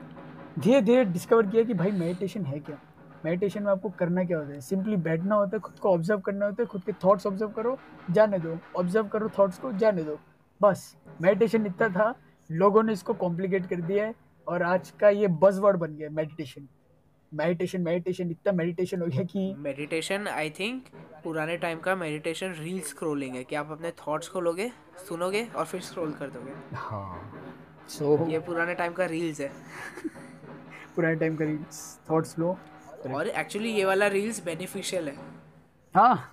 धीरे 0.59 0.83
धीरे 0.83 1.05
डिस्कवर 1.05 1.47
किया 1.47 1.63
कि 1.63 1.75
भाई 1.75 1.91
मेडिटेशन 1.91 2.45
है 2.45 2.61
क्या? 2.61 2.79
मेडिटेशन 3.25 3.63
में 3.63 3.71
आपको 3.71 3.89
करना 3.89 4.25
क्या 4.25 4.39
होता 4.39 4.53
है? 4.53 4.61
सिंपली 4.61 4.97
बैठना 4.97 5.35
होता 5.35 5.57
है 5.57 5.61
खुद 5.61 5.79
को 5.79 5.91
ऑब्ज़र्व 5.91 6.21
करना 6.21 6.47
होता 6.47 6.63
है 6.63 6.67
खुद 6.67 6.83
के 6.83 6.93
थॉट्स 6.93 7.27
ऑब्ज़र्व 7.27 7.51
करो 7.51 7.79
जाने 8.11 8.39
दो। 8.39 8.59
ऑब्ज़र्व 8.77 9.09
करो 9.09 9.31
थॉट्स 9.39 9.59
को 9.59 9.73
जाने 9.73 10.03
दो। 10.03 10.19
बस 10.63 10.97
मेडिटेशन 11.21 11.67
इतना 11.67 11.89
था 11.89 12.15
लोगों 12.51 12.83
ने 12.83 12.93
इसको 12.93 13.15
कॉम्प्लिकेट 13.15 13.67
कर 13.67 13.81
दिया 13.81 14.05
है 14.07 14.15
और 14.49 14.63
आज 14.63 14.91
का 14.91 15.09
ये 15.09 15.27
बज 15.27 15.59
वर्ड 15.59 15.77
बन 15.77 15.97
गया 15.97 16.11
मेडिटेशन 16.11 16.69
मेडिटेशन 17.35 17.81
मेडिटेशन 17.81 18.31
इतना 18.31 18.53
मेडिटेशन 18.53 19.01
हो 19.01 19.07
गया 19.07 19.23
कि 19.23 19.55
मेडिटेशन 19.59 20.29
आई 20.29 20.51
थिंक 20.51 20.85
पुराने 21.25 21.57
टाइम 21.57 21.79
का 21.79 21.97
मेडिटेशन 21.97 22.53
रील 22.53 22.81
स्क्रोलिंग 22.81 23.35
है। 23.37 23.45
कि 23.45 23.55
आप 23.55 23.71
अपने 23.71 23.91
थॉट्स 23.91 24.29
को 24.29 24.41
लोगे 24.41 24.73
सुनोगे 25.09 25.47
और 25.57 25.65
फिर 25.65 25.81
स्क्रॉल 25.81 26.13
कर 26.13 26.31
दोगे? 26.31 26.77
हाँ। 26.77 27.43
सो 27.89 28.17
so, 28.17 28.31
ये 28.31 28.39
पुराने 28.39 28.75
टाइम 28.75 28.93
का 28.93 29.05
रील्स 29.05 29.41
है। 29.41 29.51
पुराने 30.97 31.17
टाइम 31.17 31.37
का 31.37 31.45
रील्स 31.45 32.01
थॉट्स 32.11 32.39
लो। 32.39 32.59
और 33.15 33.27
एक्चुअली 33.27 33.71
ये 33.71 33.85
वाला 33.85 34.07
रील्स 34.07 34.45
बेनिफिशियल 34.45 35.09
है। 35.09 35.17
हाँ। 35.95 36.33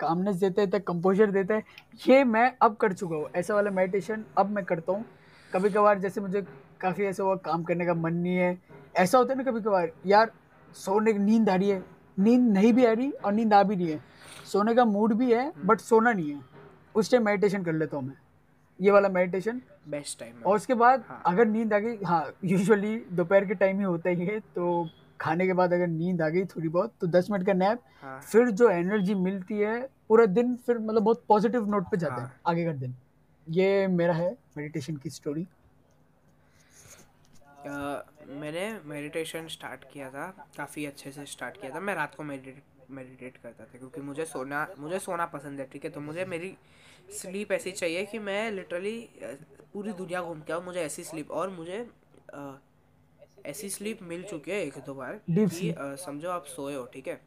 कामनेस 0.00 0.36
देते 0.36 0.62
हैं 0.62 0.80
कंपोजर 0.80 1.30
देते 1.30 1.54
हैं। 1.54 1.64
ये 2.08 2.24
मैं 2.24 2.56
अब 2.62 2.76
कर 2.76 2.92
चुका 2.92 3.16
हूँ। 3.16 3.28
ऐसा 3.36 3.54
वाला 3.54 3.70
मेडिटेशन 3.70 4.24
अब 4.38 4.50
मैं 4.50 4.64
करता 4.64 4.92
हूँ। 4.92 5.04
कभी 5.54 5.70
कभार 5.70 5.98
जैसे 5.98 6.20
मुझे 6.20 6.42
काफ़ी 6.80 7.04
ऐसा 7.04 7.22
हुआ 7.22 7.34
काम 7.36 7.62
करने 7.62 7.86
का 7.86 7.94
मन 7.94 8.14
नहीं 8.14 8.36
है। 8.36 8.71
ऐसा 8.94 9.18
होता 9.18 9.32
है 9.32 9.38
ना 9.38 9.50
कभी 9.50 9.60
कभार 9.60 9.90
यार 10.06 10.32
सोने 10.76 11.12
की 11.12 11.18
नींद 11.18 11.48
आ 11.50 11.54
रही 11.54 11.68
है। 11.68 11.82
नींद 12.18 12.50
नहीं 12.52 12.72
भी 12.72 12.84
आ 12.84 12.92
रही 12.92 13.10
और 13.10 13.32
नींद 13.32 13.54
आ 13.54 13.62
भी 13.62 13.76
नहीं 13.76 13.90
है। 13.90 14.00
सोने 14.52 14.74
का 14.74 14.84
मूड 14.84 15.12
भी 15.14 15.32
है 15.32 15.52
बट 15.64 15.80
सोना 15.80 16.12
नहीं 16.12 16.32
है। 16.32 16.40
उस 16.94 17.10
टाइम 17.10 17.24
मेडिटेशन 17.24 17.62
कर 17.64 17.72
लेता 17.72 17.96
हूँ 17.96 18.06
मैं। 18.06 18.14
ये 18.78 18.90
वाला 18.90 19.08
मेडिटेशन 19.08 19.60
बेस्ट 19.88 20.18
टाइम 20.20 20.42
और 20.46 20.56
उसके 20.56 20.74
बाद 20.74 21.04
हाँ. 21.08 21.22
अगर 21.26 21.46
नींद 21.46 21.72
आ 21.72 21.78
गई 21.78 21.96
हाँ 22.04 22.24
यूजुअली 22.44 22.96
दोपहर 23.12 23.44
के 23.46 23.54
टाइम 23.54 23.78
ही 23.78 23.84
होता 23.84 24.10
ही 24.10 24.26
है 24.26 24.38
तो 24.54 24.88
खाने 25.20 25.46
के 25.46 25.52
बाद 25.52 25.72
अगर 25.72 25.86
नींद 25.86 26.22
आ 26.22 26.28
गई 26.28 26.44
थोड़ी 26.46 26.68
बहुत 26.68 26.92
तो 27.00 27.06
दस 27.06 27.30
मिनट 27.30 27.46
का 27.46 27.52
नैप 27.52 27.80
हाँ. 28.02 28.20
फिर 28.22 28.50
जो 28.50 28.68
एनर्जी 28.70 29.14
मिलती 29.14 29.58
है 29.58 29.80
पूरा 30.08 30.26
दिन 30.28 30.54
फिर 30.66 30.78
मतलब 30.78 31.02
बहुत 31.02 31.24
पॉजिटिव 31.28 31.68
नोट 31.70 31.90
पे 31.90 31.96
जाता 31.96 32.14
हाँ. 32.14 32.22
है। 32.22 32.40
आगे 32.46 32.64
का 32.64 32.72
दिन। 32.72 32.94
ये 33.46 33.86
मेरा 33.88 34.14
है 34.14 34.36
मेडिटेशन 34.56 34.96
की 34.96 35.10
स्टोरी 35.10 35.46
मैंने 38.26 38.80
मेडिटेशन 38.84 39.46
स्टार्ट 39.48 39.84
किया 39.92 40.10
था 40.10 40.26
काफ़ी 40.56 40.84
अच्छे 40.86 41.10
से 41.12 41.26
स्टार्ट 41.26 41.60
किया 41.60 41.74
था। 41.74 41.80
मैं 41.80 41.94
रात 41.94 42.14
को 42.14 42.22
मेडिटेट 42.22 42.90
मेडिटेट 42.90 43.36
करता 43.36 43.64
था 43.64 43.78
क्योंकि 43.78 44.00
मुझे 44.00 44.24
सोना 44.24 44.66
मुझे 44.78 44.98
सोना 44.98 45.26
पसंद 45.26 45.60
है 45.60 45.66
ठीक 45.72 45.84
है? 45.84 45.90
तो 45.90 46.00
मुझे 46.00 46.24
मेरी 46.24 46.56
स्लीप 47.20 47.52
ऐसी 47.52 47.72
चाहिए 47.72 48.04
कि 48.06 48.18
मैं 48.18 48.50
लिटरली 48.52 48.98
पूरी 49.72 49.92
दुनिया 49.92 50.22
घूम 50.22 50.40
के 50.40 50.52
आऊँ 50.52 50.64
मुझे 50.64 50.80
ऐसी 50.80 51.04
स्लीप 51.04 51.30
और 51.30 51.50
मुझे 51.50 51.88
आ, 52.34 52.52
ऐसी 53.46 53.68
स्लीप 53.70 54.02
मिल 54.02 54.22
चुकी 54.22 54.50
है 54.50 54.60
एक 54.62 54.78
दो 54.86 54.94
बार 54.94 55.20
कि 55.30 55.74
समझो 56.04 56.28
आप 56.30 56.44
सोए 56.46 56.74
हो 56.74 56.84
ठीक 56.86 57.08
है? 57.08 57.20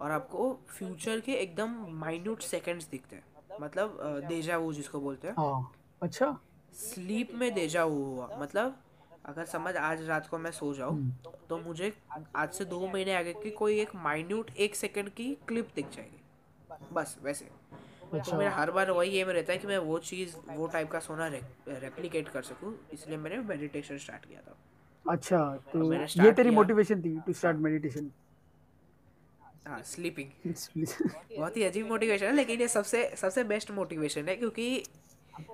और 0.00 0.10
आपको 0.10 0.52
फ्यूचर 0.68 1.20
के 1.20 1.32
एकदम 1.32 1.74
माइन्यूट 2.00 2.42
सेकंड्स 2.42 2.88
दिखते 2.88 3.16
हैं। 3.16 3.58
मतलब 3.60 3.98
देजा 4.28 4.56
वो 4.56 4.72
जिसको 4.72 5.00
बोलते 5.00 5.28
हैं। 5.28 5.34
हाँ, 5.34 5.72
अच्छा। 6.02 6.38
स्लीप 6.74 7.32
में 7.34 7.52
देजा 7.54 7.84
वो 7.84 8.04
हुआ 8.04 8.28
मतलब 8.40 8.82
अगर 9.30 9.44
समझ 9.46 9.74
आज 9.78 10.02
रात 10.02 10.26
को 10.26 10.38
मैं 10.38 10.50
सो 10.50 10.72
जाऊँ 10.74 10.92
हम्म। 10.92 11.32
तो 11.48 11.58
मुझे 11.58 11.92
आज 12.36 12.52
से 12.52 12.64
दो 12.64 12.86
महीने 12.86 13.14
आगे 13.14 13.32
की 13.34 13.50
कोई 13.52 13.78
एक 13.80 13.94
माइन्यूट 13.96 14.50
एक 14.58 14.74
सेकंड 14.76 15.08
की 15.10 15.26
क्लिप 15.48 15.68
दिख 15.74 15.90
जाएगी। 15.90 16.94
बस 16.94 17.16
वैसे। 17.22 17.44
अच्छा। 18.12 18.30
तो 18.30 18.38
मेरा 18.38 18.50
हर 18.50 18.70
बार 18.70 18.90
वही 18.90 19.18
एम 19.18 19.28
रहता 19.28 19.52
है 19.52 19.58
कि 19.58 19.66
मैं 19.66 19.78
वो 19.80 19.98
चीज़ 20.04 20.34
वो 20.48 20.66
टाइप 20.66 20.90
का 20.90 21.00
सोना 21.00 21.26
रेप्लिकेट 21.28 22.28
कर 22.28 22.42
सकूँ 22.42 22.74
इसलिए 22.92 23.18
मैंने 23.18 23.38
मेडिटेशन 23.44 23.98
स्टार्ट 23.98 24.24
किया 24.26 24.40
था। 24.40 24.56
अच्छा 25.04 25.44
तो 25.72 25.92
ये 25.92 26.32
तेरी 26.32 26.50
मोटिवेशन 26.50 27.02
थी 27.02 27.18
टू 27.26 27.32
स्टार्ट 27.32 27.56
मेडिटेशन 27.58 28.10
हाँ 29.66 29.82
स्लीपिंग 29.84 30.30
बहुत 31.36 31.56
ही 31.56 31.62
अजीब 31.64 31.86
मोटिवेशन 31.88 32.26
है 32.26 32.34
लेकिन 32.34 32.60
ये 32.60 32.68
सबसे 32.68 33.04
सबसे 33.16 33.44
बेस्ट 33.44 33.70
मोटिवेशन 33.70 34.28
है 34.28 34.36
क्योंकि 34.36 34.82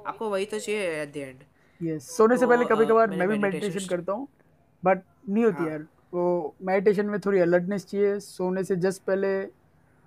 आपको 0.06 0.30
वही 0.30 0.46
तो 0.46 0.58
चाहिए 0.58 1.02
एट 1.02 1.12
द 1.12 1.16
एंड 1.18 1.44
यस 1.80 2.10
सोने 2.16 2.36
से 2.36 2.44
तो, 2.44 2.50
पहले 2.50 2.64
कभी 2.66 2.86
कभार 2.86 3.10
मैं 3.10 3.28
भी 3.28 3.38
मेडिटेशन 3.38 3.86
करता 3.88 4.12
हूँ 4.12 4.26
बट 4.82 5.02
नहीं 5.28 5.44
होती 5.44 5.62
हाँ। 5.62 5.70
यार। 5.70 5.86
वो 6.14 6.54
मेडिटेशन 6.62 7.06
में 7.06 7.18
थोड़ी 7.20 7.38
अलर्टनेस 7.40 7.86
चाहिए 7.86 8.18
सोने 8.20 8.64
से 8.64 8.76
जस्ट 8.76 9.02
पहले 9.02 9.28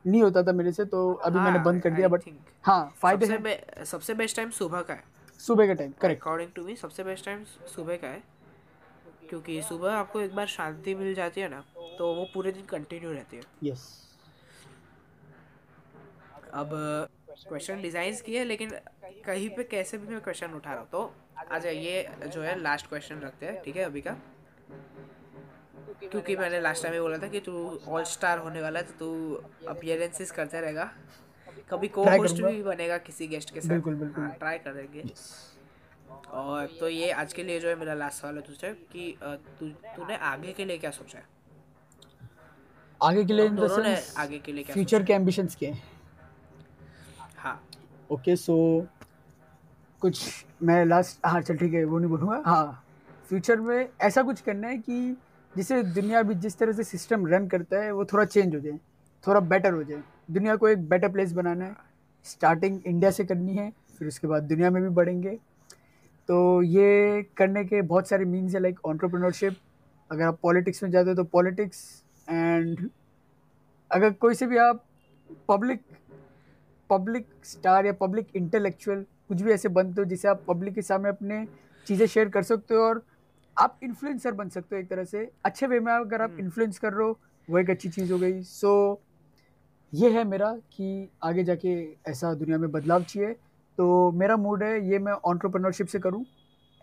नहीं 0.06 0.22
होता 0.24 0.44
था 0.44 0.52
मेरे 0.54 0.72
से 0.72 0.86
तो 0.86 1.12
अभी 1.14 1.40
मैंने 1.40 1.58
हाँ, 1.58 1.64
बंद 1.64 1.82
कर 1.82 1.90
दिया 1.92 2.08
बट 2.08 2.22
हाँ 2.66 2.94
फ़ायदे 3.02 3.26
सबसे 3.26 3.38
बे, 3.40 3.86
सबसे 3.86 4.14
बेस्ट 4.14 4.36
टाइम 4.36 4.50
सुबह 4.52 4.82
का 4.82 4.94
है। 4.94 5.04
सुबह 5.40 5.68
का 5.68 5.74
time 5.74 5.92
correct 6.02 6.22
according 6.22 6.52
to 6.56 6.64
me 6.66 6.76
सबसे 6.76 7.04
बेस्ट 7.04 7.26
टाइम 7.26 7.44
सुबह 7.76 7.98
का 7.98 8.08
है 8.08 8.24
क्योंकि 9.30 9.62
सुबह 9.62 9.94
आपको 9.94 10.22
एक 10.22 10.36
बार 10.36 10.48
शांति 10.48 10.96
मिल 10.96 11.14
जाती 11.16 11.42
है 11.42 11.50
ना 11.50 11.64
तो 11.98 12.14
वो 12.16 12.26
पूरे 12.34 12.52
दिन 12.52 12.66
कंटिन्यू 12.66 13.12
रहती 13.12 13.38
है। 13.38 13.44
यस 13.64 13.88
अब 16.54 16.70
क्वेश्चन 17.48 17.82
डिज़ाइन 17.82 18.16
किए 18.26 18.44
लेकिन 18.46 18.70
कहीं 19.26 19.50
पे 19.50 19.64
कैसे 19.66 19.98
भी 19.98 20.08
मैं 20.08 20.22
क्वेश्चन 20.22 20.54
उठा 20.54 20.72
रहा 20.72 20.80
हूँ। 20.80 20.90
तो 20.92 21.14
अच्छा 21.38 21.70
ये 21.70 22.10
जो 22.28 22.42
है 22.42 22.60
लास्ट 22.62 22.88
क्वेश्चन 22.88 23.20
रखते 23.22 23.46
हैं 23.46 23.62
ठीक 23.64 23.76
है 23.78 23.84
अभी 23.84 24.02
का। 24.02 24.16
क्योंकि 26.02 26.36
मैंने 26.38 26.60
लास्ट 26.62 26.84
टाइम 26.84 26.94
ये 26.96 27.02
बोला 27.02 27.18
था 27.18 27.28
कि 27.28 27.40
तू 27.42 27.54
ऑल 27.88 28.04
स्टार 28.06 28.40
होने 28.40 28.62
वाला 28.62 28.80
है 28.80 28.86
तो 28.86 28.94
तू 29.00 29.68
अपियरेंसेस 29.70 30.32
करते 30.32 30.62
रहेगा। 30.62 30.90
कभी 31.70 31.88
को 31.90 32.04
होस्ट 32.06 32.42
भी 32.42 32.62
बनेगा 32.64 32.98
किसी 33.00 33.28
गेस्ट 33.28 33.54
के 33.54 33.62
साथ। 33.62 33.70
बिल्कुल, 33.70 33.96
बिल्कुल। 33.96 34.24
हाँ 34.24 34.34
ट्राई 34.40 34.58
करेंगे 34.60 35.04
और 36.34 36.68
तो 36.80 36.88
ये 36.90 37.12
आज 37.14 37.34
के 37.34 37.44
लिए 37.44 37.60
जो 37.60 37.68
है 37.68 37.76
मेरा 37.76 37.94
लास्ट 37.94 38.22
सवाल 38.22 38.36
है 38.36 38.42
तुझसे 38.44 38.72
कि 38.92 39.16
तू 39.60 39.68
तूने 39.96 40.16
आगे 40.28 40.54
के 40.54 40.66
लिए 40.66 40.78
क्या 40.78 40.92
सोचा 40.92 41.18
है? 41.18 41.26
आगे 43.02 43.24
के 43.26 43.34
लिए 43.34 43.46
इन 43.46 43.56
द 43.56 43.60
दोनों 43.60 43.84
ने 43.84 43.96
सेंस 43.96 44.14
आगे 44.18 44.40
के 44.40 44.52
लिए 44.54 44.64
क्या 44.64 44.74
फ्यूचर 44.74 45.04
के 45.04 45.14
एम्बिशंस 45.14 45.56
के 45.56 45.68
हाँ। 45.68 45.98
ओके 48.10 48.36
सो 48.36 48.56
कुछ 50.02 50.46
मैं 50.64 50.84
लास्ट 50.86 51.26
हाँ 51.26 51.42
चल 51.42 51.58
ठीक 51.58 51.74
है 51.74 51.84
वो 51.86 52.00
नहीं 52.00 52.10
बोलूँगा। 52.10 52.42
हाँ। 52.46 52.84
फ्यूचर 53.30 53.60
में 53.60 53.90
ऐसा 54.02 54.22
कुछ 54.24 54.42
करना 54.42 54.68
है 54.68 54.78
कि 54.78 55.16
जिसे 55.54 55.82
दुनिया 55.84 56.22
भी 56.24 56.36
जिस 56.36 56.58
तरह 56.58 56.72
से 56.74 56.84
सिस्टम 56.84 57.28
रन 57.28 57.48
करता 57.48 57.82
है 57.84 57.92
वो 57.92 58.06
थोड़ा 58.06 58.26
चेंज 58.26 58.56
हो 58.56 58.60
जाए 58.60 58.80
थोड़ा 59.24 59.40
बेटर 59.42 59.74
हो 59.74 59.84
जाए। 59.84 60.02
दुनिया 60.32 60.56
को 60.56 60.68
एक 60.68 60.88
बेटर 60.90 61.10
प्लेस 61.12 61.32
बनाना 61.34 61.66
है। 61.66 61.76
स्टार्टिंग 62.26 62.80
इंडिया 62.86 63.12
से 63.12 63.26
करनी 63.26 63.56
है 63.56 63.70
फिर 64.00 64.08
उसके 64.08 64.28
बाद 64.28 64.44
दुनिया 64.44 64.70
में 64.70 64.82
भी 64.84 64.90
बढ़ेंगे। 64.90 65.38
तो 66.30 66.62
ये 66.64 67.24
करने 67.38 67.64
के 67.66 67.82
बहुत 67.84 68.08
सारे 68.10 68.26
मीन्स 68.26 68.56
है 68.56 68.62
लाइक 68.62 68.80
ऑन्टरप्रिनरशिप 68.86 69.58
अगर 70.10 70.24
आप 70.24 70.40
पॉलिटिक्स 70.44 70.84
में 70.84 70.90
जाते 70.92 71.10
हो 71.10 71.16
तो 71.16 71.24
पॉलिटिक्स 71.24 71.82
एंड 72.28 72.90
अगर 73.92 74.14
कोई 74.14 74.36
से 74.36 74.48
भी 74.48 74.58
आप 74.58 74.84
पब्लिक 75.50 75.82
पब्लिक 76.90 77.26
स्टार 77.46 77.86
या 77.86 77.94
पब्लिक 77.94 78.28
इंटेलेक्चुअल 78.36 79.06
कुछ 79.28 79.42
भी 79.42 79.52
ऐसे 79.52 79.70
बनते 79.70 80.02
हो 80.02 80.06
जिसे 80.06 80.28
आप 80.28 80.44
पब्लिक 80.48 80.74
के 80.76 80.82
सामने 80.82 81.10
अपने 81.10 81.46
चीज़ें 81.88 82.06
शेयर 82.08 82.30
कर 82.30 82.44
सकते 82.44 82.76
हो 82.76 82.82
और 82.82 83.04
आप 83.58 83.80
इन्फ्लुएंसर 83.84 84.32
बन 84.32 84.50
सकते 84.50 84.76
हो 84.76 84.82
एक 84.82 84.90
तरह 84.90 85.04
से। 85.04 85.30
अच्छे 85.46 85.68
वे 85.68 85.80
में 85.80 85.92
अगर 85.94 86.22
आप 86.22 86.36
इन्फ्लुएंस 86.40 86.80
कर 86.80 86.94
रहे 86.94 87.08
हो 87.08 87.20
वो 87.48 87.60
एक 87.60 87.70
अच्छी 87.70 87.90
चीज़ 87.90 88.12
हो 88.14 88.20
गई। 88.20 88.42
सो 88.42 88.94
so, 88.94 89.00
ये 89.94 90.10
है 90.10 90.24
मेरा 90.24 90.52
कि 90.74 91.10
आगे 91.24 91.44
जाके 91.44 91.70
ऐसा 92.08 92.34
दुनिया 92.34 92.58
में 92.58 92.72
बदलाव 92.72 93.04
चाहिए। 93.04 93.34
तो 93.78 94.12
मेरा 94.12 94.38
मूड 94.38 94.64
है 94.64 94.90
ये 94.90 95.00
मैं 95.00 95.14
ऑन्टरप्रनरशिप 95.14 95.88
से 95.88 96.00
करूँ 96.00 96.26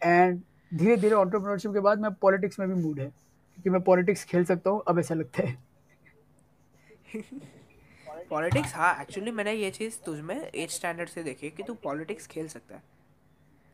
एंड 0.00 0.40
धीरे 0.72 0.96
धीरे 0.96 1.14
ऑन्टरप्रनरशिप 1.14 1.72
के 1.72 1.80
बाद 1.80 2.00
मैं 2.00 2.10
पॉलिटिक्स 2.14 2.60
में 2.60 2.68
भी 2.68 2.74
मूड 2.74 3.00
है 3.00 3.06
क्योंकि 3.06 3.70
मैं 3.70 3.80
पॉलिटिक्स 3.80 4.24
खेल 4.24 4.44
सकता 4.44 4.70
हूँ 4.70 4.82
अब 4.88 4.98
ऐसा 4.98 5.14
लगता 5.14 5.42
है। 5.42 5.56
पॉलिटिक्स 8.30 8.74
हाँ 8.74 9.00
एक्चुअली 9.00 9.30
मैंने 9.30 9.52
ये 9.52 9.70
चीज़ 9.70 9.98
तुझ 10.04 10.18
में 10.20 10.36
एट 10.36 10.70
स्टैंडर्ड 10.70 11.08
से 11.08 11.22
देखी 11.22 11.50
कि 11.50 11.62
तू 11.62 11.74
पॉलिटिक्स 11.74 12.26
खेल 12.26 12.48
सकता 12.48 12.74
है। 12.74 12.82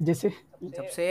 जैसे? 0.00 0.32
जब 0.62 0.86
से 0.88 1.06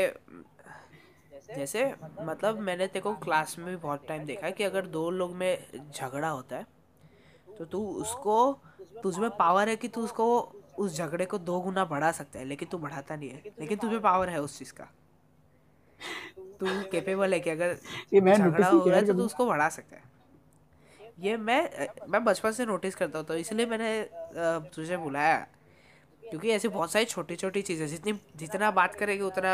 जैसे 1.56 1.84
मतलब 2.22 2.60
मैंने 2.60 2.88
तेरे 2.88 3.00
को 3.00 3.14
क्लास 3.16 3.58
में 3.60 3.68
भी 3.68 3.76
बहुत 3.76 4.06
टाइम 4.08 4.26
देखा 4.26 4.46
है 4.46 4.52
कि 4.52 4.64
अगर 4.64 4.86
दो 4.86 5.10
लोग 5.10 5.36
में 5.36 5.92
झगड़ा 5.92 6.30
होता 6.30 6.56
है 6.56 6.66
तो 7.58 7.66
तू 7.66 7.86
उसको 7.94 8.36
तुझमें 9.04 9.30
पावर 9.30 9.70
है 9.70 9.76
कि 9.76 9.88
तू 9.88 10.04
उसको 10.04 10.28
उस 10.78 10.98
झगड़े 10.98 11.26
को 11.26 11.38
दो 11.38 11.60
गुना 11.62 11.86
बढ़ा 11.86 12.12
सकता 12.12 12.40
है 12.40 12.46
लेकिन 12.46 12.68
तू 12.68 12.78
बढ़ाता 12.78 13.16
नहीं 13.16 13.30
है। 13.30 13.42
लेकिन 13.60 13.78
तुझे 13.78 14.00
पावर 14.00 14.30
है 14.30 14.42
उस 14.42 14.58
चीज़ 14.60 14.74
का। 14.74 14.88
तू 16.60 16.66
केपेबल 16.92 17.34
है 17.34 17.40
कि 17.40 17.50
अगर 17.50 17.78
झगड़ा 18.38 18.68
हो 18.70 18.86
रहा 18.86 19.00
है 19.00 19.06
तो 19.06 19.14
तू 19.14 19.26
उसको 19.26 19.46
बढ़ा 19.46 19.70
सकता 19.70 19.96
है। 19.96 20.11
ये 21.22 21.36
मैं 21.38 21.88
मैं 22.10 22.24
बचपन 22.24 22.52
से 22.52 22.66
नोटिस 22.66 22.96
करता 22.96 23.20
हूँ 23.20 23.26
तो 23.28 23.36
इसलिए 23.38 23.66
मैंने 23.66 23.90
तुझे 24.76 24.98
बुलाया। 24.98 25.38
क्योंकि 26.24 26.50
ऐसी 26.50 26.68
बहुत 26.68 26.92
सारी 26.92 27.06
छोटी 27.06 27.36
छोटी 27.36 27.62
चीज़ें 27.62 27.88
जितनी 27.88 28.14
जितना 28.38 28.70
बात 28.72 28.96
करेगी 28.96 29.24
उतना 29.24 29.54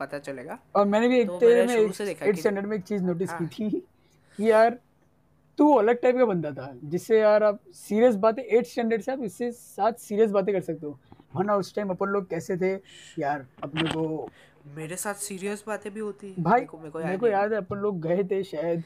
पता 0.00 0.18
चलेगा। 0.18 0.58
और 0.76 0.86
मैंने 0.86 1.08
भी 1.08 1.18
एक 1.20 1.26
तो 1.28 1.38
तेरे 1.40 1.66
में 1.66 1.90
देखा 1.90 2.26
एट 2.26 2.38
स्टैंडर्ड 2.38 2.66
में 2.66 2.76
एक 2.76 2.82
चीज़ 2.84 3.02
नोटिस 3.02 3.28
की 3.30 3.34
हाँ। 3.34 3.48
थी 3.48 3.70
कि 3.70 4.50
यार 4.50 4.78
तू 5.58 5.72
अलग 5.74 6.00
टाइप 6.02 6.16
का 6.16 6.24
बंदा 6.24 6.50
था 6.52 6.72
जिससे 6.84 7.20
यार 7.20 7.42
आप 7.42 7.60
सीरियस 7.74 8.14
बातें 8.16 8.42
एट 8.42 8.66
स्टैंडर्ड 8.66 9.02
से 9.02 9.12
आप 9.12 9.22
इससे 9.22 9.50
साथ 9.52 9.92
सीरियस 10.00 10.30
बातें 10.30 10.54
कर 10.54 10.60
सकते 10.60 10.86
हो। 10.86 10.98
वरना 11.36 11.54
उस 11.56 11.74
टाइम 11.74 11.90
अपन 11.90 12.06
लोग 12.08 12.28
कैसे 12.30 12.56
थे? 12.56 12.72
यार 13.18 13.46
अपने 13.62 13.88
को 13.88 14.28
मेरे 14.76 14.96
साथ 14.96 15.14
सीरियस 15.16 15.64
बातें 15.66 15.92
भी 15.94 16.00
होती। 16.00 16.34
भाई 16.38 16.60
मेरे 16.60 16.66
को 16.66 16.98
मेरे 16.98 17.16
को। 17.18 17.26
याद 17.26 17.52
है। 17.52 17.58
अपन 17.58 17.76
लोग 17.78 18.00
गए 18.02 18.24
थे 18.24 18.42
शायद 18.44 18.82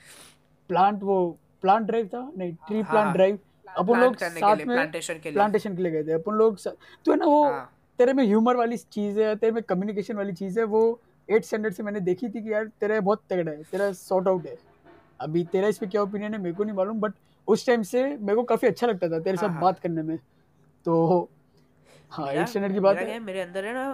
प्लांट 0.71 1.03
वो 1.03 1.17
प्लांट 1.65 1.87
ड्राइव 1.87 2.07
था 2.07 2.31
नहीं 2.37 2.53
ट्री 2.67 2.81
हाँ, 2.81 2.91
प्लांट। 2.91 3.13
ड्राइव 3.15 3.39
अपन 3.69 4.01
लोग 4.01 4.17
साथ 4.17 4.57
में 4.59 4.77
plantation 4.77 5.15
के 5.15 5.29
लिए। 5.29 5.33
प्लांटेशन 5.33 5.77
के 5.77 5.83
लिए 5.83 5.93
गए 5.93 6.05
थे 6.05 6.13
अपन 6.13 6.35
लोग 6.35 6.59
तो 7.07 7.13
है 7.13 7.17
ना 7.19 7.27
वो 7.27 7.45
हाँ। 7.45 7.71
तेरे 7.99 8.13
में 8.13 8.25
ह्यूमर 8.25 8.57
वाली 8.57 8.77
चीज़ 8.77 9.21
है 9.21 9.35
तेरे 9.37 9.53
में 9.53 9.63
कम्युनिकेशन 9.63 10.17
वाली 10.17 10.33
चीज़ 10.35 10.59
है 10.59 10.65
वो 10.67 10.83
एट 11.29 11.45
स्टैंडर्ड 11.45 11.75
से 11.75 11.83
मैंने 11.83 12.01
देखी 12.03 12.29
थी 12.29 12.43
कि 12.43 12.53
यार 12.53 12.67
तेरा 12.81 13.01
बहुत 13.01 13.23
तगड़ा 13.31 13.51
है 13.53 13.63
तेरा 13.71 13.93
सॉर्ट 13.95 14.29
आउट 14.29 14.47
है 14.47 14.57
अभी 15.21 15.45
तेरा 15.53 15.69
इस 15.69 15.79
पे 15.79 15.87
क्या 15.87 16.03
ओपिनियन 16.03 16.35
है 16.35 16.41
मेरे 16.41 16.55
को 16.55 16.65
नहीं 16.65 16.77
मालूम 16.77 17.01
बट 17.01 17.13
उस 17.49 17.67
टाइम 17.67 17.83
से 17.85 18.03
मेरे 18.09 18.35
को 18.35 18.43
काफ़ी 18.45 18.69
अच्छा 18.69 18.87
लगता 18.87 19.09
था 19.09 19.19
तेरे 19.19 19.37
हाँ, 19.37 19.49
साथ 19.49 19.53
हाँ। 19.53 19.63
बात 19.63 19.79
करने 19.79 20.03
में 20.03 20.17
तो 20.87 21.29
हाँ 22.13 22.33
एट 22.33 22.49
स्टैंडर्ड 22.49 22.73
की 22.73 22.81
बात 22.81 22.97
है 22.99 23.19
मेरे 23.21 23.41
अंदर 23.41 23.65
है 23.65 23.73
ना 23.75 23.87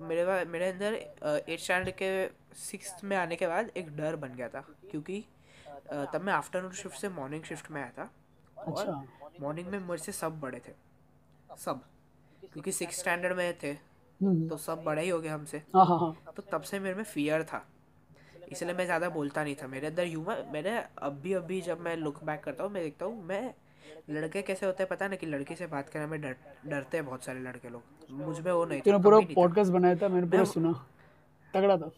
मेरे 0.00 0.44
मेरे 0.46 0.68
अंदर 0.68 0.94
एट 1.48 1.60
स्टैंडर्ड 1.60 1.94
के 1.94 2.10
सिक्स 2.60 3.04
में 3.04 3.16
आने 3.16 3.36
के 3.36 3.46
बाद 3.46 3.70
एक 3.76 3.96
डर 3.96 4.16
बन 4.16 4.34
गया 4.34 4.48
था 4.48 4.64
क्योंकि 4.90 5.24
तब 5.86 6.20
मैं 6.24 6.32
आफ्टरनून 6.32 6.72
शिफ्ट 6.72 6.96
से 6.96 7.08
मॉर्निंग 7.10 7.42
शिफ्ट 7.44 7.70
में 7.70 7.80
आया 7.82 7.90
था। 7.90 8.10
और 8.58 8.72
अच्छा। 8.72 9.40
मॉर्निंग 9.40 9.66
में 9.68 9.78
मुझसे 9.78 10.12
सब 10.12 10.40
बड़े 10.40 10.58
थे। 10.58 10.72
सब। 11.58 11.80
क्योंकि 12.52 12.72
सिक्स 12.72 12.98
स्टैंडर्ड 13.00 13.36
में 13.36 13.58
थे 13.62 13.70
हम्म, 13.70 14.48
तो 14.48 14.56
सब 14.56 14.82
बड़े 14.84 15.02
ही 15.02 15.08
हो 15.08 15.20
गए 15.20 15.28
हमसे। 15.28 15.62
हाँ 15.74 15.84
हाँ 15.86 15.98
हाँ। 15.98 16.32
तो 16.36 16.42
तब 16.52 16.62
से 16.62 16.78
मेरे 16.80 16.94
में 16.94 17.04
फियर 17.04 17.42
था। 17.44 17.64
इसलिए 18.48 18.74
मैं 18.74 18.84
ज़्यादा 18.84 19.08
बोलता 19.08 19.44
नहीं 19.44 19.54
था। 19.54 19.66
मेरे 19.66 19.86
अंदर 19.86 20.04
ह्यूमर 20.04 20.44
मैंने 20.52 20.76
अभी 20.98 21.32
अभी 21.32 21.60
जब 21.60 21.80
मैं 21.80 21.96
लुक 21.96 22.22
बैक 22.24 22.42
करता 22.44 22.64
हूँ 22.64 22.72
मैं 22.72 22.82
देखता 22.82 23.06
हूँ 23.06 23.24
मैं 23.24 23.54
लड़के 24.10 24.42
कैसे 24.42 24.66
होते 24.66 24.82
हैं 24.82 24.88
पता 24.88 25.08
ना 25.08 25.16
कि 25.16 25.26
लड़की 25.26 25.54
से 25.54 25.66
बात 25.66 25.88
करने 25.88 26.06
में 26.06 26.20
डर 26.20 26.36
डरते 26.66 26.96
हैं 26.96 27.06
बहुत 27.06 27.24
सारे 27.24 27.40
लड़के 27.40 27.68
लोग। 27.68 27.82
मुझमें 28.10 28.50
वो 28.52 28.64
नहीं 28.64 28.80
था 28.80 28.84
तूने 28.84 29.02
पूरा। 29.02 29.20
पॉडकास्ट 29.34 29.72
बनाया 29.72 29.96
था 29.96 30.08
मैंने 30.08 30.26
पूरा 30.26 30.44
सुना। 30.44 30.72
तगड़ा 31.54 31.76
था। 31.76 31.90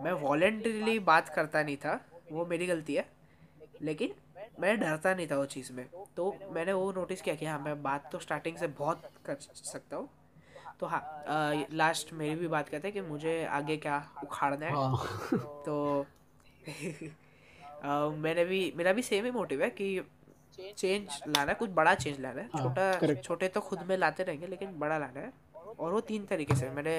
मैं 0.00 0.12
वॉलेंटरीली 0.20 0.98
बात 1.00 1.28
करता 1.28 1.62
नहीं 1.62 1.76
था 1.76 2.00
वो 2.32 2.46
मेरी 2.46 2.66
गलती 2.66 2.94
है। 2.94 3.06
लेकिन 3.82 4.14
मैं 4.60 4.78
डरता 4.80 5.14
नहीं 5.14 5.26
था 5.26 5.36
वो 5.36 5.44
चीज़ 5.46 5.72
में। 5.72 5.86
तो 6.16 6.34
मैंने 6.52 6.72
वो 6.72 6.90
नोटिस 6.92 7.22
किया 7.22 7.34
कि 7.34 7.46
हाँ 7.46 7.58
मैं 7.58 7.82
बात 7.82 8.08
तो 8.12 8.18
स्टार्टिंग 8.18 8.56
से 8.56 8.66
बहुत 8.66 9.02
कर 9.26 9.36
सकता 9.40 9.96
हूँ। 9.96 10.08
तो 10.80 10.86
हाँ 10.86 11.66
लास्ट 11.72 12.12
मेरी 12.12 12.34
भी 12.34 12.48
बात 12.48 12.68
कहते 12.68 12.88
हैं 12.88 12.92
कि 12.94 13.00
मुझे 13.00 13.44
आगे 13.44 13.76
क्या 13.76 13.96
उखाड़ना 14.24 14.66
है। 14.66 14.72
हाँ। 14.72 14.96
तो 15.66 16.06
अ, 17.82 18.08
मैंने 18.18 18.44
भी 18.44 18.72
मेरा 18.76 18.92
भी 18.92 19.02
सेम 19.02 19.24
ही 19.24 19.30
मोटिव 19.30 19.62
है 19.62 19.70
कि 19.70 20.00
चेंज 20.76 21.20
लाना 21.28 21.50
है 21.52 21.54
कुछ 21.54 21.70
बड़ा 21.70 21.94
चेंज 21.94 22.20
लाना 22.20 22.40
है। 22.40 22.48
हाँ, 22.54 22.62
छोटा. 22.62 23.14
छोटे 23.22 23.48
तो 23.48 23.60
खुद 23.60 23.82
में 23.82 23.96
लाते 23.96 24.22
रहेंगे 24.22 24.46
लेकिन 24.46 24.78
बड़ा 24.78 24.98
लाना 24.98 25.20
है। 25.20 25.32
और 25.78 25.92
वो 25.92 26.00
तीन 26.00 26.24
तरीके 26.26 26.54
से 26.54 26.68
मैंने 26.70 26.98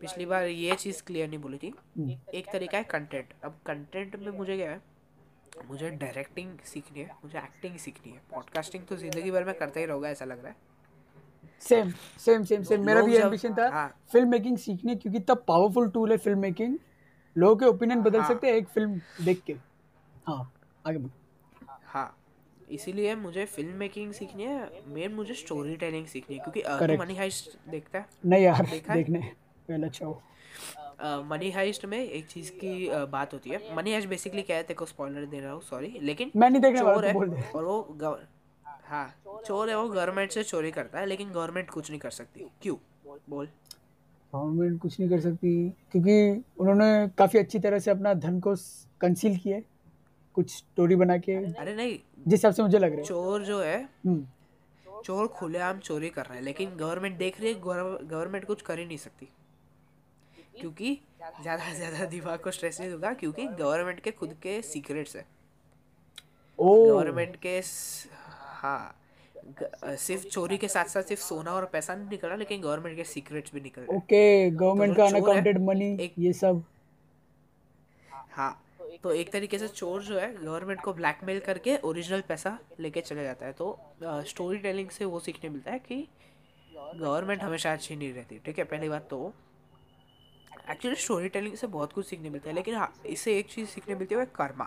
पिछली 0.00 0.26
बार 0.26 0.44
ये 0.46 0.74
चीज़ 0.76 1.02
क्लियर 1.02 1.28
नहीं 1.28 1.38
बोली 1.38 1.58
थी। 1.58 1.72
हम्म, 1.98 2.16
एक 2.34 2.50
तरीका 2.52 2.78
है 2.78 2.84
कंटेंट 2.84 3.32
अब 3.44 3.58
कंटेंट 3.66 4.16
में 4.16 4.30
मुझे 4.32 4.56
क्या 4.56 4.70
है 4.70 4.80
मुझे 5.68 5.90
डायरेक्टिंग 5.90 6.58
सीखनी 6.64 7.00
है 7.00 7.10
मुझे 7.24 7.38
एक्टिंग 7.38 7.76
सीखनी 7.78 8.12
है। 8.12 8.20
पॉडकास्टिंग 8.32 8.84
तो 8.86 8.96
ज़िंदगी 8.96 9.30
भर 9.30 9.44
में 9.44 9.54
करता 9.54 9.80
ही 9.80 9.86
रहूँगा 9.86 10.08
ऐसा 10.08 10.24
लग 10.24 10.42
रहा 10.44 10.48
है। 10.48 10.56
सेम 11.62 11.90
सेम 12.18 12.44
सेम 12.44 12.62
सेम 12.62 12.84
मेरा 12.86 13.02
भी 13.02 13.16
एम्बिशन 13.16 13.54
था 13.54 13.68
हाँ। 13.70 13.88
फ़िल्म 14.12 14.28
मेकिंग 14.30 14.56
सीखनी 14.58 14.94
क्योंकि 14.96 15.18
इतना 15.18 15.34
पावरफुल 15.48 15.88
टूल 15.90 16.10
है 16.12 16.16
फ़िल्म 16.18 16.38
मेकिंग 16.38 16.78
लोगों 17.36 17.56
के 17.56 17.66
ओपिनियन 17.66 18.02
बदल 18.02 18.20
हाँ। 18.20 18.28
सकते 18.28 18.46
हैं 18.46 18.54
एक 18.54 18.68
फ़िल्म 18.68 19.00
देख 19.24 19.42
के। 19.46 19.52
हाँ 20.26 20.52
आगे 20.86 20.98
बढ़ 20.98 21.68
हाँ 21.86 22.16
इसीलिए 22.70 23.14
मुझे 23.16 23.44
फ़िल्म 23.46 23.76
मेकिंग 23.76 24.12
सीखनी 24.12 24.44
है 24.44 24.82
मेन 24.88 25.12
मुझे 25.14 25.34
स्टोरी 25.34 25.76
टेलिंग 25.76 26.06
सीखनी 26.06 26.36
है 26.36 26.42
क्योंकि 26.44 26.96
मनी 26.96 27.16
हाइस्ट 27.16 27.56
देखता 27.68 27.98
है? 27.98 28.06
नहीं 28.26 28.44
यार 28.44 28.66
देखा 28.66 28.94
देखने। 28.94 29.20
पहले 29.68 29.86
अच्छा 29.86 30.06
हो। 30.06 30.22
मनी 31.02 31.50
हाइस्ट 31.50 31.84
में 31.84 31.98
एक 31.98 32.26
चीज़ 32.26 32.50
की 32.54 32.88
बात 33.10 33.32
होती 33.34 33.50
है। 33.50 33.74
मनी 33.76 33.92
हाइस्ट 33.92 34.08
बेसिकली 34.08 34.42
क्या 34.42 34.56
है? 34.56 34.62
तेरे 34.62 34.74
को 34.74 34.86
स्पॉइलर 34.86 35.26
दे 35.26 35.40
रहा 35.40 35.52
हूँ 35.52 35.60
सॉरी 35.60 35.98
लेकिन 36.02 36.30
मैं 36.36 36.50
नहीं 36.50 36.62
देखने 36.62 36.80
चोर 36.80 37.04
है 37.06 37.14
और 37.54 37.64
वो 37.64 38.18
हाँ 38.84 39.06
चोर 39.46 39.70
है 39.70 39.76
वो 39.76 39.88
गवर्नमेंट 39.88 40.30
से 40.30 40.42
चोरी 40.44 40.70
करता 40.70 40.98
है 41.00 41.06
लेकिन 41.06 41.30
गवर्नमेंट 41.32 41.70
कुछ 41.70 41.90
नहीं 41.90 42.00
कर 42.00 42.10
सकती। 42.10 42.46
क्यों? 42.62 42.76
बोल। 43.30 43.46
गवर्नमेंट 44.32 44.80
कुछ 44.80 44.98
नहीं 45.00 45.10
कर 45.10 45.20
सकती 45.20 45.52
क्योंकि 45.92 46.42
उन्होंने 46.60 47.08
काफ़ी 47.18 47.38
अच्छी 47.38 47.58
तरह 47.58 47.78
से 47.78 47.90
अपना 47.90 48.14
धन 48.14 48.40
को 48.40 48.54
कंसील 49.00 49.36
किया 49.36 49.56
है 49.56 49.64
कुछ 50.34 50.50
स्टोरी 50.56 50.96
बना 50.96 51.16
के। 51.18 51.34
अरे 51.54 51.74
नहीं। 51.76 51.98
जिस 52.28 52.32
हिसाब 52.32 52.52
से 52.52 52.62
मुझे 52.62 52.78
लग 52.78 52.90
रहा 52.90 52.98
है। 52.98 53.04
चोर 53.04 53.42
जो 53.42 53.60
है 53.60 53.82
हम्म, 54.06 54.26
चोर 55.04 55.26
खुलेआम 55.28 55.78
चोरी 55.78 56.08
कर 56.08 56.24
रहा 56.24 56.34
है 56.34 56.42
लेकिन 56.42 56.76
गवर्नमेंट 56.76 57.16
देख 57.18 57.40
रही 57.40 57.52
है 57.52 57.60
गवर्नमेंट 57.60 58.44
कुछ 58.44 58.62
कर 58.62 58.78
ही 58.78 58.84
नहीं 58.86 58.96
सकती। 58.96 59.28
क्योंकि 60.54 60.98
ज़्यादा 61.42 61.64
से 61.64 61.74
ज़्यादा 61.76 62.04
दिमाग 62.06 62.38
को 62.40 62.50
स्ट्रेस 62.50 62.80
नहीं 62.80 62.90
दूँगा 62.90 63.12
क्योंकि 63.14 63.46
गवर्नमेंट 63.48 64.00
के 64.00 64.10
खुद 64.10 64.34
के 64.42 64.60
सीक्रेट्स 64.62 65.16
है। 65.16 65.26
गवर्नमेंट 66.58 67.36
के 67.46 67.60
हाँ 68.60 68.96
सिर्फ़ 69.98 70.24
चोरी 70.24 70.56
के 70.58 70.68
साथ 70.68 70.84
साथ 70.84 71.02
सिर्फ़ 71.02 71.22
सोना 71.22 71.52
और 71.52 71.64
पैसा 71.72 71.94
नहीं 71.94 72.08
निकल 72.08 72.28
रहा 72.28 72.36
लेकिन 72.36 72.60
गवर्नमेंट 72.62 72.96
के 72.96 73.04
सीक्रेट्स 73.04 73.54
भी 73.54 73.60
निकल 73.60 73.82
रहे 73.82 73.96
ओके 73.96 74.50
गवर्नमेंट 74.50 74.90
तो 74.90 74.96
का 74.96 75.06
अनअकाउंटेड 75.06 75.58
मनी 75.60 76.10
ये 76.18 76.32
सब। 76.32 76.62
हाँ 78.32 78.52
तो 79.02 79.12
एक 79.12 79.32
तरीके 79.32 79.58
से 79.58 79.68
चोर 79.68 80.02
जो 80.02 80.18
है 80.18 80.32
गवर्नमेंट 80.34 80.80
को 80.80 80.92
ब्लैकमेल 80.94 81.38
करके 81.40 81.76
ओरिजिनल 81.84 82.20
पैसा 82.28 82.58
लेके 82.80 83.00
चले 83.00 83.24
जाता 83.24 83.46
है। 83.46 83.52
तो 83.52 83.78
स्टोरी 84.02 84.58
टेलिंग 84.58 84.88
से 84.90 85.04
वो 85.04 85.20
सीखने 85.20 85.50
मिलता 85.50 85.70
है 85.72 85.78
कि 85.78 86.06
गवर्नमेंट 86.74 87.42
हमेशा 87.42 87.72
अच्छी 87.72 87.96
नहीं 87.96 88.12
रहती 88.14 88.38
ठीक 88.38 88.58
है? 88.58 88.64
पहली 88.64 88.88
बात 88.88 89.06
तो। 89.10 89.32
एक्चुअली 90.70 90.96
स्टोरी 90.96 91.28
टेलिंग 91.28 91.54
से 91.56 91.66
बहुत 91.66 91.92
कुछ 91.92 92.06
सीखने 92.06 92.30
मिलता 92.30 92.48
है 92.50 92.54
लेकिन 92.54 92.74
हाँ 92.74 92.92
इससे 93.06 93.38
एक 93.38 93.50
चीज़ 93.50 93.68
सीखने 93.68 93.94
मिलती 93.94 94.14
है 94.14 94.20
वह 94.20 94.26
कर्मा। 94.34 94.64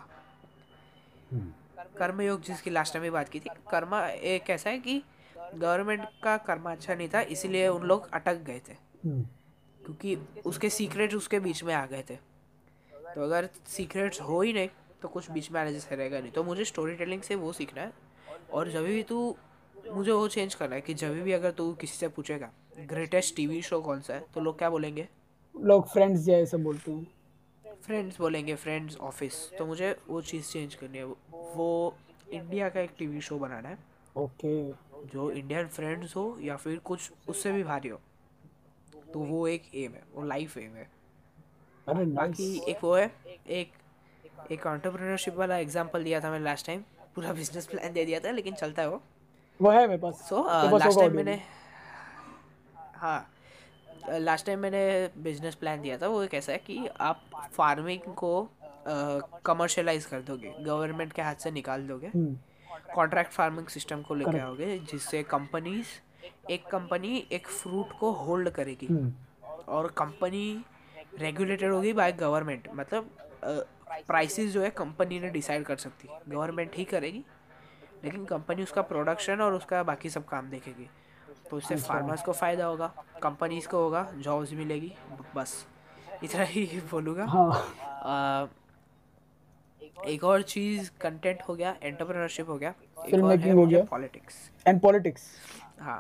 कर्म 1.98 2.22
योग 2.22 2.42
जिसकी 2.42 2.70
लास्ट 2.70 2.94
टाइम 2.94 3.04
भी 3.04 3.10
बात 3.10 3.30
की 3.30 3.40
थी 3.40 3.50
कर्मा 3.72 4.06
एक 4.08 4.50
ऐसा 4.50 4.70
है 4.70 4.80
कि 4.80 5.02
गवर्नमेंट 5.56 6.06
का 6.24 6.36
कर्मा 6.48 6.72
अच्छा 6.72 6.94
नहीं 6.96 7.08
था 7.14 7.22
इसीलिए 7.36 7.68
उन 7.68 7.84
लोग 7.84 8.10
अटक 8.14 8.38
गए 8.44 8.62
थे। 8.68 8.74
हम्म, 9.04 9.24
क्योंकि 9.80 10.16
उसके 10.46 10.70
सीक्रेट 10.70 11.14
उसके 11.14 11.40
बीच 11.40 11.64
में 11.64 11.74
आ 11.74 11.86
गए 11.86 12.04
थे। 12.10 12.16
तो 13.16 13.24
अगर 13.24 13.50
सीक्रेट्स 13.68 14.22
हो 14.22 14.42
ही 14.42 14.54
नहीं 14.54 14.70
तो 15.02 15.08
कुछ 15.08 15.30
बीच 15.32 15.52
में 15.52 15.60
आने 15.62 15.74
जैसे 15.74 15.96
रहेगा 15.96 16.20
नहीं। 16.20 16.32
तो 16.32 16.44
मुझे 16.44 16.66
स्टोरी 16.66 16.96
टेलिंग 16.96 17.22
से 17.22 17.36
वो 17.36 17.52
सीखना 17.54 17.82
है 17.82 17.92
और 18.54 18.70
जब 18.72 18.86
भी 18.86 19.04
तू 19.04 19.36
मुझे 19.92 20.12
वो 20.12 20.28
चेंज 20.28 20.56
करना 20.56 20.76
है 20.76 20.82
कि 20.82 20.94
जब 20.94 21.22
भी 21.24 21.32
अगर 21.32 21.52
तू 21.52 21.72
किसी 21.74 21.98
से 21.98 22.08
पूछेगा 22.08 22.52
ग्रेटेस्ट 22.90 23.36
टीवी 23.36 23.62
शो 23.62 23.82
कौन 23.82 24.02
सा 24.02 24.14
है 24.14 24.26
तो 24.34 24.42
लोग 24.42 24.58
क्या 24.58 24.70
बोलेंगे? 24.70 25.08
लोग 25.56 25.88
फ्रेंड्स 25.88 26.22
जैसे 26.22 26.58
बोलते 26.58 26.92
हैं? 26.92 27.08
फ्रेंड्स 27.84 28.20
बोलेंगे 28.20 28.56
फ्रेंड्स 28.56 28.98
ऑफ़िस 28.98 29.50
तो 29.58 29.66
मुझे 29.66 29.96
वो 30.08 30.22
चीज़ 30.22 30.52
चेंज 30.52 30.76
करनी 30.76 30.98
है। 30.98 31.04
वो 31.06 31.96
इंडिया 32.30 32.70
का 32.70 32.80
एक 32.80 32.92
टीवी 32.98 33.22
शो 33.22 33.38
बनाना 33.40 33.70
है। 33.70 33.78
ओके। 34.16 34.72
जो 35.06 35.30
इंडियन 35.32 35.68
फ्रेंड्स 35.68 36.16
हो 36.16 36.38
या 36.42 36.56
फिर 36.56 36.78
कुछ 36.86 37.12
उससे 37.30 37.52
भी 37.52 37.64
भारी 37.64 37.90
हो। 37.90 38.00
तो 39.14 39.20
वो 39.20 39.48
एक 39.48 39.64
एम 39.76 39.92
है 39.92 40.04
वो 40.16 40.24
लाइफ 40.24 40.58
एम 40.58 40.76
है। 40.76 40.88
अरे 41.88 42.06
बाकी 42.06 42.56
एक 42.72 42.84
वो 42.84 42.96
है 42.96 43.12
एक 43.50 43.72
एक 44.52 44.66
एंटरप्रेन्योरशिप 44.68 45.36
वाला 45.36 45.58
एग्जांपल 45.58 46.04
दिया 46.04 46.20
था 46.22 46.32
मैंने 46.32 46.44
लास्ट 46.46 46.66
टाइम 46.68 46.84
पूरा 47.16 47.34
बिज़नेस 47.34 47.66
प्लान 47.68 47.94
दे 47.94 48.06
दिया 48.06 48.20
था 48.20 48.32
लेकिन 48.32 48.54
चलता 48.56 48.82
है 48.82 48.90
वो। 48.90 49.02
वो 49.60 49.72
है 49.72 49.88
मेरे 49.88 50.02
पास। 50.02 50.28
सो 50.30 50.44
लास्ट 50.78 51.00
टाइम 51.00 51.16
मैंने 51.16 51.42
हाँ। 52.96 53.30
लास्ट 54.10 54.46
टाइम 54.46 54.60
मैंने 54.60 55.10
बिज़नेस 55.24 55.56
प्लान 55.56 55.82
दिया 55.82 55.98
था 55.98 56.08
वो 56.08 56.26
कैसा 56.28 56.52
है 56.52 56.58
कि 56.58 56.88
आप 57.02 57.22
फ़ार्मिंग 57.54 58.14
को 58.14 58.32
कमर्शलाइज 59.46 60.06
कर 60.06 60.22
दोगे 60.22 60.54
गवर्नमेंट 60.60 61.14
के 61.14 61.22
हाथ 61.22 61.36
से 61.36 61.52
निकाल 61.52 61.88
दोगे 61.88 62.12
कॉन्ट्रैक्ट 62.96 63.32
फ़ार्मिंग 63.32 63.68
सिस्टम 63.68 64.02
को 64.02 64.16
लेके 64.16 64.30
Correct. 64.30 64.46
आओगे 64.46 64.78
जिससे 64.92 65.24
कंपनीज़ 65.24 65.88
एक 66.52 66.66
कंपनी 66.68 67.18
एक 67.32 67.48
फ्रूट 67.48 67.92
को 68.00 68.12
होल्ड 68.12 68.50
करेगी। 68.50 68.88
हम्म, 68.88 69.14
और 69.68 69.88
कंपनी 69.98 70.66
रेगुलेटेड 71.20 71.72
होगी 71.72 71.94
बाय 71.94 72.12
गवर्नमेंट 72.12 72.68
मतलब 72.74 73.10
प्राइसेस 74.08 74.52
जो 74.52 74.62
है 74.62 74.70
कंपनी 74.70 75.20
ने 75.20 75.30
डिसाइड 75.30 75.64
कर 75.66 75.78
सकती। 75.78 76.08
है 76.08 76.20
गवर्नमेंट 76.28 76.76
ही 76.76 76.84
करेगी 76.86 77.24
लेकिन 78.04 78.26
कंपनी 78.26 78.64
उसका 78.64 78.82
प्रोडक्शन 78.82 79.42
और 79.42 79.54
उसका 79.54 79.84
बाकी 79.84 80.10
सब 80.10 80.26
काम 80.26 80.50
देखेगी। 80.50 80.90
तो 81.54 81.58
इससे 81.58 81.76
फार्मर्स 81.78 82.22
को 82.24 82.32
फ़ायदा 82.34 82.66
होगा 82.66 82.88
कंपनीज़ 83.24 83.68
को 83.68 83.78
होगा 83.78 84.02
जॉब्स 84.18 84.54
मिलेगी 84.54 84.92
बस। 85.36 85.66
इतना 86.24 86.44
ही 86.44 86.66
बोलूँगा। 86.92 87.26
हाँ। 87.26 88.50
एक 90.08 90.24
और 90.24 90.42
चीज़ 90.42 90.90
कंटेंट 91.02 91.42
हो 91.48 91.56
गया 91.56 91.76
एंटरप्रेन्योरशिप 91.84 92.50
हो 92.50 92.58
गया 92.58 92.74
Film 93.06 93.24
और 93.24 93.38
है 93.38 93.54
गया। 93.68 93.84
पॉलिटिक्स 93.92 94.36
एंड 94.66 94.80
पॉलिटिक्स 94.82 95.28
हाँ 95.82 96.00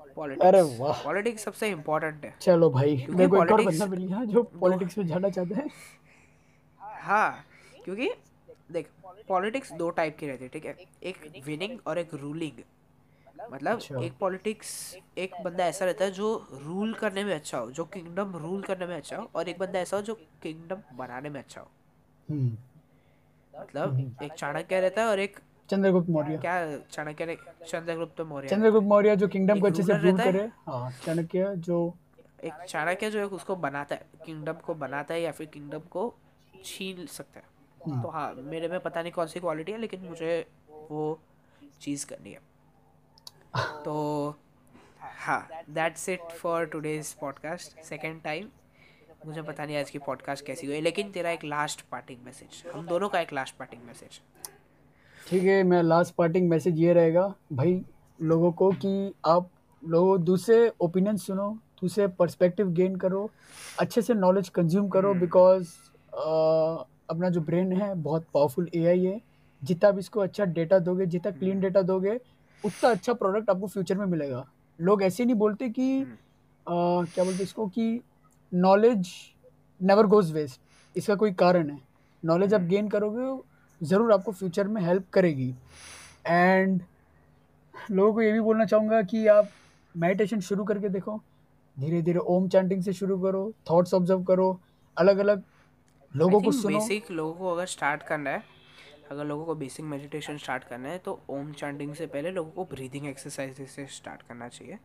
अरे 0.00 0.12
पॉलिटिक्स 0.16 0.78
वाह। 0.80 1.02
पॉलिटिक्स 1.04 1.44
सबसे 1.44 1.68
इम्पोर्टेंट 1.70 2.24
है। 2.24 2.34
चलो 2.40 2.70
भाई 2.70 2.96
मेरे 3.08 3.28
को 3.28 3.36
एक 3.36 3.52
और 3.52 3.64
बंदा 3.64 3.86
मिल 3.86 4.04
गया 4.04 4.24
जो 4.24 4.42
पॉलिटिक्स 4.60 4.98
में 4.98 5.06
जाना 5.06 5.28
चाहते 5.28 5.54
हैं। 5.54 5.68
हाँ 6.80 7.44
क्योंकि 7.84 8.10
देख 8.72 8.88
पॉलिटिक्स 9.28 9.72
दो 9.72 9.90
टाइप 9.90 10.16
की 10.20 10.26
रहती 10.26 10.44
है 10.44 10.50
ठीक 10.50 10.64
है? 10.66 10.76
एक 11.02 11.42
विनिंग 11.46 11.78
और 11.86 11.98
एक 11.98 12.14
रूलिंग 12.14 12.62
मतलब 13.52 13.76
अच्छा। 13.76 14.00
एक 14.00 14.12
पॉलिटिक्स 14.20 14.96
एक 15.18 15.34
बंदा 15.44 15.64
ऐसा 15.64 15.84
रहता 15.84 16.04
है 16.04 16.10
जो 16.10 16.46
रूल 16.52 16.94
करने 16.94 17.24
में 17.24 17.34
अच्छा 17.34 17.58
हो 17.58 17.70
जो 17.70 17.84
किंगडम 17.84 18.36
रूल 18.36 18.62
करने 18.62 18.86
में 18.86 18.96
अच्छा 18.96 19.16
हो 19.16 19.30
और 19.34 19.48
एक 19.48 19.58
बंदा 19.58 19.78
ऐसा 19.78 19.96
हो 19.96 20.02
जो 20.02 20.14
किंगडम 20.42 20.82
बनाने 20.96 21.28
में 21.28 21.40
अच्छा 21.40 21.60
हो। 21.60 21.68
हम्म, 22.28 22.56
मतलब 23.60 24.16
एक 24.22 24.32
चाणक्य 24.32 24.80
रहता 24.80 25.02
है 25.02 25.08
और 25.08 25.20
एक 25.20 25.38
चंद्रगुप्त 25.70 26.08
मौर्य। 26.08 26.38
क्या 26.38 26.78
चाणक्य 26.78 27.26
ने 27.26 27.36
चंद्रगुप्त 27.68 28.20
मौर्य। 28.20 28.48
चंद्रगुप्त 28.48 28.86
मौर्य 28.86 29.16
जो 29.16 29.28
किंगडम 29.28 29.60
को 29.60 29.66
अच्छे 29.66 29.82
से 29.82 29.98
रूल 29.98 30.18
करे। 30.18 30.50
हाँ 30.66 30.90
चाणक्य 31.04 31.54
जो 31.56 31.94
एक 32.44 32.52
चाणक्य 32.68 33.10
जो 33.10 33.18
है 33.18 33.26
उसको 33.26 33.56
बनाता 33.56 33.94
है 33.94 34.06
किंगडम 34.26 34.52
को 34.52 34.74
बनाता 34.74 35.14
है 35.14 35.22
या 35.22 35.32
फिर 35.32 35.46
किंगडम 35.46 35.78
को 35.78 36.14
छीन 36.64 37.06
सकता 37.06 37.40
है। 37.40 37.46
हम्म। 37.86 38.02
तो 38.02 38.08
हाँ 38.08 38.34
मेरे 38.34 38.68
में 38.68 38.78
पता 38.80 39.02
नहीं 39.02 39.12
कौन 39.12 39.26
सी 39.26 39.40
क्वालिटी 39.40 39.72
है 39.72 39.78
लेकिन 39.78 40.00
मुझे 40.00 40.46
वो 40.70 41.18
चीज़ 41.80 42.06
करनी 42.06 42.32
है। 42.32 42.40
तो 43.56 44.34
हाँ 45.00 45.48
that's 45.70 46.08
it 46.08 46.20
for 46.20 46.66
today's 46.66 47.12
podcast 47.12 47.84
second 47.84 48.22
time 48.22 48.48
मुझे 49.26 49.42
पता 49.42 49.64
नहीं 49.64 49.76
आज 49.76 49.90
की 49.90 49.98
पॉडकास्ट 49.98 50.46
कैसी 50.46 50.66
हुई 50.66 50.80
लेकिन 50.80 51.10
तेरा 51.10 51.30
एक 51.30 51.44
लास्ट 51.44 51.80
पार्टिंग 51.80 52.18
मैसेज 52.24 52.72
हम 52.74 52.86
दोनों 52.86 53.08
का 53.08 53.20
एक 53.20 53.32
लास्ट 53.32 53.56
पार्टिंग 53.56 53.82
मैसेज 53.82 54.20
ठीक 55.28 55.42
है 55.42 55.62
मेरा 55.62 55.82
लास्ट 55.82 56.14
पार्टिंग 56.14 56.48
मैसेज 56.48 56.78
ये 56.78 56.92
रहेगा 56.92 57.34
भाई 57.52 57.84
लोगों 58.22 58.52
को 58.52 58.72
कि 58.72 59.14
आप 59.26 59.50
लोगों 59.84 60.24
दूसरे 60.24 60.72
ओपिनियन 60.80 61.16
सुनो 61.16 61.58
दूसरे 61.82 62.08
पर्सपेक्टिव 62.08 62.68
गेन 62.68 62.96
करो 62.96 63.30
अच्छे 63.80 64.02
से 64.02 64.14
नॉलेज 64.14 64.48
कंज्यूम 64.48 64.88
करो 64.88 65.14
बिकॉज़ 65.14 65.68
अपना 67.10 67.28
जो 67.28 67.40
ब्रेन 67.40 67.72
है 67.72 67.94
बहुत 67.94 68.26
पावरफुल 68.34 68.68
एआई 68.74 69.04
है। 69.04 69.20
जितना 69.64 69.90
भी 69.90 69.98
इसको 69.98 70.20
अच्छा 70.20 70.44
डेटा 70.44 70.78
दोगे 70.78 71.06
जितना 71.06 71.32
क्लीन 71.32 71.60
डेटा 71.60 71.82
दोगे 71.82 72.20
उतना 72.64 72.90
अच्छा 72.90 73.12
प्रोडक्ट 73.14 73.50
आपको 73.50 73.66
फ्यूचर 73.66 73.98
में 73.98 74.06
मिलेगा। 74.06 74.44
लोग 74.78 75.02
ऐसे 75.02 75.24
नहीं 75.24 75.36
बोलते 75.36 75.68
कि 75.70 76.00
अ, 76.02 76.06
क्या 76.66 77.24
बोलते 77.24 77.42
इसको 77.42 77.66
कि 77.68 78.00
नॉलेज 78.52 79.08
नेवर 79.80 80.06
गोज 80.06 80.32
वेस्ट 80.32 80.60
इसका 80.94 81.14
कोई 81.14 81.32
कारण 81.34 81.70
है। 81.70 81.78
नॉलेज 82.22 82.54
आप 82.54 82.60
गेन 82.62 82.88
करोगे 82.88 83.86
ज़रूर 83.86 84.12
आपको 84.12 84.32
फ्यूचर 84.32 84.68
में 84.68 84.80
हेल्प 84.82 85.08
करेगी। 85.12 85.54
एंड 86.26 86.80
लोगों 87.90 88.12
को 88.14 88.22
ये 88.22 88.32
भी 88.32 88.40
बोलना 88.40 88.64
चाहूँगा 88.64 89.00
कि 89.02 89.26
आप 89.26 89.48
मेडिटेशन 89.94 90.40
शुरू 90.40 90.64
करके 90.64 90.88
देखो। 90.88 91.20
धीरे 91.76 92.00
धीरे 92.02 92.18
ओम 92.18 92.48
चैंटिंग 92.48 92.82
से 92.82 92.92
शुरू 92.92 93.18
करो 93.22 93.52
थॉट्स 93.70 93.94
ऑब्ज़र्व 93.94 94.22
करो 94.24 94.48
अलग 94.96 95.18
अलग 95.18 95.42
लोगों 96.12 96.40
को 96.40 96.52
सुनो। 96.52 96.78
बेसिक 96.78 97.10
लोगों 97.10 97.32
को 97.34 97.52
अगर 97.52 97.66
स्टार्ट 97.66 98.02
करना 98.02 98.30
है 98.30 98.42
अगर 99.10 99.24
लोगों 99.24 99.44
को 99.44 99.54
बेसिक 99.54 99.84
मेडिटेशन 99.86 100.36
स्टार्ट 100.38 100.64
करना 100.64 100.88
है 100.88 100.98
तो 100.98 101.18
ओम 101.30 101.52
चांटिंग 101.52 101.94
से 101.94 102.06
पहले 102.08 102.30
लोगों 102.30 102.50
को 102.52 102.64
ब्रीदिंग 102.66 103.06
एक्सरसाइज 103.06 103.60
से 103.68 103.86
स्टार्ट 103.92 104.22
करना 104.22 104.48
चाहिए। 104.48 104.78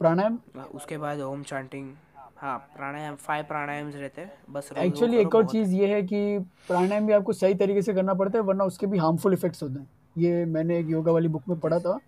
प्राणायाम? 0.00 0.38
उसके 0.74 0.98
बाद 0.98 1.20
ओम 1.22 1.42
चांटिंग 1.44 1.92
हाँ 2.36 2.56
प्राणायाम 2.76 3.14
फाइव 3.16 3.44
प्राणायाम्स 3.44 3.94
रहते 3.94 4.20
हैं 4.20 4.32
बस 4.50 4.70
एक्चुअली 4.76 5.18
एक 5.18 5.34
और 5.34 5.46
चीज़ 5.48 5.74
ये 5.74 5.86
है 5.88 6.02
कि 6.02 6.38
प्राणायाम 6.68 7.06
भी 7.06 7.12
आपको 7.12 7.32
सही 7.32 7.54
तरीके 7.54 7.82
से 7.82 7.94
करना 7.94 8.14
पड़ता 8.14 8.38
है 8.38 8.44
वरना 8.44 8.64
उसके 8.64 8.86
भी 8.86 8.98
हार्मफुल 8.98 9.32
इफेक्ट्स 9.32 9.62
होते 9.62 9.78
हैं। 9.78 9.88
ये 10.16 10.44
मैंने 10.46 10.78
एक 10.78 10.90
योगा 10.90 11.12
वाली 11.12 11.28
बुक 11.28 11.48
में 11.48 11.58
पढ़ा 11.60 11.78
था। 11.78 11.98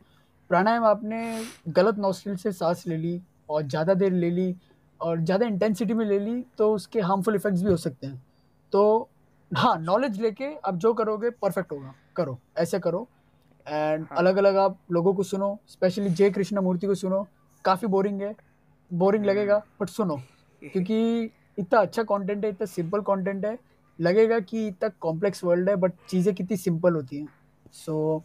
प्राणायाम 0.51 0.85
आपने 0.85 1.21
गलत 1.69 1.99
नॉस्ट्रिल 1.99 2.37
से 2.37 2.53
सांस 2.53 2.87
ले 2.87 2.97
ली 2.97 3.21
और 3.51 3.63
ज़्यादा 3.65 3.95
देर 3.95 4.13
ले 4.13 4.31
ली 4.31 4.55
और 5.01 5.21
ज़्यादा 5.21 5.47
इंटेंसिटी 5.47 5.95
में 5.95 6.05
ले 6.07 6.19
ली 6.19 6.41
तो 6.59 6.73
उसके 6.75 7.01
हार्मफुल 7.01 7.35
इफेक्ट्स 7.35 7.63
भी 7.63 7.71
हो 7.71 7.77
सकते 7.79 8.07
हैं। 8.07 8.23
तो 8.73 9.09
हाँ 9.55 9.79
नॉलेज 9.79 10.21
लेके 10.21 10.45
आप 10.57 10.77
जो 10.77 10.95
करोगे 10.95 11.31
परफेक्ट 11.31 11.73
होगा। 11.73 11.95
करो 12.17 12.39
ऐसे 12.59 12.79
करो। 12.79 13.09
एंड 13.69 14.07
हाँ. 14.11 14.19
अलग 14.19 14.37
अलग 14.37 14.57
आप 14.57 14.79
लोगों 14.93 15.15
को 15.15 15.23
सुनो 15.23 15.59
स्पेशली 15.69 16.11
जय 16.11 16.31
कृष्ण 16.31 16.61
मूर्ति 16.61 16.87
को 16.87 16.95
सुनो। 16.95 17.27
काफ़ी 17.65 17.89
बोरिंग 17.89 18.23
है। 18.23 18.35
बोरिंग 18.93 19.25
लगेगा 19.25 19.63
बट 19.81 19.89
सुनो। 19.89 20.17
क्योंकि 20.63 21.31
इतना 21.59 21.81
अच्छा 21.81 22.03
कंटेंट 22.03 22.45
है 22.45 22.51
इतना 22.51 22.67
सिंपल 22.67 23.01
कंटेंट 23.01 23.45
है। 23.45 23.59
लगेगा 24.01 24.41
कि 24.41 24.67
इतना 24.69 24.89
कॉम्प्लेक्स 25.01 25.45
वर्ल्ड 25.45 25.71
है 25.71 25.77
बट 25.77 25.93
चीज़ें 26.09 26.35
कितनी 26.35 26.57
सिंपल 26.57 26.95
होती 26.95 27.17
हैं। 27.17 27.29
सो 27.73 28.23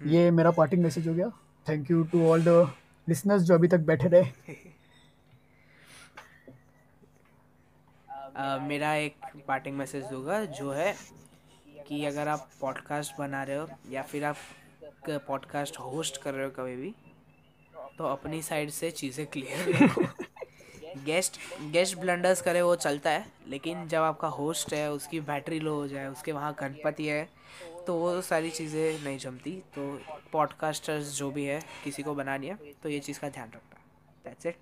so, 0.00 0.06
ये 0.06 0.30
मेरा 0.30 0.50
पार्टिंग 0.50 0.82
मैसेज 0.82 1.08
हो 1.08 1.14
गया। 1.14 1.30
Thank 1.68 1.90
you 1.90 2.04
to 2.04 2.26
all 2.28 2.44
the 2.44 2.72
listeners 3.08 3.42
जो 3.42 3.54
अभी 3.54 3.68
तक 3.68 3.78
बैठे 3.78 4.08
रहे। 4.08 4.54
uh, 8.36 8.62
मेरा 8.62 8.94
एक 8.94 9.16
पार्टिंग 9.48 9.76
मैसेज 9.76 10.04
होगा 10.04 10.44
जो 10.44 10.72
है 10.72 10.96
कि 11.88 12.04
अगर 12.04 12.28
आप 12.28 12.50
पॉडकास्ट 12.60 13.16
बना 13.18 13.42
रहे 13.42 13.56
हो 13.56 13.68
या 13.90 14.02
फिर 14.02 14.24
आप 14.24 14.36
पॉडकास्ट 15.10 15.78
होस्ट 15.78 16.22
कर 16.22 16.34
रहे 16.34 16.44
हो 16.44 16.50
कभी 16.50 16.76
भी 16.76 16.94
तो 17.98 18.04
अपनी 18.04 18.42
साइड 18.42 18.70
से 18.70 18.90
चीज़ें 18.90 19.26
क्लियर 19.26 19.88
गेस्ट 21.04 21.38
गेस्ट 21.62 21.98
ब्लंडर्स 21.98 22.42
करे 22.42 22.62
वो 22.62 22.76
चलता 22.76 23.10
है 23.10 23.26
लेकिन 23.46 23.88
जब 23.88 24.02
आपका 24.02 24.28
होस्ट 24.28 24.74
है 24.74 24.92
उसकी 24.92 25.20
बैटरी 25.20 25.60
लो 25.60 25.74
हो 25.74 25.88
जाए 25.88 26.06
उसके 26.06 26.32
वहाँ 26.32 26.56
गणपति 26.60 27.06
है 27.06 27.28
तो 27.86 27.94
वो 27.94 28.22
सारी 28.22 28.50
चीज़ें 28.50 29.04
नहीं 29.04 29.18
जमती। 29.18 29.52
तो 29.52 30.02
पॉडकास्टर्स 30.32 31.16
जो 31.16 31.30
भी 31.30 31.44
है 31.44 31.62
किसी 31.84 32.02
को 32.02 32.14
बनानी 32.14 32.46
है 32.46 32.54
तो 32.54 32.88
ये 32.88 32.98
चीज़ 32.98 33.20
का 33.20 33.28
ध्यान 33.28 33.48
रखना। 33.48 33.80
That's 34.24 34.46
it 34.46 34.56